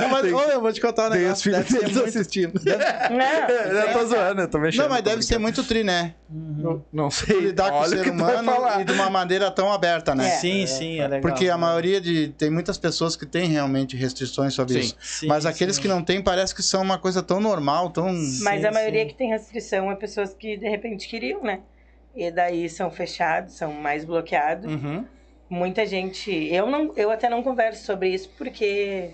Não, 0.00 0.08
mas, 0.08 0.22
Tem- 0.22 0.32
ô, 0.32 0.40
eu 0.42 0.60
vou 0.60 0.72
te 0.72 0.80
contar 0.80 1.08
um 1.08 1.10
Tem 1.10 1.18
os 1.20 1.24
negócio. 1.24 1.42
filhos 1.44 1.58
Deve 1.58 1.70
ser 1.70 1.78
deles 1.80 1.96
muito... 1.96 2.08
assistindo. 2.08 2.60
Não, 2.64 3.76
Eu 3.86 3.92
tô 3.92 4.06
zoando, 4.06 4.40
eu 4.42 4.48
tô 4.48 4.58
mexendo. 4.58 4.82
Não, 4.82 4.88
mas 4.90 5.02
deve 5.02 5.22
ser 5.22 5.38
muito 5.38 5.62
tri, 5.64 5.84
né? 5.84 6.14
Não, 6.28 6.84
não 6.92 7.10
sei. 7.10 7.40
Lidar 7.40 7.70
com 7.70 7.76
o 7.76 7.80
Olha 7.80 7.88
ser 7.88 8.04
que 8.04 8.10
tu 8.10 8.16
vai 8.18 8.34
humano 8.40 8.52
falar. 8.52 8.80
e 8.80 8.84
de 8.84 8.92
uma 8.92 9.10
maneira 9.10 9.50
tão 9.50 9.72
aberta, 9.72 10.14
né? 10.14 10.26
É. 10.28 10.30
Sim, 10.38 10.66
sim, 10.66 10.98
é 11.00 11.06
legal. 11.08 11.20
Porque 11.20 11.48
a 11.48 11.56
maioria 11.58 12.00
de. 12.00 12.28
Tem 12.28 12.50
muitas 12.50 12.78
pessoas 12.78 13.16
que 13.16 13.26
têm 13.26 13.48
realmente 13.48 13.96
restrições 13.96 14.54
sobre 14.54 14.74
Sim. 14.74 14.80
isso. 14.80 14.96
Sim, 15.00 15.26
Mas 15.26 15.46
aqueles 15.46 15.76
sim. 15.76 15.82
que 15.82 15.88
não 15.88 16.02
têm, 16.02 16.22
parece 16.22 16.54
que 16.54 16.62
são 16.62 16.82
uma 16.82 16.98
coisa 16.98 17.22
tão 17.22 17.40
normal, 17.40 17.90
tão. 17.90 18.06
Mas 18.42 18.60
Sim, 18.60 18.66
a 18.66 18.72
maioria 18.72 19.02
sim. 19.02 19.08
que 19.08 19.14
tem 19.14 19.28
restrição 19.30 19.90
é 19.90 19.94
pessoas 19.94 20.34
que 20.34 20.56
de 20.56 20.68
repente 20.68 21.06
queriam, 21.08 21.42
né? 21.42 21.60
E 22.14 22.30
daí 22.30 22.68
são 22.68 22.90
fechados, 22.90 23.54
são 23.56 23.72
mais 23.72 24.04
bloqueados. 24.04 24.72
Uhum. 24.72 25.04
Muita 25.48 25.86
gente. 25.86 26.30
Eu, 26.52 26.66
não, 26.66 26.92
eu 26.96 27.10
até 27.10 27.28
não 27.28 27.42
converso 27.42 27.84
sobre 27.84 28.08
isso 28.08 28.28
porque 28.36 29.10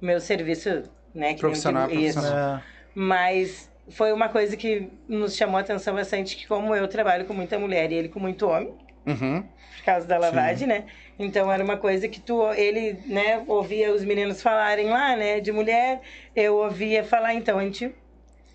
meu 0.00 0.20
serviço, 0.20 0.68
né? 1.14 1.28
que 1.28 1.34
nem 1.34 1.36
Profissional, 1.36 1.88
tem- 1.88 2.04
isso. 2.04 2.14
profissional. 2.18 2.58
É, 2.58 2.62
Mas 2.94 3.70
foi 3.90 4.12
uma 4.12 4.28
coisa 4.28 4.56
que 4.56 4.88
nos 5.08 5.36
chamou 5.36 5.58
a 5.58 5.60
atenção 5.60 5.94
bastante, 5.94 6.36
que 6.36 6.46
como 6.46 6.74
eu 6.74 6.88
trabalho 6.88 7.24
com 7.26 7.34
muita 7.34 7.58
mulher 7.58 7.92
e 7.92 7.94
ele 7.94 8.08
com 8.08 8.18
muito 8.18 8.48
homem, 8.48 8.74
Uhum. 9.06 9.42
por 9.42 9.84
causa 9.84 10.06
da 10.06 10.18
lavagem, 10.18 10.66
né? 10.66 10.86
Então 11.18 11.52
era 11.52 11.62
uma 11.62 11.76
coisa 11.76 12.08
que 12.08 12.20
tu, 12.20 12.42
ele, 12.54 12.98
né, 13.06 13.44
ouvia 13.46 13.92
os 13.94 14.04
meninos 14.04 14.42
falarem 14.42 14.88
lá, 14.88 15.14
né, 15.14 15.38
de 15.40 15.52
mulher, 15.52 16.00
eu 16.34 16.56
ouvia 16.56 17.04
falar, 17.04 17.32
então 17.34 17.58
a 17.58 17.62
gente 17.64 17.94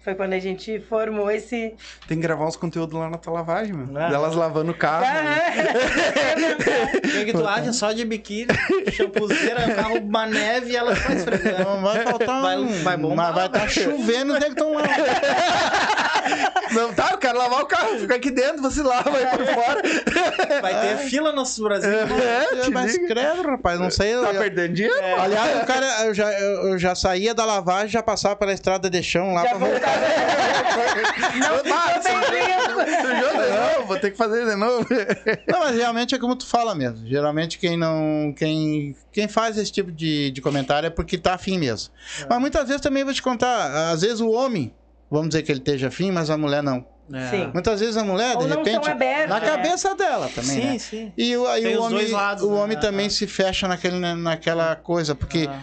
foi 0.04 0.16
quando 0.16 0.34
a 0.34 0.40
gente 0.40 0.80
formou 0.90 1.30
esse 1.30 1.76
Tem 2.08 2.18
que 2.18 2.24
gravar 2.24 2.46
uns 2.48 2.56
conteúdos 2.56 3.00
lá 3.00 3.10
na 3.10 3.18
tua 3.18 3.34
lavagem, 3.34 3.74
meu. 3.74 3.98
Ah. 3.98 4.10
Delas 4.10 4.36
lavando 4.36 4.72
o 4.72 4.76
carro. 4.76 5.06
O 6.98 7.02
que, 7.12 7.26
que 7.26 7.34
tu 7.34 7.46
acha? 7.46 7.72
Só 7.74 7.92
de 7.92 8.06
biquíni, 8.06 8.48
champuzeira, 8.92 9.74
carro, 9.76 9.98
uma 10.00 10.26
neve 10.26 10.72
e 10.72 10.76
ela 10.76 10.96
só 10.96 11.12
esfregando. 11.14 11.64
Não 11.64 11.82
vai 11.82 12.04
faltar 12.04 12.42
Vai- 12.42 12.58
um. 12.58 12.84
vai 12.84 12.98
bombar, 12.98 13.28
mas 13.28 13.36
vai 13.36 13.46
estar 13.48 13.60
vai. 13.60 13.70
chovendo, 13.70 14.34
onde 14.34 14.44
é 14.46 14.48
que 14.48 14.54
estão 14.54 14.74
lá? 14.74 14.84
Não, 16.72 16.94
tá, 16.94 17.10
eu 17.12 17.18
quero 17.18 17.38
lavar 17.38 17.62
o 17.62 17.66
carro. 17.66 18.00
Fica 18.00 18.16
aqui 18.16 18.32
dentro, 18.32 18.62
você 18.62 18.82
lava 18.82 19.16
aí 19.18 19.26
por 19.26 19.46
fora. 19.46 19.82
Vai 20.62 20.82
ter 20.82 20.98
fila 21.10 21.32
no 21.32 21.44
Brasil. 21.64 21.90
É, 21.92 22.62
te 22.64 22.72
mas 22.72 22.94
digo. 22.94 23.08
credo, 23.08 23.42
rapaz, 23.44 23.80
não 23.80 23.90
sei. 23.92 24.14
Tá 24.14 24.34
eu- 24.34 24.42
perdendo 24.42 24.74
dinheiro? 24.74 24.96
Aliás, 25.20 25.64
o 25.64 25.66
cara, 25.66 26.06
eu 26.06 26.14
já, 26.14 26.32
eu, 26.40 26.78
já 26.78 26.96
saía 26.96 27.34
da 27.34 27.46
lavagem, 27.46 27.90
já 27.90 28.04
passava 28.04 28.36
pela 28.36 28.54
estrada 28.54 28.90
de 28.90 29.04
chão 29.04 29.34
lá 29.34 29.44
Já 29.44 29.50
pra 29.50 29.58
voltar. 29.58 29.92
Não, 31.42 31.58
sujou 32.02 33.44
de 33.44 33.52
novo, 33.52 33.86
vou 33.88 33.98
ter 34.00 34.12
que 34.12 34.18
fazer 34.18 34.46
de 34.46 34.56
novo. 34.56 34.88
Não, 35.48 35.60
mas 35.60 35.76
realmente 35.76 36.16
é 36.16 36.20
como 36.20 36.36
tu 36.36 36.46
fala 36.46 36.74
mesmo. 36.76 37.06
Geralmente 37.08 37.58
quem 37.58 37.78
não. 37.78 38.34
Quem, 38.38 38.96
quem 39.12 39.28
faz 39.28 39.58
esse 39.58 39.72
tipo 39.72 39.92
de, 39.92 40.32
de 40.32 40.42
comentário 40.42 40.88
é 40.88 40.90
porque 40.90 41.18
tá 41.18 41.34
afim 41.34 41.58
mesmo. 41.58 41.92
Mas 42.30 42.40
muitas 42.40 42.68
vezes 42.68 42.82
também 42.82 43.04
vou 43.04 43.14
te 43.14 43.22
contar, 43.22 43.92
às 43.92 44.02
vezes 44.02 44.20
o 44.22 44.30
homem, 44.30 44.74
vamos 45.12 45.30
dizer 45.30 45.44
que 45.44 45.52
ele 45.52 45.60
esteja 45.60 45.90
afim, 45.90 46.10
mas 46.10 46.30
a 46.32 46.38
mulher 46.38 46.64
não. 46.64 46.84
É. 47.14 47.30
Sim. 47.30 47.52
Muitas 47.54 47.80
vezes 47.82 47.98
a 47.98 48.04
mulher, 48.06 48.38
Ou 48.38 48.44
de 48.44 48.48
não 48.48 48.58
repente. 48.64 48.90
abertos, 48.90 49.30
na 49.30 49.40
né? 49.42 49.46
cabeça 49.46 49.94
dela 49.96 50.30
também. 50.34 50.56
Sim, 50.62 50.66
né? 50.68 50.80
sim. 50.80 51.14
E, 51.18 51.36
o, 51.36 51.46
aí 51.46 51.62
Tem 51.64 51.76
o 51.78 51.82
homem, 51.84 52.08
lados, 52.08 52.44
o 52.44 52.52
né? 52.52 52.56
homem 52.62 52.80
também 52.80 53.08
Ah. 53.08 53.10
se 53.10 53.28
fecha 53.28 53.68
naquele, 53.68 54.00
naquela 54.16 54.76
coisa, 54.78 55.14
porque, 55.14 55.50
Ah. 55.52 55.62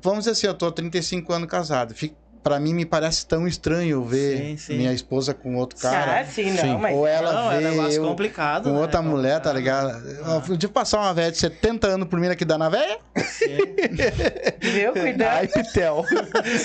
vamos 0.00 0.20
dizer 0.20 0.30
assim, 0.32 0.46
eu 0.46 0.54
tô 0.54 0.66
há 0.66 0.72
35 0.72 1.32
anos 1.32 1.48
casado. 1.50 1.94
Fico- 1.94 2.14
pra 2.46 2.60
mim 2.60 2.72
me 2.72 2.86
parece 2.86 3.26
tão 3.26 3.44
estranho 3.48 4.04
ver 4.04 4.36
Sim, 4.38 4.56
sim. 4.56 4.76
minha 4.76 4.92
esposa 4.92 5.34
com 5.34 5.56
outro 5.56 5.76
Ah, 5.80 5.90
cara. 5.90 6.24
sim, 6.26 6.52
não, 6.52 6.62
Sim. 6.62 6.76
mas... 6.78 6.94
Ou 6.94 7.04
ela 7.04 7.32
Não, 7.32 7.50
é 7.50 7.56
um 7.56 7.58
vê 7.58 7.64
negócio 7.70 7.96
eu 8.00 8.04
complicado. 8.06 8.62
com 8.62 8.70
né? 8.70 8.80
outra 8.80 9.02
mulher, 9.02 9.40
tá 9.40 9.52
ligado? 9.52 9.90
Eu 10.48 10.56
De 10.56 10.68
passar 10.68 11.00
uma 11.00 11.12
velha 11.12 11.32
de 11.32 11.38
70 11.38 11.88
anos 11.88 12.06
por 12.08 12.20
mim 12.20 12.28
aqui 12.28 12.44
dá 12.44 12.56
na 12.56 12.68
velha. 12.68 12.98
Viu? 14.60 14.92
Cuidado. 14.92 15.38
Ai, 15.38 15.48
Pitel. 15.48 16.04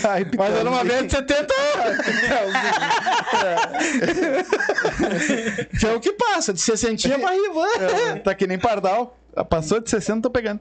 Ai, 0.07 0.23
Pitel. 0.25 0.37
Mas 0.45 0.55
era 0.55 0.69
uma 0.69 0.83
velha 0.83 1.03
de 1.07 1.11
70 1.13 1.53
anos. 1.53 2.05
que 5.79 5.85
é 5.87 5.93
o 5.95 5.99
que 5.99 6.13
passa, 6.13 6.53
de 6.53 6.61
60 6.61 7.09
pra 7.17 7.31
riba. 7.31 8.19
Tá 8.23 8.35
que 8.35 8.45
nem 8.45 8.59
pardal. 8.59 9.17
Passou 9.49 9.79
de 9.79 9.89
60, 9.89 10.21
tô 10.23 10.29
pegando. 10.29 10.59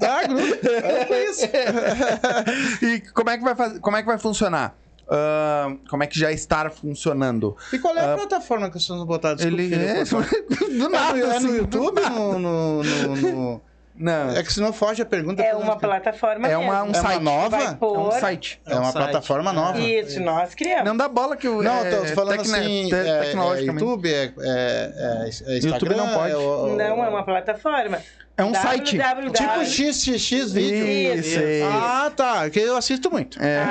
Tá, 0.00 0.26
gruda. 0.26 0.70
É 1.10 1.24
isso. 1.24 1.46
e 2.84 3.00
como 3.12 3.30
é 3.30 3.38
que 3.38 3.44
vai, 3.44 3.54
faz... 3.54 3.78
como 3.78 3.96
é 3.96 4.00
que 4.02 4.06
vai 4.06 4.18
funcionar? 4.18 4.74
Ah, 5.08 5.74
como 5.90 6.02
é 6.02 6.06
que 6.06 6.18
já 6.18 6.32
está 6.32 6.70
funcionando? 6.70 7.56
E 7.72 7.78
qual 7.78 7.96
é 7.96 8.12
a 8.12 8.16
plataforma 8.16 8.68
que 8.68 8.74
vocês 8.78 8.88
vão 8.88 9.04
botar? 9.04 9.34
Desculpa, 9.34 9.60
Ele 9.62 9.74
é... 9.74 10.04
do 10.78 10.88
nada. 10.88 11.18
É 11.18 11.22
no, 11.22 11.30
é 11.32 11.36
assim, 11.36 11.46
no 11.46 11.52
do 11.52 11.56
YouTube? 11.78 12.00
No, 12.00 12.38
no, 12.38 12.82
no- 12.82 13.16
no- 13.16 13.62
Não. 13.94 14.30
É 14.30 14.42
que 14.42 14.50
senão 14.52 14.72
foge 14.72 15.02
a 15.02 15.04
pergunta. 15.04 15.42
É 15.42 15.54
uma 15.54 15.76
plataforma 15.76 16.48
É 16.48 16.56
uma, 16.56 16.82
um. 16.82 16.86
É 16.86 16.90
uma 16.90 16.94
site. 16.94 17.22
nova? 17.22 17.48
Vai 17.58 17.66
É 17.66 17.84
um 17.84 18.10
site. 18.12 18.60
É 18.66 18.74
uma 18.74 18.80
um 18.80 18.84
site. 18.92 18.94
plataforma 19.04 19.52
nova. 19.52 19.78
Isso, 19.80 20.18
nós 20.20 20.54
criamos. 20.54 20.84
Não 20.86 20.96
dá 20.96 21.08
bola 21.08 21.36
que 21.36 21.46
o. 21.46 21.62
Não, 21.62 21.84
é, 21.84 21.90
tô 21.90 22.06
falando 22.14 22.38
tecne- 22.38 22.58
assim, 22.58 22.88
te- 22.88 22.94
é, 22.94 23.32
é. 23.32 23.62
YouTube, 23.66 24.08
é, 24.10 24.24
é, 24.24 24.32
é, 24.38 25.24
é 25.24 25.58
Instagram, 25.58 25.72
YouTube 25.74 25.94
não 25.94 26.08
pode. 26.14 26.32
é 26.32 26.36
o- 26.36 26.64
o- 26.72 26.76
Não, 26.76 27.04
é 27.04 27.08
uma 27.08 27.22
plataforma. 27.24 27.98
É 28.36 28.44
um 28.44 28.54
site. 28.54 28.98
Tipo 28.98 29.64
XXX 29.64 30.52
vídeo. 30.52 30.86
Isso, 31.18 31.38
isso. 31.38 31.64
Ah, 31.70 32.10
tá, 32.14 32.48
que 32.48 32.58
eu 32.58 32.76
assisto 32.76 33.10
muito. 33.10 33.38
É. 33.42 33.62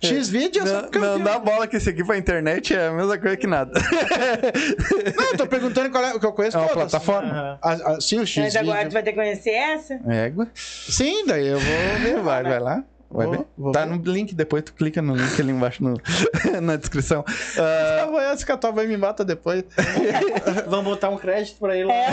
X 0.06 0.28
vídeo, 0.28 0.62
Não, 0.64 1.18
não 1.18 1.24
dá 1.24 1.38
bola 1.38 1.66
que 1.66 1.76
esse 1.76 1.90
aqui 1.90 2.04
pra 2.04 2.16
internet 2.16 2.74
é 2.74 2.86
a 2.86 2.92
mesma 2.92 3.18
coisa 3.18 3.36
que 3.36 3.46
nada. 3.46 3.72
Não, 5.16 5.24
eu 5.32 5.36
tô 5.36 5.46
perguntando 5.46 5.90
qual 5.90 6.04
é 6.04 6.14
o 6.14 6.20
que 6.20 6.26
eu 6.26 6.32
conheço. 6.32 6.56
É 6.56 6.60
uma 6.60 6.68
todas. 6.68 6.90
plataforma. 6.90 7.58
Ah, 7.60 7.76
ah, 7.84 8.00
sim, 8.00 8.20
o 8.20 8.26
X 8.26 8.44
Mas 8.44 8.56
agora 8.56 8.86
tu 8.88 8.92
vai 8.92 9.02
ter 9.02 9.10
que 9.10 9.18
conhecer 9.18 9.50
essa? 9.50 10.00
Égua. 10.08 10.48
Sim, 10.54 11.26
daí 11.26 11.48
eu 11.48 11.58
vou 11.58 11.98
ver. 12.00 12.20
Vai, 12.22 12.42
vai 12.44 12.60
lá. 12.60 12.84
Vai 13.10 13.26
Vou- 13.26 13.36
ver. 13.36 13.46
vou 13.56 13.72
tá 13.72 13.86
ver. 13.86 13.96
no 13.96 14.02
link, 14.12 14.34
depois 14.34 14.62
tu 14.62 14.74
clica 14.74 15.00
no 15.00 15.14
link 15.16 15.40
ali 15.40 15.50
embaixo 15.50 15.82
no- 15.82 15.94
na 16.60 16.76
descrição. 16.76 17.24
Ah, 17.58 18.02
Amanhã 18.04 18.32
esse 18.34 18.44
vai 18.70 18.86
me 18.86 18.96
mata 18.98 19.24
depois. 19.24 19.64
Vamos 20.68 20.84
botar 20.84 21.08
um 21.08 21.16
crédito 21.16 21.58
pra 21.58 21.74
ele 21.74 21.86
lá. 21.86 21.94
É, 21.94 22.10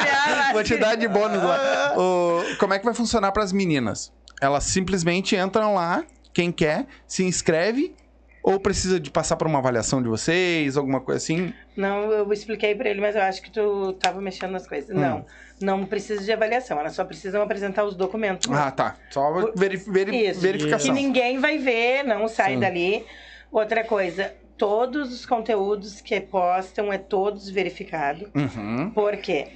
olhar. 0.00 0.52
Vou 0.52 0.64
te 0.64 0.76
dar 0.76 0.96
de 0.96 1.06
bônus 1.06 1.42
lá. 1.42 1.94
O- 1.96 2.42
como 2.58 2.74
é 2.74 2.78
que 2.78 2.84
vai 2.84 2.94
funcionar 2.94 3.30
pras 3.32 3.52
meninas? 3.52 4.12
Elas 4.40 4.64
simplesmente 4.64 5.36
entram 5.36 5.74
lá, 5.74 6.02
quem 6.32 6.50
quer, 6.50 6.86
se 7.06 7.22
inscreve, 7.24 7.94
ou 8.42 8.58
precisa 8.58 8.98
de 8.98 9.10
passar 9.10 9.36
por 9.36 9.46
uma 9.46 9.58
avaliação 9.58 10.02
de 10.02 10.08
vocês, 10.08 10.76
alguma 10.76 11.00
coisa 11.00 11.18
assim? 11.18 11.52
Não, 11.76 12.10
eu 12.10 12.32
expliquei 12.32 12.74
pra 12.74 12.88
ele, 12.90 13.00
mas 13.00 13.14
eu 13.14 13.22
acho 13.22 13.40
que 13.42 13.50
tu 13.50 13.92
tava 13.94 14.20
mexendo 14.20 14.50
nas 14.50 14.66
coisas. 14.66 14.90
Hum. 14.96 15.00
Não, 15.00 15.24
não 15.60 15.86
precisa 15.86 16.24
de 16.24 16.32
avaliação, 16.32 16.78
elas 16.80 16.94
só 16.94 17.04
precisam 17.04 17.40
apresentar 17.42 17.84
os 17.84 17.94
documentos. 17.94 18.48
mesmo. 18.48 18.62
Ah, 18.62 18.70
tá. 18.70 18.96
Só 19.10 19.52
veri- 19.54 19.76
veri- 19.76 20.26
Isso. 20.26 20.40
verificação. 20.40 20.92
Que 20.94 21.00
ninguém 21.00 21.38
vai 21.38 21.58
ver, 21.58 22.02
não 22.02 22.26
sai 22.28 22.54
Sim. 22.54 22.60
dali. 22.60 23.06
Outra 23.50 23.84
coisa, 23.84 24.34
todos 24.58 25.12
os 25.12 25.24
conteúdos 25.26 26.00
que 26.00 26.20
postam 26.20 26.92
é 26.92 26.98
todos 26.98 27.48
verificados. 27.48 28.28
Uhum. 28.34 28.90
Por 28.90 29.16
quê? 29.18 29.46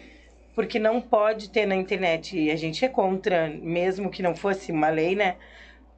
Porque 0.54 0.78
não 0.78 1.00
pode 1.00 1.50
ter 1.50 1.66
na 1.66 1.74
internet, 1.74 2.38
e 2.38 2.50
a 2.50 2.56
gente 2.56 2.84
é 2.84 2.88
contra, 2.88 3.48
mesmo 3.48 4.10
que 4.10 4.22
não 4.22 4.34
fosse 4.34 4.70
uma 4.72 4.88
lei, 4.90 5.14
né? 5.14 5.34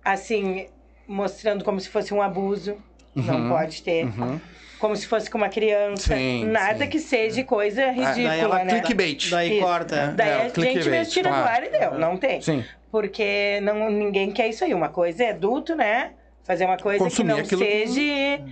Assim, 0.05 0.67
mostrando 1.09 1.65
como 1.65 1.81
se 1.81 1.89
fosse 1.89 2.13
um 2.15 2.21
abuso. 2.23 2.77
Não 3.15 3.35
Uhum. 3.43 3.49
pode 3.49 3.83
ter. 3.83 4.05
Uhum. 4.05 4.39
Como 4.79 4.95
se 4.95 5.07
fosse 5.09 5.29
com 5.29 5.39
uma 5.39 5.49
criança. 5.49 6.15
Sim, 6.15 6.45
Nada 6.47 6.85
sim. 6.85 6.91
que 6.91 7.01
seja 7.01 7.43
coisa 7.43 7.87
ridícula, 7.91 8.15
daí 8.29 8.39
ela 8.41 8.65
né? 8.65 8.81
Clickbait. 8.81 9.29
Daí 9.31 9.53
Isso. 9.57 9.61
corta. 9.67 9.97
é. 9.97 10.07
Daí 10.13 10.29
É, 10.29 10.35
a 10.43 10.49
gente 10.49 10.89
mesmo 10.89 11.13
tira 11.13 11.31
claro. 11.31 11.45
do 11.45 11.49
ar 11.49 11.65
e 11.65 11.69
deu, 11.81 11.99
não 11.99 12.17
tem. 12.17 12.41
Sim. 12.41 12.65
Porque 12.93 13.59
não, 13.63 13.91
ninguém 13.91 14.31
quer 14.31 14.49
isso 14.49 14.65
aí. 14.65 14.73
Uma 14.73 14.89
coisa 14.89 15.25
é 15.25 15.31
adulto, 15.31 15.75
né? 15.75 16.13
Fazer 16.45 16.65
uma 16.65 16.77
coisa 16.79 17.03
Consumir 17.03 17.33
que 17.35 17.39
não 17.41 17.45
aquilo 17.45 17.61
que- 17.61 17.87
seja 17.89 18.45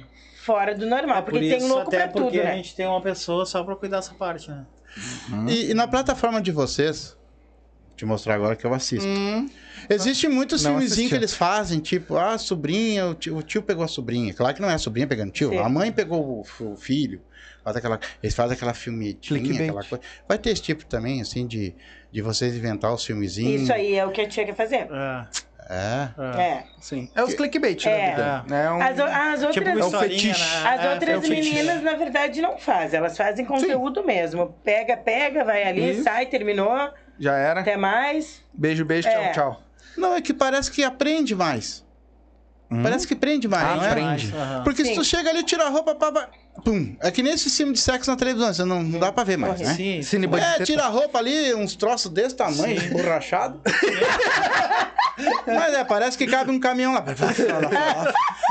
fora 0.42 0.74
do 0.74 0.84
normal. 0.86 1.18
É 1.18 1.22
por 1.22 1.30
porque 1.32 1.48
tem 1.48 1.58
isso, 1.58 1.68
louco 1.68 1.88
até 1.88 1.98
pra 2.00 2.08
porque 2.08 2.38
tudo, 2.38 2.40
a 2.40 2.44
né? 2.44 2.56
gente 2.56 2.74
tem 2.74 2.86
uma 2.86 3.00
pessoa 3.00 3.46
só 3.46 3.62
pra 3.62 3.76
cuidar 3.76 3.98
dessa 3.98 4.14
parte, 4.14 4.50
né? 4.50 4.66
E, 5.48 5.70
e 5.70 5.74
na 5.74 5.86
plataforma 5.86 6.40
de 6.42 6.50
vocês, 6.50 7.15
te 7.96 8.04
mostrar 8.04 8.34
agora 8.34 8.54
que 8.54 8.64
eu 8.64 8.74
assisto. 8.74 9.06
Hum, 9.08 9.48
Existem 9.88 10.28
muitos 10.28 10.62
Não 10.62 10.72
filmezinhos 10.72 11.10
que 11.10 11.16
eles 11.16 11.34
fazem, 11.34 11.78
tipo, 11.80 12.16
ah, 12.16 12.36
sobrinha, 12.38 13.06
o 13.06 13.14
tio, 13.14 13.36
o 13.36 13.42
tio 13.42 13.62
pegou 13.62 13.84
a 13.84 13.88
sobrinha. 13.88 14.34
Claro 14.34 14.54
que 14.54 14.60
não 14.60 14.68
é 14.70 14.74
a 14.74 14.78
sobrinha 14.78 15.06
pegando 15.06 15.30
tio, 15.32 15.50
Sim. 15.50 15.58
a 15.58 15.68
mãe 15.68 15.90
pegou 15.92 16.44
o, 16.60 16.64
o 16.64 16.76
filho. 16.76 17.20
Faz 17.64 17.76
aquela, 17.76 17.98
eles 18.22 18.34
fazem 18.34 18.54
aquela 18.56 18.74
filmetinha, 18.74 19.62
aquela 19.62 19.82
coisa. 19.82 20.00
Vai 20.28 20.38
ter 20.38 20.50
esse 20.50 20.62
tipo 20.62 20.84
também, 20.86 21.20
assim, 21.20 21.46
de, 21.46 21.74
de 22.12 22.22
vocês 22.22 22.54
inventar 22.56 22.92
os 22.92 23.04
filmezinhos. 23.04 23.62
Isso 23.62 23.72
aí 23.72 23.94
é 23.94 24.04
o 24.06 24.10
que 24.12 24.20
a 24.20 24.28
tia 24.28 24.44
quer 24.44 24.54
fazer. 24.54 24.86
É. 24.90 25.26
É. 25.68 26.08
é. 26.16 26.42
É. 26.42 26.64
sim. 26.80 27.10
É 27.12 27.24
os 27.24 27.34
clickbait 27.34 27.84
É. 27.86 28.14
da 28.16 28.40
vida. 28.42 28.54
É 28.56 28.70
um... 28.70 28.80
As, 28.80 28.98
o- 28.98 29.02
as 29.02 29.42
outras, 29.42 29.54
Tipo 29.54 29.66
uma 29.70 29.80
É 29.80 29.82
o 29.82 29.86
historinha, 29.86 30.20
fetiche. 30.20 30.40
né? 30.62 30.68
as 30.68 30.80
É, 30.84 30.92
outras 30.92 31.10
é 31.10 31.16
o 31.18 31.22
fetiche. 31.22 31.50
meninas, 31.54 31.82
na 31.82 31.94
verdade, 31.94 32.40
não 32.40 32.56
fazem. 32.56 32.98
Elas 32.98 33.16
fazem 33.16 33.44
conteúdo 33.44 34.04
mesmo. 34.04 34.54
Pega, 34.62 34.96
pega, 34.96 35.44
vai 35.44 35.64
ali, 35.64 35.90
Isso. 35.90 36.04
sai, 36.04 36.26
terminou. 36.26 36.88
Já 37.18 37.34
era. 37.36 37.60
Até 37.60 37.76
mais. 37.76 38.42
Beijo, 38.52 38.84
beijo, 38.84 39.08
É. 39.08 39.30
tchau, 39.30 39.52
tchau. 39.52 39.62
Não, 39.96 40.14
é 40.14 40.20
que 40.20 40.34
parece 40.34 40.70
que 40.70 40.82
aprende 40.84 41.34
mais. 41.34 41.85
Hum? 42.70 42.82
Parece 42.82 43.06
que 43.06 43.14
prende 43.14 43.46
mais, 43.46 43.64
Ah, 43.64 43.76
não 43.76 43.84
é? 43.84 43.90
aprende. 43.90 44.34
Aham. 44.34 44.64
Porque 44.64 44.82
se 44.84 44.90
Sim. 44.90 44.96
tu 44.96 45.04
chega 45.04 45.30
ali, 45.30 45.44
tira 45.44 45.64
a 45.66 45.68
roupa, 45.68 45.94
pá, 45.94 46.10
pá, 46.10 46.28
pum. 46.64 46.96
É 47.00 47.10
que 47.12 47.22
nem 47.22 47.32
esse 47.32 47.48
filme 47.48 47.72
de 47.72 47.78
sexo 47.80 48.10
na 48.10 48.16
televisão, 48.16 48.52
você 48.52 48.64
não, 48.64 48.82
não 48.82 48.98
dá 48.98 49.12
pra 49.12 49.22
ver 49.22 49.36
mais, 49.36 49.60
né? 49.60 49.72
Sim, 49.74 50.02
Cine 50.02 50.26
É, 50.36 50.64
tira 50.64 50.84
a 50.84 50.88
roupa 50.88 51.18
ali, 51.18 51.54
uns 51.54 51.76
troços 51.76 52.10
desse 52.10 52.34
tamanho, 52.34 52.90
borrachado. 52.90 53.60
Mas 55.46 55.74
é, 55.74 55.84
parece 55.84 56.18
que 56.18 56.26
cabe 56.26 56.50
um 56.50 56.58
caminhão 56.60 56.92
lá. 56.92 57.04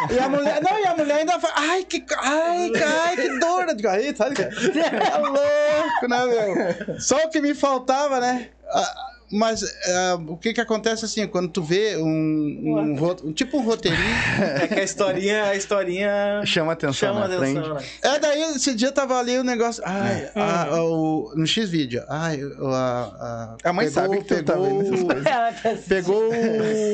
E 0.09 0.19
a 0.19 0.29
mulher, 0.29 0.61
não, 0.61 0.79
e 0.79 0.85
a 0.85 0.95
mulher 0.95 1.15
ainda 1.17 1.39
fala, 1.39 1.53
ai, 1.57 1.83
que, 1.83 2.03
ai, 2.17 2.71
ai, 3.05 3.15
que 3.15 3.39
dor. 3.39 3.65
Eu 3.67 3.75
digo, 3.75 3.89
aí? 3.89 4.07
É 4.07 5.17
louco, 5.17 6.07
né, 6.07 6.25
meu? 6.25 6.99
Só 7.01 7.17
o 7.17 7.29
que 7.29 7.39
me 7.41 7.53
faltava, 7.53 8.19
né? 8.19 8.49
Ah, 8.71 8.95
Mas 9.35 9.63
ah, 9.87 10.17
o 10.27 10.37
que 10.37 10.53
que 10.53 10.61
acontece 10.61 11.03
assim, 11.03 11.27
quando 11.27 11.49
tu 11.49 11.61
vê 11.61 11.97
um, 11.97 12.05
um, 12.07 13.05
um- 13.25 13.33
tipo 13.33 13.57
um 13.57 13.63
roteirinho, 13.63 14.15
É 14.63 14.67
que 14.67 14.79
a 14.79 14.83
historinha, 14.83 15.43
a 15.45 15.55
historinha 15.55 16.41
Chama 16.45 16.71
atenção, 16.73 16.93
chama 17.13 17.27
né? 17.27 17.35
atenção, 17.37 17.73
né? 17.75 17.83
É, 18.01 18.17
daí 18.19 18.41
esse 18.55 18.73
dia 18.73 18.91
tava 18.91 19.19
ali 19.19 19.37
o 19.37 19.43
negócio. 19.43 19.83
Ai, 19.85 20.29
a- 20.35 20.81
o, 20.83 21.33
no 21.35 21.45
X-Vídeo. 21.45 22.03
Ai, 22.07 22.43
o- 22.43 22.67
a, 22.67 23.57
A 23.63 23.73
mãe 23.73 23.89
sabe 23.89 24.19
que 24.19 24.23
tu 24.35 24.43
tá 24.43 24.53
vendo 24.53 24.81
essas 24.83 25.03
coisas. 25.03 25.25
Ela 25.25 25.51
tá 25.51 25.75
Pegou 25.87 26.29
o, 26.31 26.33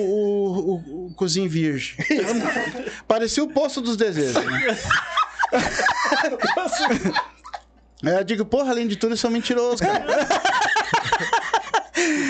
o, 0.09 0.73
o, 0.73 1.05
o 1.07 1.13
cozinho 1.15 1.49
virgem. 1.49 1.95
Parecia 3.07 3.43
o 3.43 3.47
poço 3.49 3.81
dos 3.81 3.95
desejos. 3.95 4.43
Né? 4.43 4.77
É, 8.03 8.17
eu 8.19 8.23
digo, 8.23 8.43
porra, 8.43 8.71
além 8.71 8.87
de 8.87 8.95
tudo, 8.95 9.11
eles 9.11 9.19
são 9.19 9.29
mentirosos, 9.29 9.79
cara. 9.81 10.03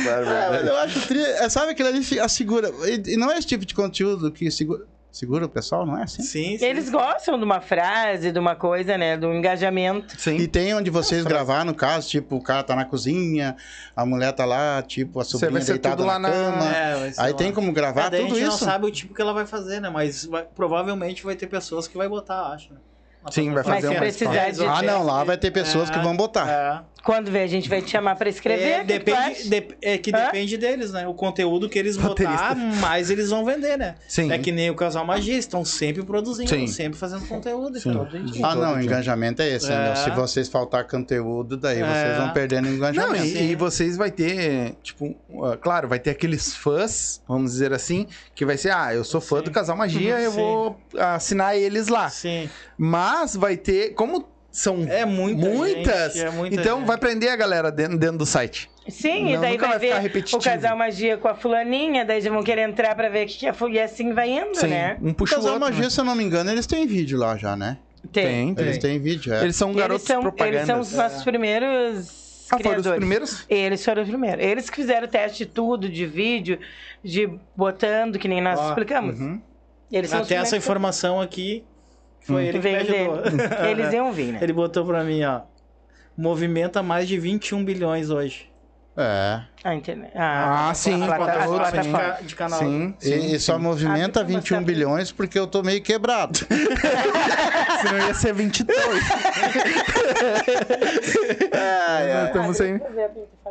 É, 0.07 0.49
mas 0.49 0.65
eu 0.67 0.77
acho 0.77 1.07
tri... 1.07 1.19
é, 1.21 1.49
Sabe 1.49 1.71
aquilo 1.71 1.89
ali 1.89 2.03
segura. 2.29 2.71
E, 2.85 3.13
e 3.13 3.17
não 3.17 3.31
é 3.31 3.37
esse 3.37 3.47
tipo 3.47 3.65
de 3.65 3.73
conteúdo 3.73 4.31
que 4.31 4.49
segura, 4.51 4.85
segura 5.11 5.45
o 5.45 5.49
pessoal, 5.49 5.85
não 5.85 5.97
é 5.97 6.03
assim? 6.03 6.23
Sim, 6.23 6.57
sim. 6.57 6.65
Eles 6.65 6.89
gostam 6.89 7.37
de 7.37 7.43
uma 7.43 7.59
frase, 7.61 8.31
de 8.31 8.39
uma 8.39 8.55
coisa, 8.55 8.97
né? 8.97 9.17
Do 9.17 9.33
engajamento. 9.33 10.15
E 10.15 10.19
Sim. 10.19 10.45
tem 10.47 10.73
onde 10.73 10.89
vocês 10.89 11.23
gravar, 11.25 11.65
no 11.65 11.73
caso, 11.75 12.07
tipo, 12.09 12.35
o 12.37 12.41
cara 12.41 12.63
tá 12.63 12.75
na 12.75 12.85
cozinha, 12.85 13.55
a 13.95 14.05
mulher 14.05 14.31
tá 14.33 14.45
lá, 14.45 14.81
tipo, 14.81 15.19
a 15.19 15.23
sobrinha 15.25 15.51
vai 15.51 15.61
ser 15.61 15.73
deitada 15.73 16.03
na, 16.05 16.13
lá 16.13 16.19
na- 16.19 16.29
cama. 16.31 16.65
É, 16.75 16.95
vai 16.95 17.11
ser 17.13 17.21
Aí 17.21 17.31
lá. 17.31 17.37
tem 17.37 17.51
como 17.51 17.71
gravar 17.73 18.13
É, 18.13 18.17
tudo 18.19 18.33
a 18.33 18.37
gente 18.37 18.39
isso? 18.41 18.51
não 18.51 18.57
sabe 18.57 18.85
o 18.85 18.91
tipo 18.91 19.13
que 19.13 19.21
ela 19.21 19.33
vai 19.33 19.45
fazer, 19.45 19.79
né? 19.81 19.89
Mas 19.89 20.25
vai- 20.25 20.45
provavelmente 20.55 21.23
vai 21.23 21.35
ter 21.35 21.47
pessoas 21.47 21.87
que 21.87 21.97
vai 21.97 22.07
botar, 22.07 22.53
acho. 22.53 22.73
né? 22.73 22.79
Sim, 23.29 23.53
vai 23.53 23.63
fazer 23.63 23.73
Mas 23.75 23.81
se 23.83 23.87
uma 23.91 23.99
precisar 23.99 24.49
de- 24.49 24.65
Ah, 24.65 24.81
não, 24.81 25.03
lá 25.05 25.23
vai 25.23 25.37
ter 25.37 25.51
pessoas 25.51 25.91
que 25.91 25.99
vão 25.99 26.17
botar. 26.17 26.85
Quando 27.03 27.31
vê, 27.31 27.39
a 27.41 27.47
gente 27.47 27.67
vai 27.67 27.81
te 27.81 27.89
chamar 27.89 28.15
pra 28.15 28.29
escrever. 28.29 28.63
É, 28.63 28.79
que 28.79 28.85
que 28.85 28.99
depende, 28.99 29.17
acha? 29.17 29.49
dep- 29.49 29.77
é 29.81 29.97
que 29.97 30.15
Hã? 30.15 30.25
depende 30.25 30.55
deles, 30.57 30.91
né? 30.91 31.07
O 31.07 31.13
conteúdo 31.15 31.67
que 31.67 31.79
eles 31.79 31.97
Roteirista. 31.97 32.49
botar, 32.49 32.55
mais 32.79 33.09
eles 33.09 33.29
vão 33.31 33.43
vender, 33.43 33.77
né? 33.77 33.95
Sim. 34.07 34.31
É 34.31 34.37
que 34.37 34.51
nem 34.51 34.69
o 34.69 34.75
Casal 34.75 35.03
Magia, 35.05 35.37
estão 35.37 35.65
sempre 35.65 36.03
produzindo, 36.03 36.49
Sim. 36.49 36.67
sempre 36.67 36.99
fazendo 36.99 37.27
conteúdo. 37.27 37.79
Sim. 37.79 37.89
Então. 37.89 38.07
Ah, 38.43 38.55
não, 38.55 38.75
o 38.75 38.81
engajamento 38.81 39.41
é 39.41 39.49
esse, 39.49 39.71
É. 39.71 39.75
né? 39.75 39.95
Se 39.95 40.11
vocês 40.11 40.47
faltar 40.47 40.87
conteúdo, 40.87 41.57
daí 41.57 41.81
É. 41.81 41.85
vocês 41.85 42.17
vão 42.17 42.29
perdendo 42.33 42.65
o 42.65 42.69
Não, 42.69 42.77
engajamento. 42.77 43.25
e, 43.25 43.51
e 43.51 43.55
vocês 43.55 43.97
vai 43.97 44.11
ter, 44.11 44.75
tipo, 44.83 45.07
uh, 45.29 45.57
claro, 45.59 45.87
vai 45.87 45.97
ter 45.99 46.11
aqueles 46.11 46.55
fãs, 46.55 47.21
vamos 47.27 47.51
dizer 47.53 47.73
assim, 47.73 48.05
que 48.35 48.45
vai 48.45 48.57
ser, 48.57 48.71
ah, 48.71 48.93
eu 48.93 49.03
sou 49.03 49.19
fã 49.19 49.41
do 49.41 49.49
Casal 49.49 49.75
Magia, 49.75 50.19
eu 50.19 50.31
Sim. 50.31 50.37
vou 50.37 50.79
assinar 50.97 51.55
eles 51.57 51.87
lá. 51.87 52.09
Sim. 52.09 52.47
Mas 52.77 53.35
vai 53.35 53.57
ter, 53.57 53.93
como 53.95 54.29
São 54.51 54.83
É 54.89 55.05
muita 55.05 55.49
muitas. 55.49 56.13
gente, 56.13 56.25
é 56.25 56.29
muita 56.29 56.55
então 56.59 56.79
gente. 56.79 56.87
vai 56.87 56.97
prender 56.97 57.29
a 57.31 57.35
galera 57.37 57.71
dentro, 57.71 57.97
dentro 57.97 58.17
do 58.17 58.25
site. 58.25 58.69
Sim, 58.89 59.29
e 59.29 59.33
Não, 59.35 59.41
daí 59.41 59.51
nunca 59.53 59.67
vai 59.67 59.77
vai 59.77 59.79
ficar 59.87 59.95
ver 59.97 60.01
repetitivo. 60.01 60.41
o 60.41 60.43
casal 60.43 60.75
magia 60.77 61.17
com 61.17 61.27
a 61.29 61.35
fulaninha, 61.35 62.03
daí 62.03 62.19
já 62.19 62.29
vão 62.29 62.43
querer 62.43 62.67
entrar 62.67 62.93
pra 62.95 63.07
ver 63.07 63.25
o 63.25 63.29
que, 63.29 63.47
é 63.47 63.53
e 63.71 63.79
assim 63.79 64.13
vai 64.13 64.29
indo, 64.29 64.55
Sim, 64.55 64.67
né? 64.67 64.97
um 65.01 65.11
O 65.11 65.13
puxa 65.13 65.35
o 65.35 65.37
Casal 65.37 65.53
outro. 65.53 65.67
Magia, 65.69 65.83
né? 65.83 65.89
se 65.89 65.99
eu 65.99 66.03
não 66.03 66.15
me 66.15 66.23
engano, 66.23 66.51
eles 66.51 66.67
têm 66.67 66.85
vídeo 66.85 67.17
lá 67.17 67.37
já, 67.37 67.55
né? 67.55 67.77
Tem, 68.11 68.53
tem. 68.53 68.65
Eles 68.65 68.77
têm 68.79 68.99
vídeo, 68.99 69.33
é. 69.33 69.43
Eles 69.43 69.55
são 69.55 69.71
E 69.71 69.75
garotos 69.75 70.09
eles 70.09 70.21
são, 70.23 70.33
eles 70.47 70.65
são 70.65 70.79
os 70.79 70.91
nossos 70.93 71.23
primeiros 71.23 72.47
Ah, 72.51 72.57
foram 72.57 72.57
os 72.57 72.63
criadores. 72.81 72.97
primeiros? 72.97 73.45
Eles 73.47 73.85
foram 73.85 74.01
os 74.01 74.09
primeiros. 74.09 74.43
Eles 74.43 74.69
que 74.69 74.75
fizeram 74.75 75.07
o 75.07 75.09
teste 75.09 75.45
de 75.45 75.45
tudo, 75.45 75.87
de 75.87 76.05
vídeo, 76.05 76.59
de 77.03 77.29
botando, 77.55 78.17
que 78.19 78.27
nem 78.27 78.41
nós 78.41 78.59
Ó, 78.59 78.69
explicamos. 78.69 79.19
Uhum. 79.19 79.39
Eles 79.91 80.09
são 80.09 80.19
os 80.21 80.25
Até 80.25 80.35
essa 80.35 80.45
primeiros 80.47 80.65
informação 80.65 81.21
aqui 81.21 81.63
foi 82.21 82.45
ele 82.47 82.59
que 82.59 82.67
me 82.69 82.75
ajudou. 82.77 83.21
Eles 83.69 83.93
iam 83.93 84.11
vir, 84.11 84.33
né? 84.33 84.39
Ele 84.41 84.53
botou 84.53 84.85
pra 84.85 85.03
mim, 85.03 85.23
ó. 85.23 85.41
Movimenta 86.17 86.81
mais 86.83 87.07
de 87.07 87.17
21 87.17 87.63
bilhões 87.65 88.09
hoje. 88.09 88.49
É. 88.97 89.41
A 89.63 89.73
internet. 89.73 90.11
Ah, 90.13 90.71
sim, 90.75 91.01
a 91.01 91.15
plata- 91.15 91.31
as 91.39 91.45
conteúdo, 91.45 91.65
sim. 91.83 91.93
De, 92.21 92.27
de 92.27 92.35
canal. 92.35 92.59
Sim, 92.59 92.93
E, 93.01 93.35
e 93.35 93.39
só 93.39 93.57
movimenta 93.57 94.19
Ah, 94.19 94.23
deixa 94.23 94.37
eu 94.37 94.41
21 94.41 94.57
mostrar. 94.57 94.61
bilhões 94.61 95.11
porque 95.13 95.39
eu 95.39 95.47
tô 95.47 95.63
meio 95.63 95.81
quebrado. 95.81 96.37
Senão 97.81 97.97
ia 98.07 98.13
ser 98.13 98.33
22. 98.33 98.77
Nós 101.51 102.27
estamos 102.27 102.57
sem... 102.57 102.79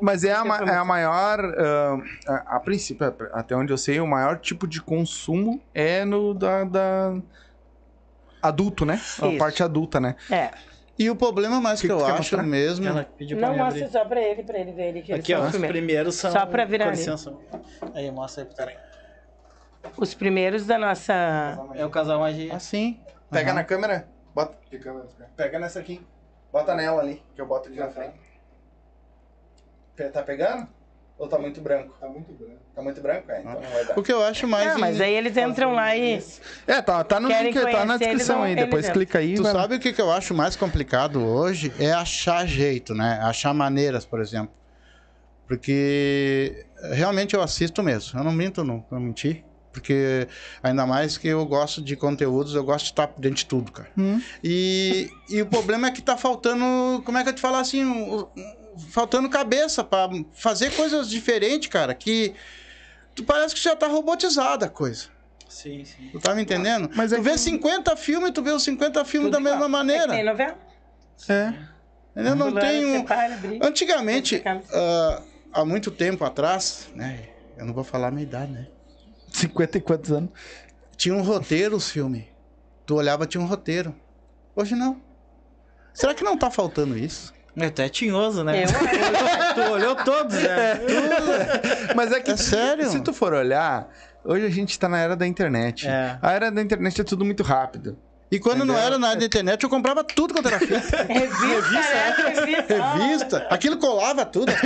Mas 0.00 0.24
é 0.24 0.32
a, 0.32 0.44
é 0.66 0.76
a 0.76 0.84
maior, 0.84 1.38
ah, 1.40 1.98
a, 2.26 2.56
a 2.56 2.60
princípio, 2.60 3.06
até 3.32 3.54
onde 3.54 3.72
eu 3.72 3.78
sei, 3.78 4.00
o 4.00 4.06
maior 4.06 4.38
tipo 4.38 4.66
de 4.66 4.80
consumo 4.80 5.60
é 5.74 6.04
no 6.04 6.32
da, 6.34 6.64
da- 6.64 7.16
adulto, 8.42 8.84
né? 8.84 8.94
A 9.20 9.26
Isso. 9.28 9.38
parte 9.38 9.62
adulta, 9.62 10.00
né? 10.00 10.16
É. 10.30 10.50
E 10.98 11.08
o 11.08 11.16
problema 11.16 11.60
mais 11.60 11.80
que, 11.80 11.86
Que 11.86 11.92
eu 11.92 11.98
quer 11.98 12.04
acho 12.04 12.16
mostrar? 12.16 12.42
mesmo. 12.42 12.86
Ela 12.86 13.04
pediu 13.04 13.38
pra 13.38 13.48
Não 13.48 13.56
mostra 13.56 13.88
só 13.88 14.04
pra 14.04 14.20
ele, 14.20 14.42
pra 14.42 14.58
ele 14.58 14.72
ver 14.72 14.88
ele 14.88 15.02
que 15.02 15.12
Aqui, 15.14 15.32
ó, 15.34 15.38
os 15.38 15.44
os 15.46 15.50
primeiros. 15.52 15.78
primeiros 15.78 16.14
são. 16.16 16.30
Só 16.30 16.44
pra 16.44 16.64
virar 16.66 16.84
Com 16.84 16.90
ali. 16.90 16.98
licença. 16.98 17.34
Aí, 17.94 18.10
mostra 18.10 18.42
aí 18.42 18.46
pro 18.46 18.56
cara. 18.56 18.90
Os 19.96 20.12
primeiros 20.14 20.66
da 20.66 20.78
nossa. 20.78 21.58
É 21.74 21.86
o 21.86 21.90
casal 21.90 22.20
magia. 22.20 22.54
Assim. 22.54 23.00
Pega 23.30 23.50
Aham. 23.50 23.54
na 23.54 23.64
câmera, 23.64 24.08
bota 24.34 24.58
de 24.70 24.78
câmera. 24.78 25.06
Pega 25.36 25.58
nessa 25.58 25.80
aqui, 25.80 26.06
bota 26.52 26.74
nela 26.74 27.00
ali, 27.00 27.22
que 27.34 27.40
eu 27.40 27.46
boto 27.46 27.68
ali 27.68 27.78
na 27.78 27.88
frente. 27.88 28.18
Tá 30.12 30.22
pegando? 30.22 30.68
Ou 31.20 31.28
tá 31.28 31.38
muito 31.38 31.60
branco? 31.60 31.94
Tá 32.00 32.08
muito 32.08 32.32
branco. 32.32 32.60
Tá 32.74 32.82
muito 32.82 33.00
branco? 33.02 33.30
É, 33.30 33.40
então 33.40 33.52
não 33.52 33.60
vai 33.60 33.84
dar. 33.84 33.98
O 33.98 34.02
que 34.02 34.10
eu 34.10 34.22
acho 34.24 34.48
mais. 34.48 34.68
Ah, 34.74 34.78
mas 34.78 34.98
aí 35.02 35.12
eles 35.14 35.36
entram 35.36 35.74
lá 35.74 35.94
e. 35.94 36.24
É, 36.66 36.80
tá, 36.80 37.04
tá 37.04 37.20
no 37.20 37.28
link, 37.28 37.52
tá 37.60 37.84
na 37.84 37.98
descrição 37.98 38.38
eles 38.38 38.48
aí. 38.48 38.54
vão- 38.56 38.64
Depois 38.64 38.84
eles 38.86 38.96
clica 38.96 39.18
aí. 39.18 39.34
Tu 39.34 39.42
vai 39.42 39.52
sabe 39.52 39.74
o 39.74 39.78
que, 39.80 39.92
que 39.92 40.00
eu 40.00 40.10
acho 40.10 40.32
mais 40.32 40.56
complicado 40.56 41.22
hoje? 41.22 41.70
É 41.78 41.92
achar 41.92 42.46
jeito, 42.46 42.94
né? 42.94 43.20
Achar 43.22 43.52
maneiras, 43.52 44.06
por 44.06 44.18
exemplo. 44.18 44.54
Porque 45.46 46.66
realmente 46.92 47.34
eu 47.34 47.42
assisto 47.42 47.82
mesmo. 47.82 48.18
Eu 48.18 48.24
não 48.24 48.32
minto, 48.32 48.64
não, 48.64 48.82
não 48.90 48.98
mentir. 49.00 49.44
Porque 49.72 50.26
ainda 50.62 50.86
mais 50.86 51.18
que 51.18 51.28
eu 51.28 51.44
gosto 51.44 51.82
de 51.82 51.96
conteúdos, 51.96 52.54
eu 52.54 52.64
gosto 52.64 52.86
de 52.86 52.92
estar 52.92 53.08
por 53.08 53.20
dentro 53.20 53.36
de 53.38 53.46
tudo, 53.46 53.70
cara. 53.70 53.90
Hum. 53.96 54.20
E, 54.42 55.10
e 55.28 55.42
o 55.42 55.46
problema 55.46 55.88
é 55.88 55.90
que 55.90 56.00
tá 56.00 56.16
faltando, 56.16 56.64
como 57.04 57.18
é 57.18 57.22
que 57.22 57.28
eu 57.28 57.34
te 57.34 57.40
falar 57.40 57.60
assim, 57.60 57.84
um- 57.84 58.26
faltando 58.90 59.28
cabeça 59.28 59.82
pra 59.84 60.08
fazer 60.32 60.70
coisas 60.74 61.08
diferentes, 61.08 61.68
cara, 61.68 61.94
que 61.94 62.34
tu 63.14 63.24
parece 63.24 63.54
que 63.54 63.62
já 63.62 63.74
tá 63.76 63.86
robotizada 63.86 64.66
a 64.66 64.68
coisa. 64.68 65.06
Sim, 65.48 65.84
sim. 65.84 66.08
Tu 66.12 66.20
tá 66.20 66.34
me 66.34 66.42
entendendo? 66.42 66.90
Mas 66.94 67.12
é 67.12 67.16
tu 67.16 67.22
vê 67.22 67.32
que- 67.32 67.38
50 67.38 67.96
filmes, 67.96 68.30
tu 68.30 68.42
vê 68.42 68.50
os 68.52 68.62
50 68.62 69.04
filmes 69.04 69.26
Tudo 69.30 69.32
da 69.32 69.40
mesma 69.40 69.56
igual. 69.66 69.68
É 69.68 69.72
maneira. 69.72 70.04
que 70.04 70.10
tem 70.10 70.24
novela. 70.24 70.58
É. 71.28 71.52
Eu 72.16 72.34
não 72.36 72.52
tenho. 72.54 73.04
Antigamente, 73.62 74.42
ah, 74.72 75.22
há 75.52 75.64
muito 75.64 75.90
tempo 75.90 76.24
atrás, 76.24 76.88
né? 76.94 77.28
Eu 77.56 77.66
não 77.66 77.74
vou 77.74 77.84
falar 77.84 78.08
a 78.08 78.10
minha 78.10 78.22
idade, 78.22 78.50
né? 78.52 78.66
50 79.32 79.78
e 79.78 79.80
quantos 79.80 80.10
anos? 80.10 80.30
Tinha 80.96 81.14
um 81.14 81.22
roteiro 81.22 81.76
os 81.76 81.90
filmes. 81.90 82.24
Tu 82.86 82.94
olhava, 82.94 83.26
tinha 83.26 83.40
um 83.40 83.46
roteiro. 83.46 83.94
Hoje 84.56 84.74
não. 84.74 85.00
Será 85.94 86.14
que 86.14 86.24
não 86.24 86.36
tá 86.36 86.50
faltando 86.50 86.96
isso? 86.96 87.32
É 87.56 87.66
até 87.66 87.88
tinhoso, 87.88 88.44
né? 88.44 88.62
Eu 88.62 88.64
acho. 88.70 89.54
tu 89.54 89.72
olhou 89.72 89.94
todos, 89.96 90.34
né? 90.36 90.80
Mas 91.94 92.12
é 92.12 92.20
que 92.20 92.30
É 92.30 92.36
sério? 92.36 92.88
se 92.88 93.00
tu 93.00 93.12
for 93.12 93.32
olhar, 93.34 93.88
hoje 94.24 94.46
a 94.46 94.50
gente 94.50 94.78
tá 94.78 94.88
na 94.88 94.98
era 94.98 95.16
da 95.16 95.26
internet. 95.26 95.86
É. 95.88 96.18
A 96.22 96.32
era 96.32 96.50
da 96.50 96.62
internet 96.62 97.00
é 97.00 97.04
tudo 97.04 97.24
muito 97.24 97.42
rápido. 97.42 97.98
E 98.30 98.38
quando 98.38 98.58
não 98.58 98.74
Entendeu? 98.74 98.82
era 98.86 98.98
na 98.98 99.08
área 99.08 99.18
da 99.18 99.26
internet, 99.26 99.60
eu 99.64 99.68
comprava 99.68 100.04
tudo 100.04 100.32
quanto 100.32 100.46
era 100.46 100.60
fita. 100.60 101.02
Revista, 101.02 101.78
né? 101.80 102.14
Revista. 102.16 102.92
Revista. 102.94 103.46
Aquilo 103.50 103.76
colava 103.78 104.24
tudo. 104.24 104.52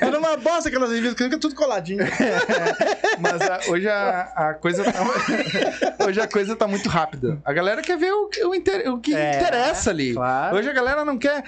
Era 0.00 0.18
uma 0.18 0.36
bosta 0.36 0.68
aquelas 0.68 0.90
revistas, 0.90 1.14
que 1.14 1.24
fica 1.24 1.38
tudo 1.38 1.54
coladinho. 1.54 2.04
Mas 3.20 3.40
a- 3.42 3.60
hoje 3.70 3.88
a, 3.88 4.20
a 4.34 4.54
coisa 4.54 4.84
tá, 4.84 5.00
hoje 6.06 6.20
a 6.20 6.28
coisa 6.28 6.56
tá 6.56 6.66
muito 6.66 6.88
rápida. 6.88 7.38
A 7.44 7.52
galera 7.52 7.82
quer 7.82 7.96
ver 7.96 8.12
o, 8.12 8.28
o, 8.48 8.54
inter- 8.54 8.88
o 8.90 8.98
que 9.00 9.14
É, 9.14 9.36
interessa 9.40 9.90
ali. 9.90 10.14
claro. 10.14 10.56
Hoje 10.56 10.68
a 10.68 10.72
galera 10.72 11.04
não 11.04 11.18
quer 11.18 11.44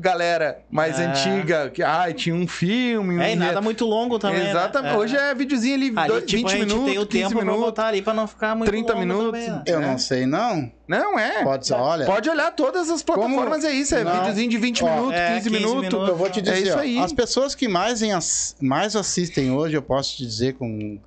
galera 0.00 0.58
mais 0.70 0.98
É. 0.98 1.06
antiga, 1.06 1.70
que 1.70 1.82
ai, 1.82 2.12
tinha 2.14 2.34
um 2.34 2.46
filme, 2.46 3.16
um 3.16 3.20
É, 3.20 3.32
e 3.32 3.36
nada 3.36 3.60
muito 3.60 3.84
longo 3.84 4.18
também. 4.18 4.40
né? 4.42 4.50
Exatamente. 4.50 4.94
É. 4.94 4.98
Hoje 4.98 5.16
é 5.16 5.34
videozinho 5.34 5.74
ali, 5.74 5.92
Ali, 5.96 6.08
dois- 6.08 6.24
tipo, 6.24 6.42
20 6.42 6.46
a 6.46 6.50
gente 6.58 6.66
minutos, 6.68 6.84
tem 6.90 6.98
o 6.98 7.06
15 7.06 7.22
tempo 7.24 7.34
pra 7.36 7.44
minutos. 7.44 7.64
botar 7.64 7.86
ali 7.86 8.02
pra 8.02 8.14
não 8.14 8.26
ficar 8.26 8.54
muito 8.54 8.68
30 8.70 8.92
longo 8.92 9.06
minutos. 9.06 9.26
também, 9.40 9.50
né? 9.50 9.62
Eu 9.66 9.80
É. 9.82 9.86
não 9.86 9.98
sei, 9.98 10.26
não. 10.26 10.70
Não 10.88 11.18
é. 11.18 11.42
Pode 11.42 11.66
ser, 11.66 11.74
olha. 11.74 12.06
Pode 12.06 12.28
olhar 12.30 12.50
todas 12.52 12.88
as 12.90 13.02
plataformas, 13.02 13.64
é 13.64 13.72
isso. 13.72 13.94
É 13.94 14.04
Não. 14.04 14.12
videozinho 14.18 14.50
de 14.50 14.58
20 14.58 14.84
Ó, 14.84 14.88
minutos, 14.88 15.14
é, 15.18 15.28
15, 15.34 15.48
15 15.50 15.50
minutos. 15.50 15.82
minutos. 15.82 16.08
Eu 16.08 16.16
vou 16.16 16.30
te 16.30 16.38
É 16.38 16.42
dizer, 16.42 16.62
isso 16.62 16.76
ó, 16.76 16.80
aí. 16.80 16.98
as 16.98 17.12
pessoas 17.12 17.54
que 17.54 17.66
mais, 17.68 18.02
em 18.02 18.10
mais 18.60 18.94
assistem 18.96 19.50
hoje, 19.50 19.76
eu 19.76 19.82
posso 19.82 20.16
te 20.16 20.24
dizer 20.26 20.54
com. 20.54 20.98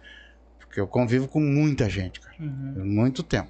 Porque 0.59 0.79
eu 0.79 0.87
convivo 0.87 1.27
com 1.27 1.39
muita 1.39 1.89
gente, 1.89 2.19
cara. 2.19 2.35
Uhum. 2.39 2.73
Muito 2.85 3.23
tempo. 3.23 3.49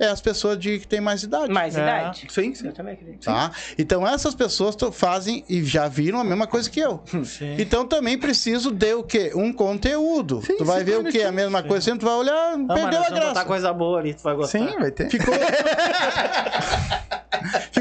É 0.00 0.06
as 0.06 0.20
pessoas 0.20 0.58
de 0.58 0.78
que 0.78 0.86
têm 0.86 0.98
mais 1.00 1.22
idade. 1.22 1.52
Mais 1.52 1.76
É. 1.76 1.80
idade. 1.82 2.26
Sim, 2.30 2.54
sim. 2.54 2.66
Eu 2.68 2.72
também 2.72 2.94
acredito. 2.94 3.22
Tá? 3.22 3.50
Então 3.78 4.06
essas 4.08 4.34
pessoas 4.34 4.74
fazem 4.92 5.44
e 5.46 5.62
já 5.62 5.86
viram 5.88 6.18
a 6.18 6.24
mesma 6.24 6.46
coisa 6.46 6.70
que 6.70 6.80
eu. 6.80 7.02
Sim. 7.22 7.56
Então 7.58 7.86
também 7.86 8.16
preciso 8.16 8.70
de 8.70 8.94
o 8.94 9.02
quê? 9.02 9.30
Um 9.34 9.52
conteúdo. 9.52 10.40
Sim, 10.42 10.56
tu 10.56 10.64
vai 10.64 10.78
sim, 10.78 10.84
ver 10.86 11.00
o 11.00 11.04
quê? 11.04 11.20
A 11.22 11.30
mesma 11.30 11.62
coisa, 11.62 11.84
sempre 11.84 12.00
tu 12.00 12.06
vai 12.06 12.14
olhar, 12.14 12.56
Não, 12.56 12.66
perdeu 12.66 12.98
a 13.00 13.02
vamos 13.02 13.08
botar 13.10 13.30
graça. 13.32 13.44
coisa 13.44 13.72
boa 13.74 13.98
ali, 14.00 14.14
tu 14.14 14.22
vai 14.22 14.34
gostar. 14.34 14.58
Sim, 14.58 14.78
vai 14.78 14.90
ter. 14.90 15.10
Ficou... 15.10 15.34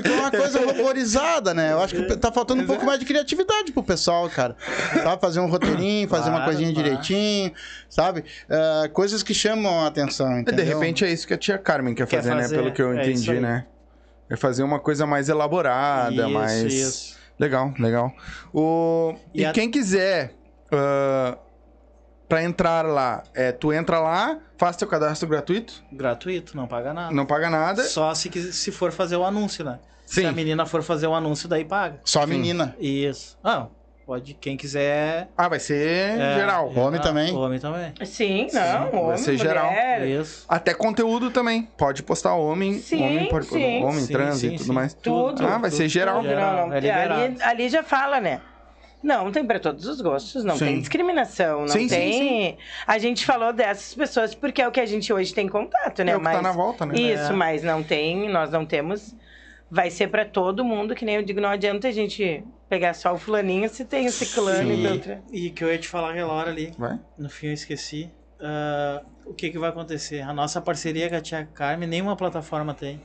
Ficou 0.02 0.18
uma 0.20 0.32
coisa 0.32 0.60
ruborizada, 0.66 1.54
né? 1.54 1.72
Eu 1.74 1.82
acho 1.82 1.96
que 1.96 2.16
tá 2.18 2.32
faltando 2.32 2.64
um 2.64 2.66
pouco 2.66 2.86
mais 2.86 3.00
de 3.00 3.06
criatividade 3.06 3.72
pro 3.72 3.84
pessoal, 3.84 4.30
cara. 4.30 4.56
Sabe? 4.94 5.22
Fazer 5.22 5.40
um 5.40 5.48
roteirinho, 5.50 6.08
fazer 6.08 6.30
uma 6.30 6.44
coisinha 6.46 6.72
claro. 6.74 6.84
direitinho, 6.90 7.52
sabe? 7.90 8.24
Ah, 8.50 8.90
coisas 8.94 9.22
que 9.24 9.34
chamam 9.34 9.82
a 9.82 9.88
atenção, 9.88 10.40
entendeu? 10.40 10.66
De 10.66 10.72
repente 10.72 11.06
é 11.06 11.12
isso 11.12 11.28
que 11.28 11.34
a 11.34 11.38
tia 11.38 11.58
Carmen 11.58 11.94
quer, 11.94 12.08
Quer 12.08 12.18
fazer, 12.18 12.30
fazer, 12.32 12.56
né? 12.56 12.62
Pelo 12.62 12.74
que 12.74 12.82
eu 12.82 12.94
é 12.94 13.04
entendi, 13.04 13.40
né? 13.40 13.66
É 14.30 14.36
fazer 14.36 14.64
uma 14.64 14.80
coisa 14.80 15.06
mais 15.08 15.28
elaborada, 15.30 16.14
Isso, 16.24 16.30
mais. 16.30 16.64
isso. 16.74 17.18
Legal, 17.40 17.74
legal. 17.80 18.14
O... 18.54 19.16
E, 19.34 19.42
E 19.42 19.46
a- 19.46 19.52
quem 19.52 19.72
quiser 19.72 20.34
ah, 20.72 21.38
pra 22.30 22.44
entrar 22.44 22.86
lá, 22.86 23.24
é, 23.34 23.52
tu 23.52 23.74
entra 23.74 24.00
lá, 24.00 24.38
faz 24.58 24.78
teu 24.78 24.88
cadastro 24.88 25.28
gratuito, 25.28 25.84
Gratuito, 25.92 26.56
não 26.56 26.68
paga 26.68 26.94
nada. 26.94 27.12
não 27.14 27.26
paga 27.26 27.50
nada. 27.50 27.84
Só 27.84 28.14
se, 28.14 28.30
se 28.54 28.72
for 28.72 28.92
fazer 28.92 29.16
o 29.18 29.26
anúncio, 29.26 29.66
né? 29.66 29.80
Sim. 30.06 30.22
Se 30.22 30.28
a 30.28 30.32
menina 30.32 30.66
for 30.66 30.82
fazer 30.84 31.08
o 31.08 31.14
anúncio, 31.16 31.50
daí 31.50 31.66
paga. 31.66 32.00
Só 32.06 32.22
a 32.22 32.28
menina. 32.28 32.76
Isso. 32.80 33.38
Ah, 33.44 33.68
pode, 34.06 34.34
quem 34.36 34.58
quiser. 34.58 35.28
Ah, 35.38 35.48
vai 35.48 35.60
ser 35.60 36.20
é, 36.20 36.36
geral. 36.36 36.72
Homem 36.76 37.00
também? 37.00 37.36
Homem 37.36 37.60
também. 37.60 37.94
Sim, 38.06 38.48
não. 38.52 38.90
vai 38.92 39.02
homem, 39.02 39.18
ser 39.18 39.38
geral. 39.38 39.68
mulher, 39.68 40.08
Isso. 40.08 40.46
Até 40.50 40.74
conteúdo 40.74 41.30
também. 41.30 41.68
Pode 41.78 42.02
postar 42.02 42.34
homem, 42.34 42.80
Sim, 42.80 43.04
homem 43.04 43.30
pode 43.30 43.46
sim. 43.46 43.84
homem, 43.84 44.02
Sim, 44.02 44.14
trans 44.14 44.38
sim, 44.40 44.48
e 44.48 44.52
tudo 44.58 44.64
sim. 44.68 44.72
mais. 44.74 44.94
Tudo. 44.96 45.46
Ah, 45.46 45.58
vai 45.60 45.70
ser 45.70 45.88
geral. 45.88 46.24
Não, 46.24 46.30
não, 46.36 46.68
não. 46.70 46.74
É 46.74 47.04
ali, 47.04 47.38
ali 47.44 47.70
já 47.70 47.84
fala, 47.84 48.20
né? 48.20 48.42
Não, 49.02 49.32
tem 49.32 49.46
para 49.46 49.60
todos 49.60 49.86
os 49.86 50.02
gostos, 50.02 50.44
não 50.44 50.58
Sim. 50.58 50.66
tem 50.66 50.80
discriminação, 50.80 51.62
não 51.62 51.68
Sim, 51.70 51.88
sim, 51.88 51.96
tem. 51.96 52.58
A 52.86 52.98
gente 52.98 53.26
falou 53.26 53.54
dessas 53.54 53.96
pessoas 53.96 54.36
porque 54.36 54.62
é 54.62 54.68
o 54.68 54.72
que 54.72 54.80
a 54.80 54.86
gente 54.86 55.12
hoje 55.14 55.34
tem 55.34 55.48
contato, 55.48 56.04
né? 56.04 56.12
É 56.12 56.18
o 56.18 56.20
que 56.20 56.26
tá 56.26 56.42
na 56.42 56.52
volta, 56.52 56.86
né? 56.86 56.96
Isso, 57.00 57.32
É. 57.32 57.36
mas 57.36 57.64
não 57.64 57.82
tem, 57.82 58.30
nós 58.30 58.52
não 58.52 58.66
temos. 58.66 59.16
Vai 59.72 59.90
ser 59.90 60.08
para 60.08 60.26
todo 60.26 60.66
mundo, 60.66 60.96
que 60.96 61.06
nem 61.06 61.16
eu 61.16 61.24
digo, 61.24 61.40
não 61.40 61.50
adianta 61.50 61.88
a 61.88 61.92
gente 61.92 62.44
pegar 62.68 62.94
só 62.94 63.14
o 63.14 63.18
fulaninho 63.18 63.70
se 63.70 63.86
tem 63.86 64.08
o 64.08 64.12
ciclano 64.12 64.74
e 64.74 64.88
outra. 64.88 65.22
E 65.32 65.50
que 65.50 65.64
eu 65.64 65.72
ia 65.72 65.78
te 65.78 65.88
falar 65.88 66.12
aquela 66.12 66.34
hora 66.34 66.50
ali. 66.50 66.74
Vai? 66.78 67.00
No 67.18 67.30
fim 67.30 67.48
eu 67.48 67.54
esqueci. 67.54 68.12
Ah, 68.42 69.02
o 69.26 69.34
que, 69.34 69.50
que 69.50 69.60
vai 69.60 69.70
acontecer? 69.70 70.22
A 70.22 70.34
nossa 70.34 70.60
parceria 70.60 71.08
com 71.10 71.16
a 71.16 71.22
tia 71.22 71.48
Carmen, 71.54 71.88
nenhuma 71.88 72.16
plataforma 72.16 72.74
tem. 72.74 73.00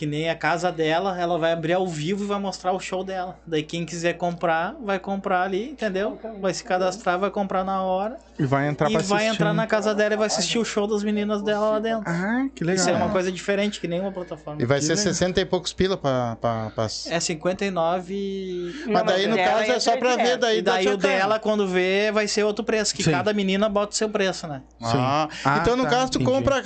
Que 0.00 0.06
nem 0.06 0.30
a 0.30 0.34
casa 0.34 0.72
dela, 0.72 1.20
ela 1.20 1.36
vai 1.36 1.52
abrir 1.52 1.74
ao 1.74 1.86
vivo 1.86 2.24
e 2.24 2.26
vai 2.26 2.38
mostrar 2.40 2.72
o 2.72 2.80
show 2.80 3.04
dela. 3.04 3.38
Daí 3.46 3.62
quem 3.62 3.84
quiser 3.84 4.14
comprar, 4.14 4.74
vai 4.80 4.98
comprar 4.98 5.42
ali, 5.42 5.72
entendeu? 5.72 6.18
Vai 6.40 6.54
se 6.54 6.64
cadastrar, 6.64 7.18
vai 7.18 7.30
comprar 7.30 7.64
na 7.64 7.82
hora. 7.82 8.16
E 8.40 8.46
vai 8.46 8.66
entrar 8.68 8.88
e 8.90 8.94
pra 8.94 9.02
vai 9.02 9.18
assistir. 9.18 9.34
entrar 9.34 9.52
na 9.52 9.66
casa 9.66 9.94
dela 9.94 10.14
e 10.14 10.16
vai 10.16 10.26
assistir 10.26 10.58
o 10.58 10.64
show 10.64 10.86
das 10.86 11.02
meninas 11.04 11.42
dela 11.42 11.70
lá 11.72 11.78
dentro. 11.78 12.04
Ah, 12.06 12.46
que 12.54 12.64
legal. 12.64 12.76
Isso 12.80 12.88
é 12.90 12.94
uma 12.94 13.10
coisa 13.10 13.30
diferente 13.30 13.80
que 13.80 13.86
nenhuma 13.86 14.10
plataforma. 14.10 14.60
E 14.60 14.64
vai 14.64 14.78
Que 14.78 14.84
ser 14.86 14.94
legal. 14.94 15.12
60 15.14 15.40
e 15.40 15.44
poucos 15.44 15.72
pila 15.72 15.96
pra. 15.96 16.36
pra, 16.40 16.70
pra... 16.74 16.84
É 16.84 17.20
59. 17.20 18.84
Mas 18.86 19.02
daí, 19.04 19.26
no 19.26 19.36
dela 19.36 19.58
caso, 19.60 19.72
é 19.72 19.80
só 19.80 19.96
pra 19.96 20.16
ver 20.16 20.36
daí 20.36 20.58
E 20.58 20.62
daí 20.62 20.84
da 20.86 20.92
o 20.92 20.96
dela, 20.96 21.38
quando 21.38 21.66
vê, 21.66 22.10
vai 22.12 22.26
ser 22.26 22.44
outro 22.44 22.64
preço. 22.64 22.94
Que 22.94 23.02
Sim. 23.02 23.10
cada 23.10 23.32
menina 23.32 23.68
bota 23.68 23.92
o 23.92 23.96
seu 23.96 24.08
preço, 24.08 24.46
né? 24.46 24.62
Ah, 24.82 25.28
Ah, 25.44 25.58
então, 25.60 25.76
no 25.76 25.84
tá, 25.84 25.90
caso, 25.90 26.12
tu 26.12 26.20
entendi. 26.20 26.30
compra. 26.32 26.62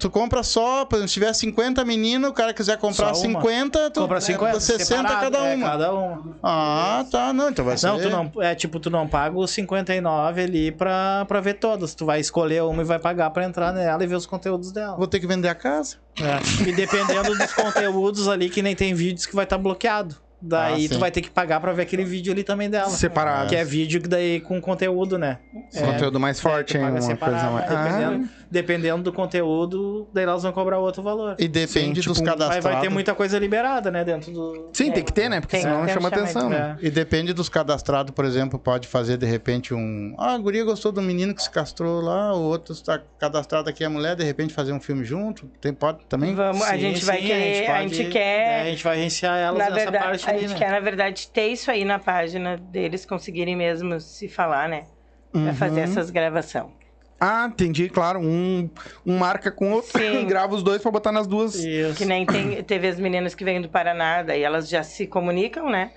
Tu 0.00 0.10
compra 0.10 0.42
só, 0.42 0.84
por 0.84 0.96
exemplo, 0.96 1.06
se 1.08 1.14
tiver 1.14 1.32
50 1.32 1.84
meninas, 1.84 2.28
o 2.28 2.34
cara 2.34 2.52
quiser 2.52 2.76
comprar 2.78 3.14
Só 3.14 3.24
uma. 3.28 3.40
50, 3.40 3.90
tu 3.90 4.00
Compra 4.00 4.20
50, 4.20 4.58
60 4.58 4.84
separado, 4.84 5.20
cada 5.20 5.38
é, 5.38 5.54
uma. 5.54 5.70
cada 5.70 5.94
uma. 5.94 6.36
Ah, 6.42 7.04
tá, 7.08 7.32
não, 7.32 7.48
então 7.50 7.64
vai 7.64 7.78
ser. 7.78 7.86
Não, 7.86 8.00
tu 8.00 8.10
não, 8.10 8.42
é 8.42 8.56
tipo, 8.56 8.80
tu 8.80 8.90
não 8.90 9.06
paga 9.06 9.38
os 9.38 9.52
59 9.52 10.42
ali 10.42 10.72
pra, 10.72 10.90
pra 11.26 11.40
ver 11.40 11.54
todas. 11.54 11.94
Tu 11.94 12.04
vai 12.04 12.20
escolher 12.20 12.62
uma 12.62 12.82
e 12.82 12.84
vai 12.84 12.98
pagar 12.98 13.30
pra 13.30 13.44
entrar 13.44 13.72
nela 13.72 14.02
e 14.02 14.06
ver 14.06 14.16
os 14.16 14.26
conteúdos 14.26 14.72
dela. 14.72 14.96
Vou 14.96 15.06
ter 15.06 15.20
que 15.20 15.26
vender 15.26 15.48
a 15.48 15.54
casa. 15.54 15.96
É. 16.20 16.68
E 16.68 16.72
dependendo 16.72 17.36
dos 17.36 17.52
conteúdos 17.52 18.28
ali, 18.28 18.48
que 18.48 18.62
nem 18.62 18.74
tem 18.74 18.94
vídeos 18.94 19.26
que 19.26 19.34
vai 19.34 19.44
estar 19.44 19.58
bloqueado. 19.58 20.16
Daí 20.40 20.86
Ah, 20.86 20.88
tu 20.88 20.98
vai 21.00 21.10
ter 21.10 21.20
que 21.20 21.30
pagar 21.30 21.58
pra 21.60 21.72
ver 21.72 21.82
aquele 21.82 22.04
vídeo 22.04 22.32
ali 22.32 22.44
também 22.44 22.70
dela. 22.70 22.90
Separado. 22.90 23.48
Que 23.48 23.56
é 23.56 23.64
vídeo 23.64 24.00
que 24.00 24.08
daí 24.08 24.40
com 24.40 24.60
conteúdo, 24.60 25.18
né? 25.18 25.38
É. 25.74 25.80
Conteúdo 25.80 26.20
mais 26.20 26.38
forte, 26.40 26.76
hein? 26.76 26.84
paga 26.84 26.94
Uma 26.94 27.00
separado, 27.02 27.52
coisa 27.52 27.70
mais. 27.70 28.30
Ah, 28.30 28.37
dependendo, 28.50 29.02
do 29.02 29.12
conteúdo, 29.12 30.08
daí 30.12 30.24
elas 30.24 30.42
vão 30.42 30.52
cobrar 30.52 30.78
outro 30.78 31.02
valor. 31.02 31.36
E 31.38 31.46
depende 31.48 31.68
Sim, 31.70 31.92
dos 31.92 32.02
tipo, 32.04 32.14
Vai, 32.14 32.24
cadastrados. 32.24 32.64
vai 32.64 32.80
ter 32.80 32.88
muita 32.88 33.14
coisa 33.14 33.38
liberada, 33.38 33.90
né? 33.90 34.04
Dentro 34.04 34.32
do. 34.32 34.70
sim, 34.72 34.90
tem 34.90 35.04
que 35.04 35.12
ter, 35.12 35.28
né? 35.28 35.40
Porque 35.40 35.56
Tem, 35.56 35.62
senão 35.62 35.84
tem 35.84 35.94
chama 35.94 36.08
atenção. 36.08 36.48
né? 36.48 36.76
É. 36.82 36.86
E 36.86 36.90
depende 36.90 37.32
dos 37.32 37.48
cadastrados, 37.48 38.12
por 38.14 38.24
exemplo, 38.24 38.58
pode 38.58 38.88
fazer 38.88 39.16
de 39.16 39.26
repente 39.26 39.74
um. 39.74 40.14
Ah, 40.18 40.34
a 40.34 40.38
guria 40.38 40.64
gostou 40.64 40.90
do 40.92 41.02
menino 41.02 41.34
que 41.34 41.42
se 41.42 41.50
castrou 41.50 42.00
lá, 42.00 42.34
o 42.34 42.40
outro 42.40 42.72
está 42.72 42.98
cadastrado 43.18 43.68
aqui, 43.68 43.84
a 43.84 43.90
mulher, 43.90 44.16
de 44.16 44.24
repente 44.24 44.52
fazer 44.54 44.72
um 44.72 44.80
filme 44.80 45.04
junto. 45.04 45.46
Tem, 45.60 45.72
pode 45.72 46.06
também? 46.06 46.34
Vamos, 46.34 46.62
a 46.62 46.72
Sim, 46.74 46.78
gente 46.80 47.04
vai 47.04 47.20
sim, 47.20 47.26
querer, 47.26 47.70
a 47.70 47.82
gente, 47.82 47.96
pode- 47.98 48.08
quer, 48.10 48.46
é, 48.48 48.60
a 48.62 48.64
gente 48.70 48.84
vai 48.84 48.98
agenciar 48.98 49.38
elas 49.38 49.58
na 49.58 49.64
nessa 49.70 49.90
verdade, 49.90 50.04
parte 50.04 50.26
a 50.26 50.30
ali, 50.32 50.40
gente 50.40 50.50
né? 50.52 50.58
quer, 50.58 50.70
na 50.70 50.80
verdade, 50.80 51.28
ter 51.28 51.48
isso 51.48 51.70
aí 51.70 51.84
na 51.84 51.98
página 51.98 52.56
deles 52.56 53.04
conseguirem 53.04 53.56
mesmo 53.56 54.00
se 54.00 54.28
falar, 54.28 54.68
né? 54.68 54.84
Pra 55.30 55.42
Uhum. 55.42 55.54
fazer 55.54 55.80
essas 55.80 56.08
gravações. 56.10 56.72
Ah, 57.20 57.46
entendi, 57.48 57.88
claro. 57.88 58.20
Um, 58.20 58.70
um 59.04 59.18
marca 59.18 59.50
com 59.50 59.72
outro 59.72 59.90
Sim. 60.00 60.22
e 60.22 60.24
grava 60.24 60.54
os 60.54 60.62
dois 60.62 60.80
pra 60.80 60.90
botar 60.90 61.10
nas 61.12 61.26
duas. 61.26 61.54
Isso. 61.56 61.96
Que 61.96 62.04
nem 62.04 62.24
tem, 62.24 62.62
teve 62.62 62.86
as 62.88 62.98
meninas 62.98 63.34
que 63.34 63.44
vêm 63.44 63.60
do 63.60 63.68
Paraná, 63.68 64.22
daí 64.22 64.42
elas 64.42 64.68
já 64.68 64.82
se 64.82 65.06
comunicam, 65.06 65.68
né? 65.68 65.90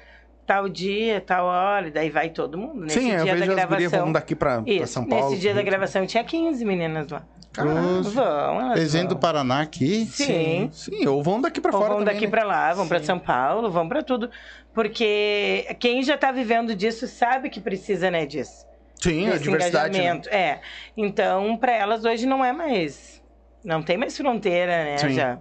Tal 0.47 0.67
dia, 0.67 1.21
tal 1.21 1.45
hora, 1.45 1.87
e 1.87 1.91
daí 1.91 2.09
vai 2.09 2.29
todo 2.29 2.57
mundo. 2.57 2.81
Nesse 2.81 2.99
Sim, 2.99 3.11
eu 3.11 3.23
dia 3.23 3.33
da 3.35 3.39
vejo 3.45 3.51
as 3.51 3.65
gurias 3.65 3.67
gravação. 3.91 3.99
vão 4.05 4.11
daqui 4.11 4.35
pra, 4.35 4.61
pra 4.61 4.87
São 4.87 5.05
Paulo. 5.05 5.29
nesse 5.29 5.39
dia 5.41 5.53
da 5.53 5.61
gravação 5.61 6.05
tinha 6.05 6.23
15 6.23 6.65
meninas 6.65 7.07
lá. 7.09 7.23
Caramba. 7.53 8.01
Vão, 8.09 8.61
elas 8.61 8.79
Eles 8.79 8.93
vêm 8.93 9.05
do. 9.05 9.15
Paraná 9.17 9.61
aqui. 9.61 10.05
Sim. 10.05 10.69
Sim, 10.71 11.05
ou 11.07 11.21
vão 11.21 11.39
daqui 11.39 11.61
pra 11.61 11.71
Ou 11.71 11.77
fora 11.79 11.89
vão 11.93 11.99
também, 11.99 12.13
daqui 12.15 12.25
né? 12.25 12.31
pra 12.31 12.43
lá, 12.43 12.73
vão 12.73 12.87
pra 12.87 13.03
São 13.03 13.19
Paulo, 13.19 13.69
vão 13.69 13.87
pra 13.87 14.01
tudo. 14.01 14.29
Porque 14.73 15.67
quem 15.79 16.01
já 16.01 16.17
tá 16.17 16.31
vivendo 16.31 16.73
disso 16.75 17.07
sabe 17.07 17.49
que 17.49 17.59
precisa, 17.59 18.09
né, 18.09 18.25
disso. 18.25 18.65
Sim, 19.01 19.29
a 19.29 19.37
diversidade. 19.37 19.97
né? 19.97 20.03
engajamento. 20.03 20.29
É. 20.29 20.61
Então, 20.95 21.57
pra 21.57 21.71
elas 21.73 22.05
hoje 22.05 22.25
não 22.25 22.43
é 22.45 22.51
mais. 22.53 23.21
Não 23.63 23.81
tem 23.81 23.97
mais 23.97 24.15
fronteira, 24.15 24.83
né? 24.85 24.97
Sim. 24.97 25.09
Já. 25.13 25.37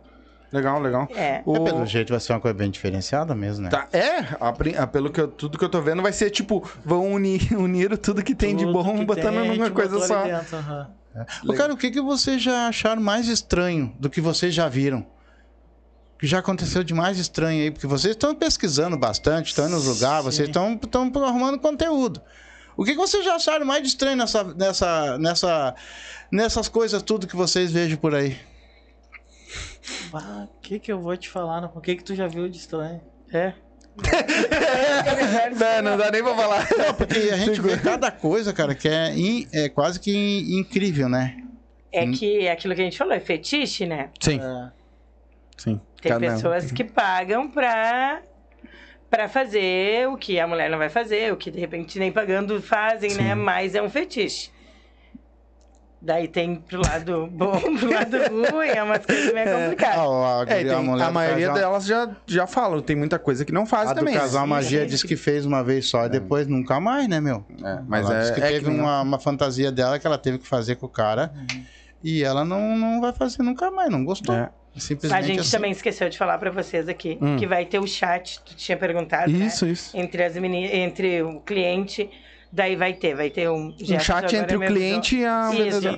Legal, 0.53 0.81
legal. 0.81 1.07
É. 1.15 1.43
O- 1.47 1.57
É, 1.57 1.61
pelo 1.61 1.87
jeito 1.87 2.11
vai 2.11 2.19
ser 2.19 2.33
uma 2.33 2.41
coisa 2.41 2.57
bem 2.57 2.71
diferenciada 2.71 3.35
mesmo, 3.37 3.63
né? 3.65 3.71
Tá, 3.71 3.87
é, 3.93 4.19
a 4.41 4.49
a- 4.83 4.87
pelo 4.87 5.11
que 5.11 5.21
eu, 5.21 5.29
tudo 5.29 5.57
que 5.57 5.65
eu 5.65 5.69
tô 5.69 5.81
vendo 5.81 6.03
vai 6.03 6.13
ser 6.13 6.29
tipo, 6.31 6.69
vão 6.85 7.13
unir, 7.13 7.41
unir 7.57 7.97
tudo 7.97 8.21
que 8.23 8.35
tem 8.35 8.57
de 8.57 8.65
Tudo 8.65 8.83
bom, 8.83 8.99
que 8.99 9.05
botando 9.05 9.41
tem, 9.43 9.57
numa 9.57 9.71
coisa 9.71 10.01
só. 10.07 10.23
ali 10.23 10.33
dentro, 10.33 10.57
aham. 10.57 10.91
Ô, 11.49 11.53
cara, 11.55 11.73
o 11.73 11.77
que, 11.77 11.91
que 11.91 12.01
vocês 12.01 12.43
já 12.43 12.67
acharam 12.69 13.01
mais 13.03 13.29
estranho 13.29 13.95
do 13.99 14.09
que 14.11 14.21
vocês 14.21 14.53
já 14.55 14.69
viram? 14.69 15.07
Que 16.19 16.27
já 16.27 16.39
aconteceu 16.41 16.85
de 16.85 16.93
mais 16.95 17.19
estranho 17.19 17.63
aí? 17.63 17.71
Porque 17.71 17.87
vocês 17.87 18.13
estão 18.15 18.35
pesquisando 18.35 18.97
bastante, 18.97 19.47
estão 19.49 19.67
indo 19.67 19.75
nos 19.77 19.87
lugares, 19.87 20.25
vocês 20.25 20.49
estão 20.49 20.75
estão 20.75 21.11
arrumando 21.25 21.59
conteúdo. 21.59 22.21
O 22.81 22.85
que, 22.85 22.93
que 22.93 22.97
vocês 22.97 23.23
já 23.23 23.35
acharam 23.35 23.67
mais 23.67 23.83
de 23.83 23.89
estranho 23.89 24.17
nessa, 24.17 24.43
nessa, 24.55 25.19
nessa, 25.19 25.75
nessas 26.33 26.67
coisas 26.67 27.03
tudo 27.03 27.27
que 27.27 27.37
vocês 27.37 27.71
vejam 27.71 27.99
por 27.99 28.15
aí? 28.15 28.39
Ah, 30.15 30.47
o 30.49 30.61
que 30.63 30.79
que 30.79 30.91
eu 30.91 30.99
vou 30.99 31.15
te 31.15 31.29
falar? 31.29 31.61
não? 31.61 31.71
O 31.75 31.81
que 31.83 31.95
que 31.97 32.03
tu 32.03 32.15
já 32.15 32.27
viu 32.27 32.49
de 32.49 32.57
estranho? 32.57 33.03
É. 33.31 33.53
não, 35.83 35.91
não 35.91 35.97
dá 35.99 36.11
nem 36.11 36.23
pra 36.23 36.35
falar. 36.35 36.67
Porque 36.97 37.19
a 37.19 37.37
gente 37.37 37.61
vê 37.61 37.77
cada 37.77 38.11
coisa, 38.11 38.51
cara, 38.53 38.75
que 38.75 38.89
é, 38.89 39.15
in- 39.15 39.47
é 39.53 39.69
quase 39.69 40.01
que 40.01 40.11
in- 40.11 40.61
incrível, 40.61 41.07
né? 41.09 41.37
É 41.93 42.07
que 42.07 42.47
é 42.47 42.53
aquilo 42.53 42.75
que 42.75 42.81
a 42.81 42.85
gente 42.85 42.97
falou, 42.97 43.13
é 43.13 43.21
fetiche, 43.21 43.85
né? 43.85 44.09
Sim, 44.21 44.41
É. 44.41 44.71
sim. 45.59 45.81
Tem 46.01 46.13
Cada 46.13 46.27
um. 46.27 46.31
pessoas 46.35 46.73
que 46.73 46.85
pagam 46.85 47.51
pra, 47.51 48.23
pra 49.11 49.29
fazer 49.29 50.09
o 50.09 50.17
que 50.17 50.39
a 50.39 50.47
mulher 50.47 50.71
não 50.71 50.79
vai 50.79 50.89
fazer, 50.89 51.33
o 51.33 51.37
que 51.37 51.51
de 51.51 51.59
repente 51.59 51.99
nem 51.99 52.13
pagando 52.13 52.63
fazem, 52.63 53.15
né? 53.15 53.35
Mas 53.35 53.75
é 53.75 53.83
um 53.83 53.91
fetiche. 53.91 54.51
Daí 56.03 56.29
tem 56.29 56.55
pro 56.57 56.81
lado 56.81 57.27
bom, 57.31 57.61
pro 57.79 57.93
lado 57.93 58.17
ruim, 58.51 58.69
é 58.69 58.83
umas 58.83 59.05
coisas 59.05 59.35
meio 59.35 59.47
complicadas. 59.55 59.99
Ah, 59.99 60.39
a, 60.39 60.41
É, 60.41 60.43
a 60.43 60.47
tem- 60.47 60.71
a 61.03 61.07
do 61.09 61.13
maioria 61.13 61.49
casal- 61.49 61.55
delas 61.63 61.85
já, 61.85 62.11
já 62.27 62.47
falam, 62.47 62.81
tem 62.81 62.97
muita 62.97 63.19
coisa 63.19 63.45
que 63.45 63.53
não 63.53 63.67
faz 63.67 63.91
A 63.91 63.93
do 63.93 63.99
também. 63.99 64.15
casal 64.15 64.45
Sim, 64.45 64.49
Magia 64.49 64.81
sim. 64.81 64.87
disse 64.87 65.07
que 65.07 65.15
fez 65.15 65.45
uma 65.45 65.63
vez 65.63 65.89
só 65.91 66.07
e 66.07 66.09
depois 66.09 66.47
nunca 66.47 66.81
mais, 66.81 67.07
né, 67.07 67.21
meu? 67.21 67.45
É, 67.63 67.81
mas 67.87 68.07
ela 68.07 68.17
é, 68.17 68.21
disse 68.21 68.33
que 68.33 68.41
é 68.41 68.47
teve 68.49 68.65
que 68.65 68.71
uma, 68.71 69.03
uma 69.03 69.19
fantasia 69.19 69.71
dela 69.71 69.99
que 69.99 70.07
ela 70.07 70.17
teve 70.17 70.39
que 70.39 70.47
fazer 70.47 70.77
com 70.77 70.87
o 70.87 70.89
cara 70.89 71.35
e 72.03 72.25
ela 72.25 72.47
não, 72.47 72.79
não 72.79 72.99
vai 73.03 73.13
fazer 73.13 73.43
nunca 73.43 73.71
mais, 73.71 73.91
não 73.91 74.03
gostou. 74.03 74.35
É. 74.35 74.49
Simplesmente 74.77 75.19
A 75.19 75.27
gente 75.27 75.41
assim. 75.41 75.51
também 75.51 75.71
esqueceu 75.73 76.09
de 76.09 76.17
falar 76.17 76.39
pra 76.39 76.51
vocês 76.51 76.89
aqui 76.89 77.19
Hum. 77.21 77.37
que 77.37 77.47
vai 77.47 77.65
ter 77.65 77.79
o 77.79 77.87
chat, 77.87 78.41
tu 78.45 78.55
tinha 78.55 78.77
perguntado, 78.79 79.31
né? 79.33 79.47
Isso, 79.47 79.67
isso. 79.67 79.97
Entre, 79.97 80.23
as 80.23 80.37
meni... 80.37 80.65
entre 80.67 81.23
o 81.23 81.41
cliente, 81.41 82.09
daí 82.53 82.77
vai 82.77 82.93
ter, 82.93 83.15
vai 83.17 83.31
ter 83.31 83.51
um... 83.51 83.75
Um 83.81 84.01
chat 84.01 84.35
entre 84.35 84.57
o 84.57 84.61
cliente 84.61 85.17
e 85.19 85.25
a 85.27 85.51
Isso. 85.53 85.89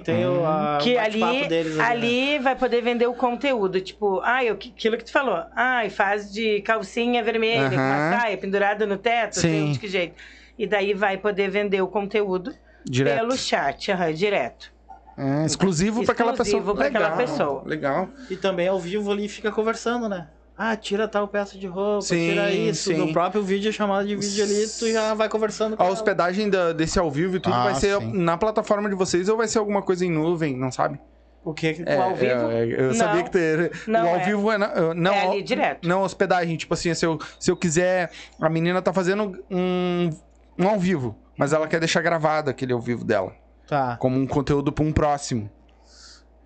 a, 0.44 0.78
que 0.81 0.97
ali, 0.97 1.49
deles 1.49 1.78
ali, 1.78 1.78
né? 1.78 1.85
ali 1.85 2.39
vai 2.39 2.57
poder 2.57 2.82
vender 2.82 3.07
o 3.07 3.15
conteúdo. 3.15 3.81
Tipo, 3.81 4.20
ai, 4.20 4.55
que- 4.57 4.70
aquilo 4.74 4.97
que 4.97 5.05
tu 5.05 5.12
falou. 5.12 5.43
Ai, 5.55 5.90
faz 5.90 6.32
de 6.32 6.62
calcinha 6.62 7.23
vermelha, 7.23 7.69
com 7.69 7.77
saia 7.77 8.36
pendurada 8.39 8.86
no 8.86 8.97
teto, 8.97 9.39
Sim. 9.39 9.73
de 9.73 9.78
que 9.78 9.86
jeito. 9.86 10.15
E 10.59 10.66
daí 10.66 10.94
vai 10.94 11.16
poder 11.19 11.51
vender 11.51 11.82
o 11.82 11.89
conteúdo 11.89 12.55
Direto. 12.85 13.19
pelo 13.19 13.36
chat, 13.36 13.90
direto. 14.15 14.72
É, 15.16 15.44
exclusivo 15.47 16.02
pra 16.05 16.12
aquela 16.12 16.32
pessoa. 16.32 16.47
Exclusivo 16.60 16.74
pra 16.76 16.86
aquela 16.86 17.10
Legal, 17.10 17.18
pessoa. 17.18 17.62
Legal. 17.66 18.09
E 18.30 18.36
também 18.36 18.68
ao 18.68 18.78
vivo 18.80 19.10
ali 19.12 19.28
fica 19.28 19.51
conversando, 19.52 20.09
né? 20.09 20.28
Ah, 20.56 20.76
tira 20.76 21.09
tal 21.09 21.26
peça 21.26 21.59
de 21.59 21.66
roupa, 21.66 22.02
Sim, 22.02 22.28
tira 22.30 22.51
isso. 22.52 22.90
sim. 22.90 22.97
No 22.97 23.12
próprio 23.12 23.43
vídeo, 23.43 23.72
chamada 23.72 24.06
de 24.06 24.14
vídeo 24.14 24.44
ali, 24.44 24.66
tu 24.78 24.90
já 24.90 25.14
vai 25.14 25.28
conversando 25.28 25.76
com 25.76 25.82
A 25.82 25.86
ela. 25.86 25.94
hospedagem 25.94 26.48
da- 26.51 26.72
desse 26.72 26.98
ao 26.98 27.10
vivo 27.10 27.36
e 27.36 27.40
tudo 27.40 27.55
Ah, 27.55 27.64
vai 27.64 27.74
ser 27.74 27.98
sim. 27.98 28.12
na 28.12 28.36
plataforma 28.36 28.89
de 28.89 28.94
vocês 28.94 29.28
ou 29.28 29.36
vai 29.36 29.48
ser 29.48 29.59
alguma 29.59 29.82
coisa 29.82 30.05
em 30.05 30.10
nuvem, 30.10 30.56
não 30.56 30.70
sabe? 30.70 31.01
O 31.44 31.52
que. 31.52 31.82
É, 31.84 31.97
ao 31.97 32.14
vivo? 32.14 32.51
é, 32.51 32.68
é, 32.68 32.80
eu 32.82 32.89
Não. 32.89 32.94
sabia 32.94 33.22
que 33.24 33.30
ter, 33.30 33.72
Não 33.89 34.05
o 34.05 34.09
ao 34.10 34.16
é. 34.16 34.24
vivo 34.24 34.52
é 34.52 34.59
na- 34.59 34.94
não, 34.94 35.12
É 35.12 35.26
ali 35.26 35.43
direto. 35.43 35.89
Não, 35.89 36.02
hospedagem, 36.02 36.56
tipo 36.56 36.72
assim, 36.74 36.94
se 36.94 37.05
eu, 37.05 37.18
se 37.40 37.51
eu 37.51 37.56
quiser, 37.56 38.10
a 38.40 38.48
menina 38.48 38.80
tá 38.80 38.93
fazendo 38.93 39.43
um, 39.51 40.10
um 40.56 40.68
ao 40.68 40.78
vivo, 40.78 41.16
mas 41.36 41.52
ela 41.52 41.66
quer 41.66 41.80
deixar 41.80 42.01
gravado 42.02 42.48
aquele 42.51 42.72
ao 42.72 42.80
vivo 42.80 43.05
dela, 43.05 43.32
Tá. 43.66 43.97
como 43.98 44.18
um 44.18 44.26
conteúdo 44.26 44.72
pra 44.72 44.84
um 44.84 44.93
próximo. 44.93 45.51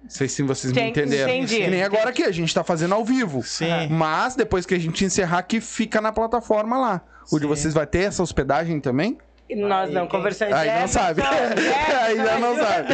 Não 0.03 0.11
sei 0.11 0.29
se 0.29 0.41
vocês 0.43 0.73
me 0.73 0.81
entenderam. 0.83 1.29
entendi. 1.33 1.57
Que 1.57 1.67
nem 1.69 1.83
agora 1.83 2.11
aqui, 2.11 2.23
a 2.23 2.31
gente 2.31 2.55
tá 2.55 2.63
fazendo 2.63 2.95
ao 2.95 3.05
vivo. 3.05 3.43
Sim. 3.43 3.89
Mas 3.91 4.37
depois 4.37 4.65
que 4.65 4.75
a 4.75 4.79
gente 4.79 5.05
encerrar 5.05 5.39
aqui, 5.39 5.61
fica 5.61 6.01
na 6.01 6.13
plataforma 6.13 6.79
lá. 6.79 7.01
O 7.33 7.37
de 7.39 7.43
Sim. 7.43 7.49
vocês 7.49 7.75
vai 7.75 7.87
ter 7.87 8.03
essa 8.05 8.23
hospedagem 8.23 8.79
também? 8.79 9.19
Nós 9.51 9.89
Aí 9.91 9.95
não 9.95 10.07
conversamos. 10.07 10.55
Aí 10.55 10.81
não 10.81 10.87
sabe. 10.87 11.23
Ainda 11.23 12.39
não 12.39 12.57
sabe. 12.57 12.89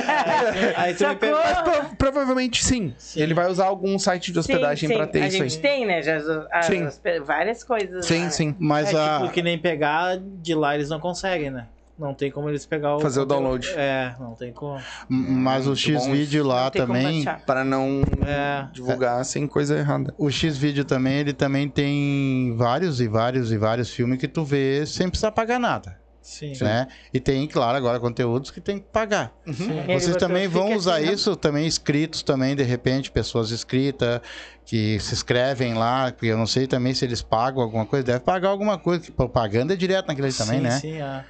Aí 0.77 0.95
tu 0.95 1.07
me. 1.07 1.31
Mas 1.33 1.59
pro- 1.63 1.97
provavelmente 1.97 2.65
sim. 2.65 2.95
Ele 3.15 3.35
vai 3.35 3.47
usar 3.51 3.67
algum 3.67 3.99
site 3.99 4.33
de 4.33 4.39
hospedagem 4.39 4.89
sim, 4.89 4.95
pra 4.97 5.07
ter 5.07 5.23
a 5.23 5.27
isso 5.29 5.37
gente 5.39 5.57
aí. 5.57 5.63
tem, 5.63 5.87
né? 5.87 6.01
Já, 6.03 6.17
as- 6.51 6.67
Sim. 6.67 6.85
as- 6.85 7.01
várias 7.27 7.63
coisas. 7.65 8.07
Sim, 8.07 8.25
lá. 8.25 8.31
sim. 8.31 8.57
Mas 8.59 8.93
é, 8.93 8.99
a. 8.99 9.21
tipo, 9.21 9.33
que 9.33 9.43
nem 9.43 9.59
pegar 9.59 10.19
de 10.19 10.55
lá 10.55 10.75
eles 10.75 10.89
não 10.89 11.01
conseguem, 11.01 11.51
né? 11.51 11.67
Não 12.03 12.15
tem 12.15 12.33
como 12.33 12.49
eles 12.49 12.67
pegar 12.67 12.97
o. 12.97 13.01
Fazer 13.01 13.21
o 13.21 13.25
download. 13.25 13.69
É, 13.77 14.15
não 14.19 14.35
tem 14.35 14.53
como. 14.53 14.81
Mas 15.09 15.69
o 15.69 15.77
X 15.77 16.05
bom 16.05 16.11
vídeo 16.13 16.45
lá 16.45 16.69
também. 16.69 17.25
Para 17.47 17.65
não 17.65 18.03
É. 18.27 18.67
divulgar 18.73 19.25
sem 19.25 19.47
coisa 19.47 19.79
errada. 19.79 20.13
O 20.19 20.29
X 20.29 20.57
vídeo 20.57 20.85
também, 20.85 21.19
ele 21.19 21.33
também 21.33 21.69
tem 21.69 22.55
vários 22.57 23.01
e 23.01 23.07
vários 23.07 23.53
e 23.53 23.57
vários 23.57 23.91
filmes 23.91 24.19
que 24.19 24.27
tu 24.27 24.45
vê 24.45 24.85
sem 24.85 25.09
precisar 25.09 25.31
pagar 25.31 25.61
nada. 25.61 26.03
Sim. 26.23 26.53
né? 26.61 26.87
E 27.13 27.19
tem, 27.19 27.47
claro, 27.49 27.77
agora 27.77 27.99
conteúdos 27.99 28.51
que 28.53 28.61
tem 28.61 28.79
que 28.79 28.87
pagar. 28.93 29.33
Ele 29.45 29.55
Vocês 29.87 30.07
botou, 30.13 30.29
também 30.29 30.47
vão 30.47 30.77
usar 30.77 30.99
assim, 30.99 31.13
isso, 31.13 31.35
também 31.35 31.67
inscritos 31.67 32.23
também, 32.23 32.55
de 32.55 32.63
repente, 32.63 33.11
pessoas 33.11 33.51
inscritas 33.51 34.21
que 34.65 35.01
se 35.01 35.15
inscrevem 35.15 35.75
lá, 35.75 36.13
porque 36.13 36.27
eu 36.27 36.39
não 36.39 36.47
sei 36.47 36.69
também 36.69 36.95
se 36.95 37.05
eles 37.05 37.23
pagam 37.23 37.61
alguma 37.61 37.85
coisa, 37.85 38.05
deve 38.07 38.21
pagar 38.21 38.51
alguma 38.51 38.79
coisa, 38.79 39.03
que 39.05 39.11
propaganda 39.11 39.75
é 39.75 39.77
direto 39.77 40.07
naquele 40.07 40.29
ali 40.29 40.37
também, 40.37 40.59
sim, 40.59 40.63
né? 40.63 40.71
Sim, 40.71 41.03
é. 41.03 41.25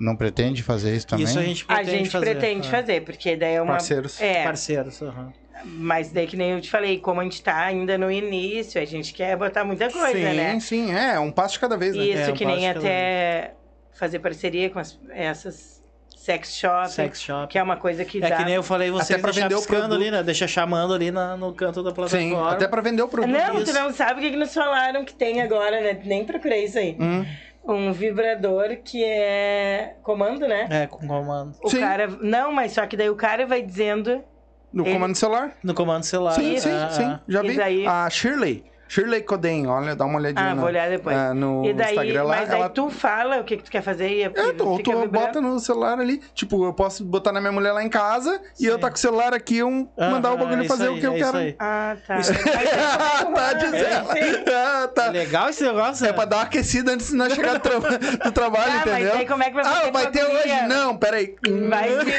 Não 0.00 0.14
pretende 0.16 0.62
fazer 0.62 0.94
isso 0.94 1.06
também? 1.06 1.24
Isso 1.24 1.38
a 1.38 1.42
gente 1.42 1.64
A 1.68 1.74
pretende 1.74 1.96
gente 1.98 2.10
fazer. 2.10 2.24
pretende 2.36 2.68
é. 2.68 2.70
fazer, 2.70 3.00
porque 3.04 3.36
daí 3.36 3.54
é 3.54 3.62
uma. 3.62 3.72
Parceiros. 3.72 4.20
É, 4.20 4.44
Parceiros. 4.44 5.02
aham. 5.02 5.32
mas 5.64 6.12
daí 6.12 6.26
que 6.26 6.36
nem 6.36 6.52
eu 6.52 6.60
te 6.60 6.70
falei, 6.70 6.98
como 7.00 7.20
a 7.20 7.24
gente 7.24 7.42
tá 7.42 7.56
ainda 7.64 7.98
no 7.98 8.10
início, 8.12 8.80
a 8.80 8.84
gente 8.84 9.12
quer 9.12 9.36
botar 9.36 9.64
muita 9.64 9.90
coisa, 9.90 10.12
sim, 10.12 10.22
né? 10.36 10.60
sim, 10.60 10.92
é, 10.94 11.18
um 11.18 11.32
passo 11.32 11.54
de 11.54 11.60
cada 11.60 11.76
vez, 11.76 11.96
né? 11.96 12.04
Isso, 12.04 12.22
É, 12.22 12.28
um 12.30 12.34
que 12.34 12.44
nem 12.44 12.68
até 12.68 13.54
fazer 13.92 14.20
parceria 14.20 14.70
com 14.70 14.78
as- 14.78 14.96
essas 15.10 15.82
sex 16.16 16.54
shops, 16.56 16.92
Sex 16.92 17.20
shop. 17.22 17.50
que 17.50 17.58
é 17.58 17.62
uma 17.62 17.76
coisa 17.76 18.04
que 18.04 18.18
É 18.18 18.28
dá. 18.28 18.36
que 18.36 18.44
nem 18.44 18.54
eu 18.54 18.62
falei, 18.62 18.90
vocês 18.90 19.10
Até 19.10 19.18
pra 19.20 19.32
vender 19.32 19.54
o 19.56 19.62
produto. 19.62 19.94
ali, 19.94 20.10
né? 20.12 20.22
Deixa 20.22 20.46
chamando 20.46 20.94
ali 20.94 21.10
na- 21.10 21.36
no 21.36 21.52
canto 21.52 21.82
da 21.82 21.90
plataforma. 21.90 22.24
Sim, 22.28 22.54
até 22.54 22.68
pra 22.68 22.80
vender 22.80 23.02
o 23.02 23.08
produto. 23.08 23.30
Não, 23.34 23.56
isso. 23.60 23.64
tu 23.64 23.72
não 23.72 23.92
sabe 23.92 24.20
o 24.20 24.22
que, 24.22 24.30
que 24.30 24.36
nos 24.36 24.54
falaram 24.54 25.04
que 25.04 25.14
tem 25.14 25.40
agora, 25.40 25.80
né? 25.80 25.98
Nem 26.04 26.24
procurei 26.24 26.66
isso 26.66 26.78
aí. 26.78 26.96
Hum. 27.00 27.24
Um 27.68 27.92
vibrador 27.92 28.78
que 28.82 29.04
é 29.04 29.96
comando, 30.02 30.48
né? 30.48 30.66
É, 30.70 30.86
com 30.86 31.06
comando. 31.06 31.54
O 31.62 31.68
Sim. 31.68 31.80
cara. 31.80 32.08
Não, 32.22 32.50
mas 32.50 32.72
só 32.72 32.86
que 32.86 32.96
daí 32.96 33.10
o 33.10 33.14
cara 33.14 33.46
vai 33.46 33.60
dizendo. 33.60 34.24
No 34.72 34.84
Ele- 34.84 34.94
comando 34.94 35.14
celular? 35.14 35.52
No 35.62 35.74
comando 35.74 36.02
celular. 36.04 36.32
Sim, 36.32 36.54
é, 36.54 36.58
sim, 36.60 36.70
é. 36.70 36.90
sim. 36.90 37.18
Já 37.28 37.44
E 37.44 37.48
vi. 37.48 37.56
daí- 37.56 37.86
A 37.86 38.08
Shirley. 38.10 38.64
Shirley 38.88 39.22
Coden, 39.22 39.66
olha, 39.66 39.94
dá 39.94 40.04
uma 40.04 40.18
olhadinha 40.18 40.46
Ah, 40.50 40.54
no, 40.54 40.60
vou 40.60 40.70
olhar 40.70 40.88
depois. 40.88 41.16
é, 41.16 41.32
no 41.32 41.64
e 41.66 41.72
daí, 41.74 41.90
Instagram 41.94 42.22
lá. 42.24 42.36
mas 42.36 42.48
daí 42.48 42.58
ela... 42.60 42.68
tu 42.70 42.88
fala 42.90 43.38
o 43.40 43.44
que, 43.44 43.56
que 43.58 43.62
tu 43.64 43.70
quer 43.70 43.82
fazer 43.82 44.08
e 44.08 44.22
É, 44.22 44.28
tu, 44.30 44.76
fica 44.76 44.90
tu 44.92 45.08
bota 45.08 45.40
no 45.40 45.58
celular 45.60 45.98
ali. 46.00 46.20
Tipo, 46.34 46.64
eu 46.64 46.72
posso 46.72 47.04
botar 47.04 47.30
na 47.32 47.40
minha 47.40 47.52
mulher 47.52 47.72
lá 47.72 47.82
em 47.84 47.88
casa 47.88 48.40
e 48.58 48.64
eu 48.66 48.78
tá 48.78 48.88
com 48.88 48.96
o 48.96 48.98
celular 48.98 49.34
aqui, 49.34 49.62
um, 49.62 49.88
mandar 49.96 50.32
o 50.32 50.36
bagulho 50.38 50.62
é 50.62 50.66
fazer 50.68 50.88
aí, 50.88 50.96
o 50.96 51.00
que 51.00 51.06
eu 51.06 51.12
é 51.12 51.18
isso 51.18 51.24
quero. 51.32 51.38
aí. 51.44 51.56
Ah, 51.58 51.96
tá. 52.06 52.18
Isso 52.18 52.32
tá 53.34 53.52
dizendo. 53.54 54.08
Ah, 54.50 54.82
É 54.84 54.86
tá. 54.88 55.10
legal 55.10 55.48
esse 55.50 55.62
negócio? 55.64 56.06
É 56.06 56.12
pra 56.12 56.24
dar 56.24 56.36
uma 56.36 56.42
aquecida 56.44 56.92
antes 56.92 57.08
de 57.08 57.14
nós 57.16 57.32
chegar 57.34 57.54
do, 57.54 57.60
tra- 57.60 57.78
do 57.78 58.32
trabalho, 58.32 58.72
Ah, 58.72 58.82
mas 58.86 58.94
entendeu? 58.94 59.12
daí 59.14 59.26
como 59.26 59.42
é 59.42 59.48
que 59.50 59.54
vai 59.54 59.64
Ah, 59.64 59.68
fazer 59.68 59.92
vai 59.92 60.02
com 60.04 60.08
a 60.08 60.12
ter 60.12 60.24
hoje? 60.24 60.62
Não, 60.68 60.96
peraí. 60.96 61.36
Vai 61.68 61.88
ter. 62.04 62.18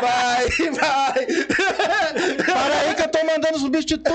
vai, 0.00 0.46
vai. 0.72 1.26
Que 3.36 3.36
mandando 3.36 3.58
substituto. 3.58 4.10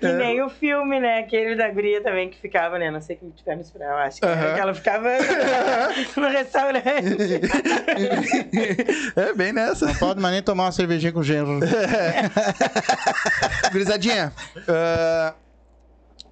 Que 0.00 0.12
nem 0.12 0.42
o 0.42 0.48
filme, 0.48 1.00
né? 1.00 1.18
Aquele 1.18 1.56
da 1.56 1.68
guria 1.68 2.02
também 2.02 2.30
que 2.30 2.40
ficava, 2.40 2.78
né? 2.78 2.90
Não 2.90 3.00
sei 3.00 3.16
como 3.16 3.32
tiver 3.32 3.56
no 3.56 3.62
esperar, 3.62 3.90
eu 3.90 3.96
acho. 3.96 4.20
Que, 4.20 4.26
era 4.26 4.40
Aham. 4.40 4.54
que 4.54 4.60
ela 4.60 4.74
ficava 4.74 5.08
no 6.16 6.28
restaurante. 6.28 6.86
É 9.16 9.32
bem 9.34 9.52
nessa. 9.52 9.86
Não 9.86 9.94
pode 9.96 10.20
mais 10.20 10.34
nem 10.34 10.42
tomar 10.42 10.64
uma 10.64 10.72
cervejinha 10.72 11.12
com 11.12 11.22
gelo. 11.22 11.60
Gurizadinha, 13.72 14.32
ah, 14.68 15.34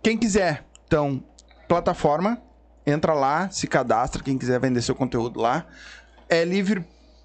quem 0.03 0.17
quiser, 0.17 0.65
então, 0.87 1.23
plataforma, 1.67 2.41
entra 2.87 3.13
lá, 3.13 3.51
se 3.51 3.67
cadastra, 3.67 4.23
quem 4.23 4.39
quiser 4.39 4.61
vender 4.61 4.83
seu 4.83 4.95
conteúdo 4.95 5.41
lá. 5.41 5.67
É 6.29 6.45
livre 6.45 6.85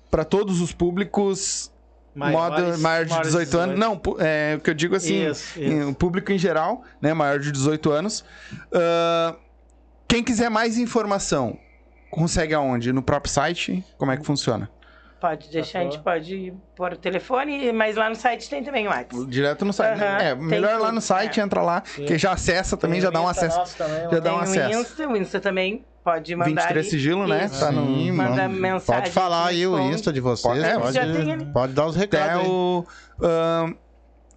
para 0.10 0.24
todos 0.24 0.62
os 0.62 0.72
públicos, 0.72 1.72
Modo 2.16 2.34
maior 2.34 2.76
de 2.76 2.82
maiores 2.82 3.18
18 3.22 3.58
anos. 3.58 3.80
Não, 3.80 4.00
é 4.20 4.56
o 4.58 4.60
que 4.62 4.70
eu 4.70 4.74
digo 4.74 4.96
assim, 4.96 5.28
Isso, 5.30 5.60
isso. 5.60 5.90
o 5.90 5.96
público 5.96 6.32
em 6.32 6.38
geral, 6.38 6.84
né, 7.02 7.14
maior 7.14 7.40
de 7.40 7.52
18 7.52 7.92
anos. 7.92 8.24
Ah, 8.72 9.36
quem 10.08 10.24
quiser 10.24 10.50
mais 10.50 10.78
informação, 10.78 11.58
consegue 12.12 12.54
aonde? 12.54 12.94
No 12.94 13.02
próprio 13.02 13.32
site? 13.32 13.84
Como 13.98 14.12
é 14.12 14.18
que 14.18 14.24
funciona? 14.26 14.70
Pode 15.20 15.50
deixar, 15.50 15.80
a 15.80 15.84
gente 15.84 16.00
pode 16.00 16.54
pôr 16.76 16.92
o 16.94 16.98
telefone, 16.98 17.72
mas 17.72 17.96
lá 17.96 18.10
no 18.10 18.16
site 18.16 18.50
tem 18.50 18.62
também 18.62 18.86
o 18.88 18.90
WhatsApp. 18.90 19.26
Direto 19.28 19.64
no 19.64 19.72
site. 19.72 19.98
Aham, 19.98 20.18
é, 20.18 20.36
tem 20.36 20.44
melhor 20.46 20.80
lá 20.82 20.92
no 20.92 21.00
site, 21.00 21.40
é. 21.40 21.44
entra 21.44 21.62
lá, 21.62 21.80
que 21.80 22.18
já 22.18 22.34
acessa 22.34 22.76
também, 22.76 22.96
Tem 23.00 23.04
já 23.04 23.10
dá 23.10 23.22
um 23.22 23.28
acesso. 23.30 23.78
também, 23.78 24.02
Já 24.02 24.10
lá. 24.10 24.20
dá 24.20 24.20
um 24.20 24.22
tem 24.22 24.32
o 24.34 24.40
acesso. 24.42 24.80
Insta, 24.82 25.08
o 25.08 25.16
Insta 25.18 25.40
também 25.40 25.86
pode 26.04 26.36
mandar 26.36 26.50
23 26.50 26.78
ali. 26.78 26.90
sigilo, 26.90 27.28
né? 27.28 27.46
Isso. 27.46 27.60
Tá 27.60 27.72
no- 27.72 27.86
Sim, 27.86 28.12
Manda 28.12 28.48
mano. 28.48 28.60
mensagem, 28.60 29.02
Pode 29.04 29.12
falar 29.14 29.48
aí 29.48 29.66
o. 29.66 29.80
Insta 29.80 30.12
de 30.12 30.20
vocês. 30.20 30.42
Pode- 30.42 30.64
é, 30.66 30.78
Pode, 30.80 31.00
tem 31.00 31.40
pode 31.52 31.74
dar 31.74 31.86
os 31.86 31.96
Até 31.98 32.18
recados. 32.18 32.44
aí. 32.44 32.50
o. 32.50 32.86
ahn, 33.22 33.74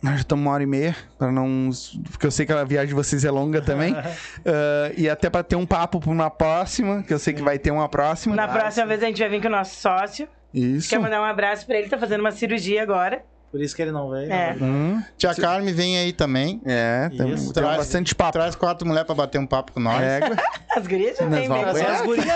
nós 0.02 0.14
já 0.14 0.20
estamos 0.20 0.44
uma 0.44 0.52
hora 0.52 0.62
e 0.62 0.66
meia, 0.66 0.94
para 1.18 1.32
não. 1.32 1.70
Porque 2.10 2.26
eu 2.26 2.30
sei 2.30 2.44
que 2.47 2.52
a 2.52 2.62
viagem 2.64 2.88
de 2.88 2.94
vocês 2.94 3.24
é 3.24 3.30
longa 3.30 3.60
também. 3.60 3.94
Ah, 4.47 4.93
e 4.97 5.09
até 5.09 5.28
para 5.28 5.43
ter 5.43 5.56
um 5.56 5.66
papo 5.66 5.98
para 5.98 6.10
uma 6.10 6.30
próxima, 6.30 7.02
que 7.02 7.12
eu 7.12 7.18
sei 7.18 7.34
que 7.34 7.43
vai 7.43 7.59
ter 7.59 7.70
uma 7.72 7.88
próxima. 7.88 8.36
Na 8.36 8.47
próxima 8.47 8.86
vez 8.86 9.02
a 9.02 9.06
gente 9.06 9.18
vai 9.18 9.28
vir 9.28 9.40
com 9.43 9.48
o 9.48 9.51
nosso 9.51 9.74
sócio. 9.80 10.28
Isso. 10.55 10.88
Quer 10.88 11.01
mandar 11.01 11.20
um 11.20 11.24
abraço 11.24 11.66
pra 11.66 11.76
ele, 11.76 11.88
tá 11.88 11.98
fazendo 11.98 12.20
uma 12.20 12.30
cirurgia 12.30 12.82
agora. 12.82 13.24
Por 13.51 13.60
isso 13.62 13.74
que 13.74 13.81
ele 13.82 13.93
não 13.93 14.10
veio. 14.10 14.24
É. 14.32 14.55
né? 14.55 14.56
Hum, 14.60 15.02
Tia 15.16 15.35
Carmen 15.35 15.73
vem 15.73 15.97
aí 15.98 16.12
também. 16.12 16.60
é, 16.66 17.09
tem, 17.16 17.32
Isso. 17.32 17.52
Traz- 17.52 17.77
bastante 17.78 18.14
papo. 18.14 18.32
Traz 18.32 18.55
quatro 18.55 18.86
mulheres 18.86 19.06
pra 19.06 19.14
bater 19.14 19.39
um 19.39 19.47
papo 19.47 19.73
com 19.73 19.81
nós. 19.81 20.02
É, 20.02 20.20
As 20.77 20.86
gurias 20.86 21.16
já 21.16 21.24
mesmo. 21.27 21.55
apanhar. 21.55 21.90
As 21.94 22.01
gurias, 22.02 22.27
né? 22.27 22.35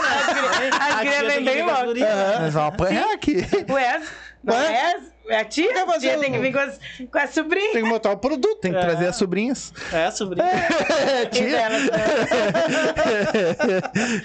As 0.72 0.96
gurias 0.96 1.32
que 1.34 1.40
bem 1.40 1.62
logo. 1.66 1.94
nós 2.40 2.54
vamos 2.54 2.56
apanhar 2.74 3.12
aqui. 3.12 3.36
O 3.70 3.76
Ez, 3.78 4.02
não 4.42 4.54
Ué? 4.54 4.96
É? 5.32 5.36
É 5.36 5.40
a 5.40 5.44
tia? 5.44 5.86
Fazer 5.86 6.08
tia 6.08 6.18
um- 6.18 6.20
tem 6.20 6.32
que 6.32 6.38
vir 6.38 6.52
com 6.52 6.58
as, 6.58 6.78
com 7.10 7.18
a 7.18 7.26
sobrinha. 7.26 7.72
Tem 7.72 7.82
que 7.84 7.88
botar 7.88 8.12
o 8.12 8.16
produto. 8.16 8.60
Tem 8.60 8.72
que 8.72 8.80
trazer 8.80 9.06
as 9.08 9.16
sobrinhas. 9.16 9.72
É, 9.92 10.10
sobrinho. 10.10 10.46
É, 10.46 11.28
E 11.32 11.50
delas, 11.50 11.82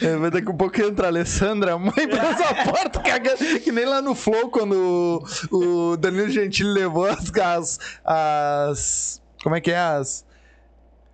É, 0.02 0.16
mas 0.18 0.32
daqui 0.32 0.50
a 0.50 0.54
pouco 0.54 0.82
entra 0.82 1.08
a 1.08 1.10
Alessandra, 1.10 1.74
a 1.74 1.78
mãe 1.80 2.08
pra 2.08 2.30
essa 2.30 2.56
porta 2.72 3.00
cagando. 3.02 3.38
Que 3.60 3.72
nem 3.72 3.86
lá 3.86 4.02
no 4.02 4.16
Flow, 4.16 4.50
quando 4.50 5.24
o, 5.52 5.92
o 5.94 5.98
Danilo 5.98 6.30
Gentili 6.30 6.70
levou 6.72 7.06
as, 7.06 7.32
as, 7.38 7.80
as- 8.04 9.22
Como 9.44 9.56
é 9.56 9.62
que 9.62 9.72
é? 9.72 9.78
As. 9.78 10.26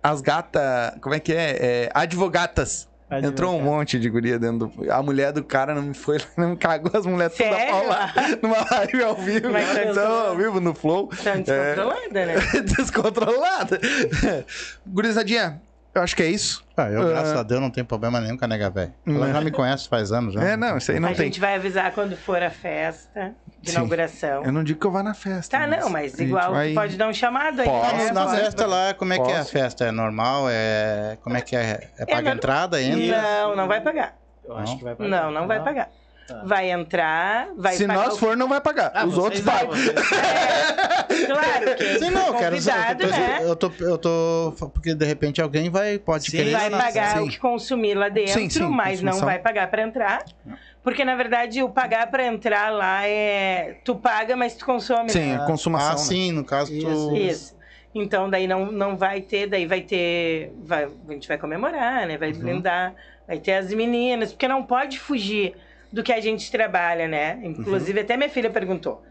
As 0.02 0.20
gatas. 0.20 0.94
Como 1.00 1.14
é 1.14 1.20
que 1.20 1.32
é? 1.32 1.56
é 1.86 1.90
advogatas. 1.94 2.88
Entrou 3.20 3.56
um 3.58 3.62
monte 3.62 3.98
de 3.98 4.08
guria 4.08 4.38
dentro 4.38 4.68
do. 4.68 4.92
A 4.92 5.02
mulher 5.02 5.32
do 5.32 5.42
cara 5.44 5.74
não 5.74 5.92
foi 5.92 6.18
lá, 6.18 6.24
não 6.36 6.56
cagou 6.56 6.90
as 6.98 7.04
mulheres 7.06 7.36
todas 7.36 7.54
Sério? 7.54 7.74
pra 7.74 7.88
lá. 7.88 8.12
Numa 8.42 8.66
live 8.70 9.02
ao 9.02 9.14
vivo. 9.16 9.50
Mas 9.50 9.72
tá 9.72 9.84
Então, 9.84 10.26
ao 10.30 10.36
vivo 10.36 10.60
no 10.60 10.74
Flow. 10.74 11.08
Tão 11.22 11.40
descontrolada, 11.42 12.26
né? 12.26 12.34
Descontrolada. 12.76 13.80
Gurizadinha, 14.86 15.60
eu 15.94 16.02
acho 16.02 16.16
que 16.16 16.22
é 16.22 16.26
isso. 16.26 16.64
Ah, 16.76 16.88
eu, 16.90 17.06
graças 17.08 17.36
a 17.36 17.42
Deus, 17.42 17.60
não 17.60 17.70
tenho 17.70 17.86
problema 17.86 18.20
nenhum 18.20 18.36
com 18.36 18.44
a 18.44 18.48
nega 18.48 18.70
velha. 18.70 18.94
Ela 19.06 19.32
já 19.32 19.40
me 19.40 19.50
conhece 19.50 19.88
faz 19.88 20.10
anos 20.12 20.34
já. 20.34 20.42
É, 20.42 20.56
não, 20.56 20.78
isso 20.78 20.90
aí 20.90 20.98
não 20.98 21.08
a 21.10 21.14
tem. 21.14 21.26
gente 21.26 21.38
vai 21.40 21.54
avisar 21.56 21.92
quando 21.92 22.16
for 22.16 22.42
a 22.42 22.50
festa 22.50 23.34
de 23.62 23.70
Sim. 23.70 23.76
inauguração. 23.76 24.44
Eu 24.44 24.50
não 24.52 24.64
digo 24.64 24.80
que 24.80 24.86
eu 24.86 24.90
vá 24.90 25.02
na 25.02 25.14
festa. 25.14 25.56
Tá, 25.58 25.66
não, 25.66 25.88
mas 25.88 26.18
igual 26.18 26.52
vai- 26.52 26.74
pode 26.74 26.96
dar 26.96 27.08
um 27.08 27.14
chamado 27.14 27.60
aí. 27.60 27.66
Posso, 27.68 27.94
né? 27.96 28.10
Na 28.10 28.24
Posso. 28.24 28.36
festa 28.36 28.66
lá, 28.66 28.92
como 28.94 29.12
é 29.12 29.18
que 29.18 29.30
é 29.30 29.34
a 29.34 29.38
Posso. 29.38 29.52
festa? 29.52 29.84
É 29.86 29.90
normal? 29.92 30.46
É... 30.50 31.16
Como 31.22 31.36
é 31.36 31.40
que 31.40 31.54
é? 31.54 31.88
É 31.96 32.04
paga 32.04 32.16
normal. 32.16 32.34
entrada? 32.34 32.82
Entra? 32.82 33.22
Não, 33.22 33.56
não 33.56 33.68
vai 33.68 33.80
pagar. 33.80 34.16
Eu 34.44 34.56
acho 34.56 34.76
que 34.76 34.84
vai 34.84 34.94
pagar. 34.96 35.08
Não, 35.10 35.30
não 35.30 35.46
vai 35.46 35.62
pagar. 35.62 35.88
Vai 36.44 36.70
entrar, 36.70 37.48
vai 37.56 37.74
Se 37.74 37.86
pagar 37.86 38.04
nós 38.04 38.14
o- 38.14 38.16
for, 38.16 38.36
não 38.36 38.48
vai 38.48 38.60
pagar. 38.60 38.90
Ah, 38.94 39.04
Os 39.04 39.18
outros 39.18 39.44
não, 39.44 39.52
pagam. 39.52 39.70
vocês- 39.70 39.92
Claro, 41.26 41.76
quem 41.76 41.98
Sim, 41.98 42.10
não, 42.10 42.26
eu 42.28 42.34
quero 42.34 42.56
tô, 42.56 43.06
né? 43.06 43.38
eu, 43.42 43.56
tô, 43.56 43.72
eu 43.80 43.98
tô. 43.98 44.54
Porque 44.72 44.94
de 44.94 45.04
repente 45.04 45.40
alguém 45.42 45.68
vai, 45.70 45.98
pode 45.98 46.24
Sim, 46.30 46.38
querer. 46.38 46.52
vai 46.52 46.70
pagar 46.70 47.16
sim. 47.18 47.26
o 47.26 47.28
que 47.28 47.38
consumir 47.38 47.94
lá 47.94 48.08
dentro, 48.08 48.32
Sim, 48.34 48.48
sim, 48.48 48.60
mas 48.62 49.00
não 49.02 49.12
consumição. 49.12 49.26
vai 49.26 49.38
pagar 49.38 49.68
pra 49.70 49.82
entrar. 49.82 50.24
Porque, 50.82 51.04
na 51.04 51.14
verdade, 51.14 51.62
o 51.62 51.68
pagar 51.68 52.10
pra 52.10 52.26
entrar 52.26 52.70
lá 52.70 53.06
é... 53.06 53.78
Tu 53.84 53.94
paga, 53.94 54.36
mas 54.36 54.54
tu 54.56 54.64
consome. 54.66 55.10
Sim, 55.10 55.32
né? 55.32 55.36
a 55.36 55.46
consumação. 55.46 55.90
Ah, 55.90 55.92
né? 55.92 55.98
sim, 55.98 56.32
no 56.32 56.44
caso 56.44 56.72
tu. 56.72 56.88
Isso. 56.88 57.16
Isso. 57.16 57.56
Então, 57.94 58.28
daí 58.28 58.46
não, 58.48 58.72
não 58.72 58.96
vai 58.96 59.20
ter, 59.20 59.46
daí 59.46 59.66
vai 59.66 59.82
ter... 59.82 60.52
Vai, 60.64 60.84
a 60.84 61.12
gente 61.12 61.28
vai 61.28 61.38
comemorar, 61.38 62.06
né? 62.06 62.14
Uhum. 62.14 62.18
Vai 62.18 62.32
blindar, 62.32 62.94
vai 63.28 63.38
ter 63.38 63.52
as 63.52 63.72
meninas, 63.72 64.32
porque 64.32 64.48
não 64.48 64.64
pode 64.64 64.98
fugir 64.98 65.54
do 65.92 66.02
que 66.02 66.12
a 66.12 66.20
gente 66.20 66.50
trabalha, 66.50 67.06
né? 67.06 67.38
Inclusive, 67.44 67.98
Uhum. 67.98 68.04
até 68.04 68.16
minha 68.16 68.30
filha 68.30 68.50
perguntou. 68.50 69.02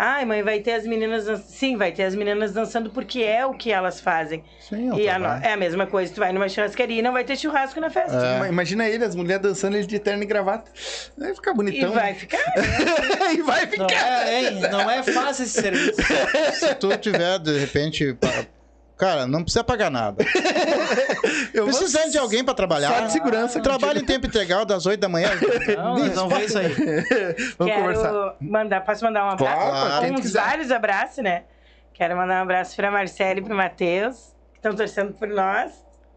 Ai, 0.00 0.24
mãe, 0.24 0.44
vai 0.44 0.60
ter 0.60 0.74
as 0.74 0.86
meninas... 0.86 1.24
dan-" 1.24 1.36
Sim, 1.38 1.76
vai 1.76 1.90
ter 1.90 2.04
as 2.04 2.14
meninas 2.14 2.52
dançando 2.52 2.88
porque 2.90 3.20
é 3.20 3.44
o 3.44 3.52
que 3.52 3.72
elas 3.72 4.00
fazem. 4.00 4.44
Sim, 4.60 4.90
eu 4.90 4.94
E 4.98 5.08
a 5.08 5.18
no- 5.18 5.26
é 5.26 5.52
a 5.54 5.56
mesma 5.56 5.88
coisa, 5.88 6.14
tu 6.14 6.20
vai 6.20 6.32
numa 6.32 6.48
churrascaria 6.48 7.00
e 7.00 7.02
não 7.02 7.12
vai 7.12 7.24
ter 7.24 7.36
churrasco 7.36 7.80
na 7.80 7.90
festa. 7.90 8.16
É. 8.16 8.36
Ima- 8.36 8.48
Imagina 8.48 8.86
ele, 8.88 9.04
as 9.04 9.16
mulheres 9.16 9.42
dançando 9.42 9.76
ele 9.76 9.86
de 9.88 9.98
terno 9.98 10.22
e 10.22 10.26
gravata. 10.26 10.70
Vai 11.18 11.34
ficar 11.34 11.50
E 11.50 11.54
bonitão. 11.54 11.92
vai 11.92 12.12
né? 12.12 12.14
ficar. 12.14 12.38
e 13.34 13.42
vai 13.42 13.64
Não 13.76 13.88
ficar. 13.88 14.28
é, 14.28 14.40
hein? 14.44 14.60
Não 14.70 14.88
é 14.88 15.02
fácil 15.02 15.44
esse 15.44 15.60
serviço. 15.60 16.00
Se 16.54 16.74
tu 16.76 16.96
tiver, 16.96 17.40
de 17.40 17.58
repente. 17.58 18.16
Cara, 18.98 19.26
não 19.28 19.42
precisa 19.44 19.62
pagar 19.62 19.90
nada. 19.90 20.24
Eu 21.54 21.64
vou- 21.66 21.74
Precisando 21.78 22.10
de 22.10 22.18
alguém 22.18 22.42
pra 22.44 22.52
trabalhar. 22.54 22.92
Só 22.92 23.00
de 23.06 23.12
segurança. 23.12 23.60
Trabalho 23.60 24.00
em 24.00 24.04
tempo 24.04 24.26
integral 24.26 24.64
das 24.64 24.86
8 24.86 24.98
da 25.00 25.08
manhã. 25.08 25.30
Não, 25.76 26.28
vamos 26.28 26.34
ver 26.38 26.44
isso 26.46 26.58
aí. 26.58 26.68
Vamos 27.56 27.72
Quero 27.74 27.80
conversar. 27.80 28.34
mandar, 28.40 28.80
posso 28.80 29.04
mandar 29.04 29.24
um 29.24 29.30
abraço? 29.30 29.56
Claro, 29.70 30.14
Uns 30.14 30.32
vários 30.32 30.70
abraços, 30.72 31.22
né? 31.22 31.44
Quero 31.94 32.16
mandar 32.16 32.40
um 32.40 32.42
abraço 32.42 32.74
pra 32.76 32.90
Marcela 32.90 33.38
e 33.38 33.42
pro 33.42 33.54
Matheus, 33.56 34.34
que 34.52 34.58
estão 34.58 34.74
torcendo 34.74 35.12
por 35.14 35.28
nós. 35.28 35.72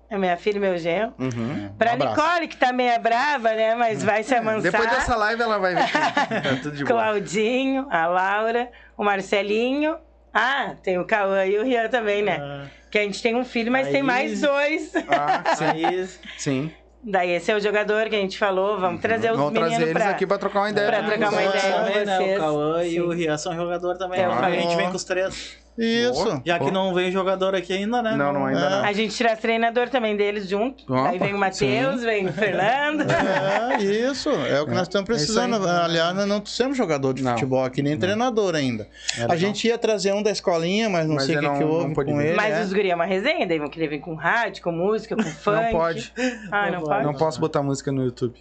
a 0.09 0.17
minha 0.17 0.35
filha 0.37 0.57
e 0.57 0.59
meu 0.59 0.77
genro. 0.77 1.13
Uhum. 1.19 1.69
Pra 1.77 1.93
Um. 1.93 1.97
Nicole, 1.97 2.47
que 2.47 2.57
tá 2.57 2.73
meio 2.73 2.99
brava, 2.99 3.49
né? 3.53 3.75
Mas 3.75 4.03
vai 4.03 4.23
se 4.23 4.33
amansar. 4.35 4.71
Depois 4.71 4.89
dessa 4.89 5.15
live 5.15 5.41
ela 5.41 5.57
vai 5.57 5.75
ver. 5.75 5.85
Tá 6.43 6.55
tudo 6.63 6.75
de 6.75 6.83
boa. 6.83 7.01
Claudinho, 7.03 7.87
a 7.89 8.07
Laura, 8.07 8.69
o 8.97 9.03
Marcelinho. 9.03 9.97
Ah, 10.33 10.75
tem 10.81 10.97
o 10.97 11.05
Cauã 11.05 11.45
e 11.45 11.57
o 11.57 11.63
Rian 11.63 11.87
também, 11.89 12.21
né? 12.21 12.37
Ah, 12.41 12.65
Que 12.89 12.97
a 12.99 13.01
gente 13.03 13.21
tem 13.21 13.35
um 13.35 13.43
filho, 13.45 13.71
mas 13.71 13.87
Aí- 13.87 13.93
tem 13.93 14.03
mais 14.03 14.41
dois. 14.41 14.91
Ah, 15.09 15.55
sim. 15.55 16.07
sim. 16.37 16.71
Daí 17.03 17.31
esse 17.31 17.51
é 17.51 17.55
o 17.55 17.59
jogador 17.59 18.07
que 18.09 18.15
a 18.15 18.19
gente 18.19 18.37
falou. 18.37 18.79
Vamos 18.79 19.01
trazer 19.01 19.31
os 19.31 19.37
Vamos 19.37 19.53
meninos 19.53 19.71
trazer 19.75 19.89
eles 19.91 20.03
pra... 20.03 20.11
aqui 20.11 20.27
pra 20.27 20.37
trocar 20.37 20.59
uma 20.59 20.69
ideia. 20.69 20.87
pra 20.87 21.03
trocar 21.03 21.29
uma 21.31 21.41
vocês. 21.41 21.49
ideia. 21.55 21.73
com 21.73 21.79
também, 21.85 22.05
né? 22.05 22.17
vocês. 22.17 22.37
O 22.37 22.39
Cauã 22.39 22.83
e 22.85 23.01
o 23.01 23.09
Rian 23.09 23.37
são 23.37 23.55
jogador 23.55 23.97
também. 23.97 24.19
Então, 24.21 24.31
a 24.33 24.51
gente 24.51 24.75
vem 24.75 24.89
com 24.89 24.95
os 24.95 25.03
três. 25.03 25.57
Isso. 25.77 26.41
Já 26.45 26.59
que 26.59 26.69
não 26.69 26.93
veio 26.93 27.11
jogador 27.11 27.55
aqui 27.55 27.73
ainda, 27.73 28.01
né? 28.01 28.15
Não, 28.15 28.31
não, 28.33 28.45
ainda 28.45 28.69
não. 28.69 28.83
A 28.83 28.93
gente 28.93 29.15
tira 29.15 29.35
treinador 29.35 29.89
também 29.89 30.15
deles 30.15 30.47
junto. 30.47 30.83
Opa, 30.83 31.09
Aí 31.09 31.17
vem 31.17 31.33
o 31.33 31.37
Matheus, 31.37 32.03
vem 32.03 32.27
o 32.27 32.33
Fernando. 32.33 33.05
É, 33.09 33.81
isso. 33.81 34.29
É 34.29 34.61
o 34.61 34.65
que 34.65 34.73
nós 34.73 34.83
estamos 34.83 35.07
precisando. 35.07 35.55
isso 35.57 35.67
aí. 35.67 35.83
Aliás, 35.85 36.15
nós 36.15 36.27
não 36.27 36.45
somos 36.45 36.77
jogador 36.77 37.13
de 37.13 37.23
Não. 37.23 37.31
futebol 37.33 37.63
aqui, 37.63 37.81
nem 37.81 37.97
treinador 37.97 38.53
ainda. 38.55 38.87
a 39.29 39.35
gente 39.35 39.67
ia 39.67 39.77
trazer 39.77 40.13
um 40.13 40.21
da 40.21 40.31
escolinha, 40.31 40.89
mas 40.89 41.07
não 41.07 41.15
Mas 41.15 41.25
sei 41.25 41.37
o 41.37 41.39
que, 41.39 41.45
não- 41.45 41.57
que 41.57 41.63
houve 41.63 41.87
não 41.87 41.93
com 41.95 42.17
vir. 42.17 42.25
ele. 42.27 42.35
Mas 42.35 42.53
é. 42.53 42.61
os 42.61 42.73
guri 42.73 42.91
é 42.91 42.95
uma 42.95 43.05
resenha, 43.05 43.47
daí 43.47 43.57
vão 43.59 43.69
querer 43.69 43.87
vir 43.87 43.99
com 43.99 44.13
rádio, 44.13 44.61
com 44.63 44.71
música, 44.71 45.15
com 45.15 45.23
funk. 45.23 45.63
Não 45.63 45.71
pode. 45.71 46.13
Ah, 46.51 46.65
não, 46.69 46.79
Não 46.79 46.85
pode? 46.87 47.03
Não 47.05 47.13
posso 47.13 47.39
botar 47.39 47.63
música 47.63 47.91
no 47.91 48.03
YouTube. 48.03 48.35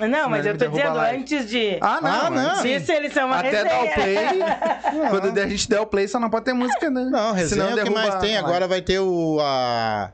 Não, 0.00 0.28
mas 0.28 0.42
Senão 0.42 0.54
eu 0.54 0.58
tô 0.58 0.64
ele 0.64 0.74
derruba 0.74 1.00
dizendo 1.04 1.20
antes 1.20 1.48
de. 1.50 1.78
Ah, 1.80 2.00
não. 2.02 2.10
Ah, 2.10 2.30
não. 2.30 2.66
Isso 2.66 2.90
eles 2.92 3.12
são 3.12 3.26
uma 3.26 3.38
Até 3.38 3.50
resenha. 3.50 3.64
dar 3.64 3.82
o 3.84 3.94
play. 3.94 5.08
Quando 5.10 5.38
a 5.38 5.46
gente 5.48 5.68
der 5.68 5.80
o 5.80 5.86
play, 5.86 6.08
só 6.08 6.18
não 6.18 6.28
pode 6.30 6.44
ter 6.46 6.52
música, 6.52 6.90
né? 6.90 7.04
Não, 7.10 7.32
resenha 7.32 7.62
é 7.62 7.66
o 7.66 7.68
que 7.70 7.74
derruba 7.76 8.00
mais 8.00 8.14
tem. 8.16 8.36
Agora 8.36 8.66
vai 8.66 8.80
ter 8.82 8.98
o. 8.98 9.38
A... 9.40 10.10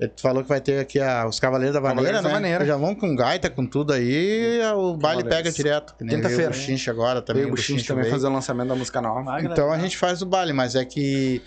Tu 0.00 0.20
falou 0.20 0.42
que 0.42 0.48
vai 0.48 0.60
ter 0.60 0.80
aqui 0.80 0.98
a- 0.98 1.24
os 1.28 1.38
Cavaleiros 1.38 1.74
da 1.74 1.78
Vaneira, 1.80 2.14
Cavaleiros 2.14 2.22
da 2.22 2.28
né? 2.28 2.34
Vaneira. 2.34 2.64
Já 2.66 2.76
vão 2.76 2.92
com 2.92 3.14
gaita, 3.14 3.48
com 3.48 3.64
tudo 3.64 3.92
aí, 3.92 4.60
o 4.74 4.94
baile 4.96 5.22
pega 5.22 5.52
direto. 5.52 5.94
Quinta-feira. 5.96 6.50
O 6.50 6.54
Chincha 6.54 6.90
agora 6.90 7.22
também. 7.22 7.44
O 7.44 7.50
Buchinho 7.50 7.84
também 7.84 8.10
fazer 8.10 8.26
o 8.26 8.32
lançamento 8.32 8.68
da 8.70 8.74
música 8.74 9.00
nova. 9.00 9.22
Magra, 9.22 9.52
Então 9.52 9.70
a 9.70 9.78
gente 9.78 9.96
faz 9.96 10.20
o 10.20 10.26
baile, 10.26 10.52
mas 10.52 10.74
é 10.74 10.84
que 10.84 11.40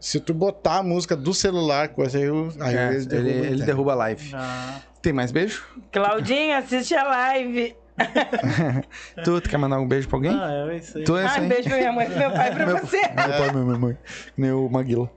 se 0.00 0.18
tu 0.18 0.34
botar 0.34 0.78
a 0.78 0.82
música 0.82 1.14
do 1.14 1.32
celular, 1.32 1.90
coisa 1.90 2.18
aí, 2.18 2.24
aí 2.60 2.76
É, 2.76 2.88
ele, 2.94 3.06
derrubam. 3.06 3.30
ele 3.30 3.46
entende? 3.46 3.62
derruba 3.62 3.92
a 3.92 3.94
live. 3.94 4.30
Ah, 4.34 4.80
Tem 5.02 5.12
mais 5.12 5.32
beijo? 5.32 5.64
Claudinho, 5.90 6.56
assiste 6.56 6.94
a 6.94 7.02
live. 7.04 7.76
Tu, 9.24 9.40
tu 9.40 9.48
quer 9.50 9.58
mandar 9.58 9.78
um 9.78 9.86
beijo 9.86 10.08
pra 10.08 10.16
alguém? 10.16 10.32
ah, 10.38 10.70
é 10.72 10.76
isso 10.76 10.96
aí. 10.98 11.04
Tu 11.04 11.16
é 11.16 11.24
isso 11.26 11.34
Ah, 11.34 11.38
aí? 11.38 11.44
um 11.44 11.48
beijo 11.48 11.68
pra 11.68 11.78
minha 11.78 11.92
mãe 11.92 12.06
pro 12.06 12.18
meu 12.18 12.30
pai 12.32 12.54
pra 12.54 12.66
Meu- 12.66 12.78
você. 12.78 12.96
Meu 13.00 13.12
pai, 13.14 13.52
minha 13.52 13.78
mãe. 13.78 14.52
O 14.52 14.68
Maguila. 14.70 15.10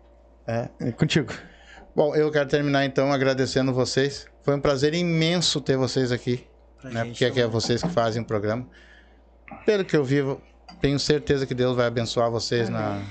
É. 0.47 0.69
É 0.79 0.91
contigo. 0.91 1.33
Bom, 1.95 2.13
eu 2.15 2.29
quero 2.31 2.47
terminar 2.49 2.85
então 2.85 3.11
agradecendo 3.11 3.73
vocês. 3.73 4.27
Foi 4.43 4.55
um 4.55 4.59
prazer 4.59 4.93
imenso 4.93 5.61
ter 5.61 5.77
vocês 5.77 6.11
aqui, 6.11 6.45
Pra 6.81 6.89
né? 6.91 6.99
gente 7.05 7.11
Porque 7.11 7.25
aqui 7.25 7.41
é 7.41 7.47
vocês 7.47 7.81
que 7.81 7.89
fazem 7.89 8.21
o 8.21 8.25
programa. 8.25 8.67
Pelo 9.65 9.85
que 9.85 9.95
eu 9.95 10.03
vivo, 10.03 10.41
tenho 10.81 10.99
certeza 10.99 11.45
que 11.45 11.53
Deus 11.53 11.75
vai 11.75 11.87
abençoar 11.87 12.29
vocês 12.29 12.67
na 12.69 13.01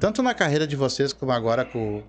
tanto 0.00 0.22
na 0.22 0.34
carreira 0.34 0.66
de 0.66 0.74
vocês 0.76 1.12
como 1.12 1.32
agora 1.32 1.64
com, 1.64 2.02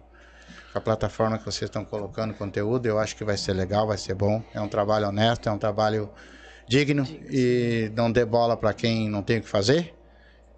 com 0.78 0.92
a 0.92 0.96
plataforma 0.96 1.38
que 1.38 1.46
vocês 1.46 1.64
estão 1.64 1.84
colocando 1.84 2.34
conteúdo. 2.34 2.86
Eu 2.86 3.00
acho 3.00 3.16
que 3.16 3.24
vai 3.24 3.38
ser 3.38 3.54
legal, 3.54 3.88
vai 3.88 3.98
ser 3.98 4.14
bom. 4.14 4.44
É 4.54 4.62
um 4.62 4.68
trabalho 4.68 5.08
honesto, 5.08 5.50
é 5.50 5.52
um 5.52 5.58
trabalho 5.58 6.10
digno 6.68 7.06
e 7.30 7.92
não 7.96 8.12
dê 8.12 8.26
bola 8.26 8.56
para 8.56 8.74
quem 8.74 9.10
não 9.10 9.24
tem 9.24 9.40
o 9.40 9.42
que 9.42 9.50
fazer. 9.50 9.94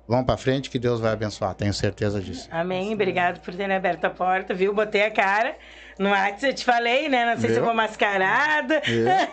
Vão 0.07 0.23
para 0.23 0.37
frente 0.37 0.71
que 0.71 0.79
Deus 0.79 0.99
vai 0.99 1.13
abençoar, 1.13 1.53
tenho 1.53 1.71
certeza 1.71 2.19
disso. 2.19 2.49
Amém. 2.51 2.93
Obrigado 2.95 3.39
por 3.41 3.53
terem 3.53 3.75
aberto 3.75 4.05
a 4.05 4.09
porta, 4.09 4.55
viu? 4.55 4.73
Botei 4.73 5.03
a 5.03 5.11
cara. 5.11 5.55
No 5.99 6.09
WhatsApp 6.09 6.47
eu 6.47 6.53
te 6.55 6.65
falei, 6.65 7.07
né? 7.07 7.25
Não 7.25 7.39
sei 7.39 7.51
se 7.51 7.57
eu 7.57 7.63
vou 7.63 7.73
mascarada. 7.73 8.81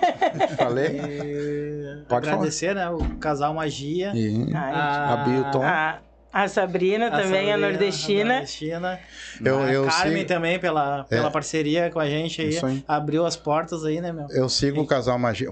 Falei? 0.58 1.00
E 1.00 2.04
Pode 2.08 2.28
agradecer, 2.28 2.74
né? 2.74 2.90
O 2.90 2.98
casal 3.18 3.54
Magia. 3.54 4.12
E... 4.14 4.52
Ai, 4.52 4.72
A 4.74 5.16
Bilton. 5.24 5.62
a, 5.62 5.98
a 6.44 6.48
Sabrina 6.48 7.10
também, 7.10 7.24
a 7.24 7.54
Sabrina, 7.54 7.56
nordestina. 7.58 8.30
a 8.30 8.36
nordestina. 8.36 9.00
Eu- 9.44 9.58
a 9.62 9.72
eu 9.72 9.86
Carmen 9.86 10.16
sigo- 10.18 10.28
também, 10.28 10.58
pela, 10.58 11.04
pela 11.04 11.28
É. 11.28 11.30
parceria 11.30 11.90
com 11.90 11.98
a 12.00 12.08
gente 12.08 12.40
aí, 12.42 12.58
aí. 12.62 12.84
Abriu 12.86 13.24
as 13.26 13.36
portas 13.36 13.84
aí, 13.84 14.00
né, 14.00 14.12
meu? 14.12 14.26
Eu 14.30 14.48
sigo 14.48 14.80
o 14.80 14.86
casal 14.86 15.18
Magia. 15.18 15.48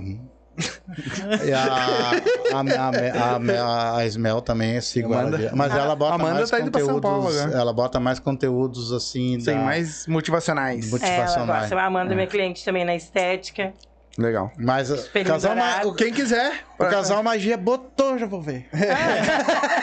E 1.44 1.52
a, 1.52 1.64
a, 1.64 2.60
a, 2.60 3.64
a, 3.64 3.96
a 3.98 4.06
Ismel 4.06 4.40
também 4.40 4.76
eu 4.76 4.82
sigo 4.82 5.12
Amanda. 5.12 5.36
ela. 5.36 5.50
Mas 5.56 5.74
ela 5.74 5.96
bota 5.96 6.14
Amanda 6.14 6.34
mais 6.34 6.50
tá 6.50 6.60
indo 6.60 6.70
pra 6.70 6.80
São 6.80 6.94
conteúdos. 6.94 7.10
Paulo 7.24 7.40
agora. 7.40 7.58
ela 7.60 7.72
bota 7.72 7.98
mais 7.98 8.20
conteúdos 8.20 8.92
assim. 8.92 9.38
Tem 9.44 9.56
da- 9.56 9.62
mais 9.62 10.06
motivacionais. 10.06 10.90
Muito- 10.90 11.04
É, 11.04 11.08
ela 11.08 11.16
motivacionais. 11.22 11.60
gosta. 11.70 11.76
A 11.80 11.84
Amanda, 11.86 12.14
minha 12.14 12.26
cliente 12.28 12.64
também 12.64 12.84
na 12.84 12.94
estética. 12.94 13.72
Legal. 14.16 14.52
Mas 14.56 14.90
o 14.90 14.94
Espelho 14.94 15.26
casal, 15.26 15.56
Ma- 15.56 15.62
dourado. 15.80 15.94
Quem 15.96 16.12
quiser. 16.12 16.60
o 16.78 16.84
casal 16.84 17.20
Magia 17.22 17.56
botou, 17.56 18.16
já 18.16 18.26
vou 18.26 18.40
ver. 18.40 18.68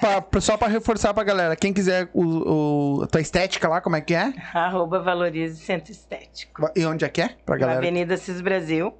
pra- 0.00 0.40
só 0.40 0.56
pra 0.56 0.68
reforçar 0.68 1.12
pra 1.14 1.24
galera. 1.24 1.56
Quem 1.56 1.72
quiser 1.72 2.08
o, 2.12 2.98
o- 2.98 3.02
a 3.02 3.06
tua 3.06 3.20
estética 3.20 3.68
lá, 3.68 3.80
como 3.80 3.96
é 3.96 4.00
que 4.00 4.14
é? 4.14 4.32
Arroba 4.54 5.00
Valorize 5.00 5.60
Centro 5.62 5.92
Estético. 5.92 6.70
E 6.76 6.84
onde 6.86 7.04
é 7.04 7.08
que 7.08 7.22
é? 7.22 7.30
Pra 7.44 7.56
Na 7.56 7.60
galera. 7.60 7.78
Avenida 7.78 8.16
Cis 8.16 8.40
Brasil. 8.40 8.94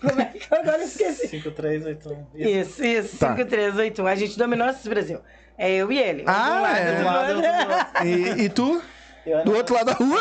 Como 0.00 0.20
é 0.20 0.24
que 0.24 0.52
eu 0.52 0.58
agora 0.58 0.82
esqueci? 0.82 1.28
5381. 1.28 2.26
Isso, 2.34 2.84
isso, 2.84 3.16
Tá. 3.18 3.36
5381. 3.36 4.04
A 4.08 4.14
gente 4.16 4.36
dominou 4.36 4.66
a 4.66 4.72
Cis 4.72 4.88
Brasil. 4.88 5.20
É 5.56 5.70
eu 5.72 5.92
e 5.92 5.98
ele. 6.00 6.22
Um 6.22 6.24
Ah, 6.26 6.56
um 6.58 6.62
lado, 6.62 6.76
é. 6.76 6.92
do 6.92 6.98
Do 6.98 7.04
lado, 7.04 7.32
do 7.34 7.38
outro. 7.38 8.06
E, 8.06 8.42
e 8.46 8.48
tu? 8.48 8.82
Eu 9.26 9.42
Do 9.44 9.54
outro 9.54 9.74
lado 9.74 9.86
da 9.86 9.92
rua? 9.94 10.20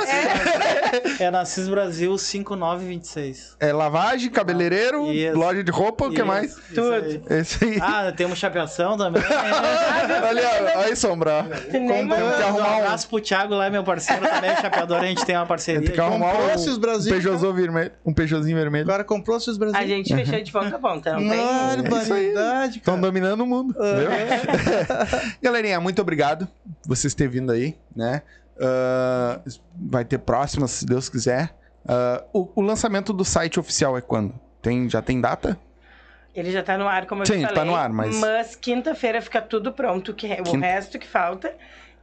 É 1.20 1.30
na 1.30 1.44
CIS 1.44 1.68
Brasil 1.68 2.18
5926. 2.18 3.58
É 3.60 3.74
lavagem, 3.74 4.30
cabeleireiro, 4.30 5.12
Isso. 5.12 5.38
loja 5.38 5.64
de 5.64 5.72
roupa, 5.72 6.06
o 6.08 6.12
que 6.12 6.24
mais? 6.24 6.52
isso 6.52 6.62
Tudo. 6.74 6.94
aí. 6.94 7.22
Esse 7.30 7.64
aí. 7.66 7.78
Ah, 7.82 8.14
temos 8.16 8.40
chapeação 8.40 8.98
também. 8.98 9.22
olha, 10.28 10.50
olha 10.50 10.78
aí, 10.80 10.96
Sombra. 10.96 11.44
Nem 11.72 11.88
Temos 11.88 12.16
que. 12.16 12.24
Um 12.24 12.30
arrumar 12.44 12.78
um. 12.78 12.80
abraço 12.80 13.10
pro 13.10 13.20
Thiago 13.20 13.56
lá, 13.56 13.70
meu 13.70 13.84
parceiro 13.84 14.26
também, 14.26 14.52
é 14.52 14.62
chapeador, 14.62 14.98
a 14.98 15.06
gente 15.06 15.26
tem 15.26 15.36
uma 15.36 15.46
parceria. 15.46 15.82
Tem 15.82 15.92
que 15.92 16.00
arrumar 16.00 16.32
Comprou 16.32 16.48
um, 16.48 16.54
esses 16.54 16.78
um 16.78 16.80
Brasil, 16.80 17.12
Peugeotzinho 17.12 17.54
vermelho. 17.54 17.92
Um 18.06 18.14
Peugeotzinho 18.14 18.58
vermelho. 18.58 18.84
Agora 18.84 19.04
comprou 19.04 19.38
esses 19.38 19.58
Brasil. 19.58 19.78
A 19.80 19.86
gente 19.86 20.16
fechou 20.16 20.42
de 20.42 20.52
ponta 20.52 20.76
a 20.76 20.80
ponta, 20.80 21.14
não 21.14 21.30
tem? 21.30 21.90
Barbaridade, 21.90 22.78
Estão 22.78 23.00
dominando 23.00 23.42
o 23.42 23.48
mundo. 23.48 23.74
Viu? 23.74 24.10
Galerinha, 25.42 25.80
muito 25.80 26.02
obrigado 26.02 26.48
por 26.82 26.96
vocês 26.96 27.14
terem 27.14 27.32
vindo 27.32 27.52
aí, 27.52 27.76
né? 27.96 28.22
Ah, 28.60 29.42
vai 29.76 30.06
ter 30.06 30.20
próximas, 30.20 30.72
se 30.72 30.86
Deus 30.86 31.10
quiser. 31.10 31.54
Ah, 31.88 32.24
o, 32.34 32.50
o 32.56 32.62
lançamento 32.62 33.12
do 33.14 33.26
site 33.26 33.60
oficial 33.60 33.98
é 33.98 34.02
quando? 34.02 34.34
Tem, 34.62 34.90
já 34.90 35.02
tem 35.02 35.20
data? 35.20 35.58
Ele 36.34 36.52
já 36.52 36.64
tá 36.64 36.78
no 36.78 36.88
ar, 36.88 37.06
como 37.06 37.22
eu 37.22 37.26
Sim, 37.28 37.34
te 37.34 37.42
falei. 37.42 37.56
tá 37.56 37.66
no 37.66 37.76
ar, 37.76 37.90
mas- 37.90 38.56
quinta-feira 38.56 39.22
fica 39.22 39.40
tudo 39.42 39.72
pronto, 39.72 40.14
que 40.14 40.26
o 40.34 40.44
Quinta- 40.44 40.66
resto 40.66 40.98
que 40.98 41.08
falta. 41.08 41.54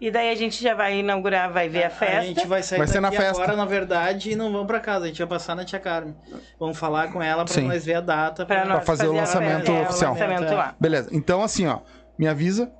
E 0.00 0.10
daí 0.10 0.30
a 0.30 0.34
gente 0.34 0.62
já 0.62 0.74
vai 0.74 0.98
inaugurar, 1.00 1.52
vai 1.52 1.68
ver 1.68 1.84
a 1.84 1.90
festa. 1.90 2.18
A 2.18 2.24
gente 2.24 2.46
vai 2.46 2.62
sair 2.62 2.78
Vai 2.78 2.86
ser 2.86 3.00
na 3.00 3.10
festa. 3.12 3.42
agora, 3.42 3.54
na 3.54 3.66
verdade, 3.66 4.30
e 4.30 4.36
não 4.36 4.50
vamos 4.50 4.66
pra 4.66 4.80
casa. 4.80 5.04
A 5.04 5.08
gente 5.08 5.18
vai 5.18 5.26
passar 5.28 5.54
na 5.54 5.62
Tia 5.62 5.78
Carmen. 5.78 6.16
Vamos 6.58 6.78
falar 6.78 7.12
com 7.12 7.22
ela 7.22 7.44
pra 7.44 7.52
Sim. 7.52 7.66
nós 7.68 7.84
ver 7.84 7.94
a 7.96 8.00
data. 8.00 8.46
Pra 8.46 8.64
nós 8.64 8.84
fazer 8.86 9.08
o 9.08 9.12
lançamento 9.12 9.70
é, 9.70 9.82
oficial. 9.82 10.12
O 10.12 10.14
lançamento 10.14 10.52
É. 10.52 10.54
lá. 10.56 10.74
Beleza. 10.80 11.10
Então, 11.12 11.42
assim, 11.42 11.66
ó. 11.66 11.80
Me 12.18 12.26
avisa 12.26 12.72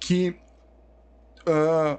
que. 0.00 0.34
ah, 1.46 1.98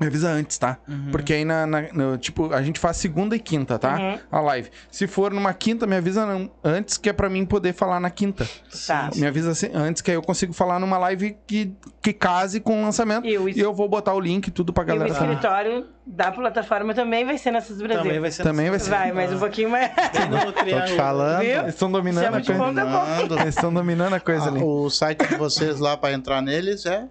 me 0.00 0.06
avisa 0.06 0.28
antes, 0.30 0.58
tá? 0.58 0.78
Uhum. 0.88 1.08
Porque 1.12 1.32
aí, 1.32 1.44
na, 1.44 1.66
na- 1.66 1.92
no- 1.92 2.18
tipo, 2.18 2.52
a 2.52 2.62
gente 2.62 2.78
faz 2.80 2.96
segunda 2.96 3.34
e 3.36 3.38
quinta, 3.38 3.78
tá? 3.78 3.96
Uhum. 3.98 4.18
A 4.30 4.40
live. 4.40 4.70
Se 4.90 5.06
for 5.06 5.32
numa 5.32 5.52
quinta, 5.54 5.86
me 5.86 5.96
avisa 5.96 6.26
antes, 6.62 6.96
que 6.96 7.08
é 7.08 7.12
pra 7.12 7.28
mim 7.30 7.44
poder 7.44 7.72
falar 7.72 8.00
na 8.00 8.10
quinta. 8.10 8.46
Tá. 8.86 9.10
Me 9.16 9.26
avisa 9.26 9.52
assim, 9.52 9.70
antes, 9.72 10.02
que 10.02 10.10
aí 10.10 10.16
eu 10.16 10.22
consigo 10.22 10.52
falar 10.52 10.78
numa 10.78 10.98
live 10.98 11.36
que, 11.46 11.72
que 12.02 12.12
case 12.12 12.60
com 12.60 12.80
o 12.80 12.84
lançamento. 12.84 13.26
E 13.26 13.38
o, 13.38 13.48
E 13.48 13.58
eu 13.60 13.72
vou 13.72 13.88
botar 13.88 14.12
o 14.14 14.20
link 14.20 14.50
tudo 14.50 14.72
pra 14.72 14.82
e 14.82 14.86
o 14.86 14.88
galera 14.88 15.10
escritório 15.10 15.86
da 16.06 16.30
plataforma 16.30 16.92
também 16.92 17.24
vai 17.24 17.38
ser 17.38 17.50
nessas 17.50 17.80
Brasil. 17.80 18.02
Também 18.02 18.20
vai 18.20 18.30
ser. 18.30 18.42
Também 18.42 18.70
vai 18.70 18.78
ser. 18.78 18.90
Vai, 18.90 19.12
mas 19.12 19.32
um 19.32 19.38
pouquinho 19.38 19.70
mais. 19.70 19.90
Tô 19.94 20.80
te 20.86 20.96
falando. 20.96 21.40
Viu? 21.40 21.60
Eles 21.60 21.68
estão 21.74 21.90
dominando 21.90 22.24
Chama 22.24 22.36
a 22.38 22.44
coisa. 22.44 22.84
Mando. 22.84 23.34
Eles 23.38 23.54
estão 23.54 23.72
dominando 23.72 24.14
a 24.14 24.20
coisa 24.20 24.44
Ah, 24.44 24.48
ali. 24.48 24.62
o 24.62 24.90
site 24.90 25.26
de 25.26 25.36
vocês 25.36 25.78
lá 25.78 25.96
pra 25.96 26.12
entrar 26.12 26.42
neles 26.42 26.84
é 26.84 27.06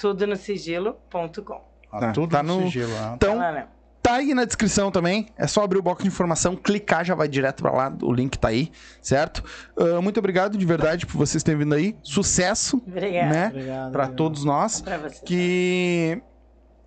www.tudonosigilo.com. 0.00 1.60
ah, 1.92 2.00
Tá, 2.00 2.12
tudo 2.12 2.30
tá 2.30 2.42
no 2.42 2.56
no- 2.60 2.62
sigilo. 2.66 2.92
ah. 2.96 3.12
Então, 3.16 3.36
Lá, 3.38 3.52
né? 3.52 3.66
Tá 4.02 4.16
aí 4.16 4.34
na 4.34 4.44
descrição 4.44 4.90
também. 4.90 5.28
É 5.34 5.46
só 5.46 5.64
abrir 5.64 5.78
o 5.78 5.82
box 5.82 6.02
de 6.02 6.08
informação, 6.08 6.54
clicar, 6.54 7.02
já 7.06 7.14
vai 7.14 7.26
direto 7.26 7.62
pra 7.62 7.72
lá. 7.72 7.96
O 8.02 8.12
link 8.12 8.36
tá 8.38 8.48
aí, 8.48 8.70
certo? 9.00 9.42
Ah, 9.78 9.98
muito 10.02 10.18
obrigado 10.18 10.58
de 10.58 10.66
verdade 10.66 11.06
por 11.06 11.16
vocês 11.16 11.42
terem 11.42 11.60
vindo 11.60 11.74
aí. 11.74 11.96
Sucesso, 12.02 12.82
Obrigada. 12.86 13.28
né? 13.30 13.46
Obrigado. 13.48 13.92
Pra 13.92 14.02
obrigado. 14.02 14.14
todos 14.16 14.44
nós. 14.44 14.82
Pra 14.82 14.98
você. 14.98 15.24
Que. 15.24 16.22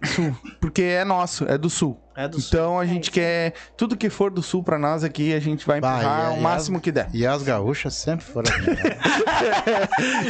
Sul. 0.04 0.38
Porque 0.62 0.84
é 0.84 1.04
nosso, 1.04 1.46
é 1.46 1.58
do 1.58 1.72
sul. 1.72 2.00
É 2.20 2.28
do 2.28 2.42
sul. 2.42 2.48
Então 2.48 2.80
a 2.80 2.86
gente 2.86 3.12
quer. 3.12 3.54
Tudo 3.78 3.96
que 3.96 4.10
for 4.10 4.32
do 4.32 4.42
sul 4.42 4.64
pra 4.64 4.80
nós 4.80 5.04
aqui, 5.04 5.34
a 5.36 5.40
gente 5.40 5.68
vai 5.68 5.80
Bah, 5.80 6.00
empurrar 6.00 6.32
e- 6.34 6.36
o 6.36 6.40
e 6.40 6.42
máximo 6.42 6.82
que 6.82 6.92
der. 6.92 7.08
E 7.14 7.28
as 7.28 7.44
gaúchas 7.44 7.94
sempre 7.94 8.26
foram. 8.26 8.50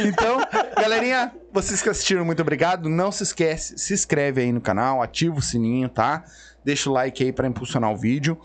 Então, 0.06 0.38
galerinha, 0.80 1.32
vocês 1.52 1.80
que 1.82 1.88
assistiram, 1.88 2.24
muito 2.24 2.42
obrigado. 2.42 2.88
Não 2.88 3.10
se 3.10 3.22
esquece, 3.22 3.78
se 3.78 3.94
inscreve 3.94 4.42
aí 4.42 4.52
no 4.52 4.60
canal, 4.60 5.02
ativa 5.02 5.36
o 5.38 5.42
sininho, 5.42 5.88
tá? 5.88 6.24
Deixa 6.64 6.90
o 6.90 6.92
like 6.92 7.22
aí 7.24 7.32
pra 7.32 7.48
impulsionar 7.48 7.90
o 7.90 7.96
vídeo. 7.96 8.38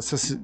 Se- 0.00 0.40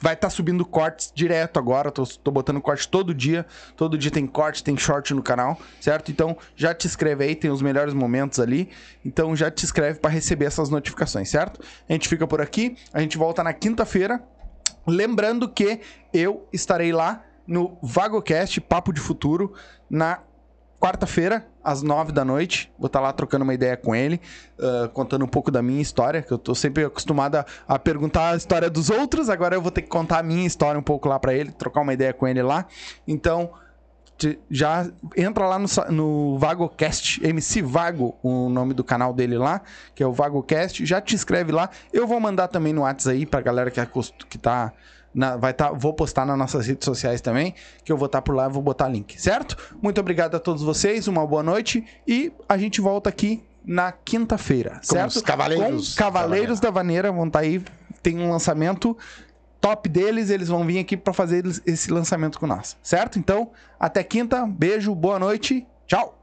vai 0.00 0.14
estar 0.14 0.30
subindo 0.30 0.64
cortes 0.64 1.12
direto 1.14 1.58
agora. 1.58 1.90
Tô, 1.90 2.06
tô 2.06 2.30
botando 2.30 2.60
corte 2.60 2.88
todo 2.88 3.14
dia. 3.14 3.46
Todo 3.76 3.98
dia 3.98 4.10
tem 4.10 4.26
corte, 4.26 4.62
tem 4.62 4.76
short 4.76 5.12
no 5.14 5.22
canal, 5.22 5.58
certo? 5.80 6.10
Então 6.10 6.36
já 6.56 6.74
te 6.74 6.86
inscreve 6.86 7.24
aí, 7.24 7.34
tem 7.34 7.50
os 7.50 7.62
melhores 7.62 7.94
momentos 7.94 8.38
ali. 8.40 8.70
Então 9.04 9.34
já 9.34 9.50
te 9.50 9.64
inscreve 9.64 9.98
pra 9.98 10.10
receber 10.10 10.46
essas 10.46 10.70
notificações, 10.70 11.28
certo? 11.28 11.60
A 11.88 11.92
gente 11.92 12.08
fica 12.08 12.26
por 12.26 12.40
aqui. 12.40 12.76
A 12.92 13.00
gente 13.00 13.18
volta 13.18 13.42
na 13.42 13.52
quinta-feira. 13.52 14.22
Lembrando 14.86 15.48
que 15.48 15.80
eu 16.12 16.48
estarei 16.52 16.92
lá 16.92 17.24
no 17.46 17.78
VagoCast 17.82 18.60
Papo 18.60 18.92
de 18.92 19.00
Futuro 19.00 19.54
na 19.88 20.20
quarta-feira, 20.80 21.46
às 21.62 21.82
nove 21.82 22.12
da 22.12 22.24
noite. 22.24 22.70
Vou 22.78 22.86
estar 22.86 23.00
lá 23.00 23.12
trocando 23.12 23.42
uma 23.44 23.54
ideia 23.54 23.76
com 23.76 23.94
ele, 23.94 24.20
ah, 24.60 24.88
contando 24.92 25.24
um 25.24 25.28
pouco 25.28 25.50
da 25.50 25.62
minha 25.62 25.82
história, 25.82 26.22
que 26.22 26.32
eu 26.32 26.38
tô 26.38 26.54
sempre 26.54 26.84
acostumado 26.84 27.36
a, 27.36 27.46
a 27.66 27.78
perguntar 27.78 28.30
a 28.32 28.36
história 28.36 28.70
dos 28.70 28.88
outros. 28.90 29.28
Agora 29.28 29.54
eu 29.54 29.62
vou 29.62 29.70
ter 29.70 29.82
que 29.82 29.88
contar 29.88 30.18
a 30.18 30.22
minha 30.22 30.46
história 30.46 30.78
um 30.78 30.82
pouco 30.82 31.08
lá 31.08 31.18
pra 31.18 31.34
ele, 31.34 31.50
trocar 31.52 31.80
uma 31.80 31.92
ideia 31.92 32.12
com 32.12 32.26
ele 32.28 32.42
lá. 32.42 32.66
Então, 33.06 33.50
te- 34.16 34.38
já 34.50 34.88
entra 35.16 35.46
lá 35.46 35.58
no, 35.58 35.66
no 35.90 36.38
VagoCast, 36.38 37.24
MC 37.26 37.62
Vago, 37.62 38.16
o 38.22 38.48
nome 38.48 38.72
do 38.74 38.82
canal 38.84 39.12
dele 39.12 39.36
lá, 39.36 39.60
que 39.94 40.02
é 40.02 40.06
o 40.06 40.12
VagoCast. 40.12 40.84
Já 40.86 41.00
te 41.00 41.14
inscreve 41.14 41.52
lá. 41.52 41.70
Eu 41.92 42.06
vou 42.06 42.18
mandar 42.20 42.48
também 42.48 42.72
no 42.72 42.82
WhatsApp 42.82 43.16
aí 43.16 43.26
pra 43.26 43.40
galera 43.40 43.70
que, 43.70 43.80
acost- 43.80 44.24
que 44.28 44.38
tá. 44.38 44.72
Na- 45.14 45.36
vai 45.36 45.52
tá, 45.52 45.70
vou 45.72 45.92
postar 45.94 46.24
nas 46.24 46.36
nossas 46.38 46.66
redes 46.66 46.84
sociais 46.84 47.20
também, 47.20 47.54
que 47.84 47.90
eu 47.92 47.96
vou 47.96 48.06
estar 48.06 48.22
por 48.22 48.34
lá 48.34 48.46
e 48.46 48.52
vou 48.52 48.62
botar 48.62 48.88
link, 48.88 49.20
certo? 49.20 49.56
Muito 49.82 50.00
obrigado 50.00 50.34
a 50.36 50.40
todos 50.40 50.62
vocês, 50.62 51.08
uma 51.08 51.26
boa 51.26 51.42
noite 51.42 51.84
e 52.06 52.32
a 52.48 52.56
gente 52.58 52.80
volta 52.80 53.08
aqui 53.08 53.42
na 53.64 53.92
quinta-feira, 53.92 54.80
certo? 54.82 55.16
os 55.16 55.22
Cavaleiros. 55.22 55.92
Com 55.94 55.98
Cavaleiros 55.98 56.60
da 56.60 56.70
Vaneira 56.70 57.12
vão 57.12 57.26
estar 57.26 57.40
aí, 57.40 57.62
tem 58.02 58.18
um 58.18 58.30
lançamento 58.30 58.96
top 59.60 59.88
deles, 59.88 60.30
eles 60.30 60.48
vão 60.48 60.64
vir 60.64 60.78
aqui 60.78 60.96
para 60.96 61.12
fazer 61.12 61.44
esse 61.66 61.90
lançamento 61.90 62.38
com 62.38 62.46
nós, 62.46 62.76
certo? 62.82 63.18
Então, 63.18 63.50
até 63.78 64.02
quinta, 64.04 64.46
beijo, 64.46 64.94
boa 64.94 65.18
noite, 65.18 65.66
tchau! 65.86 66.17